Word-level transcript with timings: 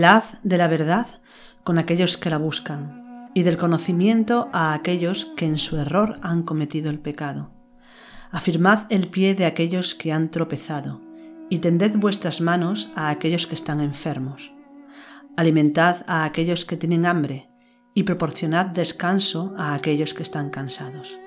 Hablad 0.00 0.24
de 0.42 0.56
la 0.56 0.66
verdad 0.66 1.06
con 1.62 1.76
aquellos 1.76 2.16
que 2.16 2.30
la 2.30 2.38
buscan, 2.38 3.28
y 3.34 3.42
del 3.42 3.58
conocimiento 3.58 4.48
a 4.54 4.72
aquellos 4.72 5.26
que 5.36 5.44
en 5.44 5.58
su 5.58 5.76
error 5.76 6.18
han 6.22 6.42
cometido 6.42 6.88
el 6.88 6.98
pecado. 6.98 7.50
Afirmad 8.30 8.90
el 8.90 9.08
pie 9.08 9.34
de 9.34 9.44
aquellos 9.44 9.94
que 9.94 10.10
han 10.10 10.30
tropezado, 10.30 11.02
y 11.50 11.58
tended 11.58 11.98
vuestras 11.98 12.40
manos 12.40 12.90
a 12.94 13.10
aquellos 13.10 13.46
que 13.46 13.54
están 13.54 13.80
enfermos. 13.80 14.54
Alimentad 15.36 15.98
a 16.06 16.24
aquellos 16.24 16.64
que 16.64 16.78
tienen 16.78 17.04
hambre, 17.04 17.50
y 17.92 18.04
proporcionad 18.04 18.68
descanso 18.68 19.52
a 19.58 19.74
aquellos 19.74 20.14
que 20.14 20.22
están 20.22 20.48
cansados. 20.48 21.20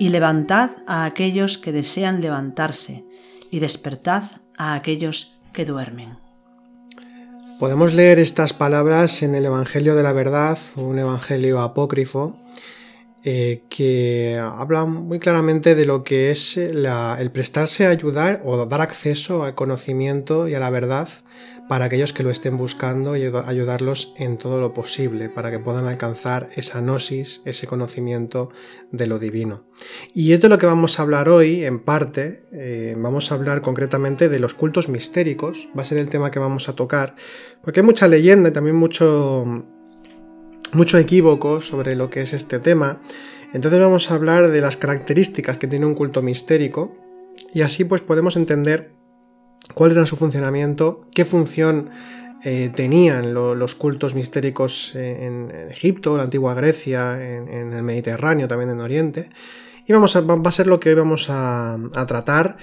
Y 0.00 0.08
levantad 0.08 0.70
a 0.88 1.04
aquellos 1.04 1.58
que 1.58 1.70
desean 1.70 2.22
levantarse, 2.22 3.04
y 3.52 3.60
despertad 3.60 4.24
a 4.58 4.74
aquellos 4.74 5.40
que 5.52 5.64
duermen. 5.64 6.16
Podemos 7.60 7.92
leer 7.92 8.18
estas 8.18 8.54
palabras 8.54 9.22
en 9.22 9.34
el 9.34 9.44
Evangelio 9.44 9.94
de 9.94 10.02
la 10.02 10.14
Verdad, 10.14 10.56
un 10.76 10.98
Evangelio 10.98 11.60
apócrifo, 11.60 12.34
eh, 13.22 13.64
que 13.68 14.40
habla 14.42 14.86
muy 14.86 15.18
claramente 15.18 15.74
de 15.74 15.84
lo 15.84 16.02
que 16.02 16.30
es 16.30 16.56
el 16.56 17.30
prestarse 17.34 17.84
a 17.84 17.90
ayudar 17.90 18.40
o 18.46 18.64
dar 18.64 18.80
acceso 18.80 19.44
al 19.44 19.54
conocimiento 19.54 20.48
y 20.48 20.54
a 20.54 20.58
la 20.58 20.70
verdad 20.70 21.10
para 21.70 21.84
aquellos 21.84 22.12
que 22.12 22.24
lo 22.24 22.30
estén 22.30 22.56
buscando 22.56 23.14
y 23.14 23.22
ayudarlos 23.22 24.12
en 24.16 24.38
todo 24.38 24.58
lo 24.58 24.74
posible 24.74 25.28
para 25.28 25.52
que 25.52 25.60
puedan 25.60 25.86
alcanzar 25.86 26.48
esa 26.56 26.80
gnosis, 26.80 27.42
ese 27.44 27.68
conocimiento 27.68 28.50
de 28.90 29.06
lo 29.06 29.20
divino. 29.20 29.68
Y 30.12 30.32
es 30.32 30.40
de 30.40 30.48
lo 30.48 30.58
que 30.58 30.66
vamos 30.66 30.98
a 30.98 31.02
hablar 31.02 31.28
hoy, 31.28 31.64
en 31.64 31.78
parte, 31.78 32.40
eh, 32.50 32.96
vamos 32.98 33.30
a 33.30 33.36
hablar 33.36 33.60
concretamente 33.60 34.28
de 34.28 34.40
los 34.40 34.52
cultos 34.54 34.88
mistéricos, 34.88 35.68
va 35.78 35.82
a 35.82 35.84
ser 35.84 35.98
el 35.98 36.08
tema 36.08 36.32
que 36.32 36.40
vamos 36.40 36.68
a 36.68 36.72
tocar, 36.72 37.14
porque 37.62 37.78
hay 37.78 37.86
mucha 37.86 38.08
leyenda 38.08 38.48
y 38.48 38.52
también 38.52 38.74
mucho, 38.74 39.44
mucho 40.72 40.98
equívoco 40.98 41.60
sobre 41.60 41.94
lo 41.94 42.10
que 42.10 42.22
es 42.22 42.32
este 42.32 42.58
tema. 42.58 43.00
Entonces 43.52 43.78
vamos 43.78 44.10
a 44.10 44.16
hablar 44.16 44.50
de 44.50 44.60
las 44.60 44.76
características 44.76 45.56
que 45.56 45.68
tiene 45.68 45.86
un 45.86 45.94
culto 45.94 46.20
mistérico 46.20 46.92
y 47.54 47.60
así 47.60 47.84
pues 47.84 48.02
podemos 48.02 48.34
entender 48.34 48.98
cuál 49.74 49.92
era 49.92 50.06
su 50.06 50.16
funcionamiento, 50.16 51.06
qué 51.14 51.24
función 51.24 51.90
eh, 52.44 52.70
tenían 52.74 53.34
los 53.34 53.74
cultos 53.74 54.14
mistéricos 54.14 54.94
en, 54.94 55.50
Egipto, 55.70 56.16
la 56.16 56.24
antigua 56.24 56.54
Grecia, 56.54 57.20
en, 57.22 57.72
el 57.72 57.82
Mediterráneo, 57.82 58.48
también 58.48 58.70
en 58.70 58.80
Oriente. 58.80 59.28
Y 59.86 59.92
vamos 59.92 60.16
a, 60.16 60.20
va 60.20 60.40
a 60.44 60.52
ser 60.52 60.66
lo 60.66 60.80
que 60.80 60.90
hoy 60.90 60.94
vamos 60.94 61.26
a, 61.28 61.78
tratar 62.06 62.56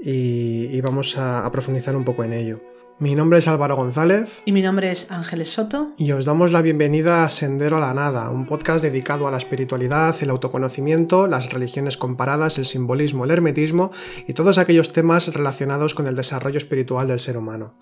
y, 0.00 0.80
vamos 0.80 1.18
a 1.18 1.50
profundizar 1.52 1.94
un 1.94 2.04
poco 2.04 2.24
en 2.24 2.32
ello. 2.32 2.60
Mi 3.00 3.14
nombre 3.14 3.38
es 3.38 3.46
Álvaro 3.46 3.76
González. 3.76 4.42
Y 4.44 4.50
mi 4.50 4.60
nombre 4.60 4.90
es 4.90 5.12
Ángeles 5.12 5.52
Soto. 5.52 5.92
Y 5.98 6.10
os 6.10 6.24
damos 6.24 6.50
la 6.50 6.62
bienvenida 6.62 7.22
a 7.22 7.28
Sendero 7.28 7.76
a 7.76 7.80
la 7.80 7.94
Nada, 7.94 8.28
un 8.30 8.44
podcast 8.44 8.82
dedicado 8.82 9.28
a 9.28 9.30
la 9.30 9.36
espiritualidad, 9.36 10.16
el 10.20 10.30
autoconocimiento, 10.30 11.28
las 11.28 11.52
religiones 11.52 11.96
comparadas, 11.96 12.58
el 12.58 12.64
simbolismo, 12.64 13.24
el 13.24 13.30
hermetismo 13.30 13.92
y 14.26 14.32
todos 14.32 14.58
aquellos 14.58 14.92
temas 14.92 15.32
relacionados 15.32 15.94
con 15.94 16.08
el 16.08 16.16
desarrollo 16.16 16.58
espiritual 16.58 17.06
del 17.06 17.20
ser 17.20 17.36
humano. 17.36 17.74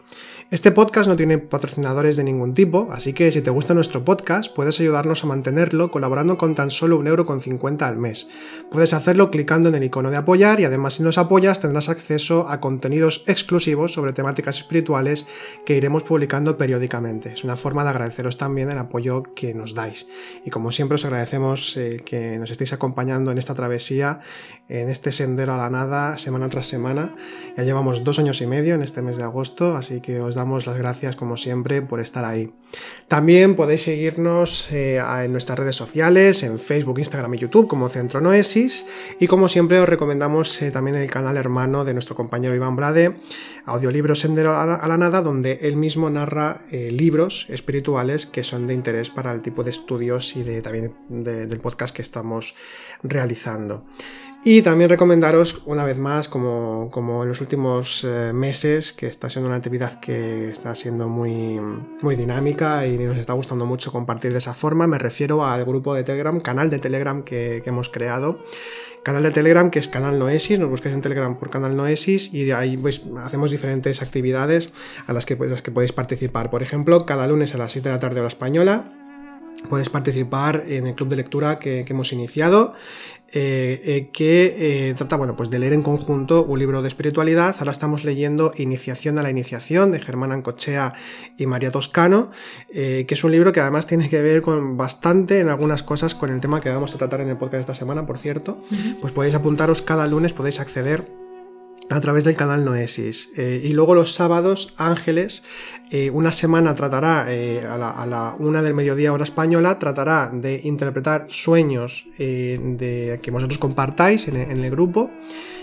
Este 0.48 0.70
podcast 0.70 1.08
no 1.08 1.16
tiene 1.16 1.38
patrocinadores 1.38 2.14
de 2.14 2.22
ningún 2.22 2.54
tipo, 2.54 2.86
así 2.92 3.12
que 3.12 3.32
si 3.32 3.42
te 3.42 3.50
gusta 3.50 3.74
nuestro 3.74 4.04
podcast, 4.04 4.54
puedes 4.54 4.78
ayudarnos 4.78 5.24
a 5.24 5.26
mantenerlo 5.26 5.90
colaborando 5.90 6.38
con 6.38 6.54
tan 6.54 6.70
solo 6.70 6.98
un 6.98 7.08
euro 7.08 7.26
con 7.26 7.40
50 7.40 7.84
al 7.84 7.96
mes. 7.96 8.28
Puedes 8.70 8.94
hacerlo 8.94 9.32
clicando 9.32 9.70
en 9.70 9.74
el 9.74 9.82
icono 9.82 10.08
de 10.08 10.18
apoyar 10.18 10.60
y 10.60 10.64
además 10.64 10.94
si 10.94 11.02
nos 11.02 11.18
apoyas 11.18 11.58
tendrás 11.58 11.88
acceso 11.88 12.48
a 12.48 12.60
contenidos 12.60 13.24
exclusivos 13.26 13.92
sobre 13.92 14.12
temáticas 14.12 14.58
espirituales 14.58 15.26
que 15.64 15.76
iremos 15.76 16.04
publicando 16.04 16.56
periódicamente. 16.56 17.32
Es 17.32 17.42
una 17.42 17.56
forma 17.56 17.82
de 17.82 17.90
agradeceros 17.90 18.38
también 18.38 18.70
el 18.70 18.78
apoyo 18.78 19.24
que 19.34 19.52
nos 19.52 19.74
dais. 19.74 20.06
Y 20.44 20.50
como 20.50 20.70
siempre 20.70 20.94
os 20.94 21.04
agradecemos 21.04 21.76
eh, 21.76 22.00
que 22.06 22.38
nos 22.38 22.52
estéis 22.52 22.72
acompañando 22.72 23.32
en 23.32 23.38
esta 23.38 23.54
travesía, 23.54 24.20
en 24.68 24.90
este 24.90 25.10
sendero 25.10 25.54
a 25.54 25.56
la 25.56 25.70
nada, 25.70 26.18
semana 26.18 26.48
tras 26.48 26.68
semana. 26.68 27.16
Ya 27.56 27.64
llevamos 27.64 28.04
dos 28.04 28.20
años 28.20 28.40
y 28.42 28.46
medio 28.46 28.76
en 28.76 28.82
este 28.82 29.02
mes 29.02 29.16
de 29.16 29.24
agosto, 29.24 29.76
así 29.76 30.00
que 30.00 30.20
os 30.20 30.35
damos 30.36 30.68
las 30.68 30.78
gracias 30.78 31.16
como 31.16 31.36
siempre 31.36 31.82
por 31.82 31.98
estar 31.98 32.24
ahí. 32.24 32.52
También 33.08 33.54
podéis 33.54 33.82
seguirnos 33.82 34.70
eh, 34.72 34.98
en 34.98 35.32
nuestras 35.32 35.58
redes 35.58 35.76
sociales, 35.76 36.42
en 36.42 36.58
Facebook, 36.58 36.98
Instagram 36.98 37.34
y 37.34 37.38
YouTube 37.38 37.68
como 37.68 37.88
Centro 37.88 38.20
Noesis 38.20 38.86
y 39.20 39.26
como 39.26 39.48
siempre 39.48 39.80
os 39.80 39.88
recomendamos 39.88 40.60
eh, 40.62 40.70
también 40.70 40.96
el 40.96 41.10
canal 41.10 41.36
hermano 41.36 41.84
de 41.84 41.92
nuestro 41.92 42.16
compañero 42.16 42.54
Iván 42.54 42.76
Brade, 42.76 43.16
Audiolibro 43.64 44.14
Sendero 44.14 44.56
a 44.56 44.86
la, 44.86 44.96
Nada, 44.96 45.22
donde 45.22 45.58
él 45.62 45.76
mismo 45.76 46.10
narra 46.10 46.62
eh, 46.70 46.90
libros 46.90 47.46
espirituales 47.48 48.26
que 48.26 48.44
son 48.44 48.66
de 48.66 48.74
interés 48.74 49.10
para 49.10 49.32
el 49.32 49.42
tipo 49.42 49.64
de 49.64 49.70
estudios 49.70 50.36
y 50.36 50.42
de, 50.42 50.62
también 50.62 50.94
del 51.08 51.58
podcast 51.60 51.94
que 51.94 52.02
estamos 52.02 52.54
realizando. 53.02 53.84
Y 54.48 54.62
también 54.62 54.88
recomendaros 54.88 55.62
una 55.66 55.84
vez 55.84 55.98
más, 55.98 56.28
como, 56.28 56.88
en 57.24 57.28
los 57.28 57.40
últimos 57.40 58.04
eh, 58.04 58.30
meses, 58.32 58.92
que 58.92 59.08
está 59.08 59.28
siendo 59.28 59.48
una 59.48 59.56
actividad 59.56 59.98
que 59.98 60.50
está 60.50 60.72
siendo 60.76 61.08
muy, 61.08 61.58
muy 62.00 62.14
dinámica 62.14 62.86
y 62.86 62.96
nos 62.96 63.18
está 63.18 63.32
gustando 63.32 63.66
mucho 63.66 63.90
compartir 63.90 64.30
de 64.30 64.38
esa 64.38 64.54
forma. 64.54 64.86
Me 64.86 64.98
refiero 64.98 65.44
al 65.44 65.64
grupo 65.64 65.94
de 65.94 66.04
Telegram, 66.04 66.38
canal 66.38 66.70
de 66.70 66.78
Telegram 66.78 67.24
que, 67.24 67.60
hemos 67.66 67.88
creado 67.88 68.38
canal 69.02 69.24
de 69.24 69.32
Telegram 69.32 69.68
que 69.68 69.80
es 69.80 69.88
Canal 69.88 70.16
Noesis, 70.16 70.60
nos 70.60 70.70
busquéis 70.70 70.94
en 70.94 71.00
Telegram 71.00 71.36
por 71.36 71.50
Canal 71.50 71.74
Noesis 71.74 72.32
y 72.32 72.44
de 72.44 72.54
ahí 72.54 72.76
pues, 72.76 73.02
hacemos 73.24 73.50
diferentes 73.50 74.00
actividades 74.00 74.70
a 75.08 75.12
las 75.12 75.26
que, 75.26 75.34
las 75.34 75.62
que 75.62 75.72
podéis 75.72 75.90
participar. 75.90 76.50
Por 76.50 76.62
ejemplo, 76.62 77.04
cada 77.04 77.26
lunes 77.26 77.52
a 77.56 77.58
las 77.58 77.72
6 77.72 77.82
de 77.82 77.90
la 77.90 77.98
tarde 77.98 78.20
hora 78.20 78.28
española 78.28 78.92
puedes 79.68 79.88
participar 79.88 80.64
en 80.66 80.86
el 80.86 80.94
club 80.94 81.08
de 81.08 81.16
lectura 81.16 81.58
que, 81.58 81.84
hemos 81.88 82.12
iniciado, 82.12 82.74
eh, 83.32 83.82
eh, 83.84 84.10
que 84.12 84.90
eh, 84.90 84.94
trata 84.94 85.16
bueno, 85.16 85.36
pues 85.36 85.50
de 85.50 85.58
leer 85.58 85.72
en 85.72 85.82
conjunto 85.82 86.44
un 86.44 86.58
libro 86.58 86.82
de 86.82 86.88
espiritualidad. 86.88 87.56
Ahora 87.58 87.72
estamos 87.72 88.04
leyendo 88.04 88.52
Iniciación 88.56 89.18
a 89.18 89.22
la 89.22 89.30
Iniciación 89.30 89.90
de 89.92 90.00
Germán 90.00 90.32
Ancochea 90.32 90.94
y 91.36 91.46
María 91.46 91.70
Toscano, 91.70 92.30
que 92.72 93.06
es 93.08 93.24
un 93.24 93.32
libro 93.32 93.52
que 93.52 93.60
además 93.60 93.86
tiene 93.86 94.08
que 94.08 94.22
ver 94.22 94.42
con 94.42 94.76
bastante 94.76 95.40
en 95.40 95.48
algunas 95.48 95.82
cosas 95.82 96.14
con 96.14 96.30
el 96.30 96.40
tema 96.40 96.60
que 96.60 96.70
vamos 96.70 96.94
a 96.94 96.98
tratar 96.98 97.20
en 97.20 97.28
el 97.28 97.36
podcast 97.36 97.60
esta 97.60 97.74
semana, 97.74 98.06
por 98.06 98.18
cierto. 98.18 98.58
Pues 99.00 99.12
podéis 99.12 99.34
apuntaros 99.34 99.82
cada 99.82 100.06
lunes, 100.06 100.32
podéis 100.32 100.60
acceder 100.60 101.25
a 101.90 102.00
través 102.00 102.24
del 102.24 102.36
canal 102.36 102.64
Noesis. 102.64 103.30
Eh, 103.36 103.60
y 103.64 103.72
luego 103.72 103.94
los 103.94 104.14
sábados, 104.14 104.74
Ángeles, 104.76 105.44
eh, 105.90 106.10
una 106.10 106.32
semana 106.32 106.74
tratará, 106.74 107.26
eh, 107.28 107.64
a, 107.66 108.06
la, 108.06 108.34
una 108.38 108.62
del 108.62 108.74
mediodía 108.74 109.12
hora 109.12 109.24
española, 109.24 109.78
tratará 109.78 110.30
de 110.32 110.60
interpretar 110.64 111.26
sueños 111.28 112.06
de, 112.18 113.20
que 113.22 113.30
vosotros 113.30 113.58
compartáis 113.58 114.28
en 114.28 114.36
el 114.36 114.70
grupo 114.70 115.10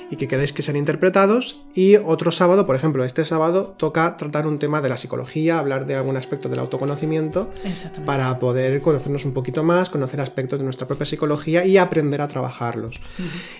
y 0.09 0.15
que 0.15 0.27
queréis 0.27 0.53
que 0.53 0.61
sean 0.61 0.77
interpretados. 0.77 1.61
Y 1.75 1.95
otro 1.95 2.31
sábado, 2.31 2.65
por 2.65 2.75
ejemplo, 2.75 3.03
este 3.03 3.25
sábado 3.25 3.75
toca 3.77 4.17
tratar 4.17 4.47
un 4.47 4.59
tema 4.59 4.81
de 4.81 4.89
la 4.89 4.97
psicología, 4.97 5.59
hablar 5.59 5.85
de 5.85 5.95
algún 5.95 6.17
aspecto 6.17 6.49
del 6.49 6.59
autoconocimiento 6.59 7.51
para 8.05 8.39
poder 8.39 8.81
conocernos 8.81 9.25
un 9.25 9.33
poquito 9.33 9.63
más, 9.63 9.89
conocer 9.89 10.21
aspectos 10.21 10.59
de 10.59 10.65
nuestra 10.65 10.87
propia 10.87 11.05
psicología 11.05 11.65
y 11.65 11.77
aprender 11.77 12.21
a 12.21 12.27
trabajarlos. 12.27 13.01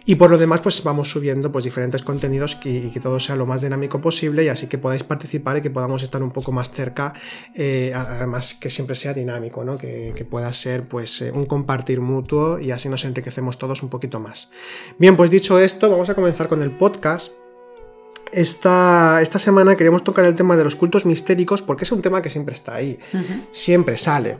Y 0.05 0.15
por 0.15 0.29
lo 0.29 0.37
demás, 0.37 0.61
pues 0.61 0.83
vamos 0.83 1.09
subiendo 1.09 1.51
pues 1.51 1.65
diferentes 1.65 2.01
contenidos 2.03 2.57
y 2.63 2.89
que 2.89 2.99
todo 2.99 3.19
sea 3.19 3.35
lo 3.35 3.45
más 3.45 3.61
dinámico 3.61 4.01
posible 4.01 4.43
y 4.43 4.49
así 4.49 4.67
que 4.67 4.77
podáis 4.77 5.03
participar 5.03 5.57
y 5.57 5.61
que 5.61 5.69
podamos 5.69 6.03
estar 6.03 6.21
un 6.21 6.31
poco 6.31 6.51
más 6.51 6.71
cerca, 6.71 7.13
eh, 7.55 7.93
además 7.95 8.53
que 8.53 8.69
siempre 8.69 8.95
sea 8.95 9.13
dinámico, 9.13 9.63
¿no? 9.63 9.77
que, 9.77 10.23
pueda 10.29 10.51
ser 10.53 10.85
pues 10.85 11.21
eh, 11.21 11.31
un 11.31 11.45
compartir 11.45 11.99
mutuo 11.99 12.57
y 12.57 12.71
así 12.71 12.87
nos 12.87 13.03
enriquecemos 13.03 13.57
todos 13.57 13.83
un 13.83 13.89
poquito 13.89 14.19
más. 14.21 14.51
Bien, 14.97 15.17
pues 15.17 15.29
dicho 15.29 15.59
esto, 15.59 15.89
vamos 15.89 16.09
a 16.09 16.15
comenzar 16.15 16.42
con 16.47 16.61
el 16.61 16.71
podcast, 16.71 17.31
esta, 18.31 19.21
esta, 19.21 19.37
semana 19.37 19.75
queríamos 19.75 20.03
tocar 20.03 20.25
el 20.25 20.35
tema 20.35 20.57
de 20.57 20.63
los 20.63 20.75
cultos 20.75 21.05
mistéricos 21.05 21.61
porque 21.61 21.83
es 21.83 21.91
un 21.91 22.01
tema 22.01 22.21
que 22.21 22.29
siempre 22.29 22.55
está 22.55 22.75
ahí, 22.75 22.97
siempre 23.51 23.97
sale. 23.97 24.37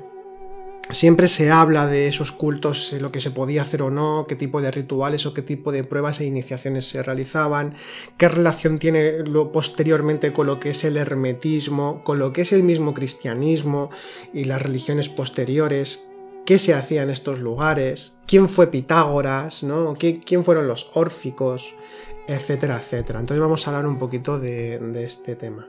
Siempre 0.89 1.29
se 1.29 1.49
habla 1.49 1.87
de 1.87 2.07
esos 2.07 2.33
cultos, 2.33 2.91
lo 2.99 3.09
que 3.09 3.21
se 3.21 3.31
podía 3.31 3.61
hacer 3.61 3.81
o 3.81 3.89
no, 3.89 4.25
qué 4.27 4.35
tipo 4.35 4.61
de 4.61 4.69
rituales 4.69 5.25
o 5.25 5.33
qué 5.33 5.41
tipo 5.41 5.71
de 5.71 5.85
pruebas 5.85 6.19
e 6.19 6.25
iniciaciones 6.25 6.85
se 6.89 7.01
realizaban, 7.01 7.73
qué 8.17 8.27
relación 8.27 8.79
tiene 8.79 9.19
lo 9.19 9.53
posteriormente 9.53 10.33
con 10.33 10.45
lo 10.45 10.59
que 10.59 10.71
es 10.71 10.83
el 10.83 10.97
hermetismo, 10.97 12.03
con 12.03 12.19
lo 12.19 12.33
que 12.33 12.41
es 12.41 12.51
el 12.51 12.63
mismo 12.63 12.93
cristianismo 12.93 13.91
y 14.33 14.43
las 14.43 14.61
religiones 14.61 15.07
posteriores, 15.07 16.09
qué 16.45 16.59
se 16.59 16.73
hacía 16.73 17.03
en 17.03 17.09
estos 17.09 17.39
lugares, 17.39 18.19
quién 18.25 18.49
fue 18.49 18.67
Pitágoras, 18.67 19.63
¿no? 19.63 19.93
quién 19.95 20.43
fueron 20.43 20.67
los 20.67 20.91
órficos, 20.95 21.73
etcétera, 22.27 22.77
etcétera. 22.77 23.19
Entonces 23.19 23.41
vamos 23.41 23.67
a 23.67 23.71
hablar 23.71 23.87
un 23.87 23.99
poquito 23.99 24.39
de, 24.39 25.03
este 25.03 25.35
tema. 25.35 25.67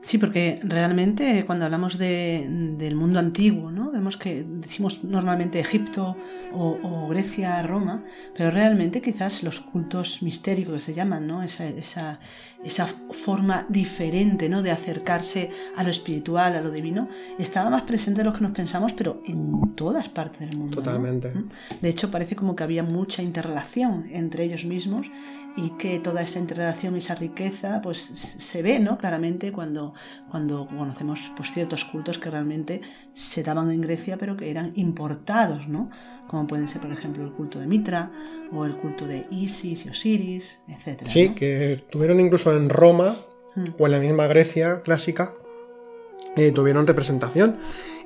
Sí, 0.00 0.16
porque 0.16 0.60
realmente 0.62 1.44
cuando 1.44 1.64
hablamos 1.64 1.98
de, 1.98 2.46
del 2.78 2.94
mundo 2.94 3.18
antiguo, 3.18 3.70
¿no? 3.70 3.90
vemos 3.90 4.16
que 4.16 4.44
decimos 4.46 5.02
normalmente 5.02 5.58
Egipto 5.58 6.16
o, 6.52 7.08
Grecia, 7.08 7.62
Roma, 7.62 8.04
pero 8.34 8.50
realmente 8.50 9.02
quizás 9.02 9.42
los 9.42 9.60
cultos 9.60 10.22
mistéricos 10.22 10.74
que 10.74 10.80
se 10.80 10.94
llaman, 10.94 11.26
¿no? 11.26 11.42
esa, 11.42 12.20
esa 12.64 12.86
forma 12.86 13.66
diferente 13.68 14.48
¿no? 14.48 14.62
de 14.62 14.70
acercarse 14.70 15.50
a 15.76 15.84
lo 15.84 15.90
espiritual, 15.90 16.56
a 16.56 16.60
lo 16.60 16.70
divino, 16.70 17.08
estaba 17.38 17.70
más 17.70 17.82
presente 17.82 18.18
de 18.18 18.24
lo 18.24 18.32
que 18.32 18.40
nos 18.40 18.52
pensamos, 18.52 18.92
pero 18.92 19.22
en 19.26 19.74
todas 19.74 20.08
partes 20.08 20.40
del 20.40 20.56
mundo. 20.56 20.76
Totalmente. 20.76 21.30
¿Mm? 21.30 21.48
De 21.80 21.88
hecho, 21.88 22.10
parece 22.10 22.34
como 22.34 22.56
que 22.56 22.64
había 22.64 22.82
mucha 22.82 23.22
interrelación 23.22 24.08
entre 24.12 24.44
ellos 24.44 24.64
mismos 24.64 25.10
y 25.56 25.70
que 25.70 25.98
toda 25.98 26.22
esa 26.22 26.38
interrelación 26.38 26.94
y 26.94 26.98
esa 26.98 27.14
riqueza 27.14 27.80
pues 27.82 27.98
se 27.98 28.62
ve 28.62 28.78
¿no? 28.78 28.96
claramente 28.96 29.50
cuando, 29.50 29.94
cuando 30.30 30.66
conocemos 30.66 31.32
pues, 31.36 31.52
ciertos 31.52 31.84
cultos 31.84 32.18
que 32.18 32.30
realmente 32.30 32.80
se 33.12 33.42
daban 33.42 33.70
en 33.70 33.80
Grecia 33.80 34.18
pero 34.18 34.36
que 34.36 34.50
eran 34.50 34.72
importados, 34.76 35.66
¿no? 35.68 35.90
Como 36.28 36.46
pueden 36.46 36.68
ser 36.68 36.80
por 36.80 36.92
ejemplo 36.92 37.24
el 37.24 37.32
culto 37.32 37.58
de 37.58 37.66
Mitra 37.66 38.12
o 38.52 38.64
el 38.64 38.76
culto 38.76 39.06
de 39.06 39.26
Isis 39.30 39.86
y 39.86 39.88
Osiris, 39.88 40.60
etc. 40.68 41.02
Sí, 41.04 41.30
que 41.30 41.82
tuvieron 41.90 42.20
incluso 42.20 42.56
en 42.56 42.68
Roma 42.68 43.16
mm. 43.56 43.64
o 43.78 43.86
en 43.86 43.92
la 43.92 43.98
misma 43.98 44.26
Grecia 44.28 44.82
clásica, 44.82 45.34
eh, 46.36 46.52
tuvieron 46.52 46.86
representación. 46.86 47.56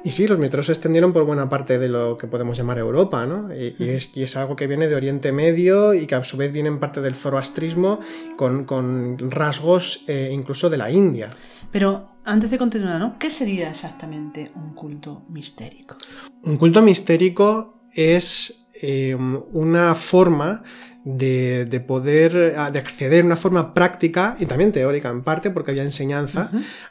Y 0.05 0.11
sí, 0.11 0.27
los 0.27 0.39
mitros 0.39 0.67
se 0.67 0.73
extendieron 0.73 1.13
por 1.13 1.25
buena 1.25 1.49
parte 1.49 1.79
de 1.79 1.89
lo 1.89 2.19
que 2.19 2.27
podemos 2.27 2.57
llamar 2.57 2.79
Europa, 2.79 3.25
¿no? 3.25 3.55
Y, 3.55 3.91
es, 3.91 4.17
es, 4.17 4.37
algo 4.37 4.57
que 4.57 4.67
viene 4.67 4.89
de 4.89 4.97
Oriente 4.97 5.31
Medio 5.31 5.95
y 5.95 6.07
que 6.07 6.17
a 6.17 6.25
su 6.25 6.37
vez 6.37 6.51
viene 6.51 6.69
en 6.69 6.81
parte 6.81 7.01
del 7.01 7.15
zoroastrismo 7.15 8.01
con, 8.37 9.17
rasgos 9.31 10.05
eh, 10.09 10.31
incluso 10.33 10.71
de 10.71 10.77
la 10.77 10.91
India. 10.91 11.29
Pero 11.71 12.09
antes 12.25 12.51
de 12.51 12.59
continuar, 12.59 12.99
¿no? 12.99 13.17
¿Qué 13.17 13.31
sería 13.31 13.71
exactamente 13.71 14.51
un 14.57 14.75
culto 14.75 15.23
mistérico? 15.29 15.97
Un 16.43 16.57
culto 16.57 16.83
mistérico 16.83 17.72
es 17.95 18.67
eh, 18.83 19.15
una 19.15 19.95
forma 19.95 20.63
de, 21.05 21.85
poder, 21.87 22.55
ah, 22.57 22.71
de 22.71 22.79
acceder, 22.79 23.25
una 23.25 23.37
forma 23.37 23.75
práctica 23.75 24.37
y 24.39 24.47
también 24.47 24.73
teórica 24.73 25.11
en 25.11 25.23
parte, 25.23 25.51
porque 25.51 25.73
había 25.73 25.83
enseñanza, 25.83 26.51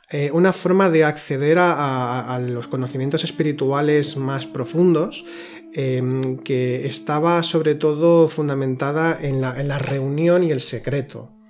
eh, 0.09 0.30
una 0.33 0.53
forma 0.53 0.89
de 0.89 1.06
acceder 1.06 1.57
a, 1.59 2.39
los 2.39 2.68
conocimientos 2.68 3.24
espirituales 3.24 4.18
más 4.18 4.45
profundos, 4.45 5.25
em, 5.74 6.38
que 6.39 6.86
estaba 6.86 7.42
sobre 7.44 7.75
todo 7.75 8.27
fundamentada 8.27 9.18
en 9.21 9.39
la, 9.39 9.59
en 9.59 9.69
la 9.69 9.80
reunión 9.80 10.44
y 10.44 10.51
el 10.51 10.59
secreto 10.59 11.40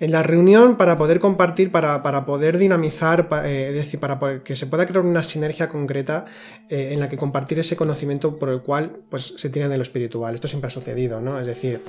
en 0.00 0.10
la 0.10 0.22
reunión 0.22 0.76
para 0.76 0.96
poder 0.98 1.20
compartir, 1.20 1.70
para, 1.70 2.26
poder 2.26 2.58
dinamizar, 2.58 3.28
eh, 3.44 3.66
es 3.68 3.74
decir, 3.74 4.00
para 4.00 4.42
que 4.42 4.56
se 4.56 4.66
pueda 4.66 4.86
crear 4.86 5.04
una 5.04 5.22
sinergia 5.22 5.68
concreta 5.68 6.26
eh, 6.68 6.90
en 6.92 7.00
la 7.00 7.08
que 7.08 7.16
compartir 7.16 7.58
ese 7.58 7.76
conocimiento 7.76 8.38
por 8.38 8.48
el 8.48 8.62
cual 8.62 8.92
pues, 9.08 9.34
se 9.36 9.50
tiene 9.50 9.68
de 9.68 9.76
lo 9.76 9.82
espiritual. 9.82 10.34
Esto 10.34 10.48
siempre 10.48 10.68
ha 10.68 10.70
sucedido, 10.70 11.20
¿no? 11.20 11.38
Es 11.38 11.46
decir, 11.46 11.82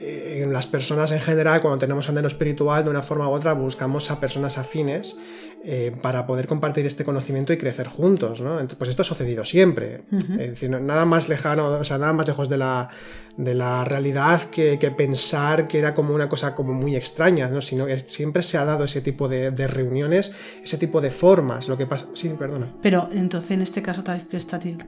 eh, 0.00 0.40
en 0.42 0.52
las 0.52 0.66
personas 0.66 1.10
en 1.10 1.20
general, 1.20 1.60
cuando 1.60 1.78
tenemos 1.78 2.08
anhelo 2.08 2.28
espiritual, 2.28 2.84
de 2.84 2.90
una 2.90 3.02
forma 3.02 3.28
u 3.28 3.32
otra 3.32 3.54
buscamos 3.54 4.10
a 4.10 4.20
personas 4.20 4.58
afines 4.58 5.16
eh, 5.64 5.92
para 6.00 6.26
poder 6.26 6.46
compartir 6.46 6.86
este 6.86 7.04
conocimiento 7.04 7.52
y 7.52 7.58
crecer 7.58 7.88
juntos, 7.88 8.40
¿no? 8.40 8.58
Pues 8.78 8.90
esto 8.90 9.02
ha 9.02 9.04
sucedido 9.04 9.44
siempre. 9.44 10.02
Es 10.38 10.50
decir, 10.50 10.70
nada 10.70 11.04
más 11.04 11.28
lejano, 11.28 11.66
o 11.66 11.84
sea, 11.84 11.98
nada 11.98 12.12
más 12.12 12.26
lejos 12.26 12.48
de 12.48 12.58
la, 12.58 12.90
de 13.38 13.54
la 13.54 13.84
realidad 13.84 14.42
que, 14.50 14.76
pensar 14.96 15.68
que 15.68 15.78
era 15.78 15.94
como 15.94 16.12
una 16.12 16.28
cosa 16.28 16.56
como 16.56 16.74
muy 16.74 16.96
extraña, 16.96 17.48
¿no? 17.48 17.62
Sino 17.62 17.86
que 17.86 17.96
siempre 18.00 18.42
se 18.42 18.58
ha 18.58 18.64
dado 18.64 18.84
ese 18.84 19.00
tipo 19.00 19.28
de, 19.28 19.50
reuniones, 19.68 20.32
ese 20.62 20.76
tipo 20.76 21.00
de 21.00 21.12
formas. 21.12 21.68
Lo 21.68 21.78
que 21.78 21.86
pasa. 21.86 22.06
Sí, 22.14 22.30
perdona. 22.30 22.74
Pero 22.82 23.08
entonces, 23.12 23.52
en 23.52 23.62
este 23.62 23.80
caso, 23.80 24.02
tal, 24.02 24.26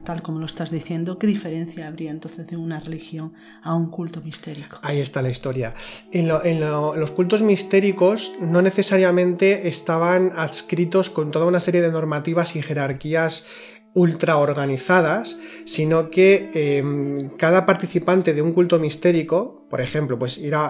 tal 0.03 0.21
como 0.21 0.39
lo 0.39 0.45
estás 0.45 0.69
diciendo, 0.69 1.17
¿qué 1.17 1.27
diferencia 1.27 1.87
habría 1.87 2.11
entonces 2.11 2.45
de 2.45 2.57
una 2.57 2.81
religión 2.81 3.33
a 3.63 3.73
un 3.73 3.89
culto 3.89 4.21
mistérico? 4.21 4.79
Ahí 4.81 4.99
está 4.99 5.21
la 5.21 5.29
historia. 5.29 5.73
En, 6.11 6.27
los 6.27 7.11
cultos 7.11 7.43
mistéricos 7.43 8.33
no 8.41 8.61
necesariamente 8.61 9.69
estaban 9.69 10.33
escritos 10.61 11.09
con 11.09 11.31
toda 11.31 11.45
una 11.45 11.59
serie 11.59 11.81
de 11.81 11.91
normativas 11.91 12.55
y 12.55 12.61
jerarquías 12.61 13.45
ultra 13.93 14.37
organizadas, 14.37 15.37
sino 15.65 16.09
que 16.09 16.49
em, 16.53 17.29
cada 17.31 17.65
participante 17.65 18.33
de 18.33 18.41
un 18.41 18.53
culto 18.53 18.79
mistérico, 18.79 19.65
por 19.69 19.81
ejemplo, 19.81 20.17
pues 20.17 20.37
ir 20.37 20.55
a, 20.55 20.69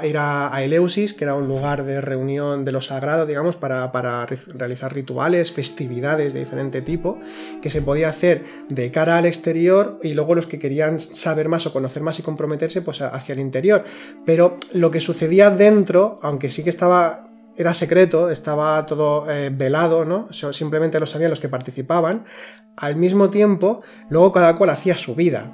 a, 0.53 0.63
Eleusis, 0.63 1.13
que 1.13 1.25
era 1.25 1.35
un 1.35 1.47
lugar 1.47 1.83
de 1.83 2.01
reunión 2.01 2.65
de 2.65 2.71
lo 2.71 2.81
sagrado, 2.81 3.27
digamos, 3.27 3.57
para, 3.57 3.91
para, 3.91 4.25
realizar 4.25 4.93
rituales, 4.93 5.51
festividades 5.51 6.33
de 6.33 6.39
diferente 6.39 6.81
tipo, 6.81 7.19
que 7.61 7.69
se 7.69 7.83
podía 7.83 8.09
hacer 8.09 8.43
de 8.69 8.89
cara 8.89 9.17
al 9.17 9.25
exterior 9.25 9.99
y 10.01 10.15
luego 10.15 10.33
los 10.33 10.47
que 10.47 10.57
querían 10.57 10.99
saber 10.99 11.47
más 11.47 11.67
o 11.67 11.73
conocer 11.73 12.01
más 12.01 12.17
y 12.17 12.23
comprometerse, 12.23 12.81
pues 12.81 13.01
hacia 13.01 13.33
el 13.33 13.39
interior. 13.39 13.83
Pero 14.25 14.57
lo 14.73 14.89
que 14.89 14.99
sucedía 14.99 15.51
dentro, 15.51 16.19
aunque 16.23 16.49
sí 16.49 16.63
que 16.63 16.71
estaba 16.71 17.30
era 17.61 17.73
secreto, 17.73 18.29
estaba 18.29 18.85
todo 18.85 19.29
eh, 19.31 19.49
velado, 19.53 20.05
¿no? 20.05 20.27
Simplemente 20.31 20.99
lo 20.99 21.05
sabían 21.05 21.29
los 21.29 21.39
que 21.39 21.49
participaban. 21.49 22.25
Al 22.75 22.95
mismo 22.95 23.29
tiempo, 23.29 23.81
luego 24.09 24.31
cada 24.31 24.55
cual 24.55 24.69
hacía 24.71 24.95
su 24.97 25.15
vida. 25.15 25.51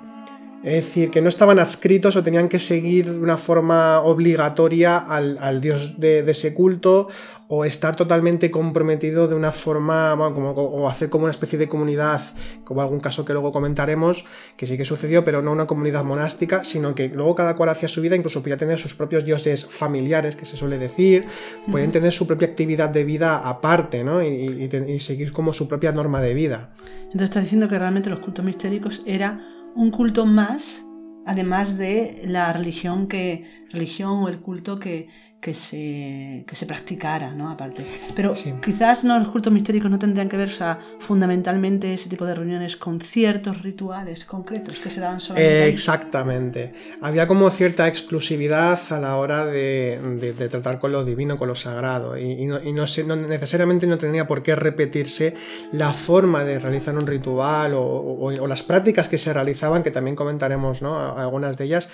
Es 0.63 0.85
decir, 0.85 1.11
que 1.11 1.21
no 1.21 1.29
estaban 1.29 1.59
adscritos 1.59 2.15
o 2.15 2.23
tenían 2.23 2.49
que 2.49 2.59
seguir 2.59 3.11
de 3.11 3.19
una 3.19 3.37
forma 3.37 4.01
obligatoria 4.01 4.97
al, 4.97 5.61
dios 5.61 5.99
de, 5.99 6.19
ese 6.27 6.53
culto 6.53 7.09
o 7.49 7.63
estar 7.63 7.95
totalmente 7.95 8.51
comprometido 8.51 9.27
de 9.27 9.35
una 9.35 9.51
forma, 9.51 10.15
como, 10.33 10.51
o 10.51 10.89
hacer 10.89 11.09
como 11.09 11.23
una 11.25 11.31
especie 11.31 11.57
de 11.57 11.69
comunidad, 11.69 12.21
como 12.65 12.81
algún 12.81 12.99
caso 12.99 13.23
que 13.23 13.31
luego 13.31 13.53
comentaremos, 13.53 14.25
que 14.57 14.65
sí 14.65 14.77
que 14.77 14.83
sucedió, 14.83 15.23
pero 15.23 15.41
no 15.41 15.53
una 15.53 15.65
comunidad 15.65 16.03
monástica, 16.03 16.65
sino 16.65 16.93
que 16.93 17.07
luego 17.07 17.35
cada 17.35 17.55
cual 17.55 17.69
hacía 17.69 17.87
su 17.87 18.01
vida, 18.01 18.17
incluso 18.17 18.41
podía 18.41 18.57
tener 18.57 18.79
sus 18.79 18.95
propios 18.95 19.23
dioses 19.23 19.65
familiares, 19.65 20.35
que 20.35 20.45
se 20.45 20.57
suele 20.57 20.77
decir, 20.77 21.25
pueden 21.71 21.91
tener 21.91 22.11
su 22.11 22.27
propia 22.27 22.49
actividad 22.49 22.89
de 22.89 23.05
vida 23.05 23.37
aparte, 23.37 24.03
¿no? 24.03 24.21
Y, 24.21 24.69
y 24.87 24.99
seguir 24.99 25.31
como 25.31 25.53
su 25.53 25.69
propia 25.69 25.93
norma 25.93 26.21
de 26.21 26.33
vida. 26.33 26.73
Entonces 27.03 27.29
estás 27.29 27.43
diciendo 27.43 27.69
que 27.69 27.79
realmente 27.79 28.09
los 28.09 28.19
cultos 28.19 28.43
mistéricos 28.43 29.03
era 29.05 29.41
un 29.73 29.91
culto 29.91 30.25
más, 30.25 30.83
además 31.25 31.77
de 31.77 32.23
la 32.25 32.51
religión 32.51 33.07
que 33.07 33.45
religión 33.71 34.23
o 34.23 34.27
el 34.27 34.39
culto 34.39 34.79
que, 34.79 35.07
que 35.39 35.53
se, 35.53 36.43
que 36.47 36.55
se 36.55 36.65
practicara, 36.65 37.31
¿no? 37.31 37.51
Aparte. 37.51 37.85
Pero 38.15 38.33
quizás 38.63 39.03
no, 39.03 39.19
los 39.19 39.29
cultos 39.29 39.53
mistéricos 39.53 39.89
no 39.89 39.99
tendrían 39.99 40.27
que 40.29 40.37
ver, 40.37 40.49
fundamentalmente 40.99 41.93
ese 41.93 42.09
tipo 42.09 42.25
de 42.25 42.33
reuniones 42.33 42.75
con 42.75 42.99
ciertos 42.99 43.61
rituales 43.61 44.25
concretos 44.25 44.79
que 44.79 44.89
se 44.89 44.99
daban 44.99 45.21
solamente. 45.21 45.67
exactamente. 45.69 46.73
Había 47.01 47.27
como 47.27 47.49
cierta 47.49 47.87
exclusividad 47.87 48.79
a 48.89 48.99
la 48.99 49.17
hora 49.17 49.45
de, 49.45 49.99
de, 50.19 50.49
tratar 50.49 50.79
con 50.79 50.91
lo 50.91 51.05
divino, 51.05 51.37
con 51.37 51.49
lo 51.49 51.55
sagrado. 51.55 52.17
Y, 52.17 52.45
no, 52.45 52.61
y 52.61 52.73
no, 52.73 52.85
necesariamente 53.15 53.85
no 53.85 53.97
tenía 53.97 54.27
por 54.27 54.41
qué 54.41 54.55
repetirse 54.55 55.35
la 55.71 55.93
forma 55.93 56.43
de 56.43 56.59
realizar 56.59 56.95
un 56.95 57.05
ritual 57.05 57.73
o, 57.75 57.83
o, 57.83 58.47
las 58.47 58.63
prácticas 58.63 59.07
que 59.07 59.17
se 59.17 59.33
realizaban, 59.33 59.83
que 59.83 59.91
también 59.91 60.15
comentaremos, 60.15 60.81
¿no? 60.81 60.97
Algunas 61.17 61.57
de 61.57 61.65
ellas, 61.65 61.89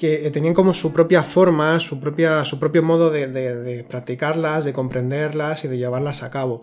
que 0.00 0.30
tenían 0.30 0.54
como 0.54 0.72
su 0.72 0.94
propia 0.94 1.22
forma, 1.22 1.78
su, 1.78 2.00
propia, 2.00 2.42
su 2.46 2.58
propio 2.58 2.82
modo 2.82 3.10
de, 3.10 3.84
practicarlas, 3.86 4.64
de 4.64 4.72
comprenderlas 4.72 5.66
y 5.66 5.68
de 5.68 5.76
llevarlas 5.76 6.22
a 6.22 6.30
cabo. 6.30 6.62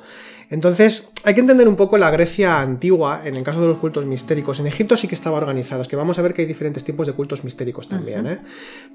Entonces, 0.49 1.11
hay 1.25 1.33
que 1.33 1.41
entender 1.41 1.67
un 1.67 1.75
poco 1.75 1.97
la 1.97 2.09
Grecia 2.09 2.61
antigua, 2.61 3.21
en 3.25 3.35
el 3.35 3.43
caso 3.43 3.59
de 3.59 3.67
los 3.67 3.77
cultos 3.77 4.05
mistéricos. 4.05 4.61
En 4.61 4.67
Egipto 4.67 4.95
sí 4.95 5.07
que 5.07 5.15
estaba 5.15 5.37
organizado, 5.37 5.81
es 5.81 5.89
que 5.89 5.97
vamos 5.97 6.17
a 6.19 6.21
ver 6.21 6.33
que 6.33 6.43
hay 6.43 6.47
diferentes 6.47 6.85
tipos 6.85 7.05
de 7.05 7.11
cultos 7.11 7.43
mistéricos 7.43 7.89
también. 7.89 8.25
¿eh? 8.27 8.39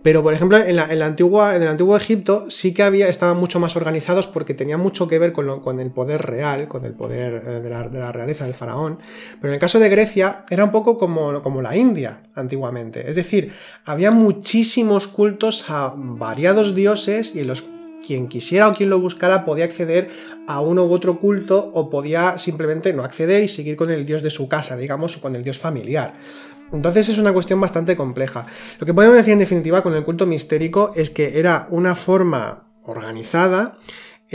Pero, 0.02 0.22
por 0.22 0.32
ejemplo, 0.32 0.56
en, 0.56 0.76
la, 0.76 0.84
antigua, 1.04 1.54
en 1.54 1.62
el 1.62 1.68
antiguo 1.68 1.94
Egipto 1.94 2.50
sí 2.50 2.72
que 2.72 2.82
había, 2.82 3.08
estaban 3.08 3.36
mucho 3.36 3.60
más 3.60 3.76
organizados 3.76 4.26
porque 4.26 4.54
tenían 4.54 4.80
mucho 4.80 5.08
que 5.08 5.18
ver 5.18 5.34
con, 5.34 5.60
con 5.60 5.78
el 5.78 5.90
poder 5.90 6.22
real, 6.22 6.68
con 6.68 6.86
el 6.86 6.92
poder 6.92 7.42
eh, 7.46 7.60
de 7.60 7.68
la, 7.68 7.86
de 7.86 7.98
la, 7.98 8.12
realeza 8.12 8.46
del 8.46 8.54
faraón. 8.54 8.98
Pero 9.40 9.50
en 9.50 9.54
el 9.54 9.60
caso 9.60 9.78
de 9.78 9.90
Grecia 9.90 10.46
era 10.48 10.64
un 10.64 10.70
poco 10.70 10.96
como, 10.96 11.42
como 11.42 11.60
la 11.60 11.76
India 11.76 12.22
antiguamente. 12.34 13.10
Es 13.10 13.16
decir, 13.16 13.52
había 13.84 14.10
muchísimos 14.10 15.06
cultos 15.06 15.68
a 15.68 15.92
variados 15.96 16.74
dioses 16.74 17.34
y 17.34 17.40
en 17.40 17.48
los 17.48 17.62
quien 18.04 18.28
quisiera 18.28 18.68
o 18.68 18.74
quien 18.74 18.90
lo 18.90 19.00
buscara 19.00 19.44
podía 19.44 19.64
acceder 19.64 20.10
a 20.46 20.60
uno 20.60 20.84
u 20.84 20.92
otro 20.92 21.20
culto 21.20 21.70
o 21.74 21.88
podía 21.88 22.38
simplemente 22.38 22.92
no 22.92 23.04
acceder 23.04 23.42
y 23.42 23.48
seguir 23.48 23.76
con 23.76 23.90
el 23.90 24.04
dios 24.04 24.22
de 24.22 24.30
su 24.30 24.48
casa, 24.48 24.76
digamos, 24.76 25.16
o 25.16 25.20
con 25.20 25.36
el 25.36 25.42
dios 25.42 25.58
familiar. 25.58 26.14
Entonces 26.72 27.08
es 27.08 27.18
una 27.18 27.32
cuestión 27.32 27.60
bastante 27.60 27.96
compleja. 27.96 28.46
Lo 28.78 28.86
que 28.86 28.94
podemos 28.94 29.16
decir 29.16 29.34
en 29.34 29.38
definitiva 29.38 29.82
con 29.82 29.94
el 29.94 30.04
culto 30.04 30.26
mistérico 30.26 30.92
es 30.96 31.10
que 31.10 31.38
era 31.38 31.68
una 31.70 31.94
forma 31.94 32.64
organizada 32.84 33.78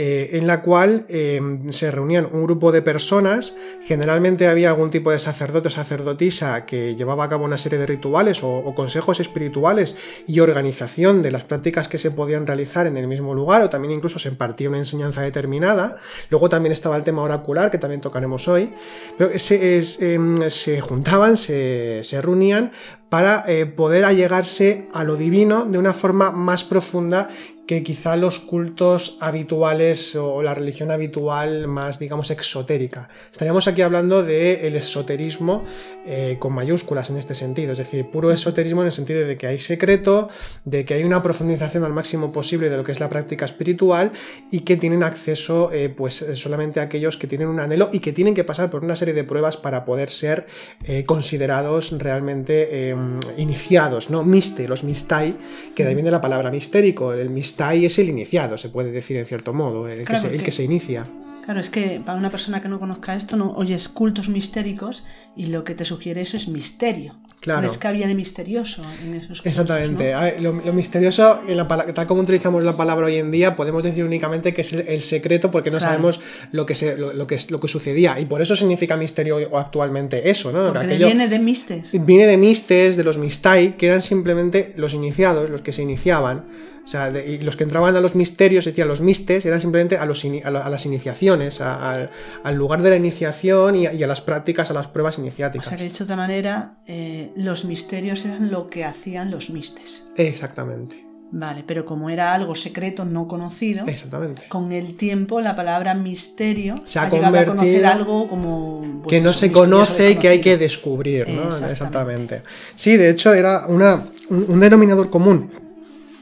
eh, 0.00 0.38
en 0.38 0.46
la 0.46 0.62
cual 0.62 1.06
eh, 1.08 1.40
se 1.70 1.90
reunían 1.90 2.28
un 2.30 2.44
grupo 2.44 2.70
de 2.70 2.82
personas, 2.82 3.56
generalmente 3.82 4.46
había 4.46 4.70
algún 4.70 4.90
tipo 4.90 5.10
de 5.10 5.18
sacerdote 5.18 5.66
o 5.66 5.70
sacerdotisa 5.72 6.66
que 6.66 6.94
llevaba 6.94 7.24
a 7.24 7.28
cabo 7.28 7.44
una 7.44 7.58
serie 7.58 7.80
de 7.80 7.86
rituales 7.86 8.44
o, 8.44 8.72
consejos 8.76 9.18
espirituales 9.18 9.96
y 10.28 10.38
organización 10.38 11.20
de 11.20 11.32
las 11.32 11.42
prácticas 11.42 11.88
que 11.88 11.98
se 11.98 12.12
podían 12.12 12.46
realizar 12.46 12.86
en 12.86 12.96
el 12.96 13.08
mismo 13.08 13.34
lugar, 13.34 13.62
o 13.62 13.70
también 13.70 13.92
incluso 13.92 14.20
se 14.20 14.28
impartía 14.28 14.68
una 14.68 14.78
enseñanza 14.78 15.20
determinada. 15.22 15.96
Luego 16.30 16.48
también 16.48 16.72
estaba 16.72 16.96
el 16.96 17.02
tema 17.02 17.22
oracular, 17.22 17.72
que 17.72 17.78
también 17.78 18.00
tocaremos 18.00 18.46
hoy. 18.46 18.72
Pero 19.16 19.36
se, 19.36 19.80
em, 20.14 20.36
se 20.48 20.80
juntaban, 20.80 21.36
se, 21.36 22.04
se 22.04 22.22
reunían 22.22 22.70
para 23.08 23.44
eh, 23.48 23.66
poder 23.66 24.04
allegarse 24.04 24.86
a 24.92 25.02
lo 25.02 25.16
divino 25.16 25.64
de 25.64 25.78
una 25.78 25.92
forma 25.92 26.30
más 26.30 26.64
profunda 26.64 27.28
que 27.68 27.82
quizá 27.82 28.16
los 28.16 28.38
cultos 28.38 29.18
habituales 29.20 30.16
o 30.16 30.42
la 30.42 30.54
religión 30.54 30.90
habitual 30.90 31.68
más, 31.68 31.98
digamos, 31.98 32.30
exotérica. 32.30 33.10
Estaríamos 33.30 33.68
aquí 33.68 33.82
hablando 33.82 34.22
del 34.22 34.64
el 34.64 34.74
esoterismo 34.74 35.66
eh, 36.10 36.36
con 36.38 36.54
mayúsculas 36.54 37.10
en 37.10 37.18
este 37.18 37.34
sentido, 37.34 37.72
es 37.72 37.78
decir, 37.78 38.06
puro 38.10 38.32
esoterismo 38.32 38.80
en 38.80 38.86
el 38.86 38.92
sentido 38.92 39.26
de 39.26 39.36
que 39.36 39.46
hay 39.46 39.60
secreto, 39.60 40.30
de 40.64 40.86
que 40.86 40.94
hay 40.94 41.04
una 41.04 41.22
profundización 41.22 41.84
al 41.84 41.92
máximo 41.92 42.32
posible 42.32 42.70
de 42.70 42.78
lo 42.78 42.82
que 42.82 42.92
es 42.92 42.98
la 42.98 43.10
práctica 43.10 43.44
espiritual 43.44 44.10
y 44.50 44.60
que 44.60 44.78
tienen 44.78 45.02
acceso 45.02 45.70
eh, 45.70 45.90
pues 45.90 46.24
solamente 46.32 46.80
a 46.80 46.84
aquellos 46.84 47.18
que 47.18 47.26
tienen 47.26 47.48
un 47.48 47.60
anhelo 47.60 47.90
y 47.92 47.98
que 47.98 48.14
tienen 48.14 48.34
que 48.34 48.42
pasar 48.42 48.70
por 48.70 48.82
una 48.82 48.96
serie 48.96 49.12
de 49.12 49.22
pruebas 49.22 49.58
para 49.58 49.84
poder 49.84 50.08
ser 50.08 50.46
eh, 50.84 51.04
considerados 51.04 51.92
realmente 51.98 52.88
em, 52.88 53.20
iniciados, 53.36 54.08
¿no? 54.08 54.24
Miste, 54.24 54.66
los 54.66 54.84
mistai, 54.84 55.36
que 55.74 55.82
de 55.82 55.90
ahí 55.90 55.94
viene 55.94 56.10
la 56.10 56.22
palabra 56.22 56.50
mistérico, 56.50 57.12
el 57.12 57.28
mistai 57.28 57.84
es 57.84 57.98
el 57.98 58.08
iniciado, 58.08 58.56
se 58.56 58.70
puede 58.70 58.92
decir 58.92 59.18
en 59.18 59.26
cierto 59.26 59.52
modo, 59.52 59.86
el, 59.88 60.06
que, 60.06 60.16
se, 60.16 60.34
el 60.34 60.42
que 60.42 60.52
se 60.52 60.62
inicia. 60.62 61.06
Claro, 61.48 61.62
es 61.62 61.70
que 61.70 61.98
para 62.04 62.18
una 62.18 62.28
persona 62.28 62.60
que 62.60 62.68
no 62.68 62.78
conozca 62.78 63.16
esto, 63.16 63.34
no 63.38 63.52
oyes 63.52 63.88
cultos 63.88 64.28
mistéricos 64.28 65.02
y 65.34 65.46
lo 65.46 65.64
que 65.64 65.74
te 65.74 65.86
sugiere 65.86 66.20
eso 66.20 66.36
es 66.36 66.46
misterio. 66.46 67.14
Claro. 67.54 67.66
Es 67.66 67.78
que 67.78 67.88
había 67.88 68.06
de 68.06 68.14
misterioso 68.14 68.82
en 69.02 69.14
esos 69.14 69.40
cultos, 69.40 69.46
Exactamente. 69.46 70.14
lo, 70.40 70.52
misterioso, 70.72 71.42
en 71.48 71.56
la, 71.56 71.66
tal 71.66 72.06
como 72.06 72.22
utilizamos 72.22 72.62
la 72.64 72.76
palabra 72.76 73.06
hoy 73.06 73.16
en 73.16 73.30
día, 73.30 73.56
podemos 73.56 73.82
decir 73.82 74.04
únicamente 74.04 74.52
que 74.54 74.60
es 74.60 74.72
el, 74.72 75.00
secreto 75.00 75.50
porque 75.50 75.70
no 75.70 75.80
sabemos 75.80 76.20
lo 76.52 76.66
que, 76.66 76.74
se, 76.74 76.96
lo, 76.96 77.26
que, 77.26 77.38
lo 77.50 77.60
que 77.60 77.68
sucedía. 77.68 78.18
Y 78.20 78.26
por 78.26 78.42
eso 78.42 78.56
significa 78.56 78.96
misterio 78.96 79.56
actualmente 79.56 80.30
eso, 80.30 80.52
¿no? 80.52 80.72
Porque 80.72 80.96
viene 80.96 81.28
de 81.28 81.38
mistes. 81.38 81.92
Viene 82.04 82.26
de 82.26 82.36
mistes, 82.36 82.96
de 82.96 83.04
los 83.04 83.18
mistai, 83.18 83.76
que 83.76 83.86
eran 83.86 84.02
simplemente 84.02 84.74
los 84.76 84.94
iniciados, 84.94 85.50
los 85.50 85.60
que 85.62 85.72
se 85.72 85.82
iniciaban 85.82 86.44
o 86.88 86.90
sea, 86.90 87.10
y 87.10 87.40
los 87.40 87.54
que 87.54 87.64
entraban 87.64 87.94
a 87.96 88.00
los 88.00 88.14
misterios, 88.14 88.64
decían 88.64 88.88
los 88.88 89.02
mistes, 89.02 89.44
eran 89.44 89.60
simplemente 89.60 89.98
a, 89.98 90.06
los 90.06 90.24
a, 90.24 90.50
las 90.70 90.86
iniciaciones, 90.86 91.60
al 91.60 92.54
lugar 92.54 92.80
de 92.80 92.88
la 92.88 92.96
iniciación 92.96 93.76
y 93.76 93.86
a, 93.86 94.06
las 94.06 94.22
prácticas, 94.22 94.70
a 94.70 94.72
las 94.72 94.86
pruebas 94.86 95.18
iniciáticas. 95.18 95.66
O 95.66 95.68
sea, 95.68 95.76
que 95.76 95.84
dicho 95.84 95.98
de 95.98 96.04
otra 96.04 96.16
manera, 96.16 96.78
eh, 96.86 97.30
los 97.38 97.64
misterios 97.64 98.24
eran 98.24 98.50
lo 98.50 98.68
que 98.68 98.84
hacían 98.84 99.30
los 99.30 99.50
mistes. 99.50 100.04
Exactamente. 100.16 101.06
Vale, 101.30 101.62
pero 101.66 101.84
como 101.84 102.08
era 102.08 102.32
algo 102.32 102.54
secreto, 102.54 103.04
no 103.04 103.28
conocido, 103.28 103.86
Exactamente. 103.86 104.44
con 104.48 104.72
el 104.72 104.96
tiempo 104.96 105.42
la 105.42 105.54
palabra 105.54 105.92
misterio 105.92 106.76
se 106.86 106.98
ha, 106.98 107.10
convertido 107.10 107.40
a 107.40 107.44
conocer 107.44 107.86
algo 107.86 108.28
como... 108.28 109.02
Pues 109.02 109.10
que 109.10 109.20
no 109.20 109.34
se 109.34 109.52
conoce 109.52 110.12
y 110.12 110.16
que 110.16 110.28
hay 110.28 110.40
que 110.40 110.56
descubrir, 110.56 111.28
¿no? 111.28 111.48
Exactamente. 111.48 112.42
Sí, 112.74 112.96
de 112.96 113.10
hecho 113.10 113.34
era 113.34 113.66
una, 113.66 114.08
un 114.30 114.58
denominador 114.58 115.10
común 115.10 115.50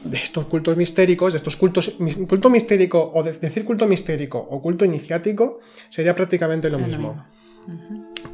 de 0.03 0.17
estos 0.17 0.45
cultos 0.45 0.75
mistéricos, 0.75 1.33
de 1.33 1.37
estos 1.37 1.55
cultos, 1.55 1.95
culto 2.27 2.49
mistérico 2.49 3.11
o 3.13 3.23
decir 3.23 3.63
culto 3.63 3.87
mistérico 3.87 4.37
o 4.37 4.61
culto 4.61 4.83
iniciático 4.83 5.59
sería 5.89 6.15
prácticamente 6.15 6.69
lo 6.69 6.79
mismo. 6.79 7.25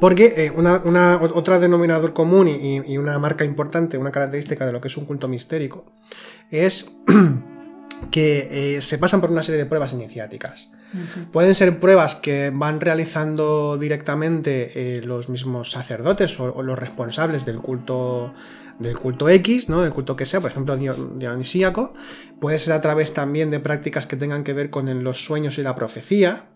Porque 0.00 0.34
eh, 0.36 0.52
una, 0.54 1.20
otra 1.22 1.58
denominador 1.58 2.12
común 2.12 2.48
y, 2.48 2.98
una 2.98 3.18
marca 3.18 3.44
importante, 3.44 3.98
una 3.98 4.10
característica 4.10 4.66
de 4.66 4.72
lo 4.72 4.80
que 4.80 4.88
es 4.88 4.96
un 4.96 5.06
culto 5.06 5.28
mistérico, 5.28 5.92
es 6.50 6.96
que 8.10 8.76
eh, 8.76 8.82
se 8.82 8.98
pasan 8.98 9.20
por 9.20 9.30
una 9.30 9.42
serie 9.42 9.58
de 9.58 9.66
pruebas 9.66 9.92
iniciáticas. 9.92 10.72
Pueden 11.32 11.56
ser 11.56 11.80
pruebas 11.80 12.14
que 12.14 12.52
van 12.54 12.80
realizando 12.80 13.76
directamente 13.78 14.98
eh, 14.98 15.02
los 15.02 15.28
mismos 15.28 15.72
sacerdotes 15.72 16.38
o, 16.38 16.62
los 16.62 16.78
responsables 16.78 17.44
del 17.44 17.58
culto 17.58 18.32
del 18.78 18.98
culto 18.98 19.28
X, 19.28 19.68
¿no? 19.68 19.82
Del 19.82 19.92
culto 19.92 20.16
que 20.16 20.26
sea, 20.26 20.40
por 20.40 20.50
ejemplo, 20.50 20.76
dionisíaco. 20.76 21.94
Puede 22.40 22.58
ser 22.58 22.72
a 22.74 22.80
través 22.80 23.14
también 23.14 23.50
de 23.50 23.60
prácticas 23.60 24.06
que 24.06 24.16
tengan 24.16 24.44
que 24.44 24.52
ver 24.52 24.70
con 24.70 25.04
los 25.04 25.24
sueños 25.24 25.58
y 25.58 25.62
la 25.62 25.74
profecía. 25.74 26.46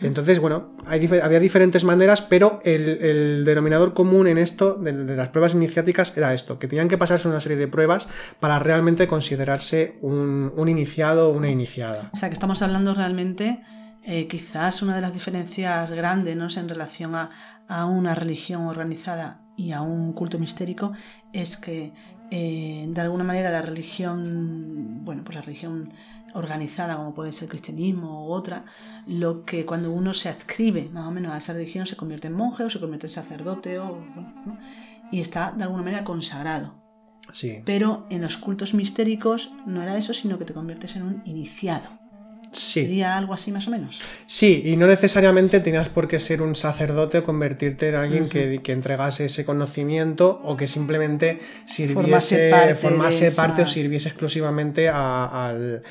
Entonces, 0.00 0.38
bueno, 0.40 0.74
había 0.86 1.40
diferentes 1.40 1.84
maneras, 1.84 2.22
pero 2.22 2.60
el, 2.64 3.44
denominador 3.44 3.94
común 3.94 4.26
en 4.26 4.38
esto, 4.38 4.74
de, 4.74 4.92
las 5.16 5.28
pruebas 5.28 5.54
iniciáticas, 5.54 6.16
era 6.16 6.32
esto, 6.32 6.58
que 6.58 6.68
tenían 6.68 6.88
que 6.88 6.98
pasarse 6.98 7.28
una 7.28 7.40
serie 7.40 7.58
de 7.58 7.68
pruebas 7.68 8.08
para 8.40 8.58
realmente 8.58 9.06
considerarse 9.06 9.98
un, 10.00 10.52
iniciado 10.68 11.28
o 11.28 11.32
una 11.32 11.50
iniciada. 11.50 12.10
O 12.12 12.16
sea, 12.16 12.28
que 12.28 12.34
estamos 12.34 12.62
hablando 12.62 12.94
realmente, 12.94 13.62
eh, 14.04 14.26
quizás 14.28 14.82
una 14.82 14.94
de 14.94 15.02
las 15.02 15.12
diferencias 15.12 15.90
grandes 15.92 16.36
¿no? 16.36 16.48
en 16.48 16.68
relación 16.68 17.14
a, 17.14 17.30
a 17.68 17.86
una 17.86 18.14
religión 18.14 18.66
organizada 18.66 19.40
y 19.56 19.72
a 19.72 19.82
un 19.82 20.12
culto 20.12 20.38
mistérico 20.38 20.92
es 21.32 21.56
que 21.56 21.92
eh, 22.30 22.86
de 22.88 23.00
alguna 23.00 23.24
manera 23.24 23.50
la 23.50 23.62
religión, 23.62 25.04
bueno, 25.04 25.22
pues 25.24 25.36
la 25.36 25.42
religión 25.42 25.92
organizada 26.36 26.96
como 26.96 27.14
puede 27.14 27.32
ser 27.32 27.44
el 27.44 27.50
cristianismo 27.50 28.26
u 28.26 28.32
otra, 28.32 28.64
lo 29.06 29.44
que 29.44 29.64
cuando 29.64 29.90
uno 29.90 30.14
se 30.14 30.28
adscribe 30.28 30.88
más 30.92 31.06
o 31.06 31.10
menos 31.10 31.32
a 31.32 31.38
esa 31.38 31.52
religión 31.52 31.86
se 31.86 31.96
convierte 31.96 32.28
en 32.28 32.34
monje 32.34 32.64
o 32.64 32.70
se 32.70 32.80
convierte 32.80 33.06
en 33.06 33.12
sacerdote 33.12 33.78
o, 33.78 33.98
y 35.10 35.20
está 35.20 35.52
de 35.52 35.64
alguna 35.64 35.82
manera 35.82 36.04
consagrado. 36.04 36.74
Sí. 37.32 37.62
Pero 37.64 38.06
en 38.10 38.22
los 38.22 38.36
cultos 38.36 38.74
mistéricos 38.74 39.52
no 39.66 39.82
era 39.82 39.96
eso, 39.96 40.14
sino 40.14 40.38
que 40.38 40.44
te 40.44 40.54
conviertes 40.54 40.94
en 40.96 41.02
un 41.02 41.22
iniciado. 41.24 42.05
Sí. 42.52 42.82
¿Sería 42.82 43.16
algo 43.16 43.34
así 43.34 43.52
más 43.52 43.68
o 43.68 43.70
menos? 43.70 44.00
Sí, 44.26 44.62
y 44.64 44.76
no 44.76 44.86
necesariamente 44.86 45.60
tenías 45.60 45.88
por 45.88 46.08
qué 46.08 46.18
ser 46.20 46.42
un 46.42 46.56
sacerdote 46.56 47.18
o 47.18 47.24
convertirte 47.24 47.88
en 47.88 47.94
alguien 47.96 48.28
que, 48.28 48.60
entregase 48.66 49.26
ese 49.26 49.44
conocimiento 49.44 50.40
o 50.44 50.56
que 50.56 50.68
simplemente 50.68 51.40
sirviese, 51.64 52.74
formase 52.76 53.30
parte, 53.32 53.62
o 53.62 53.66
sirviese 53.66 54.08
exclusivamente 54.08 54.88
al, 54.88 55.82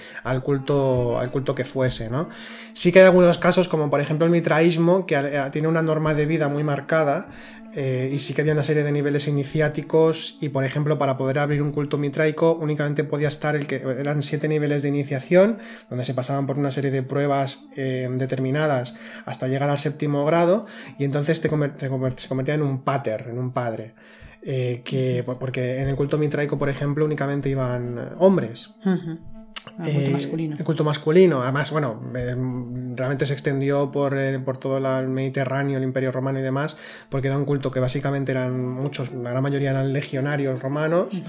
culto, 0.44 1.20
al 1.20 1.32
culto 1.32 1.56
que 1.56 1.66
fuese, 1.66 2.10
¿no? 2.10 2.30
Sí 2.74 2.92
que 2.92 3.00
hay 3.00 3.06
algunos 3.06 3.38
casos, 3.38 3.68
como 3.68 3.90
por 3.90 4.02
ejemplo 4.02 4.26
el 4.26 4.32
mitraísmo, 4.32 5.06
que 5.06 5.50
tiene 5.52 5.68
una 5.68 5.82
norma 5.82 6.14
de 6.14 6.26
vida 6.26 6.50
muy 6.50 6.64
marcada, 6.64 7.28
eh, 7.76 8.10
y 8.14 8.20
sí 8.20 8.34
que 8.34 8.42
había 8.42 8.54
una 8.54 8.64
serie 8.64 8.84
de 8.84 8.92
niveles 8.92 9.28
iniciáticos 9.28 10.38
y 10.40 10.50
por 10.50 10.64
ejemplo 10.64 10.98
para 10.98 11.18
poder 11.18 11.40
abrir 11.40 11.62
un 11.62 11.74
culto 11.74 11.98
mitraico 11.98 12.56
únicamente 12.56 13.04
podía 13.04 13.28
estar 13.28 13.56
el 13.56 13.68
que 13.68 13.76
eran 13.76 14.22
siete 14.22 14.48
niveles 14.48 14.82
de 14.82 14.90
iniciación 14.90 15.58
donde 15.90 16.06
se 16.06 16.14
pasaban 16.14 16.48
por 16.48 16.58
una 16.58 16.72
serie 16.72 16.90
de 16.90 17.04
pruebas 17.04 17.68
eh, 17.76 18.08
determinadas 18.12 18.98
hasta 19.26 19.50
llegar 19.50 19.70
al 19.70 19.80
séptimo 19.80 20.24
grado 20.24 20.66
y 20.98 21.04
entonces 21.04 21.42
te 21.42 21.50
se 21.50 21.90
convertía 22.30 22.54
en 22.54 22.62
un 22.62 22.84
pater, 22.84 23.28
en 23.30 23.38
un 23.38 23.52
padre. 23.52 23.94
Eh, 24.48 24.84
que, 24.86 25.26
porque 25.40 25.80
en 25.82 25.90
el 25.90 25.96
culto 25.96 26.20
mitraico, 26.20 26.60
por 26.60 26.70
ejemplo, 26.70 27.04
únicamente 27.04 27.50
iban 27.50 28.14
hombres. 28.20 28.76
El 29.80 29.94
culto 29.94 30.10
eh, 30.10 30.12
masculino. 30.12 30.56
El 30.58 30.64
culto 30.64 30.84
masculino. 30.84 31.42
Además, 31.42 31.72
bueno, 31.72 32.02
eh, 32.16 32.36
realmente 32.96 33.26
se 33.26 33.34
extendió 33.34 33.92
por, 33.92 34.18
eh, 34.18 34.40
por 34.40 34.58
todo 34.58 34.78
el 34.78 35.08
Mediterráneo, 35.08 35.78
el 35.78 35.84
Imperio 35.84 36.12
Romano 36.12 36.40
y 36.40 36.42
demás, 36.42 36.78
porque 37.10 37.28
era 37.28 37.38
un 37.38 37.46
culto 37.46 37.72
que 37.72 37.80
básicamente 37.80 38.32
eran 38.32 38.60
muchos, 38.60 39.12
la 39.14 39.32
gran 39.32 39.44
mayoría 39.44 39.72
eran 39.72 39.92
legionarios 39.94 40.62
romanos 40.62 41.24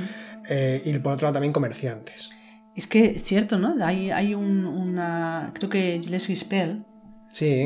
y 0.85 0.99
por 0.99 1.15
otro 1.15 1.27
lado 1.27 1.35
también 1.35 1.53
comerciantes. 1.53 2.31
Es 2.77 2.87
que 2.87 3.07
es 3.07 3.25
cierto, 3.25 3.59
¿no? 3.59 3.75
Hay, 3.85 4.11
hay 4.11 4.35
un, 4.35 4.67
una. 4.67 5.51
Creo 5.55 5.71
que 5.71 6.01
Gilles 6.03 6.27
Gispel, 6.27 6.85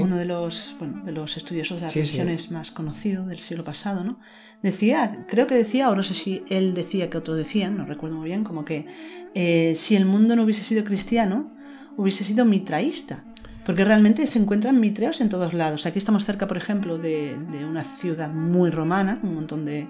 uno 0.01 0.17
de 0.17 0.25
los, 0.25 0.75
bueno, 0.79 1.05
de 1.05 1.13
los 1.13 1.37
estudiosos 1.37 1.79
de 1.79 1.83
las 1.83 1.95
religiones 1.95 2.51
más 2.51 2.71
conocidos 2.71 3.27
del 3.27 3.41
siglo 3.41 3.65
pasado, 3.65 4.05
¿no? 4.05 4.19
Decía, 4.63 5.25
creo 5.29 5.47
que 5.47 5.55
decía, 5.55 5.89
o 5.89 5.97
no 5.97 6.03
sé 6.03 6.15
si 6.15 6.45
él 6.49 6.75
decía 6.75 7.09
que 7.09 7.17
otros 7.17 7.39
decían, 7.39 7.79
no 7.79 7.87
recuerdo 7.87 8.17
muy 8.17 8.27
bien, 8.27 8.45
como 8.45 8.65
que 8.65 8.87
eh, 9.35 9.73
si 9.75 9.97
el 9.97 10.05
mundo 10.05 10.37
no 10.37 10.43
hubiese 10.43 10.65
sido 10.65 10.85
cristiano, 10.85 11.51
hubiese 11.97 12.25
sido 12.25 12.45
mitraísta. 12.45 13.25
Porque 13.65 13.85
realmente 13.85 14.27
se 14.27 14.39
encuentran 14.39 14.81
mitreos 14.81 15.21
en 15.21 15.29
todos 15.29 15.53
lados. 15.53 15.87
Aquí 15.87 15.99
estamos 15.99 16.25
cerca, 16.25 16.47
por 16.47 16.57
ejemplo, 16.57 16.99
de, 16.99 17.37
una 17.69 17.85
ciudad 17.85 18.31
muy 18.31 18.71
romana, 18.71 19.21
un 19.23 19.35
montón 19.35 19.65
de, 19.65 19.87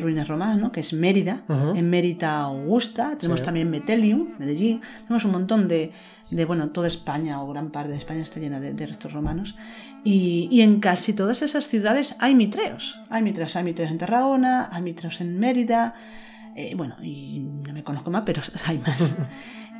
ruinas 0.00 0.28
romanas, 0.28 0.70
que 0.70 0.80
es 0.80 0.92
Mérida. 0.92 1.42
En 1.74 1.88
Mérida 1.88 2.42
Augusta, 2.42 3.16
tenemos 3.18 3.42
también 3.42 3.70
Metelium, 3.70 4.28
Medellín. 4.38 4.80
Tenemos 5.02 5.24
un 5.24 5.32
montón 5.32 5.66
de, 5.66 5.92
bueno, 6.46 6.68
toda 6.68 6.88
España 6.88 7.42
o 7.42 7.48
gran 7.48 7.70
parte 7.70 7.90
de 7.90 7.96
España 7.96 8.22
está 8.22 8.38
llena 8.38 8.60
de, 8.60 8.86
restos 8.86 9.12
romanos. 9.12 9.56
Y, 10.04 10.60
en 10.62 10.80
casi 10.80 11.12
todas 11.12 11.42
esas 11.42 11.66
ciudades 11.66 12.16
hay 12.20 12.34
mitreos. 12.34 12.98
Hay 13.10 13.22
mitreos, 13.22 13.56
hay 13.56 13.64
mitreos 13.64 13.90
en 13.90 13.98
Tarragona, 13.98 14.68
hay 14.72 14.82
mitreos 14.82 15.20
en 15.20 15.38
Mérida. 15.38 15.94
Eh, 16.56 16.74
bueno, 16.76 16.96
y 17.02 17.40
no 17.40 17.72
me 17.72 17.84
conozco 17.84 18.10
más, 18.10 18.22
pero 18.24 18.40
hay 18.66 18.78
más. 18.78 19.14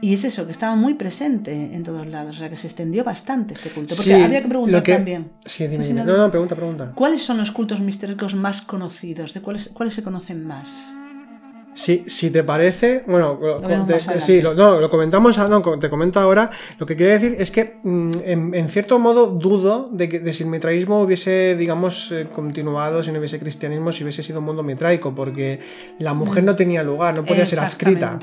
Y 0.00 0.14
es 0.14 0.22
eso, 0.24 0.44
que 0.46 0.52
estaba 0.52 0.76
muy 0.76 0.94
presente 0.94 1.74
en 1.74 1.82
todos 1.82 2.06
lados, 2.06 2.36
o 2.36 2.38
sea 2.38 2.48
que 2.48 2.56
se 2.56 2.68
extendió 2.68 3.02
bastante 3.02 3.54
este 3.54 3.70
culto. 3.70 3.96
Porque 3.96 4.14
Sí, 4.14 4.22
habría 4.22 4.42
que 4.42 4.48
preguntar 4.48 4.82
que- 4.82 4.94
también. 4.94 5.32
Sí, 5.44 5.66
dime, 5.66 5.84
dime. 5.84 6.04
no, 6.04 6.16
No, 6.16 6.30
pregunta, 6.30 6.54
pregunta. 6.54 6.92
¿Cuáles 6.94 7.22
son 7.22 7.38
los 7.38 7.50
cultos 7.50 7.80
mistéricos 7.80 8.34
más 8.34 8.62
conocidos? 8.62 9.34
¿De 9.34 9.40
cuáles, 9.40 9.68
cuáles 9.70 9.94
se 9.94 10.02
conocen 10.04 10.46
más? 10.46 10.92
Sí, 11.78 12.02
si 12.08 12.30
te 12.32 12.42
parece, 12.42 13.04
bueno, 13.06 13.38
lo- 13.40 13.60
te- 13.60 13.66
adelante. 13.66 14.20
sí, 14.20 14.42
lo, 14.42 14.52
no, 14.54 14.80
lo 14.80 14.90
comentamos, 14.90 15.38
no, 15.38 15.62
te 15.78 15.88
comento 15.88 16.18
ahora. 16.18 16.50
Lo 16.76 16.86
que 16.86 16.96
quiero 16.96 17.12
decir 17.12 17.36
es 17.38 17.52
que, 17.52 17.76
mm, 17.84 18.10
en, 18.24 18.54
en 18.54 18.68
cierto 18.68 18.98
modo, 18.98 19.28
dudo 19.28 19.88
de 19.92 20.08
que 20.08 20.18
de 20.18 20.32
si 20.32 20.42
el 20.42 20.48
mitraísmo 20.48 21.00
hubiese, 21.02 21.54
digamos, 21.56 22.10
eh, 22.10 22.26
continuado, 22.34 23.04
si 23.04 23.12
no 23.12 23.20
hubiese 23.20 23.38
cristianismo, 23.38 23.92
si 23.92 24.02
hubiese 24.02 24.24
sido 24.24 24.40
un 24.40 24.46
mundo 24.46 24.64
mitraico, 24.64 25.14
porque 25.14 25.60
la 26.00 26.14
mujer 26.14 26.42
no 26.42 26.56
tenía 26.56 26.82
lugar, 26.82 27.14
no 27.14 27.24
podía 27.24 27.46
ser 27.46 27.60
adscrita. 27.60 28.18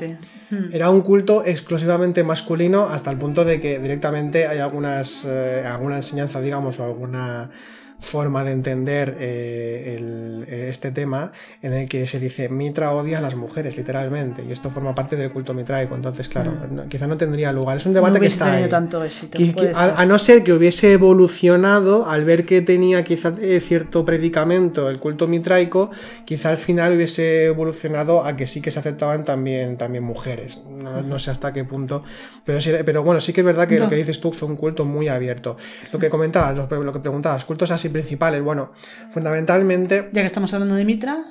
Era 0.70 0.90
un 0.90 1.00
culto 1.00 1.42
exclusivamente 1.42 2.22
masculino 2.24 2.88
hasta 2.90 3.10
el 3.10 3.16
punto 3.16 3.46
de 3.46 3.58
que 3.58 3.78
directamente 3.78 4.46
hay 4.46 4.58
algunas, 4.58 5.24
eh, 5.26 5.64
alguna 5.66 5.96
enseñanza, 5.96 6.42
digamos, 6.42 6.78
o 6.78 6.84
alguna 6.84 7.50
forma 7.98 8.44
de 8.44 8.52
entender 8.52 9.16
eh, 9.18 9.96
el- 9.96 10.44
eh, 10.48 10.68
este 10.70 10.90
tema 10.90 11.32
en 11.62 11.72
el 11.72 11.88
que 11.88 12.06
se 12.06 12.20
dice 12.20 12.48
Mitra 12.48 12.92
odia 12.92 13.18
a 13.18 13.20
las 13.20 13.34
mujeres, 13.34 13.76
literalmente, 13.76 14.44
y 14.46 14.52
esto 14.52 14.70
forma 14.70 14.94
parte 14.94 15.16
del 15.16 15.30
culto 15.32 15.54
mitraico, 15.54 15.94
entonces 15.94 16.28
claro, 16.28 16.52
no- 16.70 16.88
quizá 16.88 17.06
no 17.06 17.16
tendría 17.16 17.52
lugar, 17.52 17.78
es 17.78 17.86
un 17.86 17.94
debate 17.94 18.12
Mm. 18.12 18.14
no 18.14 18.20
que 18.20 18.26
está 18.26 18.52
ahí. 18.52 18.68
tanto 18.68 19.02
éxito. 19.02 19.38
A, 19.74 20.00
a 20.02 20.06
no 20.06 20.18
ser 20.18 20.44
que 20.44 20.52
hubiese 20.52 20.92
evolucionado 20.92 22.06
al 22.08 22.24
ver 22.24 22.44
que 22.46 22.62
tenía 22.62 23.02
quizá 23.02 23.32
eh, 23.40 23.60
cierto 23.60 24.04
predicamento 24.04 24.88
el 24.90 24.98
culto 25.00 25.26
mitraico, 25.26 25.90
quizá 26.24 26.50
al 26.50 26.56
final 26.58 26.94
hubiese 26.94 27.46
evolucionado 27.46 28.24
a 28.24 28.36
que 28.36 28.46
sí 28.46 28.60
que 28.60 28.70
se 28.70 28.78
aceptaban 28.78 29.24
también, 29.24 29.76
también 29.76 30.04
mujeres. 30.04 30.62
No, 30.68 31.02
no 31.02 31.18
sé 31.18 31.30
hasta 31.30 31.52
qué 31.52 31.64
punto. 31.64 32.04
Pero, 32.44 32.60
sí- 32.60 32.72
pero 32.84 33.02
bueno, 33.02 33.20
sí 33.20 33.32
que 33.32 33.40
es 33.40 33.44
verdad 33.46 33.66
que 33.66 33.78
lo 33.78 33.88
que 33.88 33.96
dices 33.96 34.20
tú 34.20 34.32
fue 34.32 34.46
un 34.48 34.56
culto 34.56 34.84
muy 34.84 35.08
abierto. 35.08 35.56
Lo 35.92 35.98
que 35.98 36.08
comentabas, 36.08 36.56
lo, 36.56 36.82
lo 36.84 36.92
que 36.92 37.00
preguntabas, 37.00 37.44
cultos 37.44 37.70
así 37.70 37.85
principales, 37.90 38.42
bueno, 38.42 38.70
fundamentalmente 39.10 40.10
Ya 40.12 40.20
que 40.22 40.26
estamos 40.26 40.52
hablando 40.54 40.74
de 40.74 40.84
Mitra, 40.84 41.24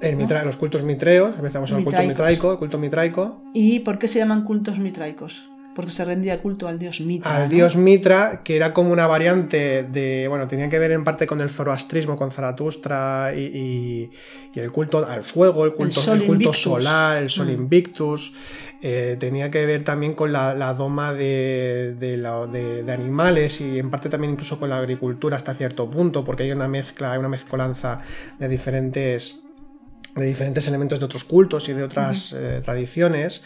el 0.00 0.16
mitra- 0.16 0.44
los 0.44 0.56
cultos 0.56 0.82
mitreos, 0.82 1.34
empezamos 1.36 1.70
con 1.70 1.78
el 1.80 1.84
culto 1.84 1.98
Mitraicos. 2.00 2.08
mitraico, 2.26 2.52
el 2.52 2.58
culto 2.58 2.78
mitraico. 2.78 3.42
¿y 3.54 3.80
por 3.80 3.98
qué 3.98 4.08
se 4.08 4.18
llaman 4.18 4.44
cultos 4.44 4.78
mitraicos? 4.78 5.50
Porque 5.76 5.92
se 5.92 6.04
rendía 6.06 6.40
culto 6.40 6.66
al 6.66 6.78
dios 6.78 7.00
Mitra. 7.02 7.36
al 7.36 7.42
¿no? 7.44 7.48
dios 7.50 7.76
Mitra, 7.76 8.40
que 8.42 8.56
era 8.56 8.72
como 8.72 8.90
una 8.92 9.06
variante 9.06 9.82
de, 9.84 10.26
bueno, 10.28 10.48
tenía 10.48 10.68
que 10.70 10.78
ver 10.78 10.90
en 10.90 11.04
parte 11.04 11.26
con 11.26 11.40
el 11.42 11.50
zoroastrismo, 11.50 12.16
con 12.16 12.30
Zaratustra 12.32 13.32
y, 13.36 13.40
y- 13.54 14.10
y 14.54 14.60
el 14.60 14.72
culto 14.72 15.06
al 15.06 15.22
fuego, 15.22 15.66
el 15.66 15.74
culto, 15.74 16.00
el 16.14 16.24
culto 16.24 16.52
solar, 16.54 17.18
el 17.18 17.28
sol 17.30 17.48
Mm. 17.48 17.50
invictus, 17.50 18.32
eh, 18.80 19.16
tenía 19.20 19.50
que 19.50 19.66
ver 19.66 19.84
también 19.84 20.14
con 20.14 20.32
la, 20.32 20.54
la 20.54 20.72
doma 20.72 21.12
de, 21.12 21.94
de 21.98 22.16
la- 22.16 22.46
de- 22.46 22.82
de 22.82 22.92
animales 22.92 23.60
y 23.60 23.78
en 23.78 23.90
parte 23.90 24.08
también 24.08 24.32
incluso 24.32 24.58
con 24.58 24.70
la 24.70 24.78
agricultura 24.78 25.36
hasta 25.36 25.52
cierto 25.54 25.90
punto, 25.90 26.24
porque 26.24 26.44
hay 26.44 26.52
una 26.52 26.68
mezcla, 26.68 27.12
hay 27.12 27.18
una 27.18 27.28
mezcolanza 27.28 28.00
de 28.38 28.48
diferentes 28.48 29.42
de 30.16 30.26
diferentes 30.26 30.66
elementos 30.66 30.98
de 30.98 31.04
otros 31.04 31.24
cultos 31.24 31.68
y 31.68 31.72
de 31.74 31.82
otras 31.82 32.32
eh, 32.32 32.60
tradiciones. 32.64 33.44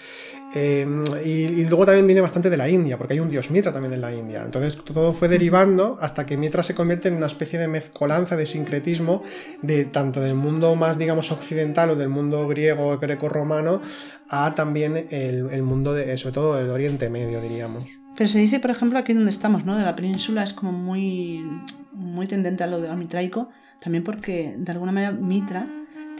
Eh, 0.54 0.86
y, 1.24 1.28
y 1.28 1.66
luego 1.66 1.86
también 1.86 2.06
viene 2.06 2.20
bastante 2.20 2.50
de 2.50 2.56
la 2.56 2.68
India, 2.68 2.98
porque 2.98 3.14
hay 3.14 3.20
un 3.20 3.30
dios 3.30 3.50
Mitra 3.50 3.72
también 3.72 3.92
en 3.94 4.00
la 4.00 4.12
India. 4.12 4.42
Entonces 4.44 4.76
todo 4.84 5.12
fue 5.12 5.28
derivando 5.28 5.98
hasta 6.00 6.26
que 6.26 6.36
Mitra 6.36 6.62
se 6.62 6.74
convierte 6.74 7.08
en 7.08 7.14
una 7.14 7.26
especie 7.26 7.58
de 7.58 7.68
mezcolanza, 7.68 8.36
de 8.36 8.46
sincretismo, 8.46 9.22
de 9.62 9.84
tanto 9.84 10.20
del 10.20 10.34
mundo 10.34 10.74
más, 10.76 10.98
digamos, 10.98 11.30
occidental 11.30 11.90
o 11.90 11.96
del 11.96 12.08
mundo 12.08 12.48
griego, 12.48 12.98
greco-romano, 12.98 13.80
a 14.28 14.54
también 14.54 14.96
el, 15.10 15.50
el 15.50 15.62
mundo, 15.62 15.92
de, 15.94 16.16
sobre 16.18 16.34
todo 16.34 16.56
del 16.56 16.70
Oriente 16.70 17.10
Medio, 17.10 17.40
diríamos. 17.40 17.84
Pero 18.16 18.28
se 18.28 18.38
dice, 18.38 18.60
por 18.60 18.70
ejemplo, 18.70 18.98
aquí 18.98 19.14
donde 19.14 19.30
estamos, 19.30 19.64
¿no? 19.64 19.78
De 19.78 19.84
la 19.84 19.96
península 19.96 20.42
es 20.42 20.52
como 20.52 20.72
muy, 20.72 21.44
muy 21.92 22.26
tendente 22.26 22.64
a 22.64 22.66
lo 22.66 22.80
de 22.80 22.88
lo 22.88 22.96
mitraico, 22.96 23.48
también 23.80 24.04
porque 24.04 24.54
de 24.58 24.72
alguna 24.72 24.92
manera 24.92 25.12
Mitra 25.12 25.66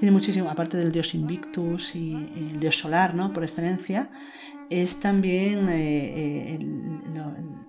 tiene 0.01 0.13
muchísimo, 0.13 0.49
aparte 0.49 0.79
del 0.79 0.93
dios 0.93 1.15
Invictus 1.15 1.95
y 1.95 2.15
el 2.15 2.59
dios 2.59 2.79
solar, 2.79 3.15
¿no? 3.15 3.35
Por 3.35 3.43
excelencia, 3.43 4.09
es 4.71 5.01
también 5.01 5.69
eh, 5.69 6.53
eh, 6.53 6.59
el, 6.61 6.67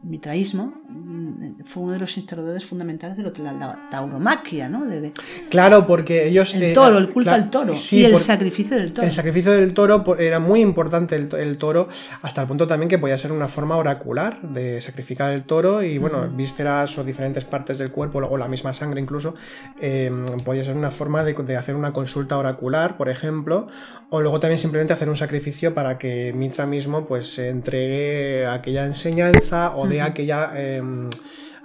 mitraísmo, 0.03 0.73
mm, 0.89 1.61
fue 1.63 1.83
uno 1.83 1.91
de 1.93 1.99
los 1.99 2.17
instaladores 2.17 2.65
fundamentales 2.65 3.15
de 3.15 3.23
la, 3.23 3.87
tauromaquia, 3.89 4.67
¿no? 4.67 4.85
De, 4.85 4.99
de- 4.99 5.13
Claro, 5.49 5.85
porque 5.87 6.27
ellos... 6.27 6.53
el 6.55 6.63
eh, 6.63 6.73
toro, 6.73 6.97
el 6.97 7.09
culto 7.09 7.29
al 7.31 7.49
toro 7.49 7.77
sí, 7.77 7.99
y 7.99 8.05
el 8.05 8.11
por- 8.11 8.19
sacrificio 8.19 8.77
del 8.77 8.91
toro. 8.93 9.07
El 9.07 9.13
sacrificio 9.13 9.51
del 9.51 9.73
toro 9.73 10.03
era 10.17 10.39
muy 10.39 10.59
importante 10.59 11.15
el, 11.15 11.29
to- 11.29 11.37
el 11.37 11.57
toro, 11.57 11.87
hasta 12.23 12.41
el 12.41 12.47
punto 12.47 12.67
también 12.67 12.89
que 12.89 12.97
podía 12.97 13.17
ser 13.17 13.31
una 13.31 13.47
forma 13.47 13.77
oracular 13.77 14.41
de 14.41 14.81
sacrificar 14.81 15.31
el 15.31 15.43
toro 15.43 15.83
y 15.83 15.97
bueno, 15.97 16.27
vísceras 16.29 16.97
o 16.97 17.03
diferentes 17.03 17.45
partes 17.45 17.77
del 17.77 17.91
cuerpo 17.91 18.17
o 18.19 18.37
la 18.37 18.47
misma 18.47 18.73
sangre 18.73 18.99
incluso, 18.99 19.35
eh, 19.79 20.11
podía 20.43 20.63
ser 20.63 20.75
una 20.75 20.91
forma 20.91 21.23
de, 21.23 21.33
de 21.33 21.55
hacer 21.57 21.75
una 21.75 21.93
consulta 21.93 22.37
oracular, 22.37 22.97
por 22.97 23.07
ejemplo, 23.07 23.67
o 24.09 24.19
luego 24.19 24.39
también 24.39 24.57
simplemente 24.59 24.93
hacer 24.93 25.07
un 25.09 25.15
sacrificio 25.15 25.73
para 25.73 25.97
que 25.97 26.33
Mitra 26.35 26.65
mismo 26.65 26.90
pues 27.07 27.27
se 27.33 27.49
entregue 27.49 28.45
aquella 28.45 28.85
enseñanza 28.85 29.75
o 29.75 29.87
de 29.87 30.01
aquella... 30.01 30.51
eh, 30.55 30.81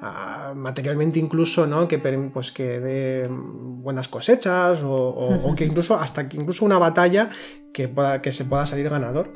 a- 0.00 0.52
materialmente 0.54 1.18
incluso, 1.18 1.66
¿no? 1.66 1.88
Que, 1.88 1.98
pues, 1.98 2.52
que 2.52 2.80
dé 2.80 3.26
buenas 3.30 4.08
cosechas 4.08 4.82
o, 4.82 4.90
o- 4.92 5.50
o 5.50 5.54
que 5.54 5.64
incluso 5.64 5.94
hasta 5.96 6.28
que 6.28 6.36
incluso 6.36 6.64
una 6.66 6.78
batalla 6.78 7.30
que, 7.72 7.88
pueda, 7.88 8.20
que 8.20 8.32
se 8.34 8.44
pueda 8.44 8.66
salir 8.66 8.88
ganador. 8.90 9.32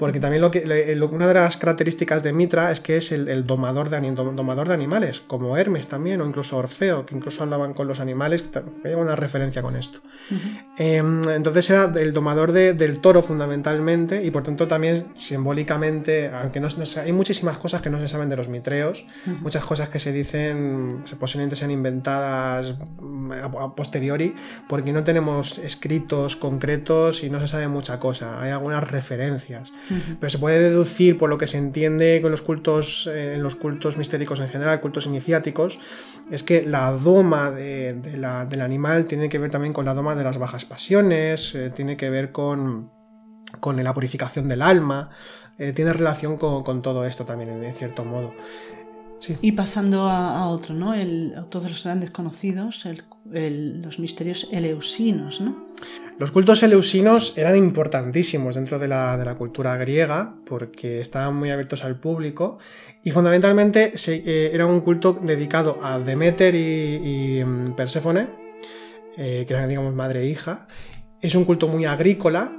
Porque 0.00 0.18
también 0.18 0.40
lo 0.42 0.50
que, 0.50 0.66
le- 0.66 0.96
lo- 0.96 1.08
una 1.08 1.28
de 1.28 1.34
las 1.34 1.56
características 1.56 2.22
de 2.24 2.32
Mitra 2.32 2.72
es 2.72 2.80
que 2.80 2.96
es 2.96 3.12
el, 3.12 3.28
el 3.28 3.46
domador, 3.46 3.88
de, 3.90 4.00
domador 4.10 4.72
animales, 4.72 5.20
como 5.20 5.56
Hermes 5.56 5.86
también, 5.86 6.20
o 6.20 6.26
incluso 6.26 6.56
Orfeo, 6.56 7.06
que 7.06 7.14
incluso 7.14 7.42
hablaban 7.44 7.74
con 7.74 7.86
los 7.86 8.00
animales, 8.00 8.42
que 8.42 8.62
hay 8.88 8.94
una 8.94 9.14
referencia 9.14 9.62
con 9.62 9.76
esto. 9.76 10.00
Em, 10.78 11.22
entonces 11.28 11.68
era 11.70 11.92
el 12.00 12.12
domador 12.12 12.52
de- 12.52 12.72
del 12.74 13.00
toro 13.00 13.22
fundamentalmente 13.22 14.24
y 14.24 14.30
por 14.30 14.42
tanto 14.42 14.66
también 14.66 15.06
simbólicamente, 15.16 16.30
aunque 16.32 16.60
no, 16.60 16.68
no 16.68 16.84
hay 17.02 17.12
muchísimas 17.12 17.58
cosas 17.58 17.82
que 17.82 17.90
no 17.90 17.98
se 17.98 18.08
saben 18.08 18.28
de 18.28 18.36
los 18.36 18.48
mitreos, 18.48 19.04
muchas 19.40 19.64
cosas 19.64 19.88
que 19.90 19.98
se 19.98 20.12
dicen 20.12 21.04
posiblemente 21.18 21.56
sean 21.56 21.70
inventadas 21.70 22.74
mm, 23.00 23.32
a, 23.32 23.44
a 23.44 23.74
posteriori 23.74 24.34
porque 24.68 24.92
no 24.92 25.04
tenemos 25.04 25.58
escritos 25.58 26.36
concretos 26.36 27.22
y 27.24 27.30
no 27.30 27.40
se 27.40 27.48
sabe 27.48 27.68
mucha 27.68 27.98
cosa, 28.00 28.40
hay 28.40 28.50
algunas 28.50 28.88
referencias, 28.90 29.72
pero 30.18 30.30
se 30.30 30.38
puede 30.38 30.58
deducir 30.60 31.18
por 31.18 31.28
lo 31.30 31.38
que 31.38 31.46
se 31.46 31.58
entiende 31.58 32.20
con 32.22 32.30
los 32.30 32.42
cultos, 32.42 33.06
eh, 33.12 33.34
en 33.34 33.42
los 33.42 33.56
cultos 33.56 33.96
mistéricos 33.98 34.40
en 34.40 34.48
general, 34.48 34.80
cultos 34.80 35.06
iniciáticos, 35.06 35.78
es 36.30 36.42
que 36.42 36.62
la 36.62 36.92
doma 36.92 37.50
de- 37.50 37.94
de 37.94 38.16
la- 38.16 38.44
del 38.46 38.60
animal 38.60 39.04
tiene 39.06 39.28
que 39.28 39.38
ver 39.38 39.50
también 39.50 39.72
con 39.72 39.84
la 39.84 39.94
doma 39.94 40.14
de 40.14 40.24
las 40.24 40.38
bajas 40.38 40.64
pasiones, 40.64 41.54
eh, 41.54 41.70
tiene 41.74 41.96
que 41.96 42.10
ver 42.10 42.32
con, 42.32 42.90
con 43.60 43.82
la 43.82 43.92
purificación 43.94 44.48
del 44.48 44.62
alma, 44.62 45.10
eh, 45.58 45.72
tiene 45.72 45.92
relación 45.92 46.38
con, 46.38 46.62
con 46.62 46.82
todo 46.82 47.04
esto 47.04 47.24
también, 47.24 47.50
en, 47.50 47.64
en 47.64 47.74
cierto 47.74 48.04
modo. 48.04 48.32
Sí. 49.18 49.36
Y 49.42 49.52
pasando 49.52 50.08
a, 50.08 50.38
a 50.38 50.46
otro, 50.46 50.74
¿no? 50.74 50.94
El, 50.94 51.34
todos 51.50 51.68
los 51.70 51.84
grandes 51.84 52.10
conocidos, 52.10 52.86
el- 52.86 53.02
el- 53.34 53.82
los 53.82 53.98
misterios 53.98 54.48
eleusinos, 54.50 55.42
¿no? 55.42 55.66
Los 56.20 56.32
cultos 56.32 56.62
eleusinos 56.62 57.38
eran 57.38 57.56
importantísimos 57.56 58.54
dentro 58.56 58.78
de 58.78 58.88
la, 58.88 59.16
de 59.16 59.24
la 59.24 59.36
cultura 59.36 59.74
griega 59.78 60.34
porque 60.44 61.00
estaban 61.00 61.34
muy 61.34 61.50
abiertos 61.50 61.82
al 61.82 61.98
público 61.98 62.58
y 63.02 63.10
fundamentalmente 63.10 63.94
eh, 64.06 64.50
era 64.52 64.66
un 64.66 64.82
culto 64.82 65.14
dedicado 65.14 65.78
a 65.82 65.98
Demeter 65.98 66.54
y, 66.54 67.38
y, 67.38 67.42
mm, 67.42 67.72
Perséfone, 67.72 68.26
eh, 69.16 69.46
que 69.48 69.54
eran 69.54 69.66
digamos 69.70 69.94
madre 69.94 70.20
e 70.20 70.26
hija. 70.26 70.68
Es 71.22 71.34
un 71.34 71.46
culto 71.46 71.68
muy 71.68 71.86
agrícola 71.86 72.52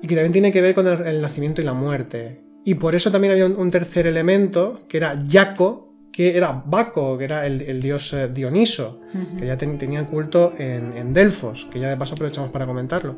y 0.00 0.06
que 0.06 0.14
también 0.14 0.32
tiene 0.32 0.50
que 0.50 0.62
ver 0.62 0.74
con 0.74 0.86
el, 0.86 1.06
el 1.06 1.20
nacimiento 1.20 1.60
y 1.60 1.66
la 1.66 1.74
muerte. 1.74 2.46
Y 2.64 2.76
por 2.76 2.94
eso 2.94 3.10
también 3.10 3.32
había 3.32 3.44
un, 3.44 3.56
un 3.56 3.70
tercer 3.70 4.06
elemento 4.06 4.86
que 4.88 4.96
era 4.96 5.22
Yaco, 5.26 5.85
que 6.16 6.34
era 6.34 6.62
Baco, 6.64 7.18
que 7.18 7.24
era 7.24 7.46
el, 7.46 7.60
el 7.60 7.82
dios 7.82 8.10
eh, 8.14 8.28
Dioniso, 8.32 9.02
que 9.38 9.46
ya 9.46 9.58
ten- 9.58 9.76
tenía 9.76 10.06
culto 10.06 10.54
en, 10.56 10.96
en 10.96 11.12
Delfos, 11.12 11.66
que 11.70 11.78
ya 11.78 11.90
de 11.90 11.96
paso 11.98 12.14
aprovechamos 12.14 12.50
para 12.50 12.64
comentarlo. 12.64 13.16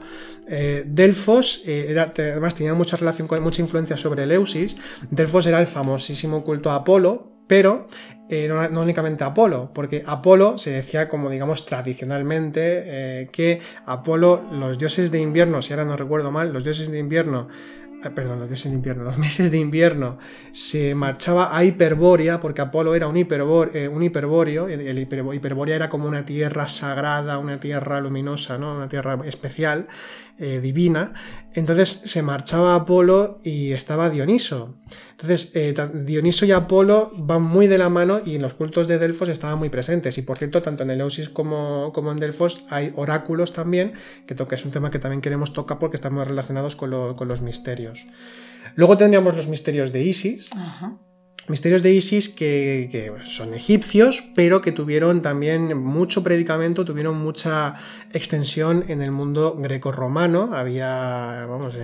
Eh, 0.49 0.83
Delfos 0.85 1.63
eh, 1.65 1.87
era, 1.91 2.13
además 2.17 2.57
tenía 2.57 2.75
mucha 2.75 2.97
relación 2.97 3.29
con 3.29 3.41
mucha 3.41 3.63
influencia 3.63 3.97
sobre 3.97 4.25
Eleusis. 4.25 4.77
Delfos 5.11 5.47
era 5.47 5.61
el 5.61 5.69
famosísimo 5.69 6.43
culto 6.43 6.71
a 6.73 6.75
Apolo, 6.77 7.35
pero 7.47 7.87
eh, 8.29 8.47
no, 8.49 8.69
no 8.69 8.83
únicamente 8.83 9.23
a 9.25 9.29
Apolo, 9.29 9.71
porque 9.73 10.03
Apolo 10.05 10.59
se 10.59 10.71
decía 10.73 11.09
como 11.09 11.31
digamos 11.31 11.65
tradicionalmente 11.67 12.61
eh, 13.23 13.29
que 13.33 13.61
Apolo, 13.87 14.43
los 14.53 14.79
dioses 14.79 15.11
de 15.11 15.21
invierno, 15.21 15.63
si 15.63 15.73
ahora 15.73 15.85
no 15.85 15.97
recuerdo 15.97 16.31
mal, 16.31 16.53
los 16.53 16.65
dioses 16.65 16.91
de 16.91 16.99
invierno 16.99 17.49
perdón, 18.15 18.41
los 18.41 18.49
dioses 18.49 18.71
de 18.71 18.77
invierno, 18.77 19.05
los 19.05 19.19
meses 19.27 19.51
de 19.51 19.59
invierno, 19.59 20.19
se 20.53 20.95
marchaba 20.95 21.57
a 21.57 21.65
Hiperbórea, 21.65 22.41
porque 22.41 22.61
Apolo 22.61 22.95
era 22.95 23.07
un, 23.09 23.17
hiperbor, 23.17 23.71
eh, 23.75 23.89
un 23.89 24.03
hiperbóreo, 24.03 24.69
el 24.69 24.99
Hiperbórea 24.99 25.77
era 25.77 25.89
como 25.89 26.07
una 26.07 26.25
tierra 26.25 26.69
sagrada, 26.69 27.39
una 27.39 27.59
tierra 27.59 28.01
luminosa, 28.01 28.59
¿no? 28.59 28.77
una 28.77 28.89
tierra 28.89 29.19
especial, 29.25 29.89
eh, 30.38 30.61
divina. 30.61 31.14
Entonces 31.55 31.88
se 31.88 32.22
marchaba 32.22 32.74
Apolo 32.74 33.40
y 33.42 33.72
estaba 33.72 34.11
Dioniso. 34.11 34.79
Entonces 35.11 35.53
Dioniso 36.07 36.46
y 36.46 36.53
Apolo 36.53 37.11
van 37.16 37.42
muy 37.42 37.66
de 37.66 37.79
la 37.79 37.88
mano 37.88 38.20
y 38.24 38.37
en 38.37 38.42
los 38.42 38.55
cultos 38.55 38.87
de 38.88 38.98
Delfos 38.98 39.29
estaban 39.29 39.59
muy 39.59 39.68
presentes. 39.68 40.16
Y 40.18 40.22
por 40.22 40.38
cierto, 40.38 40.62
tanto 40.62 40.85
en 40.85 40.90
Eleusis 40.90 41.29
como, 41.29 41.92
como 41.92 42.12
en 42.12 42.18
Delfos 42.18 42.64
hay 42.68 42.92
oráculos 42.94 43.53
también, 43.53 43.94
que 44.27 44.35
toca, 44.35 44.57
es 44.57 44.64
un 44.64 44.70
tema 44.70 44.90
que 44.90 44.98
también 44.98 45.20
queremos 45.20 45.53
tocar 45.53 45.79
porque 45.79 45.96
estamos 45.96 46.27
relacionados 46.27 46.77
con, 46.77 47.14
con 47.14 47.29
los 47.29 47.40
misterios. 47.40 48.07
Luego 48.74 48.96
tendríamos 48.96 49.35
los 49.35 49.48
misterios 49.48 49.92
de 49.92 50.03
Isis. 50.03 50.51
Misterios 51.49 51.83
de 51.83 51.95
Isis 51.95 52.29
que, 52.29 53.11
son 53.25 53.55
egipcios, 53.55 54.23
pero 54.35 54.61
que 54.61 54.71
tuvieron 54.71 55.23
también 55.23 55.79
mucho 55.79 56.23
predicamento, 56.23 56.85
tuvieron 56.85 57.17
mucha 57.17 57.77
extensión 58.13 58.85
en 58.89 59.01
el 59.01 59.13
mundo 59.13 59.57
greco-romano. 59.59 60.51
Había, 60.53 61.47
vamos, 61.49 61.75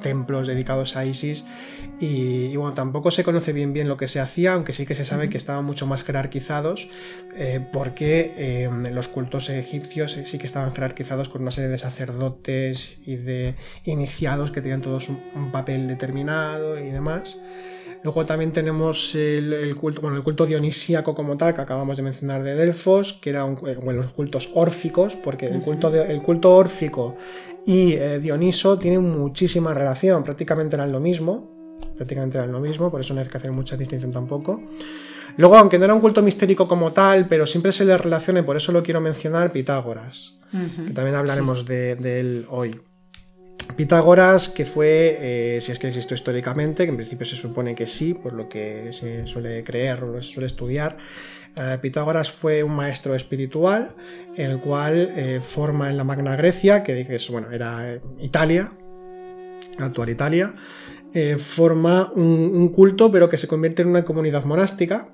templos 0.00 0.46
dedicados 0.46 0.96
a 0.96 1.04
Isis. 1.04 1.44
Y, 1.98 2.56
bueno, 2.56 2.72
tampoco 2.74 3.10
se 3.10 3.24
conoce 3.24 3.52
bien 3.52 3.72
bien 3.72 3.88
lo 3.88 3.96
que 3.96 4.08
se 4.08 4.20
hacía, 4.20 4.54
aunque 4.54 4.72
sí 4.72 4.86
que 4.86 4.94
se 4.94 5.04
sabe 5.04 5.28
que 5.28 5.36
estaban 5.36 5.64
mucho 5.64 5.86
más 5.86 6.02
jerarquizados, 6.02 6.88
eh, 7.36 7.60
porque 7.72 8.32
eh, 8.38 8.70
los 8.92 9.08
cultos 9.08 9.50
egipcios 9.50 10.18
sí 10.24 10.38
que 10.38 10.46
estaban 10.46 10.72
jerarquizados 10.72 11.28
con 11.28 11.42
una 11.42 11.50
serie 11.50 11.68
de 11.68 11.78
sacerdotes 11.78 13.02
y 13.06 13.16
de 13.16 13.56
iniciados 13.84 14.50
que 14.50 14.62
tenían 14.62 14.80
todos 14.80 15.10
un 15.10 15.50
papel 15.52 15.88
determinado 15.88 16.78
y 16.78 16.90
demás. 16.90 17.42
Luego 18.02 18.24
también 18.24 18.52
tenemos 18.52 19.14
el, 19.14 19.76
culto, 19.76 20.00
bueno, 20.00 20.16
el 20.16 20.22
culto 20.22 20.46
dionisíaco 20.46 21.14
como 21.14 21.36
tal, 21.36 21.54
que 21.54 21.60
acabamos 21.60 21.98
de 21.98 22.02
mencionar 22.02 22.42
de 22.42 22.54
Delfos, 22.54 23.12
que 23.14 23.30
era 23.30 23.44
un, 23.44 23.58
eh, 23.68 23.76
bueno, 23.82 24.02
los 24.02 24.12
cultos 24.12 24.50
órficos, 24.54 25.16
porque 25.16 25.46
el 25.46 25.60
culto, 25.60 25.94
el 25.94 26.22
culto 26.22 26.54
órfico 26.54 27.16
y 27.66 27.92
eh, 27.92 28.18
Dioniso 28.18 28.78
tienen 28.78 29.02
muchísima 29.02 29.74
relación, 29.74 30.24
prácticamente 30.24 30.76
eran 30.76 30.92
lo 30.92 31.00
mismo, 31.00 31.78
prácticamente 31.96 32.38
eran 32.38 32.52
lo 32.52 32.60
mismo, 32.60 32.90
por 32.90 33.00
eso 33.00 33.12
no 33.12 33.20
hay 33.20 33.26
que 33.26 33.36
hacer 33.36 33.52
mucha 33.52 33.76
distinción 33.76 34.12
tampoco. 34.12 34.62
Luego, 35.36 35.56
aunque 35.56 35.78
no 35.78 35.84
era 35.84 35.94
un 35.94 36.00
culto 36.00 36.22
mistérico 36.22 36.66
como 36.66 36.92
tal, 36.92 37.26
pero 37.26 37.46
siempre 37.46 37.70
se 37.70 37.84
le 37.84 37.96
relaciona, 37.96 38.40
y 38.40 38.42
por 38.42 38.56
eso 38.56 38.72
lo 38.72 38.82
quiero 38.82 39.00
mencionar, 39.00 39.52
Pitágoras, 39.52 40.40
que 40.50 40.92
también 40.92 41.16
hablaremos 41.16 41.66
de, 41.66 41.96
de 41.96 42.20
él 42.20 42.46
hoy. 42.48 42.74
Pitágoras, 43.76 44.48
que 44.48 44.64
fue, 44.64 45.18
eh, 45.56 45.60
si 45.60 45.72
es 45.72 45.78
que 45.78 45.88
existió 45.88 46.14
históricamente, 46.14 46.84
que 46.84 46.90
en 46.90 46.96
principio 46.96 47.26
se 47.26 47.36
supone 47.36 47.74
que 47.74 47.86
sí, 47.86 48.14
por 48.14 48.32
lo 48.32 48.48
que 48.48 48.92
se 48.92 49.26
suele 49.26 49.64
creer 49.64 50.02
o 50.04 50.20
se 50.22 50.32
suele 50.32 50.46
estudiar, 50.46 50.96
eh, 51.56 51.78
Pitágoras 51.80 52.30
fue 52.30 52.62
un 52.62 52.74
maestro 52.74 53.14
espiritual, 53.14 53.90
el 54.36 54.60
cual 54.60 55.12
eh, 55.16 55.40
forma 55.42 55.90
en 55.90 55.96
la 55.96 56.04
Magna 56.04 56.36
Grecia, 56.36 56.82
que 56.82 57.00
es, 57.00 57.30
bueno, 57.30 57.50
era 57.50 57.98
Italia, 58.20 58.72
actual 59.78 60.10
Italia, 60.10 60.54
forma 61.38 62.10
un, 62.12 62.68
culto, 62.68 63.10
pero 63.10 63.28
que 63.28 63.36
se 63.36 63.48
convierte 63.48 63.82
en 63.82 63.88
una 63.88 64.04
comunidad 64.04 64.44
monástica, 64.44 65.08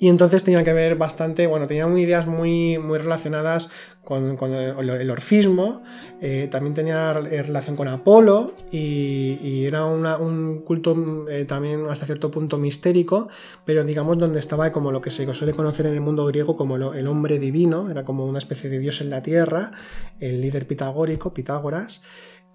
y 0.00 0.08
entonces 0.08 0.44
tenía 0.44 0.62
que 0.62 0.72
ver 0.72 0.96
bastante, 0.96 1.46
bueno, 1.46 1.66
tenía 1.66 1.86
ideas 1.98 2.26
muy, 2.26 2.78
muy 2.78 2.98
relacionadas 2.98 3.70
con, 4.04 4.38
el, 4.54 5.10
orfismo, 5.10 5.82
eh, 6.22 6.48
también 6.50 6.72
tenía 6.74 7.12
relación 7.12 7.76
con 7.76 7.88
Apolo 7.88 8.54
y, 8.70 9.64
era 9.64 9.84
un 9.84 10.62
culto 10.64 11.26
eh, 11.28 11.44
también 11.44 11.84
hasta 11.90 12.06
cierto 12.06 12.30
punto 12.30 12.56
mistérico, 12.56 13.28
pero 13.66 13.84
digamos 13.84 14.16
donde 14.16 14.38
estaba 14.38 14.72
como 14.72 14.92
lo 14.92 15.02
que 15.02 15.10
se 15.10 15.32
suele 15.34 15.52
conocer 15.52 15.86
en 15.86 15.94
el 15.94 16.00
mundo 16.00 16.24
griego 16.26 16.56
como 16.56 16.76
el 16.76 17.06
hombre 17.06 17.38
divino, 17.38 17.90
era 17.90 18.04
como 18.04 18.24
una 18.24 18.38
especie 18.38 18.70
de 18.70 18.78
dios 18.78 19.00
en 19.00 19.10
la 19.10 19.22
tierra, 19.22 19.72
el 20.20 20.40
líder 20.40 20.66
pitagórico, 20.66 21.34
Pitágoras. 21.34 22.02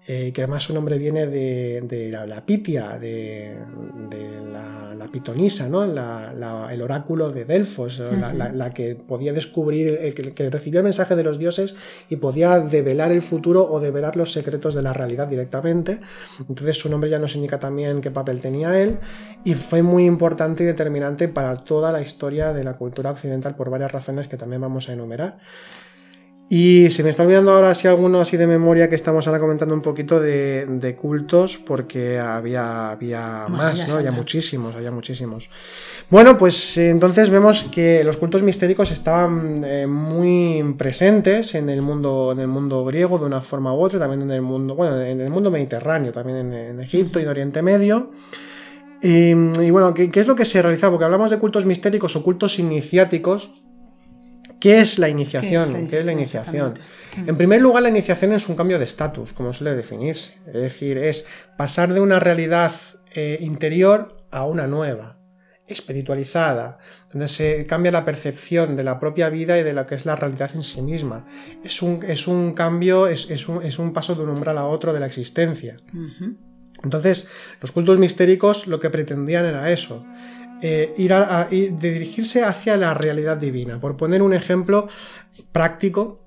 Eh, 0.06 0.32
que 0.34 0.42
además 0.42 0.64
su 0.64 0.74
nombre 0.74 0.98
viene 0.98 1.26
de, 1.26 2.10
la, 2.26 2.44
Pitia, 2.44 2.98
de, 2.98 3.56
la, 4.52 5.08
pitonisa, 5.10 5.68
¿no? 5.68 5.82
el 5.84 6.82
oráculo 6.82 7.30
de 7.30 7.46
Delfos, 7.46 8.00
la, 8.00 8.74
que 8.74 8.96
podía 8.96 9.32
descubrir, 9.32 9.98
el 10.02 10.34
que, 10.34 10.50
recibía 10.50 10.80
el 10.80 10.84
mensaje 10.84 11.16
de 11.16 11.22
los 11.22 11.38
dioses 11.38 11.76
y 12.10 12.16
podía 12.16 12.58
develar 12.60 13.12
el 13.12 13.22
futuro 13.22 13.66
o 13.70 13.80
develar 13.80 14.16
los 14.16 14.30
secretos 14.32 14.74
de 14.74 14.82
la 14.82 14.92
realidad 14.92 15.26
directamente. 15.26 16.00
Entonces 16.48 16.76
su 16.76 16.90
nombre 16.90 17.08
ya 17.08 17.18
nos 17.18 17.34
indica 17.34 17.58
también 17.58 18.02
qué 18.02 18.10
papel 18.10 18.42
tenía 18.42 18.78
él 18.78 18.98
y 19.42 19.54
fue 19.54 19.82
muy 19.82 20.04
importante 20.04 20.64
y 20.64 20.66
determinante 20.66 21.28
para 21.28 21.56
toda 21.56 21.92
la 21.92 22.02
historia 22.02 22.52
de 22.52 22.62
la 22.62 22.74
cultura 22.74 23.10
occidental 23.10 23.56
por 23.56 23.70
varias 23.70 23.92
razones 23.92 24.28
que 24.28 24.36
también 24.36 24.60
vamos 24.60 24.90
a 24.90 24.92
enumerar. 24.92 25.38
Y 26.48 26.90
se 26.90 27.02
me 27.02 27.08
está 27.08 27.22
olvidando 27.22 27.52
ahora 27.52 27.74
si 27.74 27.88
alguno 27.88 28.20
así 28.20 28.36
de 28.36 28.46
memoria 28.46 28.90
que 28.90 28.94
estamos 28.94 29.26
ahora 29.26 29.40
comentando 29.40 29.74
un 29.74 29.80
poquito 29.80 30.20
de, 30.20 30.96
cultos, 31.00 31.56
porque 31.56 32.18
había, 32.18 32.90
había 32.90 33.46
más, 33.48 33.88
¿no? 33.88 33.94
Había 33.94 34.12
muchísimos, 34.12 34.76
había 34.76 34.90
muchísimos. 34.90 35.48
Bueno, 36.10 36.36
pues 36.36 36.76
entonces 36.76 37.30
vemos 37.30 37.64
que 37.72 38.04
los 38.04 38.18
cultos 38.18 38.42
mistéricos 38.42 38.90
estaban 38.90 39.64
eh, 39.64 39.86
muy 39.86 40.74
presentes 40.76 41.54
en 41.54 41.70
el 41.70 41.80
mundo, 41.80 42.32
en 42.32 42.40
el 42.40 42.48
mundo 42.48 42.84
griego 42.84 43.18
de 43.18 43.24
una 43.24 43.40
forma 43.40 43.74
u 43.74 43.80
otra, 43.80 43.98
también 43.98 44.22
en 44.22 44.30
el 44.30 44.42
mundo, 44.42 44.74
bueno, 44.74 45.00
en 45.00 45.22
el 45.22 45.30
mundo 45.30 45.50
mediterráneo, 45.50 46.12
también 46.12 46.52
en, 46.52 46.80
Egipto 46.80 47.18
y 47.18 47.22
en 47.22 47.28
Oriente 47.30 47.62
Medio. 47.62 48.10
Y, 49.00 49.32
bueno, 49.70 49.94
¿qué, 49.94 50.10
¿qué, 50.10 50.20
es 50.20 50.26
lo 50.26 50.34
que 50.34 50.44
se 50.44 50.60
realizaba? 50.60 50.92
Porque 50.92 51.04
hablamos 51.06 51.30
de 51.30 51.38
cultos 51.38 51.64
mistéricos 51.64 52.16
o 52.16 52.22
cultos 52.22 52.58
iniciáticos 52.58 53.64
¿Qué 54.64 54.78
es 54.78 54.98
la 54.98 55.10
iniciación? 55.10 55.88
¿Qué 55.88 55.98
es 55.98 56.06
la 56.06 56.12
iniciación? 56.12 56.72
En 57.26 57.36
primer 57.36 57.60
lugar, 57.60 57.82
la 57.82 57.90
iniciación 57.90 58.32
es 58.32 58.48
un 58.48 58.56
cambio 58.56 58.78
de 58.78 58.86
estatus, 58.86 59.34
como 59.34 59.52
suele 59.52 59.76
definirse. 59.76 60.38
Es 60.46 60.54
decir, 60.54 60.96
es 60.96 61.26
pasar 61.58 61.92
de 61.92 62.00
una 62.00 62.18
realidad 62.18 62.72
eh, 63.14 63.36
interior 63.42 64.24
a 64.30 64.46
una 64.46 64.66
nueva, 64.66 65.18
espiritualizada, 65.68 66.78
donde 67.12 67.28
se 67.28 67.66
cambia 67.66 67.92
la 67.92 68.06
percepción 68.06 68.74
de 68.74 68.84
la 68.84 68.98
propia 68.98 69.28
vida 69.28 69.58
y 69.58 69.64
de 69.64 69.74
lo 69.74 69.86
que 69.86 69.96
es 69.96 70.06
la 70.06 70.16
realidad 70.16 70.50
en 70.54 70.62
sí 70.62 70.80
misma. 70.80 71.26
Es 71.62 71.82
un, 71.82 72.02
es 72.02 72.26
un 72.26 72.54
cambio, 72.54 73.06
es, 73.06 73.28
un, 73.46 73.92
paso 73.92 74.14
de 74.14 74.22
un 74.22 74.30
umbral 74.30 74.56
a 74.56 74.64
otro 74.64 74.94
de 74.94 75.00
la 75.00 75.04
existencia. 75.04 75.76
Entonces, 76.82 77.28
los 77.60 77.70
cultos 77.70 77.98
mistéricos 77.98 78.66
lo 78.66 78.80
que 78.80 78.88
pretendían 78.88 79.44
era 79.44 79.70
eso, 79.70 80.06
eh, 80.66 80.94
ir 80.96 81.12
a, 81.12 81.46
dirigirse 81.50 82.42
hacia 82.42 82.78
la 82.78 82.94
realidad 82.94 83.36
divina. 83.36 83.78
Por 83.80 83.98
poner 83.98 84.22
un 84.22 84.32
ejemplo 84.32 84.88
práctico, 85.52 86.22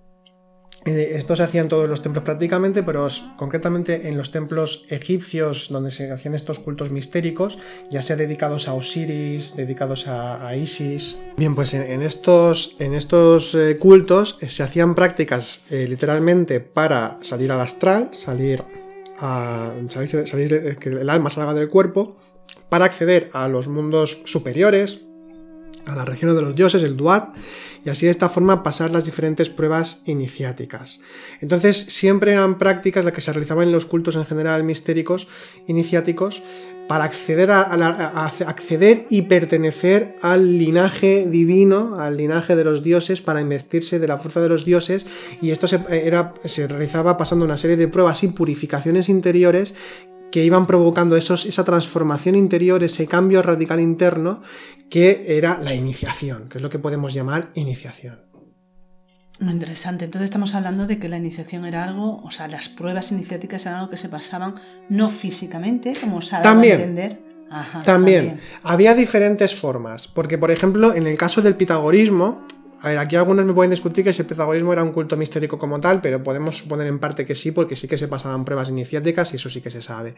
eh, 0.85 1.13
esto 1.15 1.35
se 1.35 1.41
hacía 1.41 1.61
en 1.61 1.69
todos 1.69 1.89
los 1.89 2.03
templos 2.03 2.23
prácticamente, 2.23 2.83
pero 2.83 3.07
concretamente 3.35 4.09
en 4.09 4.15
los 4.15 4.31
templos 4.31 4.85
egipcios 4.89 5.69
donde 5.71 5.89
se 5.89 6.11
hacían 6.11 6.35
estos 6.35 6.59
cultos 6.59 6.91
mistéricos, 6.91 7.57
ya 7.89 8.03
sea 8.03 8.15
dedicados 8.15 8.67
a 8.67 8.75
Osiris, 8.75 9.55
dedicados 9.55 10.07
a, 10.07 10.55
Isis. 10.55 11.17
Bien, 11.35 11.55
pues 11.55 11.73
en, 11.73 12.03
estos, 12.03 12.75
en 12.77 12.93
estos 12.93 13.55
eh, 13.55 13.79
cultos 13.79 14.37
se 14.47 14.61
hacían 14.61 14.93
prácticas 14.93 15.63
literalmente 15.71 16.59
para 16.59 17.17
salir 17.21 17.51
al 17.51 17.61
astral, 17.61 18.11
salir 18.11 18.63
a 19.17 19.73
salir, 19.87 20.77
que 20.79 20.89
el 20.89 21.09
alma 21.09 21.31
salga 21.31 21.55
del 21.55 21.69
cuerpo 21.69 22.17
para 22.69 22.85
acceder 22.85 23.29
a 23.33 23.47
los 23.47 23.67
mundos 23.67 24.21
superiores, 24.25 25.05
a 25.85 25.95
las 25.95 26.07
regiones 26.07 26.35
de 26.35 26.41
los 26.41 26.55
dioses, 26.55 26.83
el 26.83 26.97
Duat, 26.97 27.29
y 27.85 27.89
así 27.89 28.05
de 28.05 28.11
esta 28.11 28.27
forma 28.27 28.63
pasar 28.63 28.91
las 28.91 29.05
diferentes 29.05 29.49
pruebas 29.49 30.01
iniciáticas. 30.05 30.99
Entonces 31.39 31.77
siempre 31.77 32.33
eran 32.33 32.57
prácticas 32.57 33.05
las 33.05 33.13
que 33.13 33.21
se 33.21 33.31
realizaban 33.31 33.67
en 33.67 33.71
los 33.71 33.85
cultos 33.85 34.15
en 34.15 34.25
general 34.25 34.63
mistéricos 34.63 35.27
iniciáticos 35.67 36.43
para 36.87 37.03
acceder, 37.03 37.51
a, 37.51 38.25
acceder 38.25 39.05
y 39.09 39.23
pertenecer 39.23 40.15
al 40.21 40.57
linaje 40.57 41.27
divino, 41.27 41.99
al 41.99 42.17
linaje 42.17 42.55
de 42.55 42.63
los 42.63 42.81
dioses, 42.81 43.21
para 43.21 43.41
investirse 43.41 43.99
de 43.99 44.07
la 44.07 44.17
fuerza 44.17 44.41
de 44.41 44.49
los 44.49 44.63
dioses, 44.63 45.05
y 45.41 45.51
esto 45.51 45.67
se, 45.67 45.81
era, 45.89 46.33
se 46.45 46.67
realizaba 46.67 47.17
pasando 47.17 47.43
una 47.43 47.57
serie 47.57 47.75
de 47.75 47.89
pruebas 47.89 48.23
y 48.23 48.29
purificaciones 48.29 49.09
interiores 49.09 49.75
que 50.31 50.43
iban 50.43 50.67
provocando 50.67 51.15
esos, 51.15 51.45
esa 51.45 51.63
transformación 51.63 52.35
interior, 52.35 52.83
ese 52.83 53.07
cambio 53.07 53.41
radical 53.41 53.79
interno, 53.79 54.41
que 54.89 55.37
era 55.37 55.59
la 55.61 55.73
iniciación, 55.73 56.49
que 56.49 56.57
es 56.57 56.61
lo 56.61 56.69
que 56.69 56.79
podemos 56.79 57.13
llamar 57.13 57.49
iniciación. 57.55 58.27
Muy 59.39 59.53
interesante. 59.53 60.05
Entonces 60.05 60.25
estamos 60.25 60.55
hablando 60.55 60.87
de 60.87 60.97
que 60.97 61.09
la 61.09 61.17
iniciación 61.17 61.65
era 61.65 61.83
algo, 61.83 62.21
o 62.23 62.31
sea, 62.31 62.47
las 62.47 62.69
pruebas 62.69 63.11
iniciáticas 63.11 63.65
eran 63.65 63.79
algo 63.79 63.91
que 63.91 63.97
se 63.97 64.09
pasaban 64.09 64.55
no 64.89 65.09
físicamente, 65.09 65.93
como 65.99 66.21
se 66.21 66.35
ha 66.35 66.41
dado 66.41 66.59
a 66.59 66.65
entender. 66.65 67.19
también. 67.85 68.39
Había 68.63 68.95
diferentes 68.95 69.53
formas, 69.53 70.07
porque 70.07 70.37
por 70.37 70.49
ejemplo, 70.49 70.95
en 70.95 71.05
el 71.05 71.17
caso 71.17 71.41
del 71.41 71.55
pitagorismo, 71.55 72.47
A 72.81 72.89
ver, 72.89 72.97
aquí 72.99 73.15
algunos 73.15 73.45
me 73.45 73.53
pueden 73.53 73.71
discutir 73.71 74.03
que 74.03 74.13
si 74.13 74.21
el 74.21 74.27
pitagorismo 74.27 74.71
era 74.71 74.83
un 74.83 74.91
culto 74.91 75.17
mistérico 75.17 75.57
como 75.57 75.79
tal, 75.79 75.99
pero 75.99 76.21
podemos 76.21 76.57
suponer 76.57 76.87
en 76.87 76.99
parte 76.99 77.25
que 77.25 77.33
sí, 77.33 77.51
porque 77.51 77.75
sí 77.75 77.87
que 77.87 77.97
se 77.97 78.07
pasaban 78.07 78.45
pruebas 78.45 78.69
iniciáticas 78.69 79.33
y 79.33 79.37
eso 79.37 79.49
sí 79.49 79.61
que 79.61 79.71
se 79.71 79.81
sabe. 79.81 80.15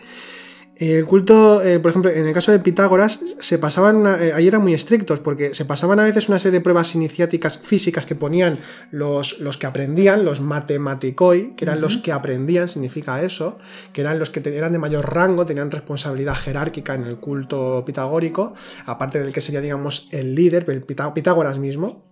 El 0.80 1.06
culto, 1.06 1.62
eh, 1.62 1.78
por 1.80 1.90
ejemplo, 1.90 2.10
en 2.10 2.26
el 2.26 2.34
caso 2.34 2.54
de 2.54 2.60
Pitágoras, 2.60 3.20
se 3.40 3.60
pasaban, 3.60 4.06
eh, 4.08 4.32
ahí 4.34 4.48
eran 4.48 4.62
muy 4.62 4.74
estrictos, 4.74 5.20
porque 5.20 5.54
se 5.54 5.66
pasaban 5.66 6.00
a 6.00 6.04
veces 6.04 6.30
una 6.30 6.40
serie 6.40 6.60
de 6.60 6.64
pruebas 6.64 6.96
iniciáticas 6.96 7.58
físicas 7.58 8.06
que 8.06 8.16
ponían 8.16 8.58
los, 8.90 9.42
los 9.42 9.58
que 9.58 9.68
aprendían, 9.68 10.24
los 10.24 10.40
matematicoi, 10.40 11.56
que 11.58 11.66
eran 11.66 11.82
los 11.82 11.98
que 11.98 12.14
aprendían, 12.14 12.70
significa 12.70 13.22
eso, 13.22 13.60
que 13.92 14.00
eran 14.00 14.20
los 14.20 14.30
que 14.30 14.42
eran 14.58 14.72
de 14.72 14.80
mayor 14.80 15.14
rango, 15.14 15.46
tenían 15.46 15.70
responsabilidad 15.70 16.36
jerárquica 16.36 16.94
en 16.94 17.04
el 17.04 17.18
culto 17.18 17.84
pitagórico, 17.86 18.54
aparte 18.86 19.20
del 19.20 19.34
que 19.34 19.42
sería, 19.42 19.60
digamos, 19.60 20.08
el 20.12 20.34
líder, 20.34 20.66
el 20.70 20.82
Pitágoras 20.82 21.58
mismo. 21.58 22.09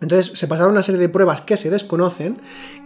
Entonces 0.00 0.38
se 0.38 0.48
pasaron 0.48 0.72
una 0.72 0.82
serie 0.82 1.00
de 1.00 1.08
pruebas 1.08 1.42
que 1.42 1.56
se 1.56 1.68
desconocen 1.68 2.40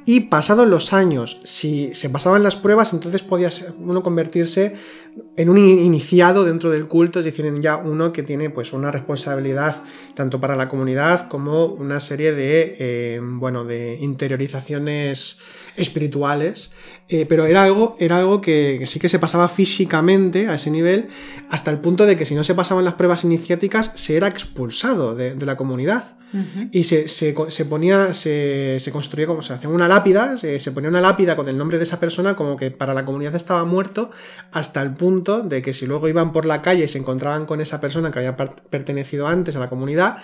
y 0.05 0.21
pasados 0.21 0.69
los 0.69 0.93
años, 0.93 1.41
si 1.45 1.95
se 1.95 2.11
pasaban 2.11 2.43
las 2.43 2.57
pruebas, 2.57 2.93
entonces 2.93 3.23
podía 3.23 3.49
uno 3.79 4.03
convertirse 4.03 4.75
en 5.37 5.49
un 5.49 5.59
iniciado 5.59 6.45
dentro 6.45 6.71
del 6.71 6.89
culto, 6.89 7.21
es 7.21 7.25
decir, 7.25 7.47
en 7.47 7.63
ya 7.63 7.77
uno 7.77 8.13
que 8.13 8.23
tiene 8.23 8.51
pues 8.51 8.73
una 8.73 8.91
responsabilidad 8.91 9.83
tanto 10.15 10.41
para 10.41 10.57
la 10.57 10.69
comunidad 10.69 11.29
como 11.29 11.67
una 11.67 12.01
serie 12.01 12.33
de, 12.33 12.77
eh, 12.79 13.21
bueno, 13.23 13.65
de 13.65 13.97
interiorizaciones 14.01 15.39
espirituales, 15.77 16.73
eh, 17.09 17.27
pero 17.27 17.47
era 17.47 17.65
algo, 17.65 17.97
era 17.99 18.19
algo 18.19 18.41
que, 18.41 18.83
sí 18.87 18.99
que 18.99 19.09
se 19.09 19.19
pasaba 19.19 19.49
físicamente 19.49 20.49
a 20.49 20.55
ese 20.55 20.71
nivel, 20.71 21.09
hasta 21.51 21.71
el 21.71 21.79
punto 21.79 22.07
de 22.07 22.17
que 22.17 22.25
si 22.25 22.35
no 22.35 22.45
se 22.45 22.55
pasaban 22.55 22.85
las 22.85 22.95
pruebas 22.95 23.25
iniciáticas, 23.25 23.93
se 23.95 24.17
era 24.17 24.29
expulsado 24.29 25.15
de, 25.15 25.35
la 25.45 25.57
comunidad. 25.57 26.17
Y 26.73 26.83
se, 26.83 27.07
ponía, 27.69 28.13
se, 28.13 28.81
construía 28.91 29.29
como 29.29 29.41
se 29.41 29.53
hacía 29.53 29.69
una 29.69 29.87
lápida, 29.87 30.37
se, 30.37 30.59
se, 30.59 30.73
ponía 30.73 30.91
una 30.91 31.01
lápida 31.01 31.37
con 31.37 31.49
el 31.49 31.57
nombre 31.57 31.79
de 31.79 31.85
esa 31.85 32.01
persona 32.01 32.35
como 32.35 32.57
que 32.57 32.73
para 32.73 32.93
la 32.93 33.05
comunidad 33.05 33.37
estaba 33.37 33.65
muerto, 33.65 34.11
hasta 34.51 34.83
el 34.83 34.95
punto 34.95 35.43
de 35.43 35.63
que 35.63 35.73
si 35.73 35.87
luego 35.87 36.09
iban 36.09 36.33
por 36.33 36.45
la 36.45 36.61
calle 36.61 36.87
y 36.87 36.89
se 36.89 36.99
encontraban 36.99 37.47
con 37.47 37.61
esa 37.61 37.81
persona 37.81 38.11
que 38.11 38.19
había 38.19 38.35
pertenecido 38.35 39.29
antes 39.29 39.55
a 39.55 39.61
la 39.61 39.69
comunidad, 39.69 40.19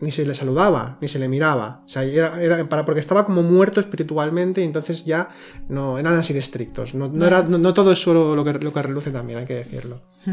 ni 0.00 0.10
se 0.10 0.24
le 0.24 0.34
saludaba, 0.34 0.98
ni 1.00 1.08
se 1.08 1.18
le 1.18 1.28
miraba. 1.28 1.82
O 1.84 1.88
sea, 1.88 2.04
era, 2.04 2.68
para, 2.68 2.84
porque 2.84 3.00
estaba 3.00 3.24
como 3.26 3.42
muerto 3.42 3.80
espiritualmente 3.80 4.62
y 4.62 4.64
entonces 4.64 5.04
ya 5.04 5.28
no 5.68 5.98
eran 5.98 6.14
así 6.14 6.32
de 6.32 6.40
estrictos. 6.40 6.94
No, 6.94 7.26
era, 7.26 7.42
no, 7.42 7.74
todo 7.74 7.92
es 7.92 7.98
solo 7.98 8.34
lo 8.34 8.44
que, 8.44 8.54
lo 8.54 8.72
que 8.72 8.82
reluce 8.82 9.10
también, 9.10 9.40
hay 9.40 9.46
que 9.46 9.54
decirlo. 9.54 10.00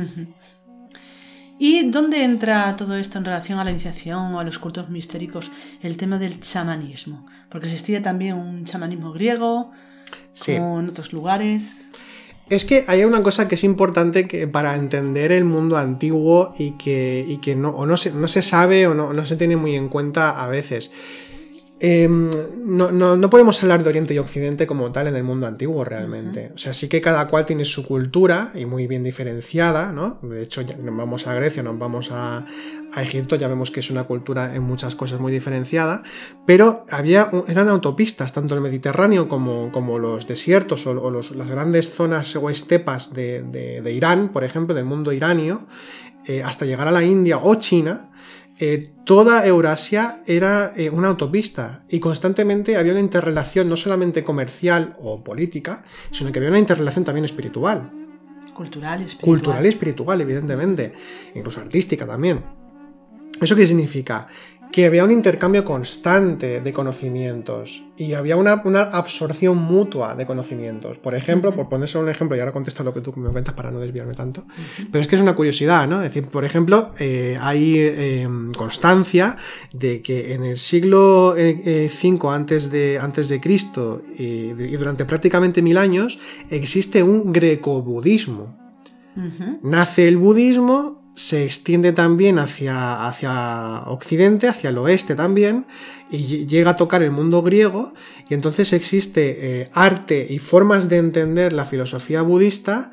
¿Y 1.59 1.89
dónde 1.89 2.23
entra 2.23 2.75
todo 2.75 2.95
esto 2.95 3.17
en 3.17 3.25
relación 3.25 3.57
a 3.57 3.63
la 3.63 3.71
iniciación 3.71 4.35
o 4.35 4.39
a 4.39 4.43
los 4.43 4.59
cultos 4.59 4.89
mistéricos? 4.89 5.51
El 5.81 5.97
tema 5.97 6.19
del 6.19 6.39
chamanismo. 6.39 7.25
Porque 7.49 7.67
existía 7.67 8.01
también 8.01 8.35
un 8.35 8.63
chamanismo 8.63 9.11
griego, 9.11 9.71
como 10.45 10.79
en 10.79 10.89
otros 10.89 11.13
lugares. 11.13 11.86
Es 12.49 12.63
que 12.63 12.85
hay 12.87 13.03
una 13.03 13.21
cosa 13.21 13.47
que 13.47 13.55
es 13.55 13.63
importante 13.65 14.27
que 14.27 14.47
para 14.47 14.75
entender 14.75 15.33
el 15.33 15.43
mundo 15.43 15.77
antiguo 15.77 16.53
y 16.57 16.71
que, 16.71 17.37
que 17.41 17.55
no, 17.55 17.71
o 17.71 17.85
no, 17.85 17.97
se, 17.97 18.11
no 18.11 18.27
se 18.29 18.41
sabe 18.41 18.87
o 18.87 18.93
no, 18.93 19.11
no 19.11 19.25
se 19.25 19.35
tiene 19.35 19.57
muy 19.57 19.75
en 19.75 19.89
cuenta 19.89 20.43
a 20.43 20.47
veces. 20.47 20.91
Em, 21.79 22.31
no, 22.65 23.29
podemos 23.29 23.61
hablar 23.61 23.83
de 23.83 23.89
Oriente 23.89 24.11
y 24.11 24.17
Occidente 24.17 24.65
como 24.65 24.91
tal 24.91 25.07
en 25.07 25.15
el 25.15 25.23
mundo 25.23 25.45
antiguo 25.45 25.83
realmente. 25.83 26.51
O 26.55 26.57
sea, 26.57 26.73
sí 26.73 26.89
que 26.89 27.01
cada 27.01 27.27
cual 27.27 27.45
tiene 27.45 27.65
su 27.65 27.85
cultura 27.85 28.51
y 28.55 28.65
muy 28.65 28.87
bien 28.87 29.03
diferenciada, 29.03 29.91
¿no? 29.91 30.17
De 30.23 30.41
hecho, 30.41 30.61
ya 30.61 30.75
nos 30.77 30.97
vamos 30.97 31.27
a 31.27 31.35
Grecia, 31.35 31.61
nos 31.61 31.77
vamos 31.77 32.09
a, 32.11 32.45
Egipto, 32.95 33.35
ya 33.35 33.47
vemos 33.47 33.69
que 33.69 33.81
es 33.81 33.91
una 33.91 34.05
cultura 34.05 34.55
en 34.55 34.63
muchas 34.63 34.95
cosas 34.95 35.19
muy 35.19 35.31
diferenciada, 35.31 36.01
pero 36.47 36.85
había, 36.89 37.29
eran 37.47 37.67
autopistas, 37.67 38.33
tanto 38.33 38.55
el 38.55 38.61
Mediterráneo 38.61 39.27
como, 39.27 39.71
como 39.71 39.99
los 39.99 40.25
desiertos 40.25 40.87
o, 40.87 41.11
las 41.11 41.47
grandes 41.47 41.93
zonas 41.93 42.35
o 42.37 42.49
estepas 42.49 43.13
de, 43.13 43.91
Irán, 43.93 44.29
por 44.29 44.43
ejemplo, 44.43 44.73
del 44.73 44.85
mundo 44.85 45.11
iranio, 45.11 45.67
eh, 46.25 46.41
hasta 46.41 46.65
llegar 46.65 46.87
a 46.87 46.91
la 46.91 47.03
India 47.03 47.37
o 47.37 47.55
China, 47.55 48.09
eh, 48.59 48.91
toda 49.03 49.45
Eurasia 49.45 50.21
era 50.25 50.73
eh, 50.75 50.89
una 50.89 51.09
autopista 51.09 51.83
y 51.89 51.99
constantemente 51.99 52.77
había 52.77 52.93
una 52.93 53.01
interrelación 53.01 53.69
no 53.69 53.77
solamente 53.77 54.23
comercial 54.23 54.95
o 54.99 55.23
política, 55.23 55.83
sino 56.11 56.31
que 56.31 56.39
había 56.39 56.49
una 56.49 56.59
interrelación 56.59 57.05
también 57.05 57.25
espiritual. 57.25 57.91
Cultural 58.53 59.01
y 59.01 59.05
espiritual. 59.05 59.29
Cultural 59.29 59.65
y 59.65 59.69
espiritual, 59.69 60.21
evidentemente. 60.21 60.93
Incluso 61.35 61.61
artística 61.61 62.07
también. 62.07 62.43
¿Eso 63.39 63.55
qué 63.55 63.67
significa? 63.67 64.27
Que 64.77 64.85
había 64.85 65.03
un 65.03 65.09
intercambio 65.09 65.65
constante 65.65 66.61
de 66.61 66.71
conocimientos 66.71 67.81
y 67.97 68.13
había 68.13 68.35
una, 68.35 68.51
absorción 68.51 69.57
mutua 69.57 70.13
de 70.13 70.27
conocimientos. 70.27 70.99
Por 70.99 71.15
ejemplo, 71.15 71.55
por 71.55 71.67
ponerse 71.67 71.97
un 71.97 72.07
ejemplo, 72.09 72.37
y 72.37 72.41
ahora 72.41 72.51
contesto 72.51 72.83
lo 72.83 72.93
que 72.93 73.01
tú 73.01 73.11
me 73.15 73.31
cuentas 73.31 73.55
para 73.55 73.71
no 73.71 73.79
desviarme 73.79 74.13
tanto, 74.13 74.45
pero 74.91 75.01
es 75.01 75.07
que 75.07 75.15
es 75.15 75.21
una 75.23 75.33
curiosidad, 75.33 75.87
¿no? 75.87 76.03
Es 76.03 76.13
decir, 76.13 76.27
por 76.29 76.45
ejemplo, 76.45 76.91
eh, 76.99 77.39
hay 77.41 77.79
em, 77.79 78.53
constancia 78.53 79.35
de 79.73 80.03
que 80.03 80.35
en 80.35 80.43
el 80.43 80.57
siglo 80.57 81.29
V 81.29 81.41
eh, 81.41 81.89
eh, 81.89 82.19
antes, 82.29 82.69
de, 82.69 82.99
antes 83.01 83.29
de 83.29 83.41
Cristo 83.41 84.03
y, 84.15 84.49
durante 84.77 85.05
prácticamente 85.05 85.63
mil 85.63 85.79
años 85.79 86.19
existe 86.51 87.01
un 87.01 87.33
grecobudismo. 87.33 88.55
Nace 89.63 90.07
el 90.07 90.17
budismo 90.17 91.06
se 91.17 91.43
extiende 91.43 91.93
también 91.93 92.37
hacia, 92.37 93.07
hacia 93.07 93.81
Occidente, 93.87 94.47
hacia 94.47 94.69
el 94.69 94.77
oeste 94.77 95.15
también, 95.15 95.65
y 96.11 96.45
llega 96.45 96.71
a 96.71 96.77
tocar 96.77 97.01
el 97.01 97.09
mundo 97.09 97.41
griego, 97.41 97.91
y 98.29 98.35
entonces 98.35 98.71
existe 98.71 99.61
eh, 99.61 99.69
arte 99.73 100.27
y 100.29 100.37
formas 100.37 100.89
de 100.89 100.97
entender 100.97 101.53
la 101.53 101.65
filosofía 101.65 102.21
budista 102.21 102.91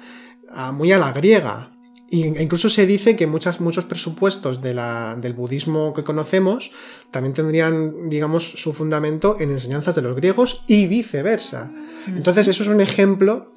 ah, 0.51 0.73
muy 0.73 0.91
a 0.93 0.99
la 0.99 1.13
griega. 1.13 1.71
E 2.11 2.17
incluso 2.17 2.71
se 2.71 2.87
dice 2.87 3.15
que 3.15 3.27
muchas, 3.27 3.61
muchos 3.61 3.85
presupuestos 3.85 4.63
de 4.63 4.73
la, 4.73 5.19
del 5.21 5.35
budismo 5.35 5.93
que 5.93 6.03
conocemos 6.03 6.73
también 7.11 7.35
tendrían, 7.35 8.09
digamos, 8.09 8.49
su 8.49 8.73
fundamento 8.73 9.37
en 9.39 9.51
enseñanzas 9.51 9.97
de 9.97 10.03
los 10.03 10.17
griegos 10.17 10.65
y 10.67 10.87
viceversa. 10.87 11.71
Mm. 12.07 12.17
Entonces, 12.17 12.49
eso 12.49 12.63
es 12.63 12.71
un 12.71 12.81
ejemplo 12.81 13.53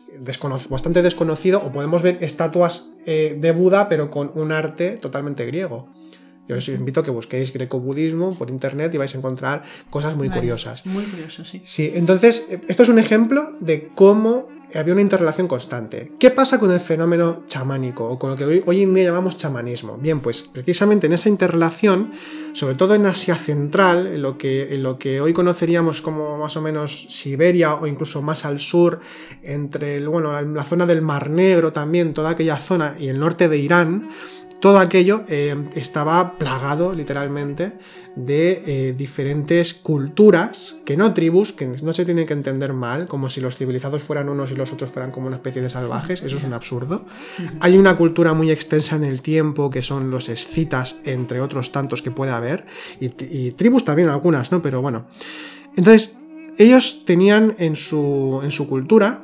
bastante 0.69 1.01
desconocido, 1.01 1.61
o 1.63 1.71
podemos 1.71 2.01
ver 2.01 2.17
estatuas 2.21 2.93
eh, 3.05 3.37
de 3.39 3.51
Buda, 3.51 3.89
pero 3.89 4.09
con 4.09 4.31
un 4.35 4.51
arte 4.51 4.97
totalmente 4.97 5.45
griego. 5.45 5.87
Yo 6.47 6.55
os 6.55 6.67
invito 6.69 7.01
a 7.01 7.03
que 7.03 7.11
busquéis 7.11 7.51
greco-budismo 7.51 8.33
por 8.35 8.49
internet 8.49 8.93
y 8.95 8.97
vais 8.97 9.13
a 9.13 9.17
encontrar 9.17 9.63
cosas 9.89 10.15
muy 10.15 10.29
curiosas. 10.29 10.85
Muy 10.85 11.03
curioso, 11.03 11.43
sí. 11.43 11.59
Sí, 11.63 11.91
entonces, 11.93 12.47
esto 12.69 12.83
es 12.83 12.89
un 12.89 12.99
ejemplo 12.99 13.51
de 13.59 13.89
cómo 13.93 14.47
había 14.75 14.93
una 14.93 15.01
interrelación 15.01 15.47
constante. 15.47 16.11
¿Qué 16.19 16.31
pasa 16.31 16.59
con 16.59 16.71
el 16.71 16.79
fenómeno 16.79 17.43
chamánico 17.47 18.07
o 18.07 18.19
con 18.19 18.31
lo 18.31 18.35
que 18.35 18.63
hoy, 18.65 18.81
en 18.81 18.93
día 18.93 19.05
llamamos 19.05 19.37
chamanismo? 19.37 19.97
Bien, 19.97 20.19
pues 20.19 20.43
precisamente 20.43 21.07
en 21.07 21.13
esa 21.13 21.29
interrelación, 21.29 22.11
sobre 22.53 22.75
todo 22.75 22.95
en 22.95 23.05
Asia 23.05 23.35
Central, 23.35 24.07
en 24.07 24.21
lo 24.21 24.37
que, 24.37 24.73
en 24.73 24.83
lo 24.83 24.97
que 24.99 25.21
hoy 25.21 25.33
conoceríamos 25.33 26.01
como 26.01 26.37
más 26.37 26.57
o 26.57 26.61
menos 26.61 27.05
Siberia 27.09 27.75
o 27.75 27.87
incluso 27.87 28.21
más 28.21 28.45
al 28.45 28.59
sur, 28.59 28.99
entre 29.41 30.05
bueno, 30.05 30.39
la 30.41 30.63
zona 30.63 30.85
del 30.85 31.01
Mar 31.01 31.29
Negro 31.29 31.71
también, 31.71 32.13
toda 32.13 32.31
aquella 32.31 32.57
zona 32.57 32.95
y 32.99 33.07
el 33.07 33.19
norte 33.19 33.47
de 33.49 33.57
Irán, 33.57 34.09
todo 34.59 34.79
aquello 34.79 35.23
eh, 35.27 35.55
estaba 35.75 36.37
plagado 36.37 36.93
literalmente 36.93 37.73
de 38.15 38.63
eh, 38.65 38.93
diferentes 38.97 39.75
culturas, 39.75 40.75
que 40.85 40.97
no 40.97 41.13
tribus, 41.13 41.53
que 41.53 41.67
no 41.67 41.93
se 41.93 42.05
tienen 42.05 42.25
que 42.25 42.33
entender 42.33 42.73
mal, 42.73 43.07
como 43.07 43.29
si 43.29 43.41
los 43.41 43.55
civilizados 43.55 44.01
fueran 44.01 44.29
unos 44.29 44.49
y 44.49 44.55
los 44.55 44.73
otros 44.73 44.89
fueran 44.89 45.11
como 45.11 45.27
una 45.27 45.35
especie 45.35 45.61
de 45.61 45.69
salvajes, 45.69 46.23
eso 46.23 46.37
es 46.37 46.43
un 46.43 46.53
absurdo. 46.53 47.05
Hay 47.59 47.77
una 47.77 47.95
cultura 47.95 48.33
muy 48.33 48.49
extensa 48.49 48.95
en 48.95 49.03
el 49.03 49.21
tiempo, 49.21 49.69
que 49.69 49.83
son 49.83 50.09
los 50.09 50.29
escitas, 50.29 50.97
entre 51.05 51.41
otros 51.41 51.71
tantos 51.71 52.01
que 52.01 52.09
puede 52.09 52.31
haber, 52.31 52.65
y, 52.99 53.11
y 53.23 53.51
tribus 53.51 53.85
también 53.85 54.09
algunas, 54.09 54.51
¿no? 54.51 54.63
Pero 54.63 54.81
bueno. 54.81 55.07
Entonces, 55.75 56.17
ellos 56.57 57.03
tenían 57.05 57.55
en 57.59 57.75
su, 57.75 58.41
en 58.43 58.51
su 58.51 58.67
cultura 58.67 59.23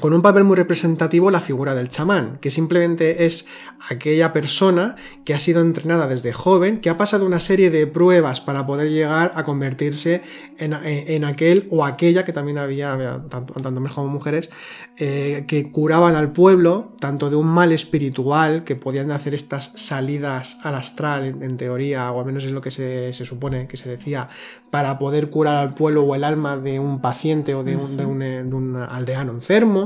con 0.00 0.12
un 0.12 0.22
papel 0.22 0.44
muy 0.44 0.56
representativo 0.56 1.30
la 1.30 1.40
figura 1.40 1.74
del 1.74 1.88
chamán, 1.88 2.38
que 2.40 2.50
simplemente 2.50 3.26
es 3.26 3.46
aquella 3.88 4.32
persona 4.32 4.96
que 5.24 5.34
ha 5.34 5.38
sido 5.38 5.60
entrenada 5.60 6.06
desde 6.06 6.32
joven, 6.32 6.80
que 6.80 6.90
ha 6.90 6.98
pasado 6.98 7.24
una 7.24 7.40
serie 7.40 7.70
de 7.70 7.86
pruebas 7.86 8.40
para 8.40 8.66
poder 8.66 8.90
llegar 8.90 9.32
a 9.34 9.44
convertirse 9.44 10.22
en, 10.58 11.24
aquel 11.24 11.68
o 11.70 11.84
aquella 11.84 12.24
que 12.24 12.32
también 12.32 12.58
había, 12.58 13.22
tanto, 13.28 13.54
hombres 13.54 13.94
como 13.94 14.08
mujeres, 14.08 14.50
eh, 14.98 15.44
que 15.46 15.70
curaban 15.70 16.16
al 16.16 16.32
pueblo, 16.32 16.92
tanto 17.00 17.30
de 17.30 17.36
un 17.36 17.46
mal 17.46 17.72
espiritual, 17.72 18.64
que 18.64 18.76
podían 18.76 19.10
hacer 19.10 19.34
estas 19.34 19.72
salidas 19.76 20.58
al 20.62 20.74
astral, 20.74 21.24
en, 21.40 21.56
teoría, 21.56 22.10
o 22.10 22.20
al 22.20 22.26
menos 22.26 22.44
es 22.44 22.52
lo 22.52 22.60
que 22.60 22.70
se, 22.70 23.12
supone 23.12 23.68
que 23.68 23.76
se 23.76 23.88
decía, 23.88 24.28
para 24.70 24.98
poder 24.98 25.30
curar 25.30 25.56
al 25.56 25.74
pueblo 25.74 26.02
o 26.02 26.14
el 26.14 26.24
alma 26.24 26.56
de 26.56 26.80
un 26.80 27.00
paciente 27.00 27.54
o 27.54 27.62
de 27.62 27.76
un, 27.76 27.96
de 27.96 28.04
un 28.06 28.76
aldeano 28.76 29.32
enfermo, 29.32 29.83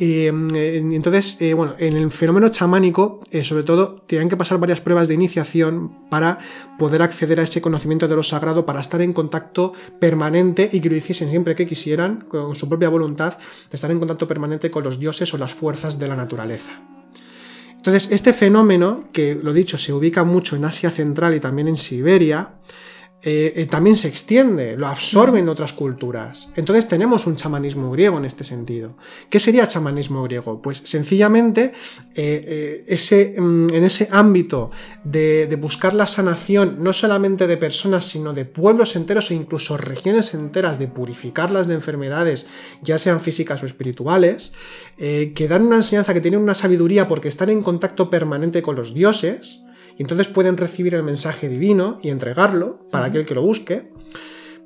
Eh, 0.00 0.28
entonces, 0.28 1.36
eh, 1.40 1.54
bueno, 1.54 1.74
en 1.78 1.96
el 1.96 2.10
fenómeno 2.12 2.48
chamánico, 2.50 3.20
eh, 3.30 3.42
sobre 3.42 3.64
todo, 3.64 3.96
tienen 4.06 4.28
que 4.28 4.36
pasar 4.36 4.58
varias 4.58 4.80
pruebas 4.80 5.08
de 5.08 5.14
iniciación 5.14 6.08
para 6.08 6.38
poder 6.78 7.02
acceder 7.02 7.40
a 7.40 7.42
ese 7.42 7.60
conocimiento 7.60 8.06
de 8.06 8.14
lo 8.14 8.22
sagrado, 8.22 8.64
para 8.64 8.80
estar 8.80 9.02
en 9.02 9.12
contacto 9.12 9.72
permanente 9.98 10.70
y 10.72 10.80
que 10.80 10.88
lo 10.88 10.96
hiciesen 10.96 11.30
siempre 11.30 11.56
que 11.56 11.66
quisieran, 11.66 12.24
con 12.28 12.54
su 12.54 12.68
propia 12.68 12.88
voluntad, 12.88 13.38
de 13.38 13.74
estar 13.74 13.90
en 13.90 13.98
contacto 13.98 14.28
permanente 14.28 14.70
con 14.70 14.84
los 14.84 15.00
dioses 15.00 15.34
o 15.34 15.38
las 15.38 15.52
fuerzas 15.52 15.98
de 15.98 16.06
la 16.06 16.16
naturaleza. 16.16 16.80
Entonces, 17.76 18.10
este 18.12 18.32
fenómeno, 18.32 19.08
que 19.12 19.34
lo 19.34 19.52
dicho, 19.52 19.78
se 19.78 19.92
ubica 19.92 20.22
mucho 20.22 20.56
en 20.56 20.64
Asia 20.64 20.90
Central 20.90 21.34
y 21.34 21.40
también 21.40 21.68
en 21.68 21.76
Siberia, 21.76 22.54
eh, 23.20 23.52
eh, 23.56 23.66
también 23.66 23.96
se 23.96 24.06
extiende, 24.06 24.76
lo 24.76 24.86
absorben 24.86 25.48
otras 25.48 25.72
culturas. 25.72 26.50
Entonces 26.54 26.86
tenemos 26.86 27.26
un 27.26 27.34
chamanismo 27.34 27.90
griego 27.90 28.16
en 28.16 28.24
este 28.24 28.44
sentido. 28.44 28.94
¿Qué 29.28 29.40
sería 29.40 29.66
chamanismo 29.66 30.22
griego? 30.22 30.62
Pues 30.62 30.82
sencillamente 30.84 31.72
eh, 32.14 32.84
ese, 32.86 33.34
mm, 33.36 33.74
en 33.74 33.82
ese 33.82 34.08
ámbito 34.12 34.70
de, 35.02 35.52
buscar 35.60 35.94
la 35.94 36.06
sanación 36.06 36.76
no 36.78 36.92
solamente 36.92 37.48
de 37.48 37.56
personas, 37.56 38.04
sino 38.04 38.34
de 38.34 38.44
pueblos 38.44 38.94
enteros 38.94 39.32
e 39.32 39.34
incluso 39.34 39.76
regiones 39.76 40.32
enteras, 40.34 40.78
de 40.78 40.86
purificarlas 40.86 41.66
de 41.66 41.74
enfermedades, 41.74 42.46
ya 42.82 42.98
sean 42.98 43.20
físicas 43.20 43.60
o 43.64 43.66
espirituales, 43.66 44.52
que 44.96 45.48
dan 45.48 45.62
una 45.62 45.76
enseñanza, 45.76 46.14
que 46.14 46.20
tienen 46.20 46.40
una 46.40 46.54
sabiduría 46.54 47.08
porque 47.08 47.28
están 47.28 47.50
en 47.50 47.62
contacto 47.62 48.10
permanente 48.10 48.62
con 48.62 48.76
los 48.76 48.94
dioses, 48.94 49.64
y 49.98 50.02
entonces 50.02 50.28
pueden 50.28 50.56
recibir 50.56 50.94
el 50.94 51.02
mensaje 51.02 51.48
divino 51.48 51.98
y 52.02 52.10
entregarlo 52.10 52.86
para 52.90 53.06
aquel 53.06 53.26
que 53.26 53.34
lo 53.34 53.42
busque. 53.42 53.92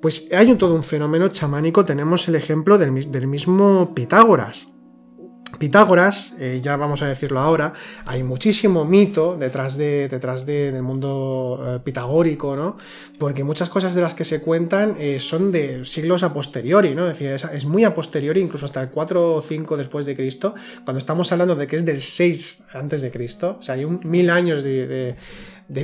Pues 0.00 0.28
hay 0.32 0.50
un, 0.50 0.58
todo 0.58 0.74
un 0.74 0.84
fenómeno 0.84 1.28
chamánico, 1.28 1.84
tenemos 1.86 2.28
el 2.28 2.34
ejemplo 2.34 2.76
del, 2.76 3.10
del 3.10 3.26
mismo 3.26 3.94
Pitágoras. 3.94 4.68
Pitágoras, 5.58 6.34
eh, 6.38 6.60
ya 6.62 6.76
vamos 6.76 7.02
a 7.02 7.08
decirlo 7.08 7.38
ahora, 7.38 7.72
hay 8.06 8.22
muchísimo 8.22 8.84
mito 8.84 9.36
detrás, 9.36 9.76
de, 9.76 10.08
detrás 10.08 10.46
de, 10.46 10.72
del 10.72 10.82
mundo 10.82 11.62
eh, 11.64 11.78
pitagórico, 11.84 12.56
¿no? 12.56 12.76
Porque 13.18 13.44
muchas 13.44 13.68
cosas 13.68 13.94
de 13.94 14.00
las 14.00 14.14
que 14.14 14.24
se 14.24 14.40
cuentan 14.40 14.96
eh, 14.98 15.20
son 15.20 15.52
de 15.52 15.84
siglos 15.84 16.22
a 16.22 16.32
posteriori, 16.32 16.94
¿no? 16.94 17.06
Es 17.08 17.18
decir, 17.18 17.50
es, 17.52 17.64
muy 17.64 17.84
a 17.84 17.94
posteriori, 17.94 18.40
incluso 18.40 18.66
hasta 18.66 18.80
el 18.80 18.90
4 18.90 19.34
o 19.34 19.42
5 19.42 19.76
después 19.76 20.06
de 20.06 20.16
Cristo, 20.16 20.54
cuando 20.84 20.98
estamos 20.98 21.30
hablando 21.32 21.54
de 21.54 21.66
que 21.66 21.76
es 21.76 21.84
del 21.84 22.00
6 22.00 22.64
antes 22.72 23.02
de 23.02 23.10
Cristo, 23.10 23.56
o 23.60 23.62
sea, 23.62 23.74
hay 23.74 23.84
un 23.84 24.00
mil 24.04 24.30
años 24.30 24.62
de 24.62 24.86
de 24.86 25.16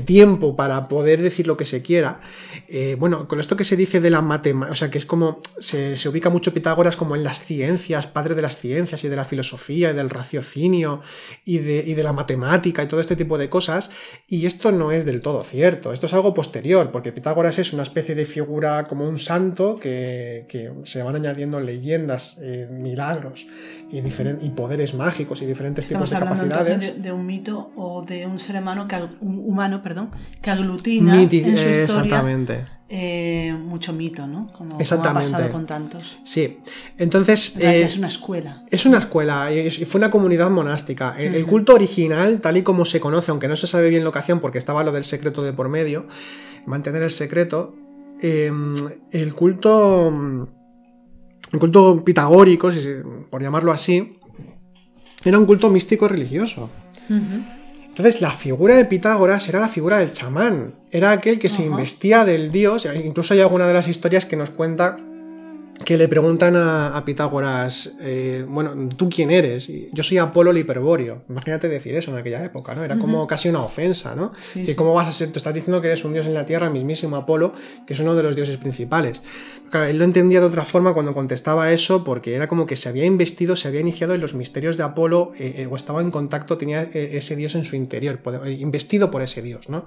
tiempo 0.04 0.56
para 0.56 0.88
poder 0.88 1.22
decir 1.22 1.46
lo 1.46 1.56
que 1.56 1.64
se 1.64 1.82
quiera. 1.82 2.20
Eh, 2.68 2.96
bueno, 2.98 3.28
con 3.28 3.40
esto 3.40 3.56
que 3.56 3.64
se 3.64 3.76
dice 3.76 4.00
de 4.00 4.10
la 4.10 4.22
matemática, 4.22 4.72
o 4.72 4.76
sea, 4.76 4.90
que 4.90 4.98
es 4.98 5.06
como 5.06 5.40
se, 5.58 5.96
ubica 6.08 6.30
mucho 6.30 6.52
Pitágoras 6.52 6.96
como 6.96 7.16
en 7.16 7.24
las 7.24 7.44
ciencias, 7.44 8.06
padre 8.06 8.34
de 8.34 8.42
las 8.42 8.58
ciencias 8.58 9.04
y 9.04 9.08
de 9.08 9.16
la 9.16 9.24
filosofía 9.24 9.90
y 9.90 9.94
del 9.94 10.10
raciocinio 10.10 11.00
y 11.44 11.58
de, 11.58 11.82
y 11.86 11.94
de 11.94 12.02
la 12.02 12.12
matemática 12.12 12.82
y 12.82 12.86
todo 12.86 13.00
este 13.00 13.16
tipo 13.16 13.38
de 13.38 13.48
cosas, 13.48 13.90
y 14.28 14.46
esto 14.46 14.72
no 14.72 14.92
es 14.92 15.04
del 15.04 15.22
todo 15.22 15.42
cierto, 15.42 15.92
esto 15.92 16.06
es 16.06 16.12
algo 16.12 16.34
posterior, 16.34 16.90
porque 16.90 17.12
Pitágoras 17.12 17.58
es 17.58 17.72
una 17.72 17.82
especie 17.82 18.14
de 18.14 18.26
figura 18.26 18.86
como 18.86 19.08
un 19.08 19.18
santo 19.18 19.78
que, 19.78 20.46
se 20.84 21.02
van 21.02 21.16
añadiendo 21.16 21.60
leyendas, 21.60 22.38
eh, 22.40 22.68
milagros 22.70 23.46
y, 23.90 23.98
y 23.98 24.50
poderes 24.50 24.94
mágicos 24.94 25.42
y 25.42 25.46
diferentes 25.46 25.86
tipos 25.86 26.10
de 26.10 26.18
capacidades. 26.18 26.96
De, 26.96 27.02
de, 27.02 27.12
un 27.12 27.26
mito 27.26 27.70
o 27.76 28.04
de 28.04 28.26
un 28.26 28.38
ser 28.38 28.56
humano 28.56 28.86
que, 28.86 28.96
un 29.20 29.42
humano, 29.46 29.82
perdón, 29.82 30.10
que 30.42 30.50
aglutina 30.50 31.20
en 31.20 31.30
su 31.30 31.36
historia, 31.36 31.82
exactamente. 31.82 32.78
Eh, 32.90 33.54
mucho 33.58 33.92
mito, 33.92 34.26
¿no? 34.26 34.46
Como, 34.50 34.80
exactamente. 34.80 35.28
ha 35.28 35.32
pasado 35.32 35.52
con 35.52 35.66
tantos. 35.66 36.18
Sí. 36.22 36.60
Entonces. 36.96 37.56
Eh, 37.58 37.82
es 37.82 37.98
una 37.98 38.08
escuela. 38.08 38.64
Es 38.70 38.86
una 38.86 38.98
escuela 38.98 39.52
y 39.52 39.70
fue 39.70 39.98
una 39.98 40.10
comunidad 40.10 40.48
monástica. 40.48 41.14
El, 41.18 41.44
culto 41.46 41.74
original, 41.74 42.40
tal 42.40 42.56
y 42.56 42.62
como 42.62 42.86
se 42.86 42.98
conoce, 42.98 43.30
aunque 43.30 43.46
no 43.46 43.56
se 43.56 43.66
sabe 43.66 43.90
bien 43.90 44.04
la 44.04 44.08
ocasión 44.08 44.40
porque 44.40 44.56
estaba 44.56 44.82
lo 44.84 44.92
del 44.92 45.04
secreto 45.04 45.42
de 45.42 45.52
por 45.52 45.68
medio, 45.68 46.06
mantener 46.64 47.02
el 47.02 47.10
secreto. 47.10 47.74
Eh, 48.22 48.50
el 49.12 49.34
culto 49.34 50.48
un 51.52 51.58
culto 51.58 52.04
pitagórico, 52.04 52.70
por 53.30 53.42
llamarlo 53.42 53.72
así, 53.72 54.18
era 55.24 55.38
un 55.38 55.46
culto 55.46 55.70
místico 55.70 56.08
religioso. 56.08 56.70
Entonces, 57.08 58.20
la 58.20 58.30
figura 58.30 58.76
de 58.76 58.84
Pitágoras 58.84 59.48
era 59.48 59.60
la 59.60 59.68
figura 59.68 59.98
del 59.98 60.12
chamán, 60.12 60.74
era 60.90 61.10
aquel 61.10 61.38
que 61.38 61.48
se 61.48 61.64
investía 61.64 62.24
del 62.24 62.52
dios, 62.52 62.88
incluso 63.04 63.34
hay 63.34 63.40
alguna 63.40 63.66
de 63.66 63.74
las 63.74 63.88
historias 63.88 64.24
que 64.24 64.36
nos 64.36 64.50
cuenta 64.50 64.98
que 65.84 65.96
le 65.96 66.08
preguntan 66.08 66.54
a, 66.56 67.02
Pitágoras, 67.04 67.96
eh, 68.00 68.44
bueno, 68.46 68.88
¿tú 68.96 69.08
quién 69.08 69.30
eres? 69.30 69.70
yo 69.92 70.02
soy 70.02 70.18
Apolo 70.18 70.50
el 70.50 70.58
hiperbóreo. 70.58 71.22
Imagínate 71.28 71.68
decir 71.68 71.94
eso 71.96 72.10
en 72.10 72.18
aquella 72.18 72.44
época, 72.44 72.74
¿no? 72.74 72.84
Era 72.84 72.98
como 72.98 73.26
casi 73.26 73.48
una 73.48 73.62
ofensa, 73.62 74.14
¿no? 74.14 74.32
¿Cómo 74.76 74.92
vas 74.92 75.08
a 75.08 75.12
ser? 75.12 75.30
Tú 75.30 75.38
estás 75.38 75.54
diciendo 75.54 75.80
que 75.80 75.88
eres 75.88 76.04
un 76.04 76.12
dios 76.12 76.26
en 76.26 76.34
la 76.34 76.44
tierra, 76.46 76.68
mismísimo 76.68 77.16
Apolo, 77.16 77.52
que 77.86 77.94
es 77.94 78.00
uno 78.00 78.14
de 78.14 78.22
los 78.22 78.36
dioses 78.36 78.56
principales. 78.58 79.22
Él 79.72 79.98
lo 79.98 80.04
entendía 80.04 80.40
de 80.40 80.46
otra 80.46 80.64
forma 80.64 80.94
cuando 80.94 81.14
contestaba 81.14 81.72
eso, 81.72 82.04
porque 82.04 82.34
era 82.34 82.46
como 82.46 82.66
que 82.66 82.76
se 82.76 82.88
había 82.88 83.04
investido, 83.04 83.56
se 83.56 83.68
había 83.68 83.80
iniciado 83.80 84.14
en 84.14 84.20
los 84.20 84.34
misterios 84.34 84.76
de 84.76 84.84
Apolo, 84.84 85.32
eh, 85.38 85.54
eh, 85.58 85.68
o 85.70 85.76
estaba 85.76 86.00
en 86.00 86.10
contacto, 86.10 86.58
tenía 86.58 86.82
ese 86.82 87.36
dios 87.36 87.54
en 87.54 87.64
su 87.64 87.76
interior, 87.76 88.20
investido 88.46 89.10
por 89.10 89.22
ese 89.22 89.42
dios, 89.42 89.68
¿no? 89.68 89.86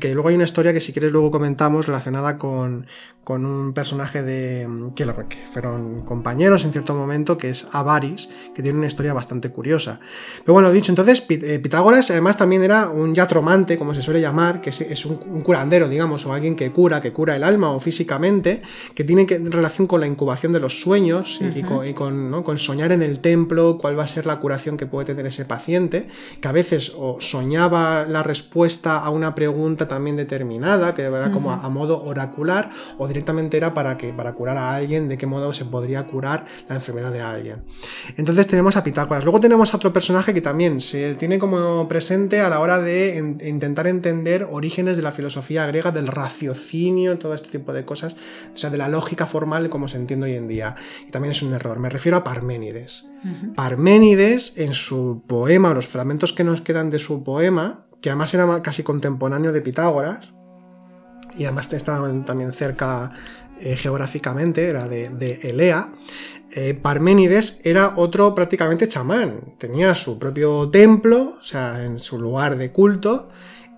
que 0.00 0.14
luego 0.14 0.30
hay 0.30 0.34
una 0.34 0.44
historia 0.44 0.72
que 0.72 0.80
si 0.80 0.92
quieres 0.92 1.12
luego 1.12 1.30
comentamos 1.30 1.86
relacionada 1.86 2.38
con, 2.38 2.86
con 3.24 3.46
un 3.46 3.72
personaje 3.72 4.22
de 4.22 4.68
que, 4.94 5.06
fueron 5.52 6.02
compañeros 6.02 6.64
en 6.64 6.72
cierto 6.72 6.94
momento, 6.94 7.36
que 7.38 7.50
es 7.50 7.68
Avaris, 7.72 8.28
que 8.54 8.62
tiene 8.62 8.78
una 8.78 8.86
historia 8.86 9.12
bastante 9.12 9.50
curiosa. 9.50 10.00
Pero 10.44 10.52
bueno, 10.52 10.70
dicho, 10.70 10.92
entonces 10.92 11.24
eh, 11.28 11.58
Pitágoras 11.58 12.10
además 12.10 12.36
también 12.36 12.62
era 12.62 12.88
un 12.88 13.14
yatromante, 13.14 13.78
como 13.78 13.94
se 13.94 14.02
suele 14.02 14.20
llamar, 14.20 14.60
que 14.60 14.70
es, 14.70 15.06
un, 15.06 15.42
curandero, 15.42 15.88
digamos, 15.88 16.24
o 16.26 16.32
alguien 16.32 16.54
que 16.56 16.70
cura, 16.70 17.00
que 17.00 17.12
cura 17.12 17.34
el 17.36 17.44
alma 17.44 17.70
o 17.70 17.80
físicamente, 17.80 18.62
que 18.94 19.04
tiene 19.04 19.26
que, 19.26 19.38
relación 19.38 19.86
con 19.86 20.00
la 20.00 20.06
incubación 20.06 20.52
de 20.52 20.60
los 20.60 20.80
sueños 20.80 21.40
y, 21.40 21.62
con, 21.62 22.42
con, 22.42 22.58
soñar 22.58 22.92
en 22.92 23.02
el 23.02 23.18
templo, 23.18 23.78
cuál 23.78 23.98
va 23.98 24.04
a 24.04 24.08
ser 24.08 24.26
la 24.26 24.38
curación 24.38 24.76
que 24.76 24.86
puede 24.86 25.06
tener 25.06 25.26
ese 25.26 25.44
paciente, 25.44 26.06
que 26.40 26.48
a 26.48 26.52
veces 26.52 26.92
o 26.96 27.20
soñaba 27.20 28.04
la 28.04 28.22
respuesta 28.22 28.98
a 28.98 29.10
una 29.10 29.34
pregunta, 29.34 29.88
también 29.88 30.16
determinada, 30.16 30.94
que 30.94 31.02
era 31.02 31.30
como 31.32 31.50
a, 31.50 31.68
modo 31.68 32.04
oracular, 32.04 32.70
o 32.98 33.08
directamente 33.08 33.56
era 33.56 33.74
para, 33.74 33.96
que, 33.96 34.12
para 34.12 34.32
curar 34.34 34.56
a 34.58 34.74
alguien, 34.74 35.08
de 35.08 35.18
qué 35.18 35.26
modo 35.26 35.52
se 35.54 35.64
podría 35.64 36.06
curar 36.06 36.46
la 36.68 36.76
enfermedad 36.76 37.10
de 37.10 37.20
alguien. 37.20 37.64
Entonces 38.16 38.46
tenemos 38.46 38.76
a 38.76 38.84
Pitágoras. 38.84 39.24
Luego 39.24 39.40
tenemos 39.40 39.74
a 39.74 39.76
otro 39.76 39.92
personaje 39.92 40.32
que 40.32 40.40
también 40.40 40.80
se 40.80 41.14
tiene 41.14 41.38
como 41.38 41.88
presente 41.88 42.40
a 42.40 42.48
la 42.48 42.60
hora 42.60 42.78
de 42.78 43.16
intentar 43.44 43.86
entender 43.86 44.46
orígenes 44.50 44.96
de 44.96 45.02
la 45.02 45.10
filosofía 45.10 45.66
griega, 45.66 45.90
del 45.90 46.06
raciocinio, 46.06 47.18
todo 47.18 47.34
este 47.34 47.48
tipo 47.48 47.72
de 47.72 47.84
cosas, 47.84 48.14
o 48.52 48.56
sea, 48.56 48.70
de 48.70 48.78
la 48.78 48.83
lógica 48.88 49.26
formal 49.26 49.68
como 49.68 49.88
se 49.88 49.96
entiende 49.96 50.26
hoy 50.26 50.36
en 50.36 50.48
día. 50.48 50.76
Y 51.06 51.10
también 51.10 51.32
es 51.32 51.42
un 51.42 51.52
error. 51.54 51.78
Me 51.78 51.88
refiero 51.88 52.16
a 52.18 52.24
Parménides. 52.24 53.10
Parménides, 53.54 54.54
en 54.56 54.74
su 54.74 55.22
poema, 55.26 55.72
los 55.72 55.88
fragmentos 55.88 56.32
que 56.32 56.44
nos 56.44 56.60
quedan 56.60 56.90
de 56.90 56.98
su 56.98 57.24
poema, 57.24 57.84
que 58.02 58.10
además 58.10 58.34
era 58.34 58.62
casi 58.62 58.82
contemporáneo 58.82 59.52
de 59.52 59.62
Pitágoras, 59.62 60.34
y 61.36 61.44
además 61.44 61.72
estaba 61.72 62.08
también 62.24 62.52
cerca 62.52 63.10
eh, 63.60 63.76
geográficamente, 63.76 64.68
era 64.68 64.88
de, 64.88 65.40
Elea. 65.42 65.92
Eh, 66.56 66.74
Parménides 66.74 67.60
era 67.64 67.94
otro 67.96 68.34
prácticamente 68.34 68.88
chamán, 68.88 69.54
tenía 69.58 69.94
su 69.94 70.18
propio 70.18 70.70
templo, 70.70 71.36
o 71.40 71.42
sea, 71.42 71.84
en 71.84 71.98
su 71.98 72.18
lugar 72.18 72.56
de 72.56 72.70
culto, 72.70 73.30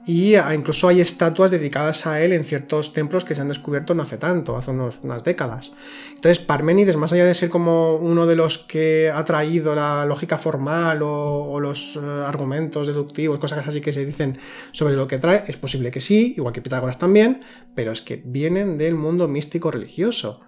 y 0.08 0.36
incluso 0.36 0.86
hay 0.86 1.00
estatuas 1.00 1.50
dedicadas 1.50 2.06
a 2.06 2.22
él 2.22 2.32
en 2.32 2.44
ciertos 2.44 2.92
templos 2.92 3.24
que 3.24 3.34
se 3.34 3.40
han 3.40 3.48
descubierto 3.48 3.92
no 3.92 4.04
hace 4.04 4.18
tanto, 4.18 4.56
hace 4.56 4.70
unas 4.70 5.24
décadas. 5.24 5.72
Entonces, 6.14 6.38
Parménides, 6.38 6.96
más 6.96 7.12
allá 7.12 7.24
de 7.24 7.34
ser 7.34 7.50
como 7.50 7.96
uno 7.96 8.24
de 8.24 8.36
los 8.36 8.58
que 8.58 9.10
ha 9.12 9.24
traído 9.24 9.74
la 9.74 10.06
lógica 10.06 10.38
formal 10.38 11.00
o, 11.02 11.58
los 11.58 11.96
eh, 11.96 12.00
argumentos 12.24 12.86
deductivos, 12.86 13.40
cosas 13.40 13.66
así 13.66 13.80
que 13.80 13.92
se 13.92 14.06
dicen 14.06 14.38
sobre 14.70 14.94
lo 14.94 15.08
que 15.08 15.18
trae, 15.18 15.42
es 15.48 15.56
posible 15.56 15.90
que 15.90 16.00
sí, 16.00 16.34
igual 16.36 16.54
que 16.54 16.62
Pitágoras 16.62 16.98
también, 16.98 17.42
pero 17.74 17.90
es 17.90 18.00
que 18.00 18.22
vienen 18.24 18.78
del 18.78 18.94
mundo 18.94 19.26
místico 19.26 19.72
religioso. 19.72 20.38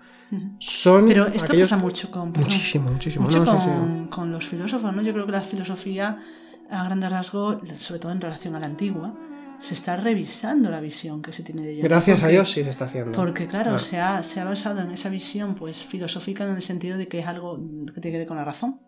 Son 0.60 1.08
pero 1.08 1.26
esto 1.26 1.52
pasa 1.58 1.78
mucho 1.78 2.10
con 2.10 2.32
muchísimo 2.32 2.90
muchísimo 2.90 3.24
mucho 3.24 3.42
con, 3.46 4.08
con, 4.08 4.30
los 4.30 4.46
filósofos 4.46 4.94
no 4.94 5.00
yo 5.00 5.14
creo 5.14 5.24
que 5.24 5.32
la 5.32 5.40
filosofía 5.40 6.18
a 6.70 6.84
grandes 6.84 7.10
rasgos 7.10 7.66
sobre 7.78 7.98
todo 7.98 8.12
en 8.12 8.20
relación 8.20 8.54
a 8.54 8.60
la 8.60 8.66
antigua 8.66 9.14
se 9.58 9.74
está 9.74 9.96
revisando 9.96 10.70
la 10.70 10.80
visión 10.80 11.22
que 11.22 11.32
se 11.32 11.42
tiene 11.42 11.62
de 11.62 11.72
ella. 11.72 11.84
Gracias 11.84 12.22
a 12.22 12.28
Dios 12.28 12.50
sí 12.50 12.62
se 12.62 12.70
está 12.70 12.86
haciendo. 12.86 13.12
Porque 13.12 13.46
claro, 13.46 13.74
ah. 13.74 13.78
se, 13.78 13.98
ha, 13.98 14.22
se 14.22 14.40
ha 14.40 14.44
basado 14.44 14.80
en 14.80 14.90
esa 14.90 15.08
visión 15.08 15.54
pues 15.54 15.84
filosófica 15.84 16.44
en 16.44 16.54
el 16.54 16.62
sentido 16.62 16.96
de 16.96 17.08
que 17.08 17.18
es 17.18 17.26
algo 17.26 17.58
que 17.92 18.00
tiene 18.00 18.14
que 18.14 18.18
ver 18.18 18.28
con 18.28 18.36
la 18.36 18.44
razón 18.44 18.80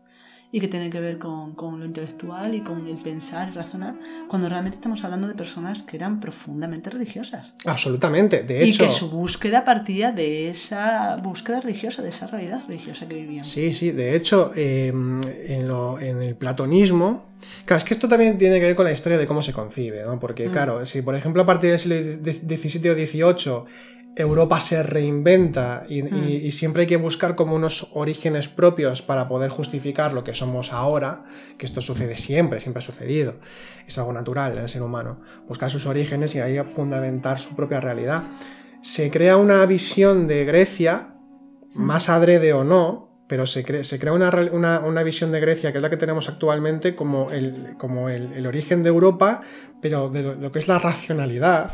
y 0.52 0.60
que 0.60 0.68
tiene 0.68 0.90
que 0.90 1.00
ver 1.00 1.18
con, 1.18 1.54
con, 1.54 1.78
lo 1.78 1.86
intelectual 1.86 2.54
y 2.54 2.60
con 2.62 2.86
el 2.86 2.96
pensar 2.96 3.48
y 3.48 3.52
razonar, 3.52 3.94
cuando 4.28 4.48
realmente 4.48 4.76
estamos 4.76 5.04
hablando 5.04 5.28
de 5.28 5.34
personas 5.34 5.82
que 5.82 5.96
eran 5.96 6.18
profundamente 6.18 6.90
religiosas. 6.90 7.54
Absolutamente, 7.64 8.42
de 8.42 8.64
hecho. 8.64 8.84
Y 8.84 8.86
que 8.86 8.92
su 8.92 9.10
búsqueda 9.10 9.64
partía 9.64 10.12
de 10.12 10.50
esa 10.50 11.16
búsqueda 11.16 11.60
religiosa, 11.60 12.02
de 12.02 12.08
esa 12.08 12.26
realidad 12.26 12.62
religiosa 12.66 13.06
que 13.06 13.14
vivían. 13.14 13.44
Sí, 13.44 13.72
sí, 13.72 13.92
de 13.92 14.16
hecho, 14.16 14.52
eh, 14.56 14.88
en, 14.88 15.68
lo, 15.68 16.00
en 16.00 16.20
el 16.22 16.34
platonismo, 16.36 17.30
Claro, 17.64 17.78
es 17.78 17.84
que 17.84 17.94
esto 17.94 18.07
también 18.07 18.36
tiene 18.36 18.59
que 18.61 18.66
ver 18.66 18.76
con 18.76 18.84
la 18.84 18.92
historia 18.92 19.16
de 19.16 19.26
cómo 19.26 19.42
se 19.42 19.53
concibe, 19.53 20.03
¿no? 20.03 20.20
Porque, 20.20 20.48
mm. 20.48 20.53
claro, 20.53 20.84
si 20.86 21.01
por 21.01 21.14
ejemplo 21.14 21.42
a 21.42 21.46
partir 21.46 21.70
del 21.70 21.78
siglo 21.78 21.96
XVII 21.96 22.90
o 22.90 22.94
XVIII 22.94 23.64
Europa 24.16 24.58
se 24.61 24.82
reinventa 24.82 25.84
mm. 25.88 26.28
y, 26.28 26.52
siempre 26.52 26.82
hay 26.82 26.86
que 26.86 26.96
buscar 26.96 27.36
como 27.36 27.54
unos 27.54 27.90
orígenes 27.94 28.48
propios 28.48 29.02
para 29.02 29.28
poder 29.28 29.50
justificar 29.50 30.12
lo 30.12 30.24
que 30.24 30.34
somos 30.34 30.72
ahora, 30.72 31.24
que 31.58 31.66
esto 31.66 31.80
sucede 31.80 32.16
siempre, 32.16 32.61
siempre 32.61 32.80
ha 32.80 32.82
sucedido, 32.82 33.36
es 33.86 33.98
algo 33.98 34.12
natural 34.12 34.52
en 34.56 34.62
el 34.64 34.68
ser 34.68 34.82
humano, 34.82 35.20
buscar 35.46 35.70
sus 35.70 35.86
orígenes 35.86 36.34
y 36.34 36.40
ahí 36.40 36.58
fundamentar 36.64 37.38
su 37.38 37.54
propia 37.54 37.80
realidad. 37.80 38.24
Se 38.82 39.11
crea 39.11 39.36
una 39.36 39.64
visión 39.66 40.26
de 40.26 40.44
Grecia, 40.44 41.14
mm. 41.74 41.82
más 41.82 42.08
adrede 42.08 42.52
o 42.52 42.64
no, 42.64 43.11
pero 43.30 43.46
se, 43.46 43.62
crea 43.62 44.12
una, 44.12 45.02
visión 45.04 45.30
de 45.30 45.38
Grecia, 45.38 45.70
que 45.70 45.78
es 45.78 45.82
la 45.82 45.88
que 45.88 45.96
tenemos 45.96 46.28
actualmente, 46.28 46.96
como 46.96 47.30
el, 47.30 47.76
como 47.78 48.08
el, 48.08 48.44
origen 48.44 48.82
de 48.82 48.88
Europa, 48.88 49.42
pero 49.80 50.08
de 50.08 50.34
lo, 50.34 50.50
que 50.50 50.58
es 50.58 50.66
la 50.66 50.80
racionalidad, 50.80 51.70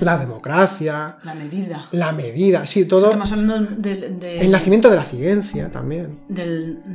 la 0.00 0.18
democracia. 0.18 1.18
La 1.22 1.34
medida. 1.34 1.88
La 1.92 2.12
medida, 2.12 2.66
sí, 2.66 2.84
todo. 2.86 3.06
Estamos 3.06 3.32
hablando 3.32 3.58
del. 3.76 4.18
el 4.22 4.50
nacimiento 4.50 4.90
de 4.90 4.96
la 4.96 5.04
ciencia 5.04 5.70
también. 5.70 6.20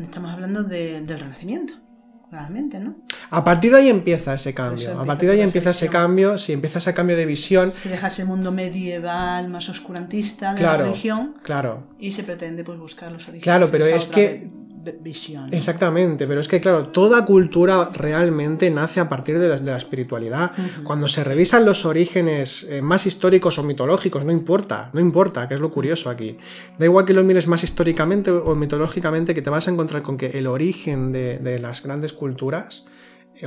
estamos 0.03 0.31
hablando 0.31 0.63
del 0.63 1.07
Renacimiento, 1.07 1.73
realmente, 2.31 2.79
¿no? 2.79 2.95
A 3.29 3.43
partir 3.43 3.71
de 3.71 3.79
ahí 3.79 3.89
empieza 3.89 4.33
ese 4.33 4.53
cambio. 4.53 4.99
a 4.99 5.05
partir 5.05 5.29
de 5.29 5.35
ahí 5.35 5.41
empieza 5.41 5.69
ese 5.69 5.87
cambio, 5.87 6.37
si 6.37 6.53
empieza 6.53 6.79
ese 6.79 6.93
cambio 6.93 7.15
de 7.15 7.25
visión. 7.25 7.71
Se 7.75 7.89
deja 7.89 8.07
ese 8.07 8.25
mundo 8.25 8.51
medieval 8.51 9.47
más 9.49 9.69
oscurantista 9.69 10.53
de 10.53 10.61
la 10.61 10.77
religión. 10.77 11.35
Claro. 11.43 11.87
Y 11.99 12.11
se 12.11 12.23
pretende 12.23 12.63
pues 12.63 12.77
buscar 12.77 13.11
los 13.11 13.23
orígenes. 13.23 13.43
Claro, 13.43 13.69
pero 13.71 13.85
es 13.85 14.07
que 14.07 14.49
visión. 15.01 15.53
Exactamente, 15.53 16.27
pero 16.27 16.41
es 16.41 16.47
que 16.47 16.59
claro, 16.59 16.87
toda 16.87 17.25
cultura 17.25 17.89
realmente 17.93 18.69
nace 18.69 18.99
a 18.99 19.09
partir 19.09 19.39
de 19.39 19.59
la, 19.59 19.77
espiritualidad. 19.77 20.51
Cuando 20.83 21.07
se 21.07 21.23
revisan 21.23 21.65
los 21.65 21.85
orígenes 21.85 22.67
eh, 22.69 22.81
más 22.81 23.05
históricos 23.05 23.57
o 23.59 23.63
mitológicos, 23.63 24.25
no 24.25 24.31
importa, 24.31 24.89
no 24.93 24.99
importa, 24.99 25.47
que 25.47 25.55
es 25.55 25.59
lo 25.59 25.71
curioso 25.71 26.09
aquí. 26.09 26.37
Da 26.77 26.85
igual 26.85 27.05
que 27.05 27.13
lo 27.13 27.23
mires 27.23 27.47
más 27.47 27.63
históricamente 27.63 28.31
o 28.31 28.55
mitológicamente, 28.55 29.33
que 29.33 29.41
te 29.41 29.49
vas 29.49 29.67
a 29.67 29.71
encontrar 29.71 30.01
con 30.01 30.17
que 30.17 30.27
el 30.27 30.47
origen 30.47 31.11
de 31.11 31.59
las 31.59 31.83
grandes 31.83 32.13
culturas 32.13 32.85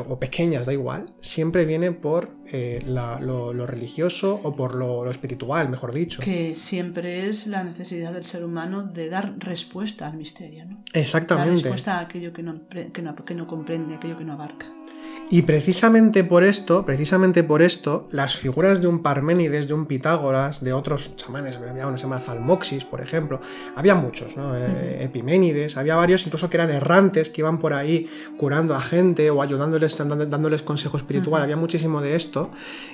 o 0.01 0.19
pequeñas, 0.19 0.67
da 0.67 0.73
igual, 0.73 1.07
siempre 1.21 1.65
viene 1.65 1.93
por 1.93 2.37
eh, 2.53 2.83
lo, 2.87 3.67
religioso 3.67 4.41
o 4.43 4.55
por 4.57 4.75
lo, 4.75 5.09
espiritual, 5.11 5.69
mejor 5.69 5.93
dicho. 5.93 6.21
Que 6.23 6.57
siempre 6.57 7.29
es 7.29 7.47
la 7.47 7.65
necesidad 7.65 8.13
del 8.13 8.25
ser 8.25 8.45
humano 8.45 8.83
de 8.83 9.09
dar 9.09 9.35
respuesta 9.39 10.07
al 10.07 10.17
misterio, 10.17 10.67
¿no? 10.67 10.83
Exactamente. 10.93 11.51
Dar 11.51 11.63
respuesta 11.63 11.99
a 11.99 12.01
aquello 12.01 12.33
que 12.33 12.43
no, 12.43 12.67
que 12.69 13.03
no, 13.03 13.15
que 13.15 13.35
no 13.35 13.47
comprende, 13.47 13.95
aquello 13.95 14.17
que 14.17 14.25
no 14.25 14.35
abarca. 14.35 14.67
Y 15.35 15.43
precisamente 15.43 16.23
por 16.23 16.45
esto, 16.45 16.87
precisamente 16.87 17.43
por 17.43 17.61
esto, 17.61 18.07
las 18.13 18.37
figuras 18.37 18.81
de 18.81 18.87
un 18.87 19.03
Parménides, 19.03 19.67
de 19.67 19.75
un 19.75 19.87
Pitágoras, 19.87 20.63
de 20.63 20.73
otros 20.73 21.17
chamanes, 21.17 21.57
había 21.57 21.89
uno 21.89 21.95
que 21.95 21.99
se 21.99 22.05
llama 22.05 22.21
Zalmoxis, 22.21 22.85
por 22.85 23.01
ejemplo, 23.01 23.41
había 23.75 23.97
muchos, 23.97 24.37
¿no? 24.37 24.57
Eh, 24.57 25.03
Epiménides, 25.03 25.77
había 25.77 25.97
varios 25.97 26.25
incluso 26.25 26.49
que 26.49 26.57
eran 26.57 26.71
errantes, 26.71 27.31
que 27.31 27.41
iban 27.41 27.59
por 27.59 27.75
ahí 27.75 28.09
curando 28.37 28.77
a 28.77 28.81
gente 28.81 29.29
o 29.31 29.43
ayudándoles, 29.43 29.99
dándoles 29.99 30.63
consejo 30.63 30.99
espiritual, 30.99 31.43
había 31.43 31.57
muchísimo 31.57 32.01
de 32.01 32.15
esto. 32.15 32.53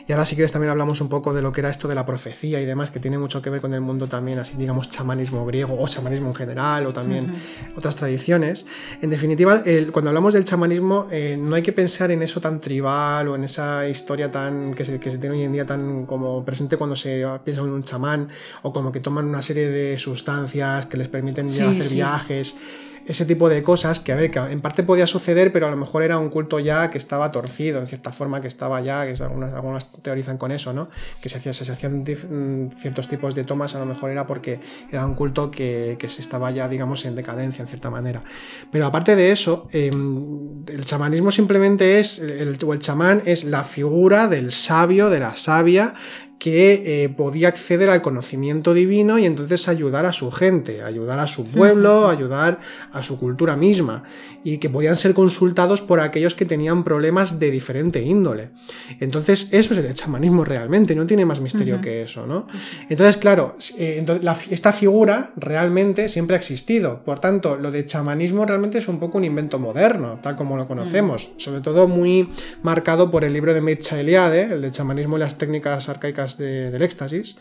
Y 0.09 0.12
ahora 0.12 0.24
si 0.24 0.34
quieres 0.34 0.51
también 0.51 0.70
hablamos 0.70 1.03
un 1.03 1.11
poco 1.11 1.34
de 1.34 1.43
lo 1.43 1.53
que 1.53 1.61
era 1.61 1.68
esto 1.68 1.88
de 1.88 1.95
la 1.95 2.07
profecía 2.07 2.59
y 2.59 2.64
demás, 2.64 2.91
que 2.91 3.01
tiene 3.01 3.18
mucho 3.18 3.43
que 3.43 3.51
ver 3.51 3.61
con 3.61 3.74
el 3.74 3.82
mundo 3.82 4.09
también, 4.09 4.38
así 4.38 4.57
digamos, 4.57 4.88
chamanismo 4.88 5.45
griego 5.45 5.76
o 5.78 5.86
chamanismo 5.86 6.28
en 6.28 6.34
general, 6.34 6.86
o 6.86 6.95
también 6.95 7.34
otras 7.76 7.97
tradiciones. 7.97 8.64
En 9.03 9.11
definitiva, 9.11 9.62
cuando 9.93 10.09
hablamos 10.09 10.32
del 10.32 10.45
chamanismo, 10.45 11.07
eh, 11.11 11.36
no 11.38 11.55
hay 11.55 11.62
que 11.62 11.74
pensar 11.74 12.11
en 12.11 12.20
en 12.20 12.28
eso 12.31 12.41
tan 12.41 12.61
tribal 12.61 13.28
o 13.28 13.35
en 13.35 13.45
esa 13.45 13.89
historia 13.89 14.31
tan 14.31 14.74
que 14.74 14.85
se, 14.85 15.01
que 15.01 15.11
se 15.11 15.18
tiene 15.18 15.37
hoy 15.37 15.43
en 15.43 15.53
día 15.53 15.66
tan 15.66 16.07
como 16.07 16.45
presente 16.45 16.76
cuando 16.76 16.97
se 16.97 17.26
piensa 17.45 17.62
en 17.62 17.70
un 17.70 17.83
chamán 17.83 18.28
o 18.62 18.72
como 18.72 18.93
que 18.93 19.01
toman 19.01 19.26
una 19.26 19.43
serie 19.43 19.68
de 19.68 19.99
sustancias 19.99 20.87
que 20.87 20.97
les 20.97 21.09
permiten 21.09 21.47
a 21.47 21.70
hacer 21.70 21.89
viajes 21.89 22.57
ese 23.11 23.25
tipo 23.27 23.49
de 23.49 23.65
cosas 23.65 23.99
que, 23.99 24.13
a 24.13 24.15
ver, 24.15 24.31
que 24.31 24.39
en 24.39 24.61
parte 24.61 24.85
podía 24.85 25.07
suceder, 25.09 25.53
pero 25.53 25.67
a 25.67 25.71
lo 25.71 25.77
mejor 25.77 26.05
era 26.05 26.17
un 26.17 26.31
culto 26.31 26.61
ya 26.61 26.91
que 26.91 26.99
estaba 26.99 27.33
torcido, 27.33 27.81
en 27.81 27.89
cierta 27.89 28.13
forma, 28.13 28.41
que 28.41 28.47
estaba 28.47 28.81
ya, 28.81 29.05
que 29.05 29.21
algunas, 29.21 29.53
algunas 29.53 29.91
teorizan 30.03 30.39
con 30.39 30.53
eso, 30.53 30.73
¿no? 30.73 30.89
Que 31.21 31.29
se, 31.29 31.39
hacía, 31.39 31.53
se 31.53 31.71
hacían 31.71 32.03
mm, 32.03 32.71
ciertos 32.71 33.09
tipos 33.09 33.35
de 33.35 33.43
tomas, 33.43 33.75
a 33.75 33.81
lo 33.81 33.87
mejor 33.87 34.11
era 34.11 34.29
porque 34.29 34.61
era 34.93 35.05
un 35.05 35.15
culto 35.15 35.51
que, 35.51 35.99
se 36.07 36.23
estaba 36.23 36.53
ya, 36.53 36.69
digamos, 36.69 37.05
en 37.05 37.17
decadencia, 37.17 37.63
en 37.63 37.69
cierta 37.69 37.91
manera. 37.91 38.23
Pero 38.71 38.87
aparte 38.87 39.17
de 39.17 39.33
eso, 39.33 39.67
em, 39.73 40.65
el 40.69 40.85
chamanismo 40.85 41.33
simplemente 41.33 41.99
es, 41.99 42.21
el, 42.21 42.57
o 42.65 42.73
el 42.73 42.79
chamán 42.79 43.23
es 43.27 43.43
la 43.43 43.65
figura 43.65 44.29
del 44.29 44.53
sabio, 44.53 45.11
de 45.11 45.19
la 45.19 45.37
sabia, 45.37 45.95
que 46.41 47.05
eh, 47.05 47.11
podía 47.11 47.49
acceder 47.49 47.91
al 47.91 48.01
conocimiento 48.01 48.72
divino 48.72 49.18
y 49.18 49.26
entonces 49.26 49.68
ayudar 49.68 50.07
a 50.07 50.14
su 50.14 50.32
gente, 50.32 50.82
ayudar 50.82 51.20
a 51.20 51.28
su 51.28 51.45
pueblo, 51.45 52.09
ayudar 52.09 52.61
a 52.93 53.03
su 53.03 53.20
cultura 53.20 53.57
misma, 53.57 54.05
y 54.43 54.57
que 54.57 54.70
podían 54.70 54.97
ser 54.97 55.12
consultados 55.12 55.82
por 55.82 56.01
aquellos 56.01 56.34
que 56.34 56.47
tenían 56.47 56.82
problemas 56.82 57.38
de 57.38 57.51
diferente 57.51 58.01
índole. 58.01 58.53
Entonces, 59.01 59.49
eso 59.53 59.74
es 59.74 59.84
el 59.84 59.95
chamanismo 59.95 60.43
realmente, 60.43 60.95
no 60.95 61.07
tiene 61.07 61.26
más 61.26 61.41
misterio 61.41 61.78
que 61.82 62.05
eso, 62.05 62.26
¿no? 62.26 62.47
Entonces, 62.88 63.18
claro, 63.18 63.55
eh, 63.76 64.03
esta 64.51 64.72
figura 64.72 65.32
realmente 65.36 66.09
siempre 66.09 66.36
ha 66.36 66.38
existido, 66.38 67.05
por 67.05 67.18
tanto, 67.18 67.57
lo 67.57 67.70
de 67.70 67.84
chamanismo 67.84 68.47
realmente 68.47 68.78
es 68.78 68.88
un 68.88 68.99
poco 68.99 69.18
un 69.18 69.24
invento 69.24 69.59
moderno, 69.59 70.18
tal 70.22 70.36
como 70.36 70.57
lo 70.57 70.66
conocemos, 70.66 71.32
sobre 71.36 71.61
todo 71.61 71.86
muy 71.86 72.30
marcado 72.62 73.11
por 73.11 73.24
el 73.24 73.34
libro 73.34 73.53
de 73.53 73.61
Mircea 73.61 74.01
Eliade, 74.01 74.45
el 74.45 74.62
de 74.62 74.70
chamanismo 74.70 75.18
y 75.18 75.20
las 75.20 75.36
técnicas 75.36 75.91
arcaicas 75.91 76.30
del 76.39 76.81
éxtasis, 76.83 77.37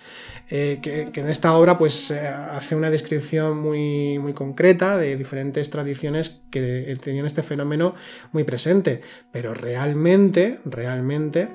eh, 0.50 0.80
que, 0.82 1.10
en 1.14 1.30
esta 1.30 1.54
obra 1.54 1.78
pues 1.78 2.12
eh, 2.12 2.28
hace 2.28 2.76
una 2.76 2.90
descripción 2.90 3.60
muy, 3.60 4.20
muy 4.20 4.34
concreta 4.34 4.98
de 4.98 5.16
diferentes 5.16 5.70
tradiciones 5.70 6.42
que 6.50 6.98
tenían 7.04 7.26
este 7.26 7.44
fenómeno 7.44 7.96
muy 8.32 8.44
presente, 8.44 9.02
pero 9.32 9.54
realmente, 9.54 10.60
realmente, 10.66 11.50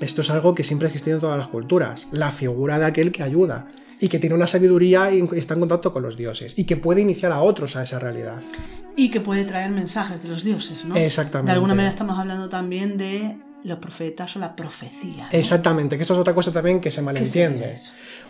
esto 0.00 0.22
es 0.22 0.30
algo 0.30 0.54
que 0.54 0.64
siempre 0.64 0.86
ha 0.86 0.90
existido 0.90 1.16
en 1.16 1.20
todas 1.20 1.38
las 1.38 1.48
culturas, 1.48 2.08
la 2.12 2.30
figura 2.32 2.78
de 2.78 2.86
aquel 2.86 3.12
que 3.12 3.22
ayuda 3.22 3.68
y 4.00 4.08
que 4.08 4.18
tiene 4.18 4.34
una 4.34 4.46
sabiduría 4.46 5.12
y 5.12 5.26
está 5.34 5.54
en 5.54 5.60
contacto 5.60 5.92
con 5.92 6.02
los 6.02 6.16
dioses 6.16 6.58
y 6.58 6.64
que 6.64 6.76
puede 6.76 7.00
iniciar 7.00 7.32
a 7.32 7.40
otros 7.40 7.76
a 7.76 7.82
esa 7.82 7.98
realidad. 7.98 8.42
Y 8.96 9.10
que 9.10 9.20
puede 9.20 9.44
traer 9.44 9.70
mensajes 9.70 10.22
de 10.22 10.28
los 10.28 10.44
dioses, 10.44 10.84
¿no? 10.84 10.96
Exactamente. 10.96 11.50
De 11.50 11.54
alguna 11.54 11.74
manera 11.74 11.90
estamos 11.90 12.18
hablando 12.18 12.48
también 12.48 12.96
de 12.96 13.36
los 13.64 13.78
profetas 13.78 14.36
o 14.36 14.38
la 14.38 14.54
profecía. 14.54 15.28
Exactamente, 15.32 15.96
que 15.96 16.02
esto 16.02 16.14
es 16.14 16.20
otra 16.20 16.34
cosa 16.34 16.52
también 16.52 16.80
que 16.80 16.90
se 16.90 17.02
malentiende. 17.02 17.76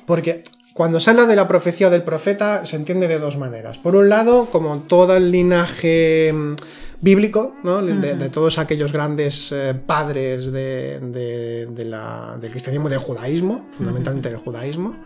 Porque 0.06 0.42
cuando 0.72 0.98
se 0.98 1.10
habla 1.10 1.26
de 1.26 1.36
la 1.36 1.46
profecía 1.46 1.90
del 1.90 2.02
profeta, 2.02 2.66
se 2.66 2.76
entiende 2.76 3.08
de 3.08 3.18
dos 3.18 3.36
maneras. 3.36 3.78
Por 3.78 3.94
un 3.94 4.08
lado, 4.08 4.46
como 4.50 4.78
todo 4.80 5.16
el 5.16 5.30
linaje 5.30 6.32
mm, 6.32 6.54
bíblico, 7.00 7.54
¿no? 7.62 7.80
de, 7.80 8.28
todos 8.28 8.58
aquellos 8.58 8.92
grandes 8.92 9.52
eh, 9.52 9.74
padres 9.74 10.50
de, 10.50 10.98
del 11.00 12.50
cristianismo, 12.50 12.88
del 12.88 12.98
judaísmo, 12.98 13.66
fundamentalmente 13.76 14.30
del 14.30 14.38
judaísmo. 14.38 14.96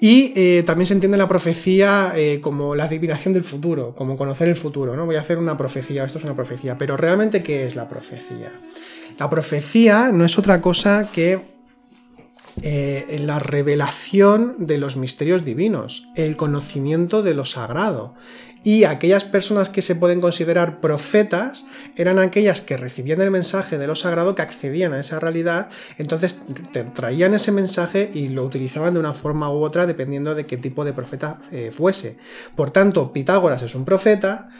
Y 0.00 0.32
eh, 0.36 0.62
también 0.66 0.86
se 0.86 0.94
entiende 0.94 1.16
la 1.16 1.28
profecía 1.28 2.12
eh, 2.14 2.40
como 2.42 2.74
la 2.74 2.84
adivinación 2.84 3.32
del 3.32 3.44
futuro, 3.44 3.94
como 3.94 4.16
conocer 4.16 4.48
el 4.48 4.56
futuro. 4.56 4.94
¿no? 4.94 5.06
Voy 5.06 5.16
a 5.16 5.20
hacer 5.20 5.38
una 5.38 5.56
profecía, 5.56 6.04
esto 6.04 6.18
es 6.18 6.24
una 6.24 6.34
profecía. 6.34 6.76
Pero 6.76 6.96
realmente, 6.96 7.42
¿qué 7.42 7.64
es 7.66 7.76
la 7.76 7.88
profecía? 7.88 8.50
La 9.18 9.30
profecía 9.30 10.10
no 10.12 10.24
es 10.24 10.38
otra 10.38 10.60
cosa 10.60 11.08
que 11.10 11.40
eh, 12.62 13.18
la 13.20 13.38
revelación 13.38 14.54
de 14.58 14.78
los 14.78 14.96
misterios 14.96 15.44
divinos, 15.44 16.08
el 16.16 16.36
conocimiento 16.36 17.22
de 17.22 17.34
lo 17.34 17.44
sagrado. 17.44 18.14
Y 18.62 18.82
aquellas 18.82 19.24
personas 19.24 19.68
que 19.68 19.80
se 19.80 19.94
pueden 19.94 20.20
considerar 20.20 20.80
profetas 20.80 21.66
eran 21.94 22.18
aquellas 22.18 22.62
que 22.62 22.76
recibían 22.76 23.20
el 23.20 23.30
mensaje 23.30 23.78
de 23.78 23.86
lo 23.86 23.94
sagrado, 23.94 24.34
que 24.34 24.42
accedían 24.42 24.92
a 24.92 24.98
esa 24.98 25.20
realidad, 25.20 25.68
entonces 25.98 26.42
traían 26.94 27.32
ese 27.32 27.52
mensaje 27.52 28.10
y 28.12 28.30
lo 28.30 28.42
utilizaban 28.42 28.94
de 28.94 29.00
una 29.00 29.12
forma 29.12 29.52
u 29.52 29.62
otra 29.62 29.86
dependiendo 29.86 30.34
de 30.34 30.46
qué 30.46 30.56
tipo 30.56 30.84
de 30.84 30.92
profeta 30.92 31.38
eh, 31.52 31.70
fuese. 31.70 32.18
Por 32.56 32.72
tanto, 32.72 33.12
Pitágoras 33.12 33.62
es 33.62 33.76
un 33.76 33.84
profeta, 33.84 34.50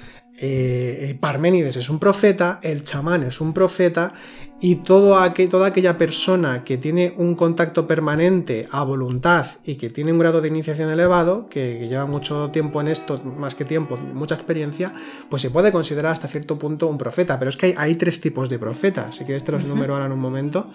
eh, 0.40 1.16
Parménides 1.18 1.76
es 1.76 1.88
un 1.88 1.98
profeta, 1.98 2.60
el 2.62 2.84
chamán 2.84 3.22
es 3.22 3.40
un 3.40 3.54
profeta 3.54 4.14
y 4.60 4.76
todo 4.76 5.16
toda 5.50 5.66
aquella 5.66 5.98
persona 5.98 6.64
que 6.64 6.78
tiene 6.78 7.12
un 7.16 7.34
contacto 7.34 7.86
permanente 7.86 8.66
a 8.70 8.84
voluntad 8.84 9.46
y 9.64 9.74
que 9.74 9.90
tiene 9.90 10.12
un 10.12 10.18
grado 10.18 10.40
de 10.40 10.48
iniciación 10.48 10.90
elevado, 10.90 11.48
que, 11.48 11.86
lleva 11.88 12.06
mucho 12.06 12.50
tiempo 12.50 12.80
en 12.80 12.88
esto, 12.88 13.20
más 13.22 13.54
que 13.54 13.64
tiempo, 13.64 13.96
mucha 13.96 14.34
experiencia, 14.34 14.92
pues 15.28 15.42
se 15.42 15.50
puede 15.50 15.72
considerar 15.72 16.12
hasta 16.12 16.28
cierto 16.28 16.58
punto 16.58 16.86
un 16.86 16.98
profeta. 16.98 17.38
Pero 17.38 17.48
es 17.50 17.56
que 17.56 17.74
hay, 17.76 17.94
tres 17.96 18.20
tipos 18.20 18.48
de 18.48 18.58
profetas, 18.58 19.16
si 19.16 19.24
quieres 19.24 19.44
te 19.44 19.52
los 19.52 19.64
número 19.64 19.94
ahora 19.94 20.06
en 20.06 20.12
un 20.12 20.20
momento. 20.20 20.66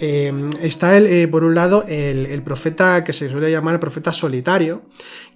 Eh, 0.00 0.32
está 0.62 0.96
el, 0.96 1.06
eh, 1.06 1.26
por 1.26 1.42
un 1.42 1.56
lado 1.56 1.84
el, 1.88 2.40
profeta 2.42 3.02
que 3.02 3.12
se 3.12 3.28
suele 3.28 3.50
llamar 3.50 3.74
el 3.74 3.80
profeta 3.80 4.12
solitario, 4.12 4.82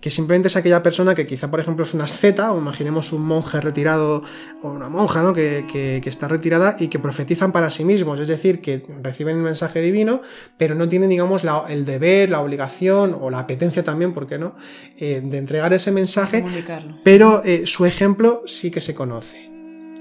que 0.00 0.10
simplemente 0.10 0.48
es 0.48 0.56
aquella 0.56 0.82
persona 0.82 1.14
que 1.14 1.26
quizá 1.26 1.50
por 1.50 1.58
ejemplo 1.58 1.84
es 1.84 1.94
una 1.94 2.04
asceta, 2.04 2.52
o 2.52 2.58
imaginemos 2.58 3.12
un 3.12 3.22
monje 3.22 3.60
retirado 3.60 4.22
o 4.62 4.68
una 4.68 4.88
monja 4.88 5.22
¿no? 5.22 5.32
que, 5.32 6.00
está 6.04 6.28
retirada 6.28 6.76
y 6.78 6.88
que 6.88 6.98
profetizan 6.98 7.50
para 7.50 7.70
sí 7.70 7.84
mismos, 7.84 8.20
es 8.20 8.28
decir, 8.28 8.60
que 8.60 8.84
reciben 9.02 9.36
el 9.36 9.42
mensaje 9.42 9.80
divino, 9.80 10.22
pero 10.56 10.74
no 10.74 10.88
tienen 10.88 11.08
digamos 11.08 11.42
el 11.68 11.84
deber, 11.84 12.30
la 12.30 12.40
obligación 12.40 13.16
o 13.20 13.30
la 13.30 13.40
apetencia 13.40 13.82
también, 13.82 14.12
¿por 14.12 14.28
qué 14.28 14.38
no?, 14.38 14.54
eh, 14.98 15.20
de 15.24 15.38
entregar 15.38 15.72
ese 15.72 15.90
mensaje, 15.90 16.44
pero 17.02 17.42
su 17.64 17.84
ejemplo 17.84 18.42
sí 18.46 18.70
que 18.70 18.80
se 18.80 18.94
conoce. 18.94 19.50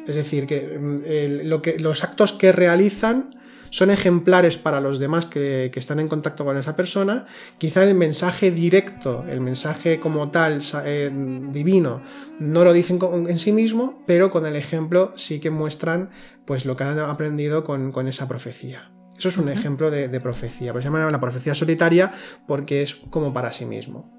Es 0.08 0.16
decir, 0.16 0.46
que, 0.46 0.78
mm, 0.80 1.48
lo 1.48 1.62
que 1.62 1.80
los 1.80 2.04
actos 2.04 2.34
que 2.34 2.52
realizan 2.52 3.41
son 3.72 3.90
ejemplares 3.90 4.58
para 4.58 4.82
los 4.82 5.00
demás 5.00 5.26
que, 5.26 5.72
están 5.74 6.00
en 6.00 6.10
contacto 6.10 6.46
con 6.46 6.58
esa 6.58 6.76
persona. 6.76 7.26
Quizá 7.58 7.84
el 7.86 7.96
mensaje 7.96 8.52
directo, 8.52 9.26
el 9.28 9.40
mensaje 9.40 10.00
como 10.00 10.30
tal, 10.30 10.62
eh, 10.86 11.10
divino, 11.52 12.04
no 12.40 12.64
lo 12.64 12.74
dicen 12.74 13.00
en 13.28 13.40
sí 13.40 13.54
mismo, 13.54 14.04
pero 14.06 14.30
con 14.30 14.46
el 14.46 14.58
ejemplo 14.58 15.14
sí 15.16 15.40
que 15.40 15.50
muestran 15.50 16.10
pues, 16.46 16.66
lo 16.66 16.76
que 16.76 16.84
han 16.84 17.00
aprendido 17.00 17.64
con, 17.64 18.08
esa 18.08 18.28
profecía. 18.28 18.92
Eso 19.18 19.30
es 19.30 19.38
un 19.38 19.48
ejemplo 19.48 19.90
de, 19.90 20.20
profecía. 20.20 20.74
Por 20.74 20.82
se 20.82 20.90
llama 20.90 21.10
la 21.10 21.22
profecía 21.22 21.56
solitaria 21.56 22.14
porque 22.48 22.84
es 22.84 22.96
como 23.10 23.34
para 23.34 23.54
sí 23.54 23.66
mismo. 23.66 24.12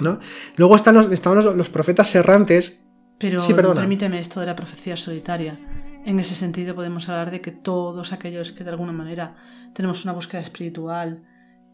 ¿no? 0.00 0.18
Luego 0.56 0.74
están 0.74 0.96
los, 0.96 1.06
los, 1.06 1.68
profetas 1.68 2.12
errantes. 2.16 2.84
Pero 3.18 3.38
permíteme 3.74 4.20
esto 4.20 4.40
de 4.40 4.46
la 4.46 4.56
profecía 4.56 4.96
solitaria. 4.96 5.60
En 6.04 6.18
ese 6.20 6.34
sentido 6.34 6.74
podemos 6.74 7.08
hablar 7.08 7.30
de 7.30 7.40
que 7.40 7.50
todos 7.50 8.12
aquellos 8.12 8.52
que 8.52 8.64
de 8.64 8.70
alguna 8.70 8.92
manera 8.92 9.36
tenemos 9.74 10.04
una 10.04 10.12
búsqueda 10.12 10.40
espiritual 10.40 11.24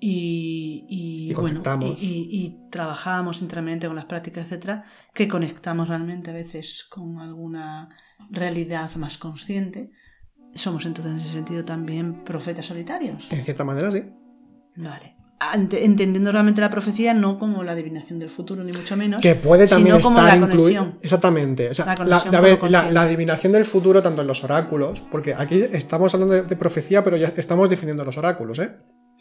y, 0.00 0.84
y, 0.88 1.34
bueno, 1.34 1.62
y, 1.96 2.58
trabajamos 2.70 3.40
internamente 3.40 3.86
con 3.86 3.96
las 3.96 4.04
prácticas, 4.04 4.44
etcétera, 4.46 4.84
que 5.14 5.28
conectamos 5.28 5.88
realmente 5.88 6.30
a 6.30 6.34
veces 6.34 6.84
con 6.90 7.18
alguna 7.20 7.88
realidad 8.30 8.94
más 8.96 9.16
consciente, 9.16 9.92
somos 10.54 10.84
entonces 10.84 11.12
en 11.12 11.18
ese 11.18 11.28
sentido 11.28 11.64
también 11.64 12.24
profetas 12.24 12.66
solitarios. 12.66 13.26
En 13.30 13.44
cierta 13.44 13.64
manera, 13.64 13.90
sí. 13.90 14.02
Vale 14.76 15.13
entendiendo 15.52 16.32
realmente 16.32 16.60
la 16.60 16.70
profecía 16.70 17.14
no 17.14 17.38
como 17.38 17.62
la 17.62 17.72
adivinación 17.72 18.18
del 18.18 18.30
futuro, 18.30 18.64
ni 18.64 18.72
mucho 18.72 18.96
menos. 18.96 19.20
Que 19.20 19.34
puede 19.34 19.66
también 19.66 19.96
sino 20.00 20.16
estar 20.16 20.38
incluida. 20.38 20.92
Exactamente. 21.02 21.70
la, 22.68 23.02
adivinación 23.02 23.52
del 23.52 23.64
futuro, 23.64 24.02
tanto 24.02 24.22
en 24.22 24.26
los 24.26 24.42
oráculos, 24.44 25.00
porque 25.00 25.34
aquí 25.34 25.62
estamos 25.72 26.14
hablando 26.14 26.42
de, 26.42 26.56
profecía, 26.56 27.04
pero 27.04 27.16
ya 27.16 27.32
estamos 27.36 27.68
definiendo 27.68 28.04
los 28.04 28.16
oráculos, 28.18 28.58
¿eh? 28.58 28.76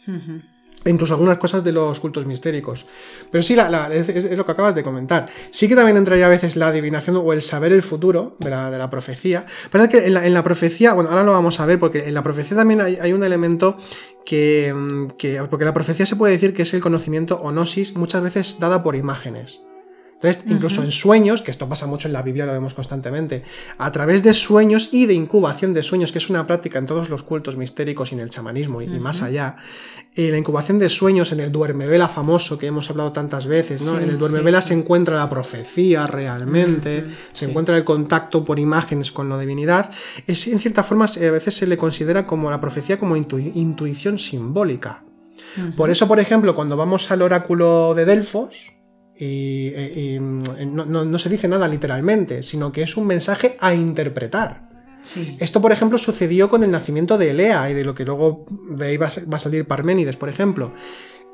E 0.06 0.63
incluso 0.84 1.14
algunas 1.14 1.38
cosas 1.38 1.64
de 1.64 1.72
los 1.72 2.00
cultos 2.00 2.26
mistéricos. 2.26 2.86
Pero 3.30 3.42
sí, 3.42 3.54
es, 3.54 4.36
lo 4.36 4.44
que 4.44 4.52
acabas 4.52 4.74
de 4.74 4.82
comentar. 4.82 5.28
Sí 5.50 5.68
que 5.68 5.76
también 5.76 5.96
entraría 5.96 6.26
a 6.26 6.28
veces 6.30 6.56
la 6.56 6.68
adivinación 6.68 7.16
o 7.16 7.32
el 7.32 7.42
saber 7.42 7.72
el 7.72 7.82
futuro 7.82 8.36
de 8.38 8.50
la, 8.50 8.90
profecía. 8.90 9.46
Pero 9.70 9.84
es 9.84 9.90
que 9.90 10.06
en 10.06 10.34
la, 10.34 10.44
profecía, 10.44 10.92
bueno, 10.92 11.10
ahora 11.10 11.24
lo 11.24 11.32
vamos 11.32 11.60
a 11.60 11.66
ver, 11.66 11.78
porque 11.78 12.08
en 12.08 12.14
la 12.14 12.22
profecía 12.22 12.56
también 12.56 12.80
hay, 12.80 13.12
un 13.12 13.22
elemento 13.24 13.76
que, 14.24 14.74
que, 15.18 15.42
Porque 15.50 15.64
la 15.64 15.74
profecía 15.74 16.06
se 16.06 16.16
puede 16.16 16.32
decir 16.32 16.54
que 16.54 16.62
es 16.62 16.74
el 16.74 16.80
conocimiento 16.80 17.40
o 17.42 17.50
gnosis, 17.50 17.96
muchas 17.96 18.22
veces 18.22 18.58
dada 18.60 18.82
por 18.82 18.96
imágenes. 18.96 19.62
Entonces, 20.14 20.44
incluso 20.46 20.82
en 20.82 20.90
sueños, 20.90 21.42
que 21.42 21.50
esto 21.50 21.68
pasa 21.68 21.86
mucho 21.86 22.08
en 22.08 22.14
la 22.14 22.22
Biblia, 22.22 22.46
lo 22.46 22.52
vemos 22.52 22.72
constantemente, 22.72 23.42
a 23.78 23.92
través 23.92 24.22
de 24.22 24.32
sueños 24.32 24.88
y 24.92 25.06
de 25.06 25.14
incubación 25.14 25.74
de 25.74 25.82
sueños, 25.82 26.12
que 26.12 26.18
es 26.18 26.30
una 26.30 26.46
práctica 26.46 26.78
en 26.78 26.86
todos 26.86 27.10
los 27.10 27.22
cultos 27.22 27.56
mistéricos 27.56 28.10
y 28.10 28.14
en 28.14 28.20
el 28.20 28.30
chamanismo 28.30 28.80
y, 28.80 28.86
más 28.86 29.22
allá, 29.22 29.56
eh, 30.14 30.30
la 30.30 30.38
incubación 30.38 30.78
de 30.78 30.88
sueños 30.88 31.32
en 31.32 31.40
el 31.40 31.52
duermevela 31.52 32.08
famoso 32.08 32.58
que 32.58 32.66
hemos 32.66 32.88
hablado 32.88 33.12
tantas 33.12 33.46
veces, 33.46 33.82
¿no? 33.82 33.98
en 34.00 34.08
el 34.08 34.18
duermevela 34.18 34.62
se 34.62 34.72
encuentra 34.72 35.16
la 35.16 35.28
profecía 35.28 36.06
realmente, 36.06 37.06
se 37.32 37.46
encuentra 37.46 37.76
el 37.76 37.84
contacto 37.84 38.44
por 38.44 38.58
imágenes 38.58 39.12
con 39.12 39.28
la 39.28 39.38
divinidad, 39.38 39.90
es, 40.26 40.46
en 40.46 40.58
cierta 40.58 40.82
forma 40.82 41.04
a 41.04 41.30
veces 41.30 41.54
se 41.54 41.66
le 41.66 41.76
considera 41.76 42.26
como 42.26 42.50
la 42.50 42.60
profecía 42.60 42.98
como 42.98 43.16
intuición 43.16 44.18
simbólica. 44.18 45.04
Por 45.76 45.90
eso, 45.90 46.08
por 46.08 46.18
ejemplo, 46.18 46.54
cuando 46.54 46.76
vamos 46.76 47.10
al 47.10 47.22
oráculo 47.22 47.94
de 47.94 48.04
Delfos, 48.04 48.72
y, 49.18 50.18
mm, 50.18 50.40
no, 50.74 51.18
se 51.18 51.28
dice 51.28 51.48
nada 51.48 51.68
literalmente, 51.68 52.42
sino 52.42 52.72
que 52.72 52.82
es 52.82 52.96
un 52.96 53.06
mensaje 53.06 53.56
a 53.60 53.74
interpretar. 53.74 54.68
Esto, 55.38 55.60
por 55.60 55.70
ejemplo, 55.70 55.98
sucedió 55.98 56.48
con 56.48 56.64
el 56.64 56.70
nacimiento 56.70 57.18
de 57.18 57.30
Elea 57.30 57.70
y 57.70 57.74
de 57.74 57.84
lo 57.84 57.94
que 57.94 58.06
luego 58.06 58.46
de 58.70 58.86
ahí 58.86 58.96
va 58.96 59.06
a, 59.06 59.38
salir 59.38 59.66
Parménides, 59.66 60.16
por 60.16 60.30
ejemplo. 60.30 60.72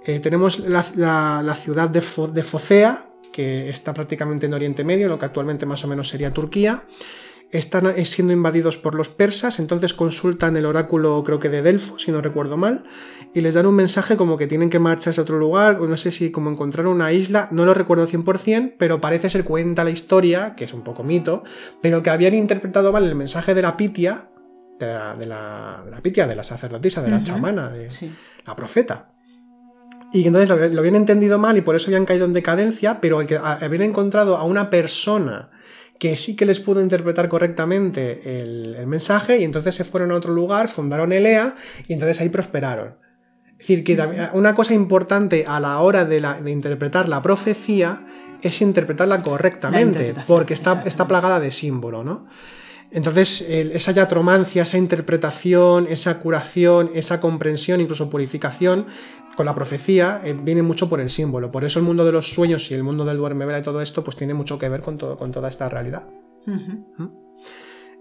Eh, 0.05 0.19
tenemos 0.19 0.59
la, 0.59 0.83
ciudad 1.55 1.89
de, 1.89 2.03
de 2.33 2.43
Focea, 2.43 3.07
que 3.33 3.71
está 3.71 3.95
prácticamente 3.95 4.47
en 4.47 4.55
Oriente 4.55 4.83
Medio, 4.83 5.09
lo 5.09 5.21
que 5.21 5.25
actualmente 5.25 5.67
más 5.67 5.85
o 5.85 5.89
menos 5.89 6.09
sería 6.09 6.33
Turquía 6.33 6.83
están 7.53 7.93
siendo 8.05 8.33
invadidos 8.33 8.77
por 8.77 8.95
los 8.95 9.09
persas, 9.09 9.59
entonces 9.59 9.93
consultan 9.93 10.57
el 10.57 10.67
oráculo 10.67 11.23
creo 11.25 11.41
que 11.41 11.49
de 11.49 11.63
Delfo, 11.63 11.99
si 11.99 12.13
no 12.13 12.21
recuerdo 12.21 12.57
mal, 12.57 12.85
y 13.35 13.41
les 13.41 13.55
dan 13.55 13.67
un 13.67 13.75
mensaje 13.75 14.17
como 14.17 14.37
que 14.37 14.47
tienen 14.47 14.71
que 14.71 14.79
marcharse 14.79 15.21
a 15.21 15.23
otro 15.23 15.39
lugar, 15.39 15.81
o 15.81 15.87
no 15.87 15.97
sé 15.97 16.13
si 16.13 16.31
como 16.31 16.51
encontrar 16.51 16.87
una 16.87 17.13
isla, 17.13 17.49
no 17.51 17.65
lo 17.65 17.75
recuerdo 17.75 18.07
100%, 18.07 18.75
pero 18.79 19.01
parece 19.01 19.29
ser 19.29 19.45
cuenta 19.45 19.85
la 19.85 19.91
historia, 19.91 20.55
que 20.55 20.65
es 20.65 20.73
un 20.73 20.83
poco 20.83 21.03
mito, 21.03 21.43
pero 21.81 22.03
que 22.03 22.11
habían 22.11 22.35
interpretado 22.35 22.93
mal 22.93 23.05
el 23.05 23.15
mensaje 23.17 23.55
de 23.55 23.63
la 23.63 23.77
Pitia, 23.77 24.29
de 24.79 24.87
la, 24.87 25.15
de 25.15 25.27
la, 25.27 26.01
Pitia, 26.03 26.27
de 26.27 26.37
la 26.37 26.45
sacerdotisa, 26.45 27.03
de 27.03 27.11
la 27.11 27.23
chamana, 27.23 27.69
de 27.69 27.89
la 28.47 28.57
profeta. 28.57 29.11
Y 30.13 30.27
entonces 30.27 30.49
lo, 30.49 30.57
lo, 30.57 30.81
habían 30.81 30.97
entendido 30.97 31.39
mal 31.39 31.57
y 31.57 31.61
por 31.61 31.77
eso 31.77 31.89
habían 31.89 32.07
caído 32.07 32.25
en 32.25 32.33
decadencia, 32.33 33.01
pero 33.01 33.21
el 33.21 33.27
que 33.27 33.37
habían 33.37 33.83
encontrado 33.83 34.37
a 34.37 34.45
una 34.45 34.71
persona 34.71 35.51
que 36.01 36.17
sí 36.17 36.35
que 36.35 36.47
les 36.47 36.59
pudo 36.61 36.81
interpretar 36.81 37.29
correctamente 37.29 38.41
el, 38.41 38.87
mensaje 38.87 39.39
y 39.39 39.45
entonces 39.45 39.75
se 39.75 39.85
fueron 39.85 40.11
a 40.11 40.15
otro 40.15 40.33
lugar, 40.33 40.67
fundaron 40.67 41.13
Elea 41.13 41.55
y 41.87 41.93
entonces 41.93 42.21
ahí 42.23 42.31
prosperaron. 42.31 42.97
Es 43.53 43.59
decir, 43.59 43.85
que 43.85 44.03
una 44.33 44.55
cosa 44.55 44.73
importante 44.73 45.45
a 45.47 45.61
la 45.61 45.79
hora 45.81 46.07
de, 46.07 46.23
interpretar 46.51 47.11
la 47.11 47.21
profecía 47.21 48.07
es 48.41 48.63
interpretarla 48.63 49.23
correctamente, 49.23 50.15
porque 50.27 50.55
está, 50.55 50.83
está 50.87 51.07
plagada 51.07 51.39
de 51.39 51.51
símbolo, 51.51 52.03
¿no? 52.03 52.27
Entonces, 52.93 53.43
esa 53.49 53.93
yatromancia, 53.93 54.65
esa 54.65 54.77
interpretación, 54.77 55.87
esa 55.89 56.19
curación, 56.19 56.91
esa 56.95 57.21
comprensión, 57.21 57.81
incluso 57.81 58.11
purificación, 58.11 58.87
con 59.37 59.47
la 59.47 59.55
profecía, 59.55 60.21
eh, 60.25 60.37
viene 60.39 60.63
mucho 60.63 60.89
por 60.89 61.01
el 61.01 61.09
símbolo. 61.09 61.51
Por 61.51 61.65
eso 61.65 61.79
el 61.79 61.85
mundo 61.85 62.05
de 62.05 62.13
los 62.13 62.33
sueños 62.33 62.71
y 62.71 62.75
el 62.75 62.83
mundo 62.83 63.05
del 63.05 63.17
duerme 63.17 63.47
vela 63.47 63.61
y 63.61 63.63
todo 63.63 63.81
esto, 63.81 64.05
pues 64.05 64.17
tiene 64.17 64.35
mucho 64.35 64.59
que 64.59 64.69
ver 64.69 64.81
con, 64.81 64.99
todo, 64.99 65.17
con 65.17 65.33
toda 65.33 65.49
esta 65.49 65.69
realidad. 65.69 66.07
¿Mm? 66.47 67.07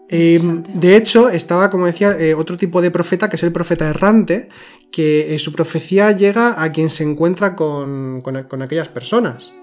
Eh, 0.09 0.39
de 0.73 0.95
hecho, 0.95 1.29
estaba, 1.29 1.69
como 1.69 1.85
decía, 1.85 2.19
eh, 2.19 2.33
otro 2.33 2.57
tipo 2.57 2.81
de 2.81 2.89
profeta, 2.89 3.29
que 3.29 3.35
es 3.35 3.43
el 3.43 3.51
profeta 3.51 3.87
errante, 3.87 4.49
que 4.91 5.37
su 5.37 5.53
profecía 5.53 6.11
llega 6.11 6.61
a 6.61 6.71
quien 6.71 6.89
se 6.89 7.03
encuentra 7.03 7.55
con, 7.55 8.21
con 8.21 8.61
aquellas 8.61 8.89
personas. 8.89 9.53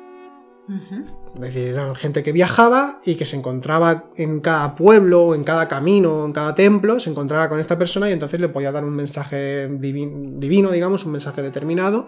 Es 1.36 1.54
decir, 1.54 1.68
eran 1.68 1.94
gente 1.94 2.22
que 2.22 2.32
viajaba 2.32 3.00
y 3.04 3.16
que 3.16 3.26
se 3.26 3.36
encontraba 3.36 4.06
en 4.16 4.40
cada 4.40 4.74
pueblo, 4.74 5.34
en 5.34 5.44
cada 5.44 5.68
camino, 5.68 6.24
en 6.24 6.32
cada 6.32 6.54
templo, 6.54 6.98
se 6.98 7.10
encontraba 7.10 7.50
con 7.50 7.60
esta 7.60 7.78
persona 7.78 8.08
y 8.08 8.14
entonces 8.14 8.40
le 8.40 8.48
podía 8.48 8.72
dar 8.72 8.84
un 8.84 8.94
mensaje 8.94 9.68
divino, 9.68 10.70
digamos, 10.70 11.04
un 11.04 11.12
mensaje 11.12 11.42
determinado, 11.42 12.06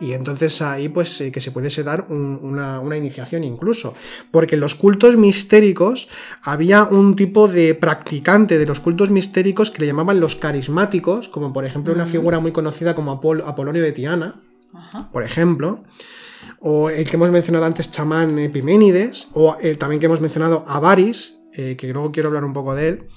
y 0.00 0.12
entonces 0.12 0.62
ahí 0.62 0.88
pues 0.88 1.20
eh, 1.20 1.30
que 1.30 1.42
se 1.42 1.52
pudiese 1.52 1.84
dar 1.84 2.06
una, 2.08 2.80
una, 2.80 2.96
iniciación 2.96 3.44
incluso. 3.44 3.94
Porque 4.30 4.54
en 4.54 4.62
los 4.62 4.74
cultos 4.74 5.18
mistéricos 5.18 6.08
había 6.42 6.84
un 6.84 7.16
tipo 7.16 7.48
de 7.48 7.74
practicante 7.74 8.56
de 8.56 8.64
los 8.64 8.80
cultos 8.80 9.10
mistéricos 9.10 9.70
que 9.70 9.82
le 9.82 9.88
llamaban 9.88 10.20
los 10.20 10.36
carismáticos, 10.36 11.28
como 11.28 11.52
por 11.52 11.66
ejemplo 11.66 11.92
una 11.92 12.06
figura 12.06 12.40
muy 12.40 12.52
conocida 12.52 12.94
como 12.94 13.12
Apolonio 13.12 13.82
de 13.82 13.92
Tiana, 13.92 14.40
por 15.12 15.22
ejemplo 15.22 15.84
o 16.60 16.90
el 16.90 17.08
que 17.08 17.16
hemos 17.16 17.30
mencionado 17.30 17.64
antes, 17.64 17.90
chamán 17.90 18.38
Epiménides, 18.38 19.28
o 19.34 19.56
el 19.60 19.78
también 19.78 20.00
que 20.00 20.06
hemos 20.06 20.20
mencionado 20.20 20.64
Avaris, 20.68 21.38
eh, 21.52 21.76
que 21.76 21.92
luego 21.92 22.12
quiero 22.12 22.28
hablar 22.28 22.44
un 22.44 22.52
poco 22.52 22.74
de 22.74 22.88
él. 22.88 23.08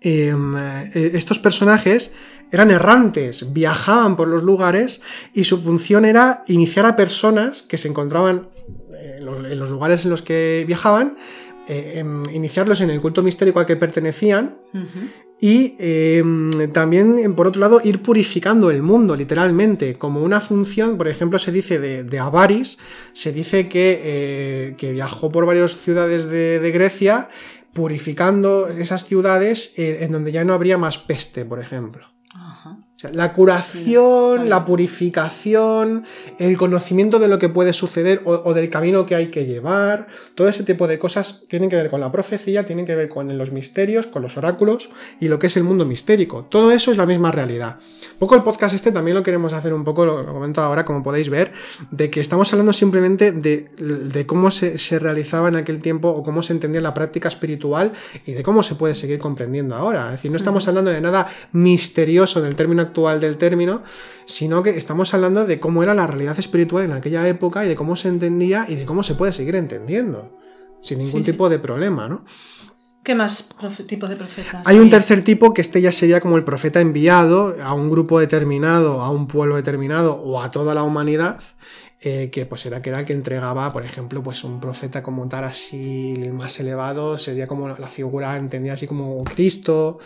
Em, 0.00 0.56
eh, 0.56 1.10
estos 1.14 1.38
personajes 1.38 2.12
eran 2.52 2.70
errantes, 2.70 3.52
viajaban 3.52 4.14
por 4.14 4.28
los 4.28 4.42
lugares 4.42 5.02
y 5.32 5.44
su 5.44 5.58
función 5.58 6.04
era 6.04 6.42
iniciar 6.46 6.86
a 6.86 6.94
personas 6.94 7.62
que 7.62 7.78
se 7.78 7.88
encontraban 7.88 8.50
en 8.92 9.58
los, 9.58 9.70
lugares 9.70 10.04
en 10.04 10.10
los 10.10 10.22
que 10.22 10.64
viajaban, 10.66 11.16
eh, 11.68 11.94
em, 11.96 12.22
iniciarlos 12.32 12.80
en 12.80 12.90
el 12.90 13.00
culto 13.00 13.22
mistérico 13.22 13.58
al 13.58 13.66
que 13.66 13.76
pertenecían 13.76 14.58
y 15.38 15.76
em, 15.78 16.50
también, 16.72 17.34
por 17.34 17.46
otro 17.46 17.60
lado, 17.60 17.80
ir 17.84 18.02
purificando 18.02 18.70
el 18.70 18.82
mundo, 18.82 19.14
literalmente, 19.14 19.96
como 19.96 20.22
una 20.22 20.40
función, 20.40 20.96
por 20.96 21.08
ejemplo, 21.08 21.38
se 21.38 21.52
dice 21.52 21.78
de, 21.78 22.18
Avaris, 22.18 22.78
se 23.12 23.32
dice 23.32 23.68
que, 23.68 24.00
eh, 24.80 24.92
viajó 24.92 25.30
por 25.30 25.44
varias 25.44 25.76
ciudades 25.76 26.26
de, 26.26 26.70
Grecia, 26.72 27.28
purificando 27.74 28.68
esas 28.68 29.04
ciudades 29.04 29.74
eh, 29.76 29.98
en 30.04 30.12
donde 30.12 30.32
ya 30.32 30.44
no 30.44 30.54
habría 30.54 30.78
más 30.78 30.96
peste, 30.96 31.44
por 31.44 31.60
ejemplo 31.60 32.15
la 33.12 33.32
curación, 33.34 34.48
la 34.48 34.64
purificación, 34.64 36.06
el 36.38 36.56
conocimiento 36.56 37.18
de 37.18 37.28
lo 37.28 37.38
que 37.38 37.50
puede 37.50 37.74
suceder 37.74 38.22
o, 38.24 38.54
del 38.54 38.70
camino 38.70 39.04
que 39.04 39.14
hay 39.14 39.26
que 39.26 39.44
llevar, 39.44 40.06
todo 40.34 40.48
ese 40.48 40.64
tipo 40.64 40.88
de 40.88 40.98
cosas 40.98 41.44
tienen 41.46 41.68
que 41.68 41.76
ver 41.76 41.90
con 41.90 42.00
la 42.00 42.10
profecía, 42.10 42.64
tienen 42.64 42.86
que 42.86 42.96
ver 42.96 43.10
con 43.10 43.36
los 43.36 43.52
misterios, 43.52 44.06
con 44.06 44.22
los 44.22 44.38
oráculos 44.38 44.88
y 45.20 45.28
lo 45.28 45.38
que 45.38 45.48
es 45.48 45.56
el 45.58 45.64
mundo 45.64 45.84
mistérico. 45.84 46.44
Todo 46.44 46.72
eso 46.72 46.90
es 46.90 46.96
la 46.96 47.04
misma 47.04 47.30
realidad. 47.30 47.76
Un 48.12 48.18
poco 48.18 48.34
el 48.34 48.42
podcast 48.42 48.74
este 48.74 48.92
también 48.92 49.14
lo 49.14 49.22
queremos 49.22 49.52
hacer 49.52 49.74
un 49.74 49.84
poco, 49.84 50.06
lo, 50.06 50.24
comento 50.24 50.62
ahora 50.62 50.86
como 50.86 51.02
podéis 51.02 51.28
ver, 51.28 51.52
de 51.90 52.08
que 52.08 52.20
estamos 52.20 52.50
hablando 52.54 52.72
simplemente 52.72 53.30
de, 53.30 54.24
cómo 54.26 54.50
se, 54.50 54.78
se, 54.78 54.98
realizaba 54.98 55.48
en 55.48 55.56
aquel 55.56 55.80
tiempo 55.80 56.08
o 56.08 56.22
cómo 56.22 56.42
se 56.42 56.54
entendía 56.54 56.80
la 56.80 56.94
práctica 56.94 57.28
espiritual 57.28 57.92
y 58.24 58.32
de 58.32 58.42
cómo 58.42 58.62
se 58.62 58.74
puede 58.74 58.94
seguir 58.94 59.18
comprendiendo 59.18 59.74
ahora. 59.74 60.06
Es 60.06 60.12
decir, 60.12 60.30
no 60.30 60.38
estamos 60.38 60.66
hablando 60.66 60.90
de 60.90 61.02
nada 61.02 61.28
misterioso 61.52 62.40
en 62.40 62.46
el 62.46 62.56
término 62.56 62.85
actual 62.86 63.20
del 63.20 63.36
término, 63.36 63.82
sino 64.24 64.62
que 64.62 64.70
estamos 64.70 65.12
hablando 65.14 65.46
de 65.46 65.60
cómo 65.60 65.82
era 65.82 65.94
la 65.94 66.06
realidad 66.06 66.38
espiritual 66.38 66.84
en 66.84 66.92
aquella 66.92 67.26
época 67.28 67.64
y 67.64 67.68
de 67.68 67.76
cómo 67.76 67.96
se 67.96 68.08
entendía 68.08 68.66
y 68.68 68.76
de 68.76 68.84
cómo 68.84 69.02
se 69.02 69.14
puede 69.14 69.32
seguir 69.32 69.56
entendiendo, 69.56 70.38
sin 70.82 70.98
ningún 70.98 71.22
tipo 71.22 71.48
de 71.48 71.58
problema, 71.58 72.08
¿no? 72.08 72.24
¿Qué 73.06 73.14
más 73.14 73.50
tipos 73.86 74.10
de 74.10 74.16
profetas? 74.16 74.62
Hay 74.64 74.80
un 74.80 74.90
tercer 74.90 75.22
tipo 75.22 75.54
que 75.54 75.60
este 75.60 75.80
ya 75.80 75.92
sería 75.92 76.20
como 76.20 76.36
el 76.36 76.42
profeta 76.42 76.80
enviado 76.80 77.54
a 77.62 77.72
un 77.72 77.88
grupo 77.88 78.18
determinado, 78.18 79.00
a 79.00 79.10
un 79.10 79.28
pueblo 79.28 79.54
determinado 79.54 80.14
o 80.16 80.42
a 80.42 80.50
toda 80.50 80.74
la 80.74 80.82
humanidad. 80.82 81.38
Eh, 82.00 82.30
que 82.30 82.44
pues 82.44 82.66
era 82.66 82.82
que 82.82 82.90
era 82.90 83.00
el 83.00 83.06
que 83.06 83.14
entregaba, 83.14 83.72
por 83.72 83.84
ejemplo, 83.84 84.22
pues 84.22 84.44
un 84.44 84.60
profeta 84.60 85.02
como 85.02 85.28
tal 85.28 85.44
así, 85.44 86.14
el 86.20 86.32
más 86.34 86.58
elevado, 86.60 87.16
sería 87.16 87.46
como 87.46 87.68
la 87.68 87.88
figura 87.88 88.36
entendida 88.36 88.74
así 88.74 88.86
como 88.86 89.24
Cristo, 89.24 89.98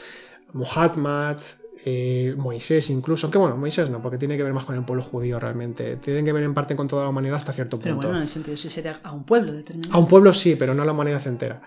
Muhammad, 0.52 1.38
eh, 1.84 2.34
Moisés 2.36 2.90
incluso, 2.90 3.26
aunque 3.26 3.38
bueno, 3.38 3.56
Moisés 3.56 3.88
no, 3.88 4.02
porque 4.02 4.18
tiene 4.18 4.36
que 4.36 4.42
ver 4.42 4.52
más 4.52 4.64
con 4.64 4.76
el 4.76 4.84
pueblo 4.84 5.02
judío 5.02 5.40
realmente, 5.40 5.96
tienen 5.96 6.24
que 6.24 6.32
ver 6.32 6.42
en 6.42 6.52
parte 6.52 6.76
con 6.76 6.88
toda 6.88 7.04
la 7.04 7.08
humanidad 7.08 7.36
hasta 7.36 7.52
cierto 7.52 7.78
punto. 7.78 7.84
Pero 7.84 7.96
bueno, 7.96 8.16
en 8.16 8.22
el 8.22 8.28
sentido 8.28 8.56
sí 8.56 8.68
sería 8.68 9.00
a 9.02 9.12
un 9.12 9.24
pueblo 9.24 9.52
determinado. 9.52 9.94
A 9.94 9.98
un 9.98 10.06
pueblo 10.06 10.34
sí, 10.34 10.56
pero 10.56 10.74
no 10.74 10.82
a 10.82 10.84
la 10.84 10.92
humanidad 10.92 11.26
entera. 11.26 11.62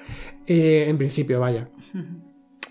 Eh, 0.46 0.86
en 0.88 0.98
principio, 0.98 1.40
vaya. 1.40 1.70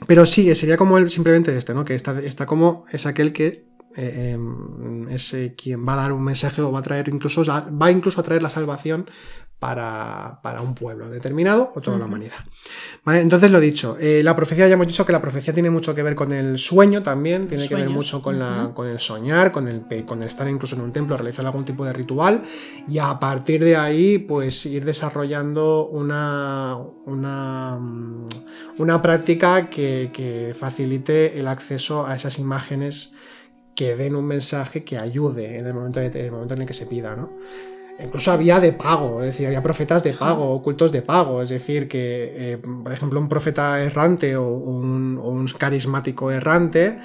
Pero 0.07 0.25
sí, 0.25 0.55
sería 0.55 0.77
como 0.77 0.99
el, 0.99 1.11
simplemente 1.11 1.57
este, 1.57 1.75
¿no? 1.75 1.85
Que 1.85 1.95
está, 1.95 2.21
está 2.21 2.47
como 2.47 2.85
es 2.93 3.07
aquel 3.07 3.33
que 3.33 3.67
eh, 3.97 4.33
em, 4.33 5.09
es 5.09 5.37
quien 5.57 5.87
va 5.87 5.95
a 5.95 5.97
dar 5.97 6.13
un 6.13 6.23
mensaje 6.23 6.63
o 6.63 6.71
va 6.71 6.79
a 6.79 6.83
traer 6.83 7.09
incluso, 7.09 7.43
va 7.45 7.91
incluso 7.91 8.21
a 8.21 8.25
traer 8.25 8.43
la 8.43 8.51
salvación 8.51 9.07
para, 9.63 10.61
un 10.61 10.75
pueblo 10.75 11.09
determinado 11.09 11.73
o 11.77 11.81
toda 11.81 11.97
la 11.97 12.07
humanidad. 12.07 12.35
Entonces 13.07 13.49
lo 13.49 13.61
dicho, 13.61 13.97
eh, 14.01 14.21
la 14.25 14.35
profecía 14.35 14.67
ya 14.67 14.75
hemos 14.75 14.89
dicho 14.89 15.07
que 15.07 15.13
la 15.13 15.23
profecía 15.23 15.55
tiene 15.55 15.71
mucho 15.71 15.95
que 15.95 16.03
ver 16.03 16.17
con 16.17 16.33
el 16.33 16.59
sueño 16.59 17.05
también, 17.05 17.47
tiene 17.47 17.69
que 17.69 17.77
ver 17.77 17.89
mucho 17.89 18.21
con, 18.23 18.41
la, 18.41 18.73
con 18.75 18.89
el 18.89 18.99
soñar, 18.99 19.53
con 19.53 19.69
el, 19.69 19.85
con 20.05 20.21
estar 20.25 20.49
incluso 20.49 20.75
en 20.75 20.83
un 20.83 20.93
templo, 20.93 21.17
realizar 21.17 21.47
algún 21.47 21.65
tipo 21.65 21.85
de 21.85 21.93
ritual 21.93 22.43
y 22.89 22.99
a 22.99 23.21
partir 23.21 23.63
de 23.63 23.77
ahí 23.77 24.19
pues 24.19 24.67
ir 24.67 24.85
desarrollando 24.85 25.87
una, 25.87 26.77
una, 27.07 27.79
una 28.79 29.01
práctica 29.01 29.71
que, 29.71 30.11
que 30.13 30.57
facilite 30.59 31.39
el 31.39 31.47
acceso 31.47 32.05
a 32.05 32.17
esas 32.17 32.41
imágenes 32.41 33.13
que 33.77 33.95
den 33.95 34.17
un 34.17 34.25
mensaje 34.25 34.83
que 34.83 34.99
ayude 34.99 35.59
en 35.59 35.67
el 35.67 35.75
momento, 35.75 36.01
en 36.01 36.17
el, 36.17 36.33
momento 36.33 36.55
en 36.55 36.63
el 36.63 36.67
que 36.67 36.75
se 36.75 36.87
pida, 36.87 37.15
¿no? 37.15 37.31
Incluso 37.99 38.33
había 38.33 38.59
de 38.59 38.73
pago, 38.73 39.21
es 39.21 39.27
decir, 39.27 39.47
había 39.47 39.63
profetas 39.63 40.03
de 40.03 40.13
pago, 40.15 40.61
cultos 40.63 40.93
de 40.93 41.03
pago, 41.03 41.43
es 41.43 41.51
decir, 41.51 41.89
que, 41.89 42.53
eh, 42.53 42.59
por 42.59 42.93
ejemplo, 42.93 43.21
un 43.21 43.29
profeta 43.29 43.81
errante 43.81 44.37
o 44.37 44.47
un, 44.49 45.47
carismático 45.59 46.31
errante 46.31 46.99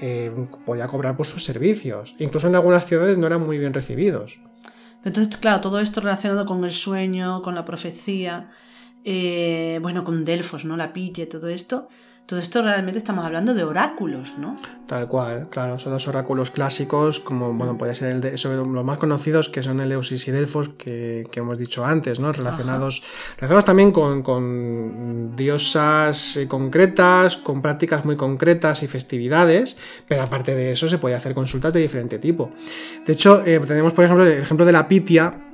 eh, 0.00 0.30
podía 0.64 0.86
cobrar 0.86 1.16
por 1.16 1.26
sus 1.26 1.44
servicios. 1.44 2.14
Incluso 2.18 2.48
en 2.48 2.54
algunas 2.54 2.86
ciudades 2.86 3.18
no 3.18 3.26
eran 3.26 3.44
muy 3.44 3.58
bien 3.58 3.74
recibidos. 3.74 4.38
Entonces, 5.04 5.36
claro, 5.36 5.60
todo 5.60 5.80
esto 5.80 6.00
relacionado 6.00 6.46
con 6.46 6.64
el 6.64 6.72
sueño, 6.72 7.42
con 7.42 7.54
la 7.54 7.64
profecía, 7.64 8.50
eh, 9.04 9.78
bueno, 9.82 10.04
con 10.04 10.24
Delfos, 10.24 10.64
¿no? 10.64 10.76
La 10.76 10.92
pille, 10.92 11.26
todo 11.26 11.48
esto, 11.48 11.88
todo 12.28 12.40
esto 12.40 12.60
realmente 12.60 12.98
estamos 12.98 13.24
hablando 13.24 13.54
de 13.54 13.64
oráculos, 13.64 14.34
¿no? 14.36 14.54
Tal 14.86 15.08
cual, 15.08 15.48
claro, 15.48 15.78
son 15.78 15.94
los 15.94 16.08
oráculos 16.08 16.50
clásicos, 16.50 17.20
como 17.20 17.54
bueno, 17.54 17.78
puede 17.78 17.94
ser 17.94 18.12
el 18.12 18.20
de, 18.20 18.36
sobre 18.36 18.58
los 18.58 18.84
más 18.84 18.98
conocidos 18.98 19.48
que 19.48 19.62
son 19.62 19.80
Eleusis 19.80 20.28
y 20.28 20.30
Delfos, 20.30 20.68
que, 20.68 21.26
hemos 21.34 21.56
dicho 21.56 21.86
antes, 21.86 22.20
¿no? 22.20 22.30
Relacionados, 22.30 23.02
relacionados 23.36 23.64
también 23.64 23.92
con, 23.92 25.36
diosas 25.36 26.38
concretas, 26.48 27.38
con 27.38 27.62
prácticas 27.62 28.04
muy 28.04 28.16
concretas 28.16 28.82
y 28.82 28.88
festividades, 28.88 29.78
pero 30.06 30.20
aparte 30.20 30.54
de 30.54 30.72
eso 30.72 30.86
se 30.86 30.98
puede 30.98 31.14
hacer 31.14 31.32
consultas 31.32 31.72
de 31.72 31.80
diferente 31.80 32.18
tipo. 32.18 32.52
De 33.06 33.14
hecho, 33.14 33.42
eh, 33.46 33.58
tenemos 33.60 33.94
por 33.94 34.04
ejemplo 34.04 34.26
el 34.26 34.42
ejemplo 34.42 34.66
de 34.66 34.72
la 34.72 34.86
Pitia, 34.86 35.47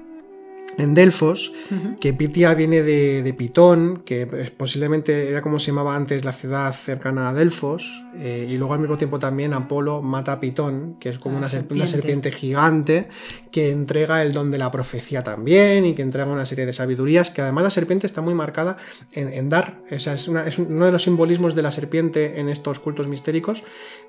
en 0.78 0.94
Delfos, 0.94 1.52
que 2.00 2.12
Pitia 2.12 2.54
viene 2.54 2.82
de, 2.82 3.34
Pitón, 3.36 4.02
que 4.04 4.26
posiblemente 4.56 5.30
era 5.30 5.42
como 5.42 5.58
se 5.58 5.68
llamaba 5.68 5.96
antes 5.96 6.24
la 6.24 6.32
ciudad 6.32 6.72
cercana 6.72 7.28
a 7.28 7.34
Delfos, 7.34 8.02
eh, 8.16 8.46
y 8.48 8.56
luego 8.58 8.74
al 8.74 8.80
mismo 8.80 8.96
tiempo 8.96 9.18
también 9.18 9.54
Apolo 9.54 10.02
mata 10.02 10.32
a 10.32 10.40
Pitón, 10.40 10.96
que 11.00 11.08
es 11.08 11.18
como 11.18 11.36
una, 11.36 11.48
serpiente. 11.48 12.30
gigante, 12.30 13.08
que 13.50 13.70
entrega 13.70 14.22
el 14.22 14.32
don 14.32 14.50
de 14.50 14.58
la 14.58 14.70
profecía 14.70 15.22
también, 15.22 15.84
y 15.84 15.94
que 15.94 16.02
entrega 16.02 16.30
una 16.30 16.46
serie 16.46 16.66
de 16.66 16.72
sabidurías, 16.72 17.30
que 17.30 17.42
además 17.42 17.64
la 17.64 17.70
serpiente 17.70 18.06
está 18.06 18.20
muy 18.20 18.34
marcada 18.34 18.76
en, 19.12 19.48
dar, 19.48 19.80
o 19.90 19.98
sea, 19.98 20.14
es, 20.14 20.28
uno 20.28 20.86
de 20.86 20.92
los 20.92 21.02
simbolismos 21.02 21.54
de 21.54 21.62
la 21.62 21.70
serpiente 21.70 22.40
en 22.40 22.48
estos 22.48 22.78
cultos 22.80 23.08
mistéricos, 23.08 23.64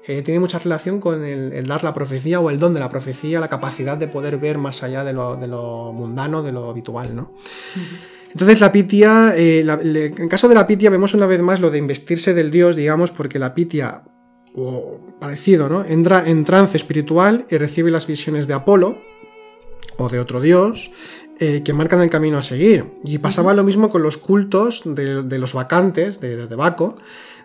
eh, 0.07 0.21
tiene 0.21 0.39
mucha 0.39 0.59
relación 0.59 0.99
con 0.99 1.23
el, 1.23 1.67
dar 1.67 1.83
la 1.83 1.93
profecía 1.93 2.39
o 2.39 2.49
el 2.49 2.59
don 2.59 2.73
de 2.73 2.79
la 2.79 2.89
profecía, 2.89 3.39
la 3.39 3.49
capacidad 3.49 3.97
de 3.97 4.07
poder 4.07 4.37
ver 4.37 4.57
más 4.57 4.83
allá 4.83 5.03
de 5.03 5.13
lo, 5.13 5.35
de 5.35 5.47
lo 5.47 5.93
mundano, 5.93 6.43
de 6.43 6.51
lo 6.55 6.69
habitual, 6.69 7.15
¿no? 7.15 7.33
Entonces 8.31 8.59
la 8.59 8.71
pitia, 8.71 9.33
eh, 9.37 9.61
en 9.61 10.27
caso 10.27 10.49
de 10.49 10.55
la 10.55 10.67
pitia 10.67 10.89
vemos 10.89 11.13
una 11.13 11.25
vez 11.25 11.41
más 11.41 11.61
lo 11.61 11.71
de 11.71 11.77
investirse 11.77 12.33
del 12.33 12.51
dios, 12.51 12.75
digamos, 12.75 13.11
porque 13.11 13.39
la 13.39 13.55
pitia, 13.55 14.03
o 14.55 14.99
parecido, 15.21 15.69
¿no? 15.69 15.85
Entra 15.85 16.27
en 16.27 16.43
trance 16.43 16.75
espiritual 16.75 17.45
y 17.49 17.57
recibe 17.57 17.91
las 17.91 18.07
visiones 18.07 18.47
de 18.47 18.53
Apolo 18.53 18.99
o 19.97 20.09
de 20.09 20.19
otro 20.19 20.41
dios 20.41 20.91
eh, 21.39 21.61
que 21.63 21.71
marcan 21.71 22.01
el 22.01 22.09
camino 22.09 22.37
a 22.37 22.43
seguir. 22.43 22.91
Y 23.05 23.19
pasaba 23.19 23.53
lo 23.53 23.63
mismo 23.63 23.89
con 23.89 24.03
los 24.03 24.17
cultos 24.17 24.81
de, 24.83 25.39
los 25.39 25.53
vacantes 25.53 26.19
de, 26.19 26.47
de 26.47 26.55
Baco, 26.55 26.97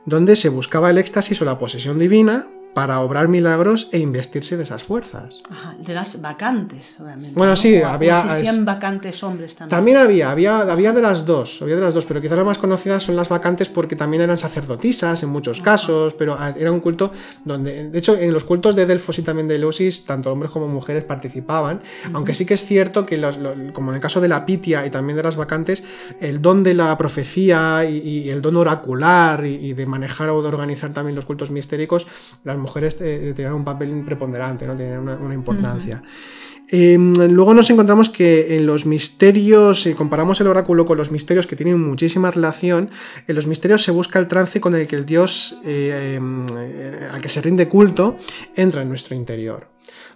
donde 0.06 0.34
se 0.34 0.48
buscaba 0.48 0.90
el 0.90 0.98
éxtasis 0.98 1.40
o 1.40 1.44
la 1.44 1.58
posesión 1.58 2.00
divina 2.00 2.48
para 2.74 3.00
obrar 3.00 3.28
milagros 3.28 3.88
e 3.92 3.98
investirse 3.98 4.56
de 4.56 4.62
esas 4.62 4.82
fuerzas. 4.82 5.38
Ajá, 5.50 5.76
de 5.78 5.94
las 5.94 6.20
vacantes, 6.20 6.96
obviamente. 7.00 7.34
Bueno, 7.36 7.56
sí, 7.56 7.82
había. 7.82 8.20
Existían 8.20 8.64
vacantes 8.64 9.22
hombres 9.22 9.56
también. 9.56 9.76
También 9.76 9.96
había, 9.96 10.30
había, 10.30 10.60
había 10.60 10.92
de 10.92 11.02
las 11.02 11.26
dos, 11.26 11.62
había 11.62 11.76
de 11.76 11.82
las 11.82 11.94
dos, 11.94 12.06
pero 12.06 12.20
quizás 12.20 12.36
las 12.36 12.46
más 12.46 12.58
conocidas 12.58 13.02
son 13.02 13.16
las 13.16 13.28
vacantes 13.28 13.68
porque 13.68 13.96
también 13.96 14.22
eran 14.22 14.38
sacerdotisas 14.38 15.22
en 15.22 15.28
muchos 15.28 15.60
casos, 15.60 16.14
pero 16.14 16.36
ah, 16.38 16.54
era 16.56 16.70
un 16.70 16.80
culto 16.80 17.12
donde, 17.44 17.90
de 17.90 17.98
hecho, 17.98 18.16
en 18.16 18.32
los 18.32 18.44
cultos 18.44 18.76
de 18.76 18.86
Delfos 18.86 19.18
y 19.18 19.22
también 19.22 19.48
de 19.48 19.56
Eleusis, 19.56 20.04
tanto 20.04 20.32
hombres 20.32 20.50
como 20.50 20.68
mujeres 20.68 21.04
participaban, 21.04 21.82
aunque 22.12 22.34
sí 22.34 22.46
que 22.46 22.54
es 22.54 22.64
cierto 22.64 23.04
que, 23.06 23.20
como 23.72 23.90
en 23.90 23.96
el 23.96 24.00
caso 24.00 24.20
de 24.20 24.28
la 24.28 24.46
Pitia 24.46 24.86
y 24.86 24.90
también 24.90 25.16
de 25.16 25.22
las 25.22 25.36
vacantes, 25.36 25.82
el 26.20 26.40
don 26.40 26.62
de 26.62 26.74
la 26.74 26.96
profecía 26.96 27.84
y, 27.84 28.28
el 28.30 28.42
don 28.42 28.56
oracular 28.56 29.44
y, 29.44 29.72
de 29.72 29.86
manejar 29.86 30.30
o 30.30 30.42
de 30.42 30.48
organizar 30.48 30.92
también 30.92 31.16
los 31.16 31.24
cultos 31.24 31.50
mistéricos, 31.50 32.06
las 32.44 32.56
mujeres 32.60 32.98
eh, 33.00 33.32
tenían 33.34 33.54
un 33.54 33.64
papel 33.64 34.02
preponderante, 34.04 34.66
¿no? 34.66 34.76
tenían 34.76 35.00
una, 35.00 35.34
importancia. 35.34 36.02
Em, 36.72 37.12
luego 37.14 37.52
nos 37.52 37.68
encontramos 37.70 38.08
que 38.08 38.54
en 38.56 38.64
los 38.64 38.86
misterios, 38.86 39.82
si 39.82 39.94
comparamos 39.94 40.40
el 40.40 40.46
oráculo 40.46 40.84
con 40.84 40.96
los 40.96 41.10
misterios 41.10 41.48
que 41.48 41.56
tienen 41.56 41.80
muchísima 41.80 42.30
relación, 42.30 42.90
en 43.26 43.34
los 43.34 43.48
misterios 43.48 43.82
se 43.82 43.90
busca 43.90 44.20
el 44.20 44.28
trance 44.28 44.60
con 44.60 44.76
el 44.76 44.86
que 44.86 44.94
el 44.94 45.04
dios 45.04 45.58
eh, 45.64 46.14
em, 46.14 46.46
eh, 46.56 47.08
al 47.12 47.20
que 47.20 47.28
se 47.28 47.40
rinde 47.40 47.66
culto 47.66 48.16
entra 48.54 48.82
en 48.82 48.88
nuestro 48.88 49.16
interior. 49.16 49.66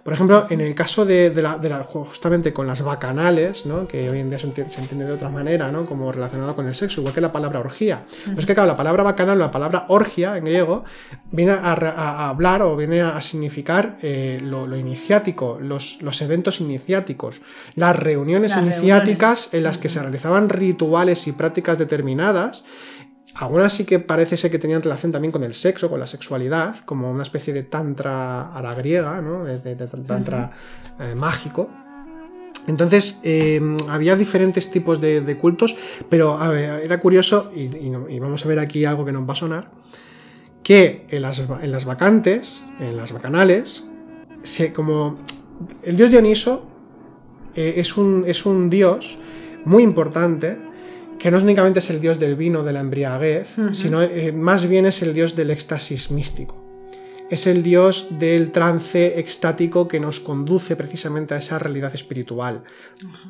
Por 0.05 0.13
ejemplo, 0.13 0.45
en 0.51 0.61
el 0.61 0.75
caso 0.75 1.03
de, 1.03 1.31
la, 1.41 1.83
justamente 1.83 2.53
con 2.53 2.67
las 2.67 2.83
bacanales, 2.83 3.65
¿no? 3.65 3.87
que 3.87 4.07
hoy 4.07 4.19
en 4.19 4.29
día 4.29 4.37
se 4.37 4.45
entiende, 4.45 5.03
de 5.03 5.11
otra 5.11 5.29
manera, 5.29 5.71
¿no? 5.71 5.87
como 5.87 6.11
relacionado 6.11 6.55
con 6.55 6.67
el 6.67 6.75
sexo, 6.75 7.01
igual 7.01 7.15
que 7.15 7.21
la 7.21 7.31
palabra 7.31 7.59
orgía. 7.59 8.03
Pero 8.23 8.37
es 8.39 8.45
que, 8.45 8.53
claro, 8.53 8.67
la 8.67 8.77
palabra 8.77 9.01
bacanal, 9.01 9.39
la 9.39 9.49
palabra 9.49 9.85
orgia 9.87 10.37
en 10.37 10.45
griego, 10.45 10.83
viene 11.31 11.53
a, 11.53 12.29
hablar 12.29 12.61
o 12.61 12.77
viene 12.77 13.01
a 13.01 13.19
significar 13.19 13.97
eh, 14.03 14.37
lo, 14.43 14.77
iniciático, 14.77 15.57
los, 15.59 16.03
los, 16.03 16.21
eventos 16.21 16.61
iniciáticos, 16.61 17.41
las 17.73 17.95
reuniones 17.95 18.55
iniciáticas 18.55 19.55
en 19.55 19.63
las 19.63 19.79
que 19.79 19.89
se 19.89 20.03
realizaban 20.03 20.49
rituales 20.49 21.25
y 21.25 21.31
prácticas 21.31 21.79
determinadas 21.79 22.63
algunas 23.35 23.73
sí 23.73 23.85
que 23.85 23.99
parece 23.99 24.37
ser 24.37 24.49
que 24.49 24.59
tenían 24.59 24.81
relación 24.81 25.11
también 25.11 25.31
con 25.31 25.43
el 25.43 25.53
sexo, 25.53 25.89
con 25.89 25.99
la 25.99 26.07
sexualidad, 26.07 26.77
como 26.85 27.11
una 27.11 27.23
especie 27.23 27.53
de 27.53 27.63
tantra 27.63 28.53
a 28.53 28.61
la 28.61 28.73
griega, 28.73 29.21
¿no? 29.21 29.43
de, 29.43 29.75
tantra 29.75 30.51
eh, 30.99 31.15
mágico. 31.15 31.69
Entonces, 32.67 33.19
eh, 33.23 33.61
había 33.89 34.15
diferentes 34.15 34.71
tipos 34.71 34.99
de, 35.01 35.37
cultos, 35.37 35.75
pero 36.09 36.39
era 36.53 36.99
curioso, 36.99 37.51
y, 37.53 38.19
vamos 38.19 38.45
a 38.45 38.47
ver 38.47 38.59
aquí 38.59 38.85
algo 38.85 39.05
que 39.05 39.11
nos 39.11 39.27
va 39.27 39.33
a 39.33 39.35
sonar, 39.35 39.71
que 40.63 41.05
en 41.09 41.21
las, 41.21 41.85
vacantes, 41.85 42.63
en 42.79 42.97
las 42.97 43.11
bacanales, 43.11 43.85
se, 44.41 44.73
como 44.73 45.19
el 45.83 45.97
dios 45.97 46.09
Dioniso 46.09 46.67
eh, 47.55 47.75
es, 47.77 47.97
un, 47.97 48.23
es 48.25 48.45
un 48.45 48.69
dios 48.69 49.19
muy 49.65 49.83
importante, 49.83 50.57
que 51.19 51.31
no 51.31 51.37
únicamente 51.37 51.79
es 51.79 51.89
el 51.89 52.01
dios 52.01 52.19
del 52.19 52.35
vino, 52.35 52.63
de 52.63 52.73
la 52.73 52.81
embriaguez, 52.81 53.55
sino 53.73 54.01
eh, 54.01 54.31
más 54.31 54.67
bien 54.67 54.85
es 54.85 55.01
el 55.01 55.13
dios 55.13 55.35
del 55.35 55.51
éxtasis 55.51 56.11
místico. 56.11 56.63
Es 57.29 57.47
el 57.47 57.63
dios 57.63 58.19
del 58.19 58.51
trance 58.51 59.19
extático 59.19 59.87
que 59.87 59.99
nos 59.99 60.19
conduce 60.19 60.75
precisamente 60.75 61.33
a 61.33 61.37
esa 61.37 61.57
realidad 61.57 61.93
espiritual. 61.95 62.63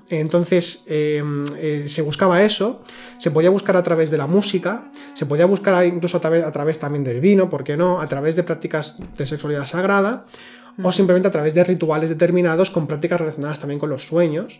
Entonces 0.09 0.83
em, 0.87 1.45
eh, 1.57 1.85
se 1.87 2.01
buscaba 2.01 2.43
eso, 2.43 2.83
se 3.17 3.31
podía 3.31 3.49
buscar 3.49 3.77
a 3.77 3.83
través 3.83 4.11
de 4.11 4.17
la 4.17 4.27
música, 4.27 4.91
se 5.13 5.25
podía 5.25 5.45
buscar 5.45 5.85
incluso 5.85 6.17
a 6.17 6.19
través, 6.19 6.43
a 6.43 6.51
través 6.51 6.77
también 6.77 7.05
del 7.05 7.21
vino, 7.21 7.49
¿por 7.49 7.63
qué 7.63 7.77
no? 7.77 8.01
A 8.01 8.07
través 8.07 8.35
de 8.35 8.43
prácticas 8.43 8.97
de 9.17 9.25
sexualidad 9.25 9.65
sagrada 9.65 10.25
o 10.83 10.91
simplemente 10.91 11.27
a 11.27 11.31
través 11.31 11.53
de 11.53 11.63
rituales 11.63 12.09
determinados 12.09 12.69
con 12.69 12.87
prácticas 12.87 13.19
relacionadas 13.19 13.59
también 13.59 13.79
con 13.79 13.89
los 13.89 14.05
sueños. 14.05 14.59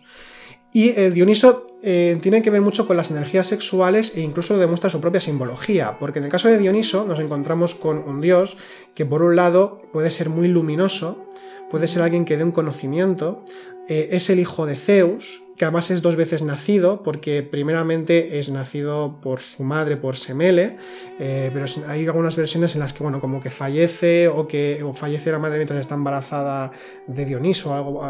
Y 0.75 0.89
eh, 0.89 1.09
Dioniso 1.09 1.67
eh, 1.83 2.19
tiene 2.21 2.41
que 2.41 2.49
ver 2.49 2.59
mucho 2.59 2.85
con 2.85 2.97
las 2.97 3.09
energías 3.09 3.47
sexuales 3.47 4.17
e 4.17 4.19
incluso 4.19 4.57
demuestra 4.57 4.89
su 4.89 4.99
propia 4.99 5.21
simbología, 5.21 5.97
porque 5.99 6.19
en 6.19 6.25
el 6.25 6.31
caso 6.31 6.49
de 6.49 6.57
Dioniso 6.57 7.05
nos 7.05 7.17
encontramos 7.21 7.75
con 7.75 7.99
un 7.99 8.19
dios 8.19 8.57
que 8.93 9.05
por 9.05 9.21
un 9.21 9.37
lado 9.37 9.79
puede 9.93 10.11
ser 10.11 10.27
muy 10.27 10.49
luminoso, 10.49 11.29
puede 11.71 11.87
ser 11.87 12.01
alguien 12.01 12.25
que 12.25 12.35
dé 12.35 12.43
un 12.43 12.51
conocimiento, 12.51 13.41
eh, 13.87 14.09
es 14.11 14.29
el 14.29 14.37
hijo 14.37 14.65
de 14.65 14.75
Zeus, 14.75 15.43
que 15.55 15.65
además 15.65 15.89
es 15.91 16.01
dos 16.01 16.15
veces 16.15 16.43
nacido, 16.43 17.01
porque 17.01 17.41
primeramente 17.43 18.39
es 18.39 18.49
nacido 18.49 19.19
por 19.21 19.39
su 19.39 19.63
madre, 19.63 19.95
por 19.95 20.17
Semele, 20.17 20.77
eh, 21.17 21.49
pero 21.53 21.65
hay 21.87 22.05
algunas 22.05 22.35
versiones 22.35 22.75
en 22.75 22.81
las 22.81 22.91
que, 22.91 23.03
bueno, 23.03 23.21
como 23.21 23.39
que 23.39 23.49
fallece 23.49 24.27
o 24.27 24.47
que 24.47 24.85
fallece 24.95 25.31
la 25.31 25.39
madre 25.39 25.57
mientras 25.57 25.79
está 25.79 25.95
embarazada 25.95 26.71
de 27.07 27.25
Dioniso, 27.25 27.73
algo, 27.73 28.01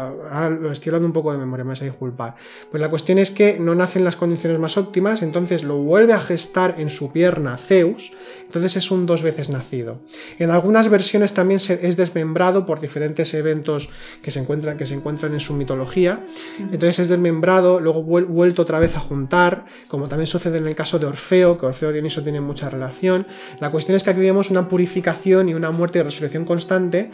lo 0.60 0.72
estoy 0.72 0.90
hablando 0.90 1.06
un 1.06 1.12
poco 1.12 1.32
de 1.32 1.38
memoria, 1.38 1.64
me 1.64 1.68
vais 1.68 1.82
a 1.82 1.84
disculpar. 1.84 2.34
Pues 2.70 2.80
la 2.80 2.90
cuestión 2.90 3.18
es 3.18 3.30
que 3.30 3.58
no 3.60 3.74
nace 3.74 4.00
en 4.00 4.04
las 4.04 4.16
condiciones 4.16 4.58
más 4.58 4.76
óptimas, 4.76 5.22
entonces 5.22 5.62
lo 5.62 5.78
vuelve 5.78 6.14
a 6.14 6.20
gestar 6.20 6.74
en 6.78 6.90
su 6.90 7.12
pierna 7.12 7.58
Zeus, 7.58 8.12
entonces 8.46 8.76
es 8.76 8.90
un 8.90 9.06
dos 9.06 9.22
veces 9.22 9.50
nacido. 9.50 10.00
En 10.38 10.50
algunas 10.50 10.88
versiones 10.88 11.34
también 11.34 11.60
es 11.60 11.96
desmembrado 11.96 12.66
por 12.66 12.80
diferentes 12.80 13.34
eventos 13.34 13.90
que 14.22 14.30
se 14.30 14.40
encuentran, 14.40 14.76
que 14.76 14.86
se 14.86 14.94
encuentran 14.94 15.34
en 15.34 15.40
su 15.40 15.54
mitología, 15.54 16.24
entonces 16.58 17.00
es 17.00 17.08
desmembrado 17.08 17.80
luego 17.80 18.02
vuelto 18.02 18.62
otra 18.62 18.78
vez 18.78 18.96
a 18.96 19.00
juntar, 19.00 19.64
como 19.88 20.08
también 20.08 20.26
sucede 20.26 20.58
en 20.58 20.66
el 20.66 20.74
caso 20.74 20.98
de 20.98 21.06
Orfeo, 21.06 21.58
que 21.58 21.66
Orfeo 21.66 21.90
y 21.90 21.92
Dioniso 21.94 22.22
tienen 22.22 22.42
mucha 22.42 22.68
relación. 22.70 23.26
La 23.60 23.70
cuestión 23.70 23.96
es 23.96 24.02
que 24.02 24.10
aquí 24.10 24.20
vemos 24.20 24.50
una 24.50 24.68
purificación 24.68 25.48
y 25.48 25.54
una 25.54 25.70
muerte 25.70 25.98
y 25.98 26.02
resurrección 26.02 26.44
constante, 26.44 27.10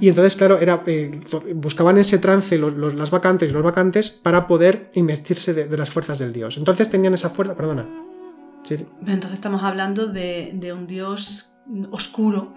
y 0.00 0.08
entonces, 0.08 0.36
claro, 0.36 0.58
era, 0.58 0.82
eh, 0.86 1.10
buscaban 1.54 1.98
ese 1.98 2.18
trance 2.18 2.58
los, 2.58 2.94
las 2.94 3.10
vacantes 3.10 3.50
y 3.50 3.52
los 3.52 3.62
vacantes 3.62 4.10
para 4.10 4.46
poder 4.46 4.90
investirse 4.94 5.54
de, 5.54 5.76
las 5.76 5.90
fuerzas 5.90 6.18
del 6.18 6.32
dios. 6.32 6.56
Entonces 6.56 6.90
tenían 6.90 7.14
esa 7.14 7.30
fuerza, 7.30 7.54
perdona. 7.54 8.03
Entonces 8.70 9.32
estamos 9.32 9.62
hablando 9.62 10.06
de, 10.06 10.72
un 10.74 10.86
dios 10.86 11.56
oscuro 11.90 12.54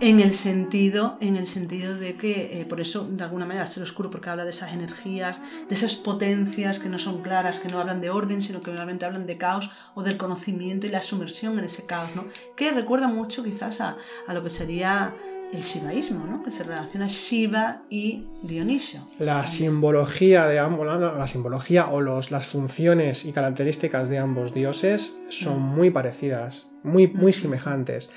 en 0.00 0.20
el 0.20 0.32
sentido, 0.32 1.16
en 1.20 1.36
el 1.36 1.46
sentido 1.46 1.96
de 1.96 2.16
que, 2.16 2.60
eh, 2.60 2.64
por 2.64 2.80
eso, 2.80 3.06
de 3.08 3.22
alguna 3.22 3.46
manera, 3.46 3.66
ser 3.66 3.82
oscuro, 3.82 4.10
porque 4.10 4.30
habla 4.30 4.44
de 4.44 4.50
esas 4.50 4.72
energías, 4.72 5.40
de 5.68 5.74
esas 5.74 5.94
potencias 5.94 6.80
que 6.80 6.88
no 6.88 6.98
son 6.98 7.22
claras, 7.22 7.60
que 7.60 7.68
no 7.68 7.78
hablan 7.78 8.00
de 8.00 8.10
orden, 8.10 8.42
sino 8.42 8.60
que 8.60 8.72
realmente 8.72 9.04
hablan 9.04 9.26
de 9.26 9.38
caos 9.38 9.70
o 9.94 10.02
del 10.02 10.16
conocimiento 10.16 10.86
y 10.86 10.90
la 10.90 11.02
sumersión 11.02 11.58
en 11.58 11.66
ese 11.66 11.86
caos, 11.86 12.10
¿no? 12.16 12.26
Que 12.56 12.72
recuerda 12.72 13.06
mucho 13.06 13.44
quizás 13.44 13.80
a, 13.80 13.96
lo 14.28 14.42
que 14.42 14.50
sería 14.50 15.14
el 15.52 15.62
shivaísmo, 15.62 16.26
¿no? 16.26 16.42
que 16.42 16.50
se 16.50 16.64
relaciona 16.64 17.06
Shiva 17.08 17.82
y 17.90 18.24
Dionisio. 18.42 19.00
La 19.18 19.44
simbología 19.46 20.46
de 20.46 20.58
ambos, 20.58 20.86
la 20.86 21.26
simbología 21.26 21.88
o 21.88 22.00
los, 22.00 22.30
las 22.30 22.46
funciones 22.46 23.26
y 23.26 23.32
características 23.32 24.08
de 24.08 24.18
ambos 24.18 24.54
dioses 24.54 25.18
son 25.28 25.60
mm. 25.60 25.74
muy 25.74 25.90
parecidas, 25.90 26.68
muy, 26.82 27.06
muy 27.06 27.32
mm. 27.32 27.34
semejantes. 27.34 28.10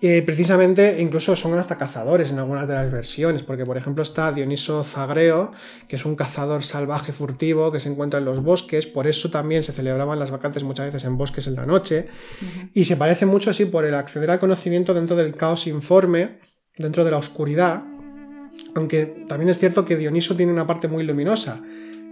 Precisamente 0.00 1.02
incluso 1.02 1.36
son 1.36 1.58
hasta 1.58 1.76
cazadores 1.76 2.30
en 2.30 2.38
algunas 2.38 2.66
de 2.66 2.72
las 2.72 2.90
versiones, 2.90 3.42
porque 3.42 3.66
por 3.66 3.76
ejemplo 3.76 4.02
está 4.02 4.32
Dioniso 4.32 4.82
Zagreo, 4.82 5.52
que 5.88 5.96
es 5.96 6.06
un 6.06 6.16
cazador 6.16 6.64
salvaje 6.64 7.12
furtivo 7.12 7.70
que 7.70 7.80
se 7.80 7.90
encuentra 7.90 8.18
en 8.18 8.24
los 8.24 8.42
bosques, 8.42 8.86
por 8.86 9.06
eso 9.06 9.30
también 9.30 9.62
se 9.62 9.72
celebraban 9.72 10.18
las 10.18 10.30
vacantes 10.30 10.62
muchas 10.62 10.86
veces 10.86 11.04
en 11.04 11.18
bosques 11.18 11.46
en 11.48 11.56
la 11.56 11.66
noche, 11.66 12.08
y 12.72 12.84
se 12.84 12.96
parece 12.96 13.26
mucho 13.26 13.50
así 13.50 13.66
por 13.66 13.84
el 13.84 13.94
acceder 13.94 14.30
al 14.30 14.40
conocimiento 14.40 14.94
dentro 14.94 15.16
del 15.16 15.36
caos 15.36 15.66
informe, 15.66 16.38
dentro 16.76 17.04
de 17.04 17.10
la 17.10 17.18
oscuridad, 17.18 17.84
aunque 18.74 19.24
también 19.28 19.48
es 19.48 19.58
cierto 19.58 19.84
que 19.84 19.96
Dioniso 19.96 20.36
tiene 20.36 20.52
una 20.52 20.66
parte 20.66 20.88
muy 20.88 21.04
luminosa, 21.04 21.60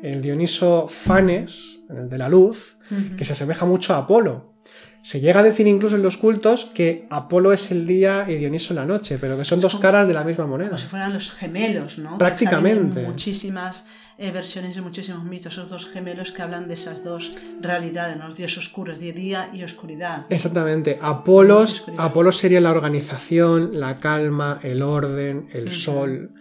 el 0.03 0.23
Dioniso 0.23 0.89
Fanes, 0.89 1.85
el 1.91 2.09
de 2.09 2.19
la 2.19 2.29
luz, 2.29 2.79
que 3.17 3.25
se 3.25 3.35
asemeja 3.35 3.67
mucho 3.67 3.95
a 3.95 3.99
Apolo, 3.99 4.55
se 5.03 5.21
llega 5.21 5.41
a 5.41 5.43
decir 5.43 5.67
incluso 5.67 5.97
en 5.97 6.03
los 6.03 6.17
cultos 6.17 6.67
que 6.67 7.07
Apolo 7.11 7.53
es 7.53 7.71
el 7.71 7.87
día 7.87 8.27
y 8.29 8.37
Dioniso 8.37 8.75
la 8.75 8.85
noche, 8.85 9.19
pero 9.21 9.39
que 9.39 9.45
son 9.45 9.61
dos 9.61 9.77
caras 9.77 10.09
de 10.09 10.15
la 10.15 10.25
misma 10.25 10.47
moneda. 10.47 10.71
Como 10.71 10.79
si 10.79 10.87
fueran 10.87 11.13
los 11.13 11.31
gemelos, 11.31 11.99
¿no? 11.99 12.19
Prácticamente. 12.19 13.03
Muchísimas 13.03 13.87
eh, 14.21 14.33
versiones 14.33 14.75
de 14.75 14.83
muchísimos 14.83 15.23
mitos, 15.23 15.53
esos 15.53 15.71
dos 15.71 15.87
gemelos 15.87 16.33
que 16.33 16.43
hablan 16.43 16.67
de 16.67 16.75
esas 16.75 17.05
dos 17.05 17.33
realidades, 17.61 18.17
los 18.19 18.35
dioses 18.35 18.59
oscuros, 18.59 18.99
de 18.99 19.13
día 19.13 19.49
y 19.55 19.63
oscuridad. 19.63 20.27
Exactamente. 20.29 20.99
Apolos, 21.01 21.85
Apolo 21.97 22.33
sería 22.33 22.61
la 22.61 22.73
organización, 22.73 23.79
la 23.79 23.97
calma, 23.97 24.59
el 24.65 24.83
orden, 24.83 25.47
el 25.53 25.71
sol. 25.71 26.33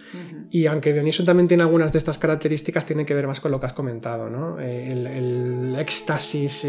Y 0.50 0.66
aunque 0.66 0.92
Dioniso 0.92 1.24
también 1.24 1.48
tiene 1.48 1.62
algunas 1.62 1.92
de 1.92 2.00
estas 2.00 2.18
características, 2.18 2.86
tiene 2.86 3.06
que 3.06 3.14
ver 3.14 3.28
más 3.28 3.40
con 3.40 3.52
lo 3.52 3.60
que 3.60 3.68
has 3.68 3.74
comentado, 3.74 4.30
¿no? 4.30 4.60
Eh, 4.60 4.92
el, 4.92 5.76
éxtasis, 5.78 6.66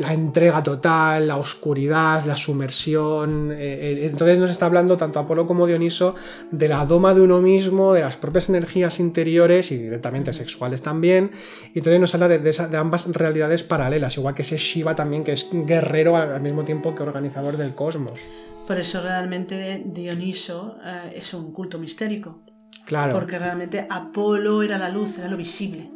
la 0.00 0.14
entrega 0.14 0.62
total, 0.62 1.28
la 1.28 1.36
oscuridad, 1.36 2.24
la 2.24 2.36
sumersión. 2.36 3.52
Eh, 3.52 4.06
entonces 4.06 4.38
nos 4.38 4.50
está 4.50 4.64
hablando 4.64 4.96
tanto 4.96 5.18
Apolo 5.18 5.46
como 5.46 5.66
Dioniso 5.66 6.14
de 6.50 6.68
la 6.68 6.86
doma 6.86 7.12
de 7.12 7.20
uno 7.20 7.42
mismo, 7.42 7.92
de 7.92 8.00
las 8.00 8.16
propias 8.16 8.48
energías 8.48 8.98
interiores 8.98 9.70
y 9.72 9.76
directamente 9.76 10.32
sexuales 10.32 10.80
también, 10.80 11.30
y 11.74 11.78
entonces 11.80 12.00
nos 12.00 12.14
habla 12.14 12.28
de, 12.28 12.78
ambas 12.78 13.12
realidades 13.12 13.62
paralelas, 13.62 14.16
igual 14.16 14.34
que 14.34 14.42
ese 14.42 14.56
Shiva 14.56 14.94
también, 14.96 15.22
que 15.22 15.34
es 15.34 15.48
guerrero 15.52 16.16
al, 16.16 16.40
mismo 16.40 16.64
tiempo 16.64 16.94
que 16.94 17.02
organizador 17.02 17.58
del 17.58 17.74
cosmos. 17.74 18.20
Por 18.66 18.78
eso 18.78 19.02
realmente 19.02 19.82
Dioniso 19.84 20.78
eh, 20.82 21.12
es 21.16 21.34
un 21.34 21.52
culto 21.52 21.78
mistérico. 21.78 22.42
Claro. 22.86 23.12
Porque 23.12 23.38
realmente 23.38 23.86
Apolo 23.90 24.62
era 24.62 24.78
la 24.78 24.88
luz, 24.88 25.18
era 25.18 25.28
lo 25.28 25.36
visible, 25.36 25.90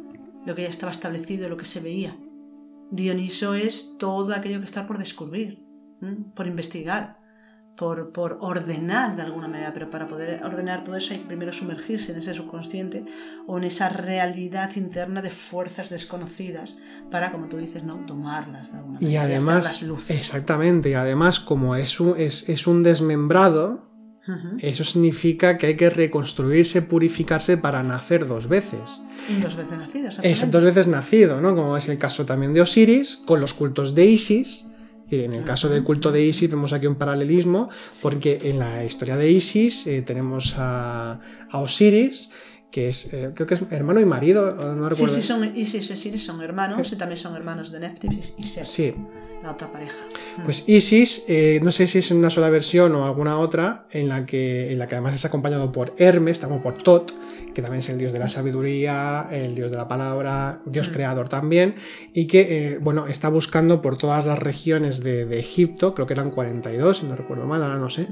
lo 0.45 0.53
que 0.53 0.61
ya 0.61 0.69
estaba 0.69 0.91
establecido, 0.91 1.49
lo 1.49 1.57
que 1.57 1.65
se 1.65 1.79
veía. 1.79 2.15
Dioniso 2.91 3.55
es 3.55 3.97
todo 3.97 4.33
aquello 4.33 4.59
que 4.59 4.65
está 4.65 4.87
por 4.87 4.97
descubrir, 4.97 5.63
por 6.35 6.47
investigar 6.47 7.25
por, 7.75 8.11
por, 8.11 8.37
ordenar 8.41 9.15
de 9.15 9.23
alguna 9.23 9.47
manera, 9.47 9.73
pero 9.73 9.89
para 9.89 10.07
poder 10.07 10.43
ordenar 10.43 10.83
todo 10.83 10.95
eso 10.95 11.13
hay 11.13 11.19
que 11.19 11.27
primero 11.27 11.51
sumergirse 11.51 12.11
en 12.11 12.19
ese 12.19 12.33
subconsciente 12.33 13.05
o 13.47 13.57
en 13.57 13.65
esa 13.65 13.89
realidad 13.89 14.75
interna 14.75 15.21
de 15.21 15.29
fuerzas 15.29 15.89
desconocidas 15.89 16.77
para, 17.11 17.31
como 17.31 17.47
tú 17.47 17.57
dices, 17.57 17.83
no 17.83 17.97
tomarlas 18.05 18.71
de 18.71 18.77
alguna 18.77 18.99
manera. 18.99 19.11
Y 19.11 19.17
además, 19.17 19.83
exactamente, 20.09 20.91
y 20.91 20.93
además 20.93 21.39
como 21.39 21.75
es 21.75 21.99
un, 21.99 22.17
es, 22.17 22.47
es 22.49 22.67
un 22.67 22.83
desmembrado, 22.83 23.89
Eso 24.59 24.83
significa 24.83 25.57
que 25.57 25.67
hay 25.67 25.75
que 25.75 25.89
reconstruirse, 25.89 26.81
purificarse 26.81 27.57
para 27.57 27.83
nacer 27.83 28.25
dos 28.25 28.47
veces. 28.47 29.01
Y 29.29 29.39
dos 29.39 29.55
veces 29.55 29.77
nacido, 29.77 30.09
Es 30.23 30.51
dos 30.51 30.63
veces 30.63 30.87
nacido, 30.87 31.41
¿no? 31.41 31.55
Como 31.55 31.77
es 31.77 31.89
el 31.89 31.99
caso 31.99 32.25
también 32.25 32.53
de 32.53 32.61
Osiris, 32.61 33.17
con 33.25 33.39
los 33.39 33.53
cultos 33.53 33.93
de 33.93 34.05
Isis, 34.05 34.65
y 35.09 35.21
en 35.21 35.33
el 35.33 35.43
caso 35.43 35.69
del 35.69 35.83
culto 35.83 36.11
de 36.11 36.23
Isis 36.23 36.49
vemos 36.49 36.73
aquí 36.73 36.87
un 36.87 36.95
paralelismo, 36.95 37.69
porque 38.01 38.39
en 38.45 38.57
la 38.57 38.83
historia 38.83 39.15
de 39.15 39.29
Isis 39.29 39.85
eh, 39.85 40.01
tenemos 40.01 40.55
a, 40.57 41.19
Osiris, 41.53 42.31
que 42.71 42.89
es, 42.89 43.13
eh, 43.13 43.31
creo 43.35 43.45
que 43.45 43.53
es 43.53 43.61
hermano 43.69 43.99
y 43.99 44.05
marido, 44.05 44.51
no 44.51 44.89
recuerdo. 44.89 45.07
Sí, 45.07 45.21
sí, 45.21 45.27
son, 45.27 45.55
Isis 45.55 45.89
y 45.91 45.93
Osiris 45.93 46.23
son 46.23 46.41
hermanos, 46.41 46.91
y 46.91 46.95
también 46.95 47.19
son 47.19 47.35
hermanos 47.35 47.71
de 47.71 47.79
Neptis 47.79 48.33
y 48.39 48.43
Set, 48.43 48.65
sí. 48.65 48.95
La 49.45 49.51
otra 49.51 49.71
pareja. 49.71 50.03
Pues 50.43 50.67
Isis, 50.67 51.23
eh, 51.27 51.59
no 51.63 51.71
sé 51.71 51.87
si 51.87 51.99
es 51.99 52.11
en 52.11 52.17
una 52.17 52.29
sola 52.29 52.49
versión 52.49 52.93
o 52.95 53.05
alguna 53.05 53.37
otra, 53.37 53.85
en 53.91 54.09
la 54.09 54.25
que, 54.25 54.71
en 54.71 54.79
la 54.79 54.87
que 54.87 54.95
además 54.95 55.13
es 55.13 55.25
acompañado 55.25 55.71
por 55.71 55.93
Hermes, 55.97 56.39
también 56.39 56.61
por 56.61 56.81
Tot, 56.83 57.13
que 57.55 57.61
también 57.61 57.79
es 57.79 57.89
el 57.89 57.97
dios 57.97 58.11
de 58.11 58.19
la 58.19 58.27
sabiduría, 58.27 59.29
el 59.31 59.55
dios 59.55 59.71
de 59.71 59.77
la 59.77 59.87
palabra, 59.87 60.59
dios 60.65 60.89
creador 60.89 61.29
también, 61.29 61.75
y 62.13 62.27
que, 62.27 62.73
eh, 62.73 62.77
bueno, 62.79 63.07
está 63.07 63.29
buscando 63.29 63.81
por 63.81 63.97
todas 63.97 64.25
las 64.27 64.37
regiones 64.37 65.01
de, 65.01 65.25
Egipto, 65.39 65.95
creo 65.95 66.05
que 66.05 66.13
eran 66.13 66.31
42, 66.31 66.97
si 66.97 67.05
no 67.05 67.15
recuerdo 67.15 67.47
mal, 67.47 67.63
ahora 67.63 67.77
no 67.77 67.89
sé, 67.89 68.07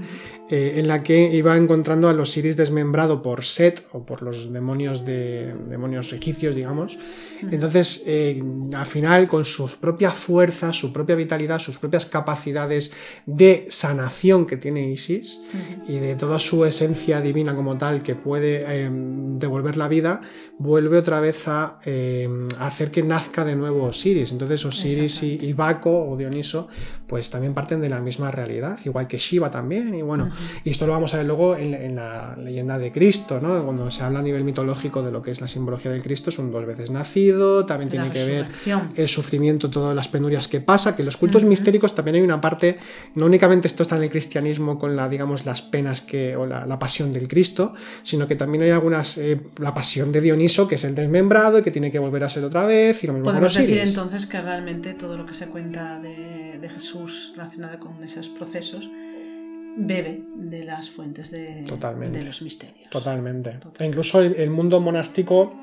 eh, 0.49 0.73
en 0.77 0.87
la 0.87 1.03
que 1.03 1.35
iba 1.35 1.55
encontrando 1.57 2.09
a 2.09 2.13
los 2.13 2.29
Osiris 2.29 2.55
desmembrado 2.57 3.21
por 3.21 3.43
Set 3.43 3.85
o 3.91 4.05
por 4.05 4.21
los 4.21 4.51
demonios, 4.51 5.05
de, 5.05 5.53
demonios 5.67 6.13
egipcios, 6.13 6.55
digamos. 6.55 6.97
Entonces, 7.51 8.03
eh, 8.07 8.41
al 8.73 8.85
final, 8.85 9.27
con 9.27 9.43
su 9.45 9.69
propia 9.79 10.11
fuerza, 10.11 10.71
su 10.71 10.93
propia 10.93 11.15
vitalidad, 11.15 11.59
sus 11.59 11.77
propias 11.77 12.05
capacidades 12.05 12.91
de 13.25 13.67
sanación 13.69 14.45
que 14.45 14.57
tiene 14.57 14.89
Isis 14.89 15.41
y 15.87 15.97
de 15.97 16.15
toda 16.15 16.39
su 16.39 16.63
esencia 16.65 17.21
divina 17.21 17.55
como 17.55 17.77
tal 17.77 18.01
que 18.01 18.15
puede 18.15 18.85
em, 18.85 19.32
devolver 19.39 19.77
la 19.77 19.87
vida, 19.87 20.21
vuelve 20.57 20.97
otra 20.97 21.19
vez 21.19 21.47
a, 21.47 21.79
hacer 22.59 22.91
que 22.91 23.03
nazca 23.03 23.45
de 23.45 23.55
nuevo 23.55 23.83
Osiris. 23.83 24.31
Entonces 24.31 24.65
Osiris 24.65 25.23
y, 25.23 25.53
Baco 25.53 26.09
o 26.09 26.17
Dioniso 26.17 26.67
pues 27.07 27.29
también 27.29 27.53
parten 27.53 27.79
de 27.79 27.89
la 27.89 27.99
misma 27.99 28.31
realidad, 28.31 28.79
igual 28.85 29.07
que 29.07 29.19
Shiva 29.19 29.51
también. 29.51 29.93
Y 29.93 30.01
bueno, 30.01 30.31
y 30.63 30.71
esto 30.71 30.87
lo 30.87 30.93
vamos 30.93 31.13
a 31.13 31.17
ver 31.17 31.27
luego 31.27 31.55
en, 31.55 31.95
la 31.95 32.35
leyenda 32.37 32.79
de 32.79 32.91
Cristo, 32.91 33.39
¿no? 33.39 33.63
Cuando 33.63 33.91
se 33.91 34.03
habla 34.03 34.19
a 34.19 34.21
nivel 34.23 34.43
mitológico 34.43 35.03
de 35.03 35.11
lo 35.11 35.21
que 35.21 35.29
es 35.29 35.39
la 35.39 35.47
simbología 35.47 35.91
del 35.91 36.01
Cristo, 36.01 36.31
son 36.31 36.51
dos 36.51 36.65
veces 36.65 36.89
nacido, 36.89 37.65
también 37.65 37.89
tiene 37.89 38.09
que 38.09 38.25
ver 38.25 38.47
el 38.95 39.07
sufrimiento, 39.07 39.69
todas 39.69 39.95
las 39.95 40.07
penurias 40.07 40.47
que 40.47 40.59
pasa, 40.59 40.95
que 40.95 41.03
los 41.03 41.17
cultos 41.17 41.43
mistéricos 41.43 41.93
también 41.93 42.15
hay 42.15 42.21
una 42.21 42.41
parte, 42.41 42.79
no 43.15 43.25
únicamente 43.25 43.67
esto 43.67 43.83
está 43.83 43.97
en 43.97 44.03
el 44.03 44.09
cristianismo 44.09 44.79
con 44.79 44.95
la, 44.95 45.09
digamos, 45.09 45.45
las 45.45 45.61
penas 45.61 46.01
que, 46.01 46.35
o 46.35 46.45
la, 46.45 46.79
pasión 46.79 47.13
del 47.13 47.27
Cristo, 47.27 47.73
sino 48.01 48.27
que 48.27 48.35
también 48.35 48.63
hay 48.63 48.71
algunas, 48.71 49.17
eh, 49.23 49.39
la 49.57 49.73
pasión 49.73 50.11
de 50.11 50.19
Dioniso, 50.19 50.67
que 50.67 50.75
es 50.75 50.83
el 50.83 50.95
desmembrado 50.95 51.59
y 51.59 51.63
que 51.63 51.71
tiene 51.71 51.91
que 51.91 51.99
volver 51.99 52.23
a 52.23 52.29
ser 52.29 52.43
otra 52.43 52.65
vez, 52.65 53.03
y 53.03 53.07
lo 53.07 53.13
mismo 53.13 53.25
Podemos 53.29 53.53
decir 53.53 53.79
entonces 53.79 54.27
que 54.27 54.41
realmente 54.41 54.93
todo 54.93 55.17
lo 55.17 55.25
que 55.25 55.33
se 55.33 55.47
cuenta 55.47 55.99
de, 55.99 56.69
Jesús 56.73 57.33
relacionado 57.35 57.77
con 57.77 58.01
esos 58.03 58.29
procesos 58.29 58.89
bebe 59.75 60.23
de 60.35 60.63
las 60.63 60.89
fuentes 60.89 61.29
de, 61.29 61.63
de 61.63 62.23
los 62.23 62.41
misterios. 62.41 62.89
Totalmente. 62.89 63.59
E 63.79 63.85
incluso 63.85 64.21
el, 64.21 64.49
mundo 64.49 64.79
monástico 64.79 65.53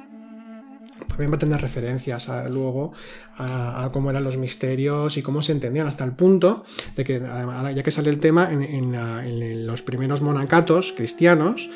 también 1.09 1.33
va 1.33 1.37
a 1.37 1.39
tener 1.39 1.61
referencias 1.61 2.29
luego 2.51 2.93
a, 3.37 3.91
cómo 3.93 4.11
eran 4.11 4.25
los 4.25 4.37
misterios 4.37 5.17
y 5.17 5.23
cómo 5.23 5.43
se 5.43 5.53
entendían, 5.53 5.87
hasta 5.87 6.05
el 6.05 6.13
punto 6.13 6.65
de 6.97 7.05
que, 7.05 7.21
ya 7.21 7.83
que 7.83 7.91
sale 7.91 8.11
el 8.11 8.21
tema, 8.21 8.51
en, 8.53 9.67
los 9.67 9.83
primeros 9.83 10.23
monacatos 10.23 10.93
cristianos, 10.93 11.71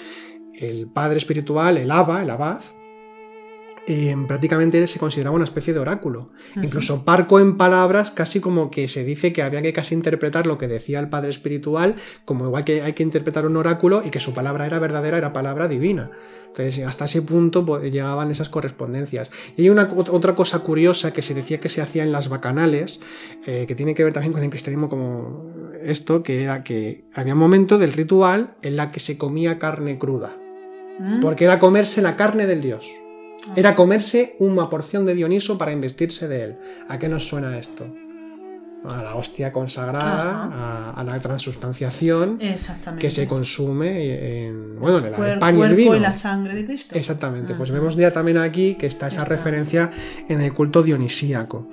el 0.58 0.86
padre 0.86 1.18
espiritual, 1.18 1.76
el 1.76 1.90
abba, 1.90 2.22
el 2.22 2.30
abad, 2.30 2.60
Em, 3.86 4.26
prácticamente 4.26 4.86
se 4.86 4.98
consideraba 4.98 5.36
una 5.36 5.44
especie 5.44 5.74
de 5.74 5.80
oráculo. 5.80 6.30
Incluso 6.56 7.04
parco 7.04 7.38
en 7.38 7.58
palabras, 7.58 8.10
casi 8.10 8.40
como 8.40 8.70
que 8.70 8.88
se 8.88 9.04
dice 9.04 9.34
que 9.34 9.42
había 9.42 9.60
que 9.60 9.74
casi 9.74 9.94
interpretar 9.94 10.46
lo 10.46 10.56
que 10.56 10.68
decía 10.68 11.00
el 11.00 11.10
Padre 11.10 11.28
Espiritual, 11.28 11.96
como 12.24 12.46
igual 12.46 12.64
que 12.64 12.80
hay 12.80 12.94
que 12.94 13.02
interpretar 13.02 13.44
un 13.46 13.56
oráculo 13.56 14.02
y 14.04 14.10
que 14.10 14.20
su 14.20 14.32
palabra 14.32 14.64
era 14.64 14.78
verdadera, 14.78 15.18
era 15.18 15.34
palabra 15.34 15.68
divina. 15.68 16.10
Entonces, 16.46 16.86
hasta 16.86 17.04
ese 17.04 17.20
punto 17.22 17.66
pues, 17.66 17.92
llegaban 17.92 18.30
esas 18.30 18.48
correspondencias. 18.48 19.30
Y 19.56 19.62
hay 19.62 19.70
una, 19.70 19.88
otra 19.92 20.34
cosa 20.34 20.60
curiosa 20.60 21.12
que 21.12 21.20
se 21.20 21.34
decía 21.34 21.60
que 21.60 21.68
se 21.68 21.82
hacía 21.82 22.04
en 22.04 22.12
las 22.12 22.28
bacanales, 22.28 23.00
eh, 23.46 23.66
que 23.68 23.74
tiene 23.74 23.92
que 23.92 24.04
ver 24.04 24.14
también 24.14 24.32
con 24.32 24.42
el 24.42 24.50
cristianismo 24.50 24.88
como 24.88 25.50
esto, 25.82 26.22
que 26.22 26.42
era 26.42 26.64
que 26.64 27.04
había 27.12 27.34
un 27.34 27.40
momento 27.40 27.76
del 27.76 27.92
ritual 27.92 28.54
en 28.62 28.76
la 28.76 28.90
que 28.90 29.00
se 29.00 29.18
comía 29.18 29.58
carne 29.58 29.98
cruda. 29.98 30.38
Mm. 30.98 31.20
Porque 31.20 31.44
era 31.44 31.58
comerse 31.58 32.02
la 32.02 32.16
carne 32.16 32.46
del 32.46 32.60
dios. 32.60 32.86
Era 33.56 33.76
comerse 33.76 34.36
una 34.38 34.70
porción 34.70 35.04
de 35.04 35.14
Dioniso 35.14 35.58
para 35.58 35.72
investirse 35.72 36.28
de 36.28 36.44
él. 36.44 36.56
¿A 36.88 36.98
qué 36.98 37.08
nos 37.08 37.28
suena 37.28 37.58
esto? 37.58 37.86
A 38.88 39.02
la 39.02 39.14
hostia 39.14 39.50
consagrada, 39.50 40.92
a, 40.94 41.04
la 41.04 41.18
transustanciación 41.18 42.38
que 42.98 43.10
se 43.10 43.26
consume 43.26 44.46
en, 44.46 44.78
bueno, 44.78 44.98
en 44.98 45.06
el, 45.06 45.38
pan 45.38 45.58
y 45.58 45.62
el 45.62 45.74
vino. 45.74 45.96
y 45.96 46.00
la 46.00 46.12
sangre 46.12 46.54
de 46.54 46.66
Cristo. 46.66 46.94
Exactamente. 46.94 47.54
Pues 47.54 47.70
vemos 47.70 47.96
ya 47.96 48.12
también 48.12 48.36
aquí 48.36 48.74
que 48.74 48.86
está 48.86 49.08
esa 49.08 49.24
referencia 49.24 49.90
en 50.28 50.42
el 50.42 50.52
culto 50.52 50.82
dionisíaco. 50.82 51.66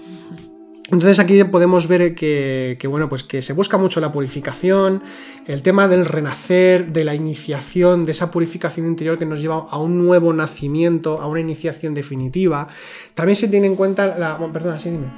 Entonces 0.91 1.19
aquí 1.19 1.41
podemos 1.45 1.87
ver 1.87 2.13
que, 2.15 2.77
bueno, 2.89 3.07
pues 3.07 3.23
que 3.23 3.41
se 3.41 3.53
busca 3.53 3.77
mucho 3.77 4.01
la 4.01 4.11
purificación, 4.11 5.01
el 5.47 5.61
tema 5.61 5.87
del 5.87 6.05
renacer, 6.05 6.91
de 6.91 7.05
la 7.05 7.15
iniciación, 7.15 8.05
de 8.05 8.11
esa 8.11 8.29
purificación 8.29 8.85
interior 8.85 9.17
que 9.17 9.25
nos 9.25 9.39
lleva 9.39 9.67
a 9.69 9.77
un 9.77 9.97
nuevo 9.97 10.33
nacimiento, 10.33 11.21
a 11.21 11.27
una 11.27 11.39
iniciación 11.39 11.93
definitiva. 11.93 12.67
También 13.15 13.37
se 13.37 13.47
tiene 13.47 13.67
en 13.67 13.75
cuenta 13.75 14.17
la... 14.17 14.37
perdona, 14.51 14.79
sí, 14.79 14.89
dime. 14.89 15.11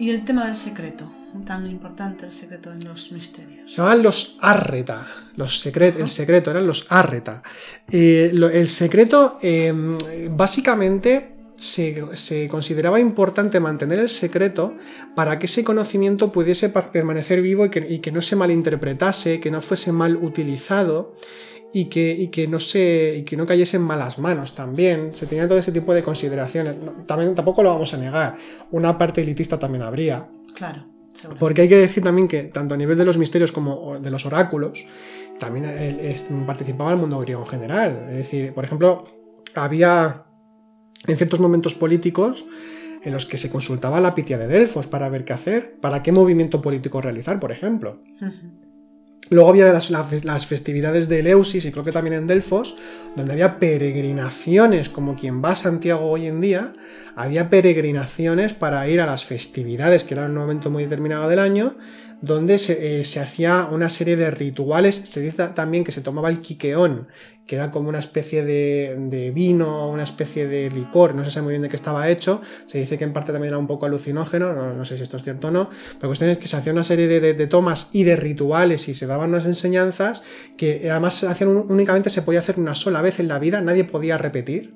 Y 0.00 0.10
el 0.10 0.24
tema 0.24 0.46
del 0.46 0.56
secreto, 0.56 1.10
tan 1.46 1.64
importante 1.66 2.26
el 2.26 2.32
secreto 2.32 2.72
en 2.72 2.84
los 2.84 3.12
misterios. 3.12 3.70
Se 3.70 3.76
llamaban 3.76 4.02
los 4.02 4.38
arreta, 4.40 5.06
los 5.36 5.60
secret, 5.60 6.00
el 6.00 6.08
secreto 6.08 6.50
eran 6.50 6.66
los 6.66 6.86
arreta. 6.90 7.42
Eh, 7.90 8.32
el 8.32 8.68
secreto, 8.68 9.38
em, 9.42 9.96
básicamente 10.30 11.39
se, 11.60 12.48
consideraba 12.48 13.00
importante 13.00 13.60
mantener 13.60 13.98
el 13.98 14.08
secreto 14.08 14.76
para 15.14 15.38
que 15.38 15.44
ese 15.44 15.62
conocimiento 15.62 16.32
pudiese 16.32 16.70
permanecer 16.70 17.42
vivo 17.42 17.66
y 17.66 17.98
que, 17.98 18.12
no 18.12 18.22
se 18.22 18.34
malinterpretase, 18.34 19.40
que 19.40 19.50
no 19.50 19.60
fuese 19.60 19.92
mal 19.92 20.16
utilizado 20.16 21.14
y 21.74 21.84
que, 21.86 22.30
que, 22.32 22.48
no 22.48 22.60
se, 22.60 23.16
y 23.18 23.22
que 23.24 23.36
no 23.36 23.46
cayese 23.46 23.76
en 23.76 23.82
malas 23.82 24.18
manos 24.18 24.54
también. 24.54 25.14
Se 25.14 25.26
tenía 25.26 25.46
todo 25.46 25.58
ese 25.58 25.70
tipo 25.70 25.92
de 25.92 26.02
consideraciones. 26.02 26.76
También, 27.06 27.34
tampoco 27.34 27.62
lo 27.62 27.68
vamos 27.68 27.92
a 27.92 27.98
negar. 27.98 28.38
Una 28.70 28.96
parte 28.96 29.20
elitista 29.20 29.58
también 29.58 29.82
habría. 29.82 30.28
Claro. 30.54 30.86
Porque 31.38 31.62
hay 31.62 31.68
que 31.68 31.76
decir 31.76 32.02
también 32.02 32.26
que 32.26 32.44
tanto 32.44 32.74
a 32.74 32.78
nivel 32.78 32.96
de 32.96 33.04
los 33.04 33.18
misterios 33.18 33.52
como 33.52 33.98
de 33.98 34.10
los 34.10 34.24
oráculos, 34.24 34.86
también 35.38 35.66
participaba 36.46 36.92
el 36.92 36.96
mundo 36.96 37.18
griego 37.18 37.42
en 37.42 37.48
general. 37.48 38.06
Es 38.08 38.16
decir, 38.16 38.54
por 38.54 38.64
ejemplo, 38.64 39.04
había 39.54 40.29
en 41.06 41.16
ciertos 41.16 41.40
momentos 41.40 41.74
políticos 41.74 42.44
en 43.02 43.12
los 43.12 43.26
que 43.26 43.38
se 43.38 43.50
consultaba 43.50 44.00
la 44.00 44.14
pitia 44.14 44.38
de 44.38 44.46
Delfos 44.46 44.86
para 44.86 45.08
ver 45.08 45.24
qué 45.24 45.32
hacer, 45.32 45.76
para 45.80 46.02
qué 46.02 46.12
movimiento 46.12 46.60
político 46.60 47.00
realizar, 47.00 47.40
por 47.40 47.52
ejemplo. 47.52 48.02
Luego 49.30 49.48
había 49.48 49.72
las, 49.72 50.46
festividades 50.46 51.08
de 51.08 51.20
Eleusis 51.20 51.64
y 51.64 51.70
creo 51.70 51.84
que 51.84 51.92
también 51.92 52.14
en 52.14 52.26
Delfos, 52.26 52.76
donde 53.16 53.32
había 53.32 53.60
peregrinaciones, 53.60 54.88
como 54.88 55.14
quien 55.14 55.40
va 55.42 55.50
a 55.50 55.56
Santiago 55.56 56.10
hoy 56.10 56.26
en 56.26 56.40
día, 56.40 56.72
había 57.14 57.48
peregrinaciones 57.48 58.54
para 58.54 58.88
ir 58.88 59.00
a 59.00 59.06
las 59.06 59.24
festividades, 59.24 60.02
que 60.02 60.14
era 60.14 60.26
un 60.26 60.34
momento 60.34 60.68
muy 60.70 60.82
determinado 60.82 61.28
del 61.28 61.38
año, 61.38 61.76
donde 62.22 62.58
se, 62.58 63.00
eh, 63.00 63.20
hacía 63.20 63.68
una 63.70 63.90
serie 63.90 64.16
de 64.16 64.30
rituales. 64.30 64.96
Se 64.96 65.20
dice 65.20 65.48
también 65.48 65.84
que 65.84 65.92
se 65.92 66.02
tomaba 66.02 66.28
el 66.28 66.40
quiqueón, 66.40 67.08
que 67.46 67.56
era 67.56 67.70
como 67.70 67.88
una 67.88 67.98
especie 67.98 68.44
de, 68.44 69.32
vino, 69.34 69.88
una 69.88 70.04
especie 70.04 70.46
de 70.46 70.70
licor, 70.70 71.14
no 71.14 71.24
se 71.24 71.30
sabe 71.30 71.44
muy 71.44 71.52
bien 71.52 71.62
de 71.62 71.68
qué 71.68 71.76
estaba 71.76 72.08
hecho. 72.08 72.40
Se 72.66 72.78
dice 72.78 72.96
que 72.98 73.04
en 73.04 73.12
parte 73.12 73.32
también 73.32 73.50
era 73.50 73.58
un 73.58 73.66
poco 73.66 73.86
alucinógeno, 73.86 74.52
no, 74.52 74.84
sé 74.84 74.96
si 74.96 75.02
esto 75.02 75.16
es 75.16 75.24
cierto 75.24 75.48
o 75.48 75.50
no. 75.50 75.70
La 76.00 76.06
cuestión 76.06 76.30
es 76.30 76.38
que 76.38 76.46
se 76.46 76.56
hacía 76.56 76.72
una 76.72 76.84
serie 76.84 77.08
de, 77.08 77.46
tomas 77.46 77.90
y 77.92 78.04
de 78.04 78.16
rituales 78.16 78.88
y 78.88 78.94
se 78.94 79.06
daban 79.06 79.30
unas 79.30 79.46
enseñanzas 79.46 80.22
que 80.56 80.88
además 80.90 81.24
hacían 81.24 81.48
únicamente 81.48 82.10
se 82.10 82.22
podía 82.22 82.40
hacer 82.40 82.58
una 82.58 82.74
sola 82.74 83.02
vez 83.02 83.18
en 83.18 83.28
la 83.28 83.38
vida, 83.38 83.60
nadie 83.60 83.84
podía 83.84 84.16
repetir. 84.16 84.74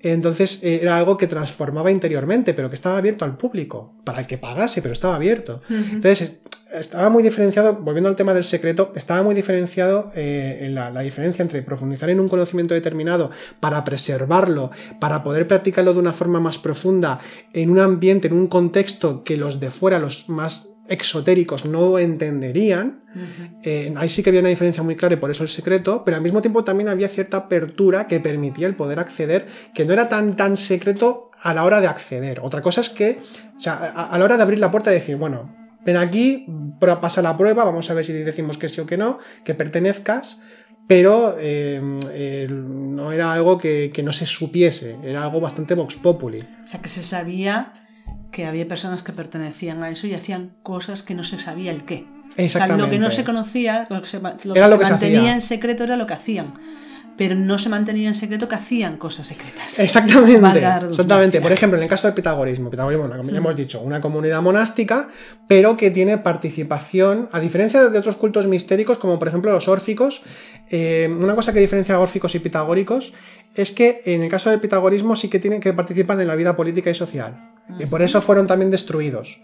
Entonces 0.00 0.62
eh, 0.62 0.80
era 0.82 0.96
algo 0.96 1.16
que 1.16 1.26
transformaba 1.26 1.90
interiormente, 1.90 2.54
pero 2.54 2.68
que 2.68 2.74
estaba 2.74 2.98
abierto 2.98 3.24
al 3.24 3.36
público, 3.36 3.94
para 4.04 4.20
el 4.20 4.26
que 4.26 4.38
pagase, 4.38 4.82
pero 4.82 4.92
estaba 4.92 5.16
abierto. 5.16 5.60
Entonces 5.68 6.42
estaba 6.72 7.10
muy 7.10 7.22
diferenciado, 7.22 7.74
volviendo 7.74 8.08
al 8.08 8.16
tema 8.16 8.34
del 8.34 8.44
secreto, 8.44 8.92
estaba 8.94 9.22
muy 9.22 9.34
diferenciado 9.34 10.10
eh, 10.14 10.58
en 10.62 10.74
la, 10.74 10.90
diferencia 11.00 11.42
entre 11.42 11.62
profundizar 11.62 12.10
en 12.10 12.20
un 12.20 12.28
conocimiento 12.28 12.74
determinado 12.74 13.30
para 13.60 13.84
preservarlo, 13.84 14.70
para 15.00 15.22
poder 15.22 15.46
practicarlo 15.46 15.94
de 15.94 16.00
una 16.00 16.12
forma 16.12 16.40
más 16.40 16.58
profunda, 16.58 17.20
en 17.52 17.70
un 17.70 17.78
ambiente, 17.78 18.28
en 18.28 18.34
un 18.34 18.48
contexto 18.48 19.22
que 19.24 19.36
los 19.36 19.60
de 19.60 19.70
fuera, 19.70 19.98
los 19.98 20.28
más 20.28 20.70
exotéricos 20.88 21.64
no 21.64 21.98
entenderían. 21.98 23.02
Eh, 23.62 23.94
ahí 23.96 24.08
sí 24.08 24.22
que 24.22 24.30
había 24.30 24.40
una 24.40 24.50
diferencia 24.50 24.82
muy 24.82 24.94
clara 24.94 25.14
y 25.14 25.18
por 25.18 25.30
eso 25.30 25.42
el 25.42 25.48
secreto, 25.48 26.02
pero 26.04 26.16
al 26.16 26.22
mismo 26.22 26.42
tiempo 26.42 26.64
también 26.64 26.88
había 26.88 27.08
cierta 27.08 27.38
apertura 27.38 28.06
que 28.06 28.20
permitía 28.20 28.66
el 28.66 28.76
poder 28.76 28.98
acceder, 28.98 29.46
que 29.74 29.84
no 29.84 29.94
era 29.94 30.08
tan, 30.08 30.36
tan 30.36 30.56
secreto 30.56 31.30
a 31.40 31.54
la 31.54 31.64
hora 31.64 31.80
de 31.80 31.86
acceder. 31.86 32.40
Otra 32.42 32.60
cosa 32.60 32.80
es 32.82 32.90
que, 32.90 33.18
o 33.56 33.58
sea, 33.58 33.74
a, 33.74 34.18
la 34.18 34.24
hora 34.24 34.36
de 34.36 34.42
abrir 34.42 34.58
la 34.58 34.70
puerta 34.70 34.90
y 34.90 34.94
decir, 34.94 35.16
bueno, 35.16 35.55
ven 35.86 35.96
aquí, 35.96 36.46
pasa 37.00 37.22
la 37.22 37.38
prueba, 37.38 37.64
vamos 37.64 37.88
a 37.90 37.94
ver 37.94 38.04
si 38.04 38.12
decimos 38.12 38.58
que 38.58 38.68
sí 38.68 38.80
o 38.80 38.86
que 38.86 38.98
no, 38.98 39.18
que 39.44 39.54
pertenezcas, 39.54 40.42
pero 40.86 41.36
eh, 41.38 41.80
no 42.50 43.12
era 43.12 43.32
algo 43.32 43.56
que, 43.56 43.90
que, 43.94 44.02
no 44.02 44.12
se 44.12 44.26
supiese, 44.26 44.96
era 45.02 45.22
algo 45.22 45.40
bastante 45.40 45.74
vox 45.74 45.96
populi. 45.96 46.40
O 46.64 46.66
sea, 46.66 46.82
que 46.82 46.88
se 46.88 47.02
sabía 47.02 47.72
que 48.30 48.46
había 48.46 48.68
personas 48.68 49.02
que 49.02 49.12
pertenecían 49.12 49.82
a 49.82 49.90
eso 49.90 50.06
y 50.06 50.14
hacían 50.14 50.56
cosas 50.62 51.02
que 51.02 51.14
no 51.14 51.24
se 51.24 51.38
sabía 51.38 51.70
el 51.72 51.84
qué. 51.84 52.06
Exactamente. 52.36 52.84
lo 52.84 52.90
que 52.90 52.98
no 52.98 53.10
se 53.10 53.24
conocía, 53.24 53.86
lo 53.88 54.02
que 54.02 54.08
se, 54.08 54.20
mantenía 54.20 55.32
en 55.32 55.40
secreto 55.40 55.84
era 55.84 55.96
lo 55.96 56.06
que 56.06 56.14
hacían. 56.14 56.52
Pero 57.16 57.34
no 57.34 57.58
se 57.58 57.68
mantenía 57.68 58.08
en 58.08 58.14
secreto 58.14 58.48
que 58.48 58.54
hacían 58.54 58.96
cosas 58.96 59.26
secretas. 59.26 59.78
Exactamente. 59.78 60.58
Exactamente. 60.88 61.40
Por 61.40 61.52
ejemplo, 61.52 61.78
en 61.78 61.84
el 61.84 61.88
caso 61.88 62.06
del 62.06 62.14
pitagorismo, 62.14 62.70
pitagorismo, 62.70 63.08
como 63.08 63.30
ya 63.30 63.38
hemos 63.38 63.56
dicho, 63.56 63.80
una 63.80 64.00
comunidad 64.00 64.42
monástica, 64.42 65.08
pero 65.48 65.76
que 65.76 65.90
tiene 65.90 66.18
participación, 66.18 67.28
a 67.32 67.40
diferencia 67.40 67.88
de 67.88 67.98
otros 67.98 68.16
cultos 68.16 68.46
mistéricos, 68.46 68.98
como 68.98 69.18
por 69.18 69.28
ejemplo 69.28 69.52
los 69.52 69.68
órficos, 69.68 70.22
eh, 70.70 71.08
una 71.10 71.34
cosa 71.34 71.52
que 71.52 71.60
diferencia 71.60 71.94
a 71.94 72.00
órficos 72.00 72.34
y 72.34 72.38
pitagóricos 72.40 73.14
es 73.54 73.72
que 73.72 74.02
en 74.04 74.22
el 74.22 74.28
caso 74.28 74.50
del 74.50 74.60
pitagorismo 74.60 75.16
sí 75.16 75.28
que 75.28 75.38
tienen 75.38 75.60
que 75.60 75.72
participan 75.72 76.20
en 76.20 76.28
la 76.28 76.34
vida 76.34 76.54
política 76.56 76.90
y 76.90 76.94
social. 76.94 77.52
Y 77.80 77.86
por 77.86 78.02
eso 78.02 78.20
fueron 78.20 78.46
también 78.46 78.70
destruidos, 78.70 79.40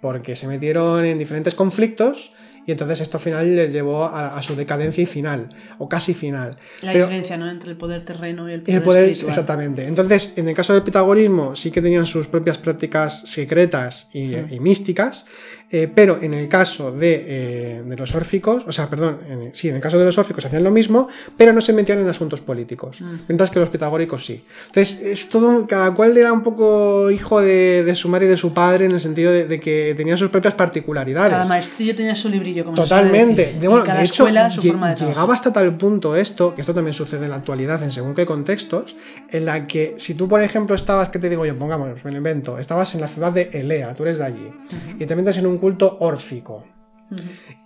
porque 0.00 0.34
se 0.36 0.46
metieron 0.46 1.04
en 1.04 1.18
diferentes 1.18 1.54
conflictos 1.54 2.32
y 2.66 2.72
entonces 2.72 3.00
esto 3.00 3.16
al 3.18 3.22
final 3.22 3.54
les 3.56 3.72
llevó 3.72 4.04
a, 4.04 4.36
a 4.36 4.42
su 4.42 4.56
decadencia 4.56 5.02
y 5.02 5.06
final, 5.06 5.48
o 5.78 5.88
casi 5.88 6.12
final. 6.14 6.56
La 6.82 6.92
Pero- 6.92 7.04
diferencia, 7.06 7.36
¿no? 7.36 7.48
Entre 7.50 7.70
el 7.70 7.76
poder 7.76 8.02
terreno 8.04 8.50
y 8.50 8.54
el 8.54 8.62
poder, 8.62 8.76
el 8.76 8.82
poder, 8.82 9.02
espiritual. 9.04 9.30
exactamente. 9.30 9.86
Entonces, 9.86 10.32
en 10.36 10.48
el 10.48 10.54
caso 10.54 10.72
del 10.74 10.82
pitagorismo, 10.82 11.54
sí 11.56 11.70
que 11.70 11.80
tenían 11.80 12.06
sus 12.06 12.26
propias 12.26 12.58
prácticas 12.58 13.20
secretas 13.28 14.08
y, 14.12 14.34
y 14.36 14.60
místicas, 14.60 15.26
eh, 15.70 15.90
pero 15.92 16.18
en 16.22 16.32
el 16.34 16.48
caso 16.48 16.92
de, 16.92 17.24
eh, 17.26 17.82
de 17.84 17.96
los 17.96 18.14
órficos, 18.14 18.64
o 18.66 18.72
sea, 18.72 18.88
perdón, 18.88 19.18
en- 19.28 19.54
sí, 19.54 19.68
en 19.68 19.74
el 19.76 19.80
caso 19.80 19.98
de 19.98 20.04
los 20.04 20.16
órficos 20.16 20.44
hacían 20.44 20.62
lo 20.62 20.70
mismo, 20.70 21.08
pero 21.36 21.52
no 21.52 21.60
se 21.60 21.72
metían 21.72 21.98
en 21.98 22.08
asuntos 22.08 22.40
políticos, 22.40 22.98
mientras 23.28 23.50
que 23.50 23.58
los 23.58 23.68
pitagóricos 23.68 24.24
sí. 24.24 24.44
Entonces, 24.66 25.00
es 25.02 25.28
todo, 25.28 25.66
cada 25.66 25.92
cual 25.94 26.16
era 26.16 26.32
un 26.32 26.42
poco 26.42 27.10
hijo 27.10 27.40
de, 27.40 27.82
de 27.84 27.94
su 27.96 28.08
madre 28.08 28.26
y 28.26 28.28
de 28.28 28.36
su 28.36 28.52
padre, 28.54 28.84
en 28.84 28.92
el 28.92 29.00
sentido 29.00 29.32
de, 29.32 29.46
de 29.46 29.58
que 29.60 29.94
tenían 29.96 30.18
sus 30.18 30.30
propias 30.30 30.54
particularidades. 30.54 31.32
Cada 31.32 31.44
maestrillo 31.46 31.94
tenía 31.96 32.14
su 32.14 32.28
librillo, 32.28 32.64
como 32.64 32.76
se 32.76 32.82
Totalmente. 32.82 33.46
decir, 33.46 33.60
De, 33.60 33.68
bueno, 33.68 33.84
cada 33.84 33.98
de 33.98 34.04
hecho, 34.04 34.22
escuela 34.24 34.50
su 34.50 34.62
forma 34.62 34.94
de 34.94 35.04
llegaba 35.06 35.34
hasta 35.34 35.52
tal 35.52 35.76
punto 35.76 36.14
esto, 36.16 36.54
que 36.54 36.60
esto 36.60 36.74
también 36.74 36.94
sucede 36.94 37.24
en 37.24 37.30
la 37.30 37.36
actualidad 37.36 37.82
en 37.82 37.90
según 37.90 38.14
qué 38.14 38.24
contextos, 38.24 38.94
en 39.30 39.44
la 39.44 39.66
que 39.66 39.94
si 39.98 40.14
tú, 40.14 40.28
por 40.28 40.40
ejemplo, 40.42 40.74
estabas, 40.76 41.08
¿qué 41.08 41.18
te 41.18 41.28
digo 41.28 41.44
yo? 41.44 41.56
Pongamos, 41.56 42.04
me 42.04 42.10
lo 42.12 42.16
invento, 42.18 42.58
estabas 42.58 42.94
en 42.94 43.00
la 43.00 43.08
ciudad 43.08 43.32
de 43.32 43.50
Elea, 43.52 43.94
tú 43.94 44.04
eres 44.04 44.18
de 44.18 44.24
allí, 44.24 44.52
y 44.98 45.06
te 45.06 45.16
metes 45.16 45.36
en 45.38 45.46
un 45.46 45.55
culto 45.58 45.96
órfico. 46.00 46.64